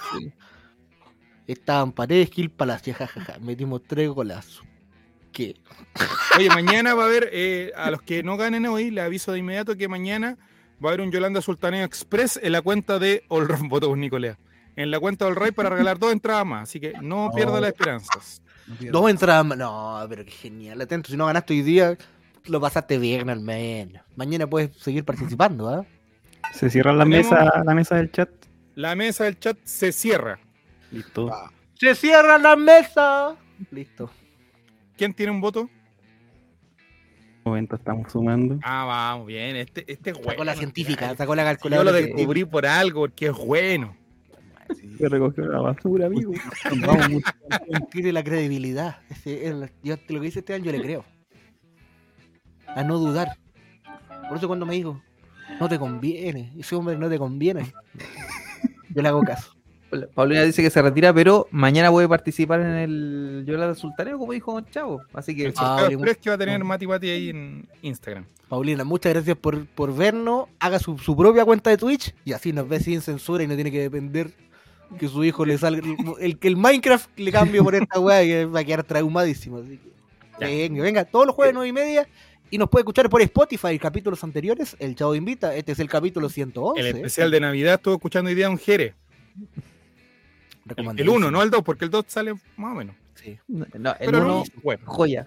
Estaban 1.51 1.91
paredes, 1.91 2.31
Kill 2.31 2.49
Palacio, 2.49 2.95
jajaja. 2.95 3.39
Metimos 3.41 3.83
tres 3.85 4.09
golazos. 4.09 4.63
¿Qué? 5.33 5.57
Oye, 6.39 6.49
mañana 6.49 6.95
va 6.95 7.03
a 7.03 7.07
haber, 7.07 7.29
eh, 7.33 7.73
a 7.77 7.91
los 7.91 8.03
que 8.03 8.23
no 8.23 8.37
ganen 8.37 8.67
hoy, 8.67 8.93
le 8.93 9.01
aviso 9.01 9.33
de 9.33 9.41
inmediato 9.41 9.77
que 9.77 9.89
mañana 9.89 10.39
va 10.83 10.91
a 10.91 10.93
haber 10.93 11.01
un 11.01 11.11
Yolanda 11.11 11.43
Sultaneo 11.43 11.85
Express 11.85 12.39
en 12.41 12.53
la 12.53 12.63
cuenta 12.63 13.01
de 13.01 13.25
voto 13.29 13.89
por 13.89 13.99
Nicolea. 13.99 14.39
En 14.77 14.93
la 14.93 15.01
cuenta 15.01 15.25
de 15.25 15.33
All 15.33 15.37
Ray 15.37 15.51
para 15.51 15.71
regalar 15.71 15.99
dos 15.99 16.13
entradas 16.13 16.47
más. 16.47 16.69
Así 16.69 16.79
que 16.79 16.93
no 17.03 17.33
pierda 17.35 17.61
las 17.61 17.73
esperanzas. 17.73 18.43
No. 18.69 18.93
Dos 18.93 19.11
entradas 19.11 19.45
más. 19.45 19.59
No, 19.59 20.07
pero 20.09 20.25
qué 20.25 20.31
genial. 20.31 20.81
Atento, 20.81 21.11
si 21.11 21.17
no 21.17 21.27
ganaste 21.27 21.53
hoy 21.53 21.63
día, 21.63 21.99
lo 22.45 22.61
pasaste 22.61 22.97
bien 22.99 23.29
al 23.29 23.41
menos. 23.41 24.05
Mañana 24.15 24.47
puedes 24.47 24.77
seguir 24.77 25.05
participando, 25.05 25.69
¿ah? 25.69 25.85
Se 26.55 26.71
cierra 26.71 26.93
la 26.93 27.05
mesa, 27.05 27.65
la 27.65 27.75
mesa 27.75 27.97
del 27.97 28.13
chat. 28.13 28.31
La 28.77 28.95
mesa 28.95 29.25
del 29.25 29.39
chat 29.41 29.59
se 29.65 29.91
cierra. 29.91 30.39
Listo. 30.91 31.31
¡Se 31.75 31.95
cierra 31.95 32.39
la 32.39 32.57
mesa! 32.57 33.37
Listo. 33.71 34.11
¿Quién 34.97 35.15
tiene 35.15 35.33
un 35.33 35.41
voto? 35.41 35.69
Momento, 37.45 37.77
estamos 37.77 38.13
sumando. 38.13 38.59
Ah, 38.63 38.85
vamos, 38.85 39.27
bien. 39.27 39.57
Este, 39.57 39.91
este 39.91 40.11
es 40.11 40.17
bueno. 40.17 40.31
Sacó 40.33 40.45
la 40.45 40.55
científica, 40.55 41.17
sacó 41.17 41.35
la 41.35 41.43
Yo 41.43 41.49
lo 41.49 41.55
calculadora. 41.57 41.93
descubrí 41.93 42.45
por 42.45 42.67
algo, 42.67 43.01
porque 43.01 43.27
es 43.27 43.33
bueno. 43.37 43.97
Se 44.99 45.09
recogió 45.09 45.47
la 45.47 45.61
basura, 45.61 46.07
amigo. 46.07 46.33
Vamos, 46.87 47.09
mucho. 47.09 47.31
Tiene 47.91 48.13
la 48.13 48.23
credibilidad. 48.23 48.99
Ese 49.09 49.49
es 49.49 49.55
la- 49.55 49.71
yo, 49.83 49.97
lo 50.09 50.21
que 50.21 50.27
dice 50.27 50.41
Esteban, 50.41 50.63
yo 50.63 50.71
le 50.71 50.81
creo. 50.83 51.05
A 52.69 52.85
no 52.85 52.99
dudar. 52.99 53.37
Por 54.29 54.37
eso 54.37 54.47
cuando 54.47 54.67
me 54.67 54.75
dijo, 54.75 55.03
no 55.59 55.69
te 55.69 55.79
conviene, 55.79 56.53
ese 56.57 56.77
hombre 56.77 56.97
no 56.97 57.09
te 57.09 57.19
conviene, 57.19 57.73
yo 58.91 59.03
le 59.03 59.09
hago 59.09 59.23
caso. 59.23 59.53
Paulina 60.15 60.43
dice 60.43 60.63
que 60.63 60.71
se 60.71 60.81
retira, 60.83 61.13
pero 61.13 61.49
mañana 61.51 61.91
puede 61.91 62.09
participar 62.09 62.61
en 62.61 62.67
el 62.77 63.45
Yola 63.47 63.75
Sultaneo, 63.75 64.19
como 64.19 64.33
dijo 64.33 64.61
Chavo. 64.63 65.03
Así 65.13 65.35
que 65.35 65.47
El 65.47 65.55
Ah, 65.57 65.87
express 65.91 66.17
que 66.19 66.31
va 66.31 66.37
a 66.37 66.39
tener 66.39 66.63
Mati 66.63 66.87
Pati 66.87 67.09
ahí 67.11 67.31
en 67.31 67.69
Instagram. 67.83 68.25
Paulina, 68.49 68.85
muchas 68.85 69.13
gracias 69.15 69.37
por, 69.37 69.67
por 69.67 69.95
vernos. 69.95 70.47
Haga 70.59 70.79
su, 70.79 70.97
su 70.99 71.17
propia 71.17 71.45
cuenta 71.45 71.71
de 71.71 71.77
Twitch 71.77 72.15
y 72.25 72.33
así 72.33 72.53
nos 72.53 72.69
ve 72.69 72.81
sin 72.81 73.01
censura 73.01 73.43
y 73.43 73.47
no 73.47 73.55
tiene 73.55 73.71
que 73.71 73.81
depender 73.81 74.31
que 74.99 75.09
su 75.09 75.23
hijo 75.25 75.45
le 75.45 75.57
salga. 75.59 75.83
El 76.21 76.39
que 76.39 76.49
el 76.49 76.57
Minecraft 76.57 77.11
le 77.19 77.33
cambie 77.33 77.63
por 77.63 77.75
esta 77.75 77.99
weá 78.01 78.23
que 78.23 78.45
va 78.45 78.61
a 78.61 78.65
quedar 78.65 78.85
traumadísimo. 78.85 79.59
Así 79.59 79.79
que, 80.39 80.47
venga, 80.69 80.83
venga, 80.83 81.05
todos 81.05 81.27
los 81.27 81.35
jueves 81.35 81.55
9 81.55 81.69
y 81.69 81.73
media. 81.73 82.09
Y 82.53 82.59
nos 82.59 82.69
puede 82.69 82.83
escuchar 82.83 83.09
por 83.09 83.23
Spotify, 83.23 83.79
capítulos 83.79 84.25
anteriores. 84.25 84.75
El 84.81 84.97
Chavo 84.97 85.15
Invita. 85.15 85.55
Este 85.55 85.71
es 85.73 85.79
el 85.79 85.89
capítulo 85.89 86.29
111. 86.29 86.81
El 86.81 86.87
especial 86.97 87.31
de 87.31 87.39
Navidad 87.41 87.75
estuvo 87.75 87.95
escuchando 87.95 88.29
hoy 88.29 88.35
día 88.35 88.51
un 88.51 88.59
Jere. 88.59 88.95
El 90.71 90.77
Recomendadísimo. 90.77 91.17
1, 91.17 91.31
no 91.31 91.43
el 91.43 91.51
2, 91.51 91.63
porque 91.63 91.85
el 91.85 91.91
2 91.91 92.05
sale 92.09 92.35
más 92.57 92.73
o 92.73 92.75
menos. 92.75 92.97
Sí, 93.15 93.39
no, 93.49 93.65
el 93.65 93.97
Pero 93.99 94.19
uno, 94.19 94.27
no, 94.27 94.45
bueno, 94.63 94.83
joya. 94.87 95.27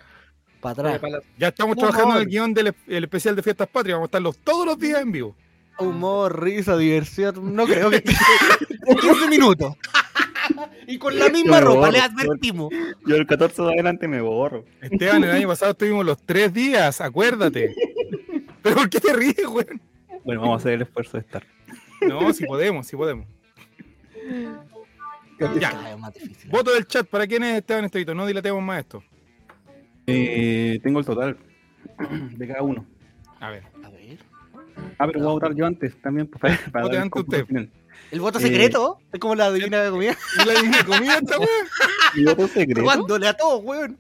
para 0.61 0.95
atrás. 0.95 1.21
ya 1.37 1.49
estamos 1.49 1.75
trabajando 1.77 2.15
en 2.15 2.21
el 2.21 2.27
guion 2.27 2.53
del 2.53 2.73
el 2.87 3.03
especial 3.03 3.35
de 3.35 3.43
Fiestas 3.43 3.67
Patrias. 3.67 3.95
Vamos 3.95 4.07
a 4.07 4.09
estarlos 4.09 4.37
todos 4.39 4.65
los 4.65 4.79
días 4.79 5.01
en 5.01 5.11
vivo. 5.11 5.35
Humor, 5.79 6.41
risa, 6.43 6.77
diversión. 6.77 7.55
No 7.55 7.65
creo 7.65 7.89
que 7.89 7.97
esté 7.97 8.11
en 8.87 8.97
15 8.97 9.27
minutos. 9.29 9.75
y 10.87 10.97
con 10.97 11.17
la 11.17 11.29
misma 11.29 11.59
ropa, 11.61 11.79
borro, 11.79 11.91
le 11.91 11.99
advertimos. 11.99 12.69
Yo 13.05 13.15
el 13.15 13.25
14 13.27 13.61
de 13.61 13.73
adelante 13.73 14.07
me 14.07 14.21
borro. 14.21 14.65
Esteban, 14.81 15.23
el 15.23 15.31
año 15.31 15.47
pasado 15.47 15.71
estuvimos 15.71 16.05
los 16.05 16.17
tres 16.23 16.53
días, 16.53 16.99
acuérdate. 17.01 17.73
¿Pero 18.61 18.75
por 18.75 18.89
qué 18.89 18.99
te 18.99 19.13
ríes, 19.13 19.45
güey? 19.45 19.65
Bueno, 20.23 20.41
vamos 20.41 20.55
a 20.55 20.57
hacer 20.61 20.73
el 20.73 20.83
esfuerzo 20.83 21.17
de 21.17 21.21
estar. 21.21 21.43
No, 22.01 22.33
si 22.33 22.45
podemos, 22.45 22.87
si 22.87 22.95
podemos. 22.95 23.27
Ya. 25.59 25.71
Cada 25.71 25.89
vez 25.89 25.97
más 25.99 26.13
difícil. 26.13 26.49
Voto 26.51 26.71
del 26.73 26.85
chat, 26.87 27.07
¿para 27.07 27.27
quién 27.27 27.43
es 27.43 27.57
Esteban 27.57 27.85
Estevito? 27.85 28.13
No 28.15 28.25
dilatemos 28.25 28.61
más 28.61 28.79
esto. 28.79 29.03
Eh, 30.07 30.79
tengo 30.83 30.99
el 30.99 31.05
total 31.05 31.37
de 32.37 32.47
cada 32.47 32.61
uno. 32.61 32.85
A 33.39 33.49
ver. 33.49 33.63
A 33.83 33.89
ver. 33.89 34.17
Ah, 34.97 35.05
pero 35.07 35.19
voy 35.19 35.27
a 35.29 35.31
votar 35.33 35.55
yo 35.55 35.65
antes 35.65 35.99
también. 36.01 36.27
pues, 36.27 36.39
Para, 36.41 36.71
para 36.71 36.85
Vote 36.85 36.95
el 36.97 37.01
antes 37.03 37.21
usted. 37.23 37.45
final. 37.45 37.69
El 38.11 38.19
voto 38.21 38.39
Eh, 38.39 38.41
secreto 38.41 38.99
es 39.11 39.19
como 39.19 39.35
la 39.35 39.51
divina 39.51 39.81
de 39.81 39.89
comida. 39.91 40.15
¿Y 40.41 40.45
la 40.47 40.53
divina 40.53 40.85
comida 40.85 41.15
esta, 41.15 41.37
güey? 41.37 41.49
¿Mi 42.15 42.23
voto 42.25 42.47
secreto? 42.47 42.81
Robándole 42.81 43.27
a 43.27 43.33
todos, 43.33 43.61
weón. 43.63 43.97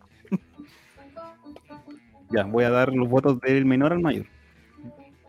Ya, 2.31 2.43
voy 2.45 2.63
a 2.63 2.69
dar 2.69 2.91
los 2.93 3.07
votos 3.07 3.39
del 3.41 3.65
menor 3.65 3.93
al 3.93 3.99
mayor. 3.99 4.25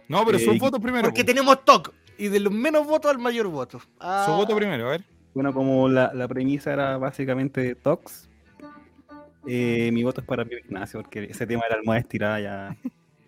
No, 0.09 0.25
pero 0.25 0.39
Eh, 0.39 0.45
sus 0.45 0.59
votos 0.59 0.81
primero. 0.81 1.05
Porque 1.05 1.23
po. 1.23 1.27
tenemos 1.27 1.65
TOC. 1.65 1.93
Y 2.17 2.29
de 2.29 2.41
los 2.41 2.53
menos 2.53 2.87
votos 2.87 3.11
al 3.11 3.19
mayor 3.19 3.49
voto. 3.49 3.81
Ah, 4.01 4.25
Su 4.27 4.33
voto 4.33 4.55
primero, 4.57 4.87
a 4.87 4.91
ver. 4.93 5.05
Bueno, 5.35 5.53
como 5.53 5.89
la, 5.89 6.13
la 6.15 6.29
premisa 6.29 6.73
era 6.73 6.97
básicamente 6.97 7.75
Tox, 7.75 8.29
eh, 9.47 9.91
mi 9.93 10.03
voto 10.05 10.21
es 10.21 10.27
para 10.27 10.45
Pío 10.45 10.59
Ignacio, 10.59 11.01
porque 11.03 11.25
ese 11.25 11.47
tema 11.47 11.65
de 11.65 11.71
la 11.71 11.77
almohada 11.77 12.01
estirada 12.01 12.41
ya 12.41 12.77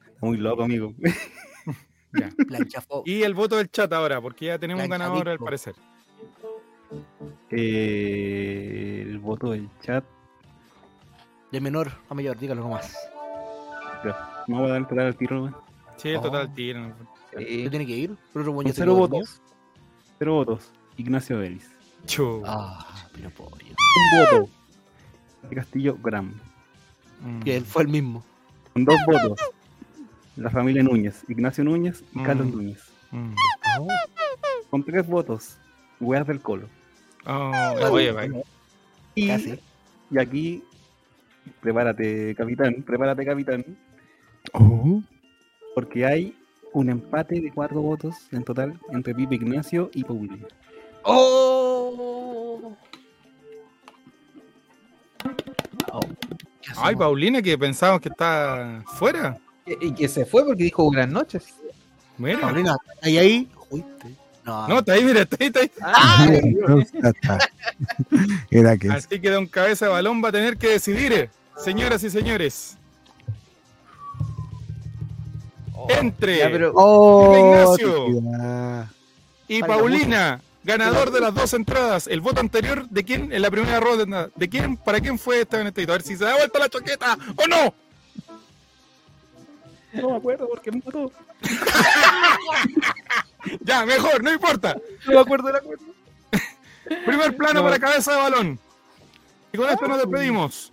está 0.07 0.27
muy 0.27 0.37
loco, 0.39 0.63
amigo. 0.63 0.95
Ya. 2.19 2.31
Y 3.05 3.25
el 3.25 3.35
voto 3.35 3.57
del 3.59 3.71
chat 3.71 3.93
ahora, 3.93 4.23
porque 4.23 4.47
ya 4.47 4.59
tenemos 4.59 4.83
un 4.85 4.89
ganador 4.89 5.29
al 5.29 5.39
parecer. 5.39 5.75
Eh, 7.51 9.03
el 9.07 9.19
voto 9.19 9.51
del 9.51 9.69
chat, 9.83 10.03
De 11.53 11.61
menor 11.61 11.91
a 12.09 12.15
mayor, 12.15 12.39
dígalo 12.39 12.63
nomás. 12.63 12.97
no 14.47 14.57
voy 14.61 14.67
a 14.67 14.69
dar 14.71 14.79
el 14.79 14.87
total 14.87 15.07
al 15.09 15.17
tiro, 15.17 15.43
weón. 15.43 15.57
Sí, 15.99 16.09
el 16.09 16.17
Oh. 16.17 16.23
total 16.23 16.55
tiro. 16.55 16.93
Sí. 17.37 17.65
¿Se 17.65 17.71
tiene 17.71 17.87
que 17.87 17.93
ir? 17.97 18.17
Pero 18.33 18.51
otro 18.55 18.73
cero 18.73 18.95
votos. 18.95 19.43
Cero 20.19 20.35
votos. 20.37 20.73
Ignacio 20.97 21.39
Vélez. 21.39 21.71
Chu. 22.07 22.43
Ah, 22.47 22.87
pero 23.13 23.31
pollo. 23.31 23.57
Un 23.67 24.41
voto. 24.41 24.51
de 25.51 25.57
Castillo 25.57 25.97
Gram. 26.03 26.33
Mm. 27.23 27.41
Que 27.43 27.57
él 27.57 27.65
fue 27.65 27.83
el 27.83 27.89
mismo. 27.89 28.25
Con 28.73 28.85
dos 28.85 28.97
votos. 29.07 29.39
La 30.37 30.51
familia 30.51 30.83
Núñez. 30.83 31.23
Ignacio 31.29 31.65
Núñez 31.65 32.03
y 32.15 32.19
Mm. 32.19 32.25
Carlos 32.25 32.47
Núñez. 32.49 32.81
Mm. 33.11 33.35
Con 34.71 34.85
tres 34.85 35.07
votos. 35.07 35.57
Weas 36.01 36.27
del 36.27 36.41
Colo. 36.41 36.69
Oh, 37.27 37.53
oye, 37.91 38.13
vaya. 38.13 38.33
Y, 39.15 39.29
Casi. 39.29 39.59
y 40.11 40.19
aquí, 40.19 40.63
prepárate, 41.61 42.35
capitán, 42.35 42.83
prepárate, 42.83 43.25
capitán, 43.25 43.65
Oh, 44.53 45.03
porque 45.75 46.05
hay 46.07 46.37
un 46.73 46.91
empate 46.91 47.41
de 47.41 47.51
cuatro 47.51 47.81
votos 47.81 48.15
en 48.31 48.45
total 48.45 48.79
entre 48.93 49.15
Pipe 49.15 49.35
Ignacio 49.37 49.91
y 49.95 50.05
Paulina. 50.05 50.47
¡Oh! 51.03 51.66
Ay? 56.77 56.97
Paulina, 56.97 57.41
que 57.43 57.57
pensábamos 57.57 58.01
que 58.01 58.09
está 58.09 58.83
fuera. 58.99 59.39
Y 59.67 59.87
y 59.89 59.95
que 59.95 60.09
se 60.09 60.25
fue 60.25 60.45
porque 60.45 60.65
dijo 60.65 60.85
buenas 60.85 61.09
noches. 61.09 61.55
Mira. 62.19 62.41
Paulina, 62.41 62.77
¿ahí 63.03 63.19
ahí? 63.19 63.51
Fuiste. 63.69 64.15
No, 64.45 64.69
No, 64.69 64.79
está 64.79 64.93
ahí, 64.93 65.05
mira, 65.05 65.23
está 65.23 65.37
ahí, 65.41 65.47
está 65.49 65.61
ahí. 65.61 65.71
¡Ah! 65.83 66.29
está. 67.03 67.39
Que 68.49 68.91
Así 68.91 69.21
que 69.21 69.31
Don 69.31 69.47
Cabeza 69.47 69.87
de 69.87 69.93
Balón 69.93 70.23
va 70.23 70.29
a 70.29 70.33
tener 70.33 70.57
que 70.57 70.69
decidir, 70.69 71.13
eh, 71.13 71.31
señoras 71.57 72.03
y 72.05 72.11
señores. 72.11 72.77
Entre 75.89 76.39
Ya, 76.39 76.51
pero 76.51 76.73
Oh, 76.75 77.77
Ignacio. 77.79 78.87
y 79.49 79.61
Paulina, 79.63 80.41
ganador 80.67 81.11
de 81.11 81.21
las 81.21 81.35
dos 81.35 81.55
entradas. 81.55 82.07
El 82.09 82.21
voto 82.21 82.41
anterior, 82.41 82.87
¿de 82.91 83.05
quién? 83.05 83.33
En 83.33 83.41
la 83.41 83.51
primera 83.51 83.81
ronda, 83.81 84.29
¿de 84.35 84.49
quién? 84.49 84.77
¿Para 84.77 85.01
quién 85.01 85.19
fue 85.19 85.41
esta 85.41 85.61
en 85.61 85.69
este 85.69 85.85
A 85.85 85.87
ver 85.87 86.03
si 86.03 86.17
se 86.17 86.25
da 86.25 86.37
vuelta 86.37 86.59
la 86.59 86.69
choqueta 86.69 87.17
o 87.37 87.47
no. 87.47 87.75
No 89.95 90.11
me 90.11 90.17
acuerdo 90.17 90.47
porque 90.49 90.71
me 90.73 90.83
mató. 90.85 91.11
Ya, 93.61 93.87
mejor, 93.87 94.25
no 94.25 94.33
importa. 94.33 94.77
no 95.07 95.13
me 95.13 95.21
acuerdo 95.21 95.47
de 95.47 95.53
la 95.53 95.61
cuenta. 95.61 95.85
Primer 97.07 97.37
plano 97.37 97.61
No. 97.61 97.67
para 97.67 97.79
cabeza 97.79 98.11
de 98.13 98.19
balón. 98.19 98.59
Y 99.53 99.57
con 99.57 99.71
esto 99.71 99.87
nos 99.87 99.99
despedimos. 99.99 100.73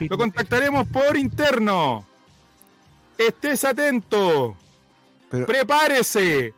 Lo 0.00 0.18
contactaremos 0.18 0.88
por 0.88 1.16
interno. 1.16 2.04
Estés 3.16 3.64
atento. 3.64 4.56
Pero- 5.30 5.46
Prepárese. 5.46 6.52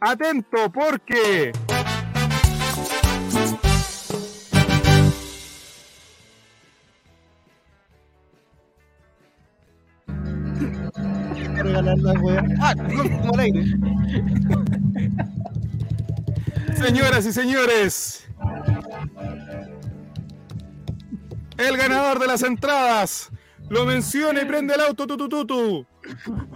Atento 0.00 0.72
porque. 0.72 1.52
Regalar 11.82 11.98
la 11.98 12.20
wea. 12.20 12.44
Ah, 12.60 12.74
no, 12.74 13.02
como 13.02 13.34
al 13.34 13.40
aire. 13.40 13.64
Señoras 16.76 17.26
y 17.26 17.32
señores. 17.32 18.28
El 21.58 21.76
ganador 21.76 22.20
de 22.20 22.26
las 22.28 22.42
entradas. 22.42 23.30
Lo 23.68 23.84
menciona 23.84 24.42
y 24.42 24.44
prende 24.44 24.74
el 24.74 24.80
auto 24.80 25.06
tu, 25.06 25.16
tu, 25.16 25.28
tu, 25.28 25.46
tu. 25.46 25.86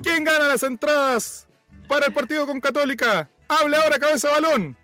¿Quién 0.02 0.22
gana 0.24 0.48
las 0.48 0.62
entradas 0.62 1.48
para 1.88 2.06
el 2.06 2.12
partido 2.12 2.46
con 2.46 2.60
Católica? 2.60 3.28
Hable 3.48 3.76
ahora, 3.76 3.98
cabeza 3.98 4.28
balón. 4.30 4.76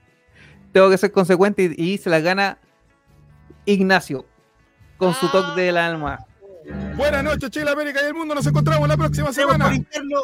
tengo 0.72 0.88
que 0.90 0.98
ser 0.98 1.12
consecuente 1.12 1.74
y, 1.76 1.92
y 1.92 1.98
se 1.98 2.10
la 2.10 2.20
gana 2.20 2.58
Ignacio 3.64 4.26
con 4.96 5.14
su 5.14 5.28
toque 5.30 5.60
del 5.60 5.76
alma. 5.76 6.26
Buenas 6.96 7.24
noches, 7.24 7.50
Chile, 7.50 7.70
América 7.70 8.00
y 8.02 8.06
el 8.06 8.14
mundo. 8.14 8.34
Nos 8.34 8.46
encontramos 8.46 8.88
la 8.88 8.96
próxima 8.96 9.32
semana 9.32 9.72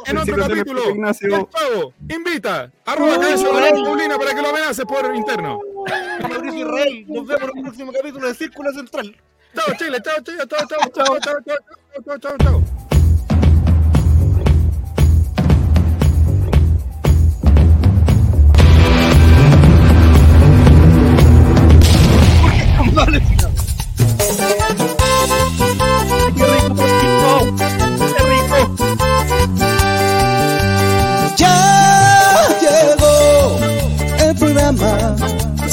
en 0.06 0.18
otro 0.18 0.36
capítulo. 0.36 0.90
Ignacio. 0.90 1.48
Invita 2.08 2.70
arroba 2.84 3.18
balón 3.18 3.84
Paulina 3.84 4.18
para 4.18 4.34
que 4.34 4.42
lo 4.42 4.48
amenace 4.50 4.84
por 4.84 5.14
interno. 5.14 5.60
Mauricio 6.22 6.66
Israel. 6.66 7.04
Nos 7.08 7.26
vemos 7.26 7.50
en 7.50 7.58
el 7.58 7.64
próximo 7.64 7.92
capítulo 7.92 8.28
de 8.28 8.34
Círculo 8.34 8.72
Central. 8.72 9.16
Chao, 9.54 9.74
Chile. 9.78 9.98
Chao, 10.02 10.22
Chile. 10.22 10.42
Chao, 10.48 10.66
chao, 10.68 10.78
chao, 10.94 11.18
chao, 11.20 11.40
chao, 11.40 12.18
chao, 12.18 12.36
chao, 12.38 12.88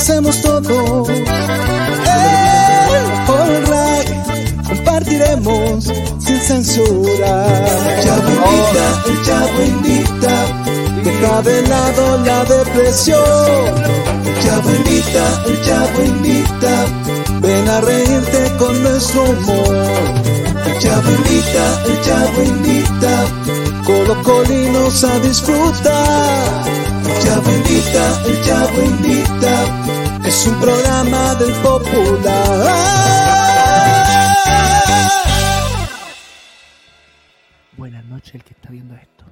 hacemos 0.06 0.40
todo. 0.40 1.08
El 1.10 1.26
Alright, 3.28 4.08
compartiremos 4.68 5.86
sin 6.20 6.40
censura. 6.42 7.48
Chavo 8.04 8.30
invita, 8.30 8.86
el 9.08 9.18
chavo 9.26 9.64
invita, 9.66 10.36
deja 11.04 11.42
de 11.42 11.68
lado 11.68 12.18
la 12.24 12.46
depresión. 12.46 13.20
Chavo 14.44 14.70
invita, 14.76 15.44
el 15.48 15.62
chavo 15.66 16.04
invita, 16.04 16.86
ven 17.42 17.68
a 17.68 17.82
reírte 17.82 18.56
con 18.60 18.84
nuestro 18.84 19.24
humor. 19.24 19.76
Invita, 20.86 21.84
el 21.88 22.02
chavo 22.02 22.44
invita, 22.44 23.26
colocolinos 23.86 25.04
a 25.04 25.20
disfrutar. 25.20 26.85
Ya 27.06 27.40
bendita, 27.40 28.04
ya 28.46 28.66
bendita, 28.76 29.54
es 30.26 30.48
un 30.48 30.60
programa 30.60 31.36
del 31.36 31.52
popular. 31.62 32.66
Buenas 37.78 38.06
noches 38.06 38.36
el 38.36 38.44
que 38.44 38.54
está 38.54 38.70
viendo 38.70 38.96
esto. 38.96 39.26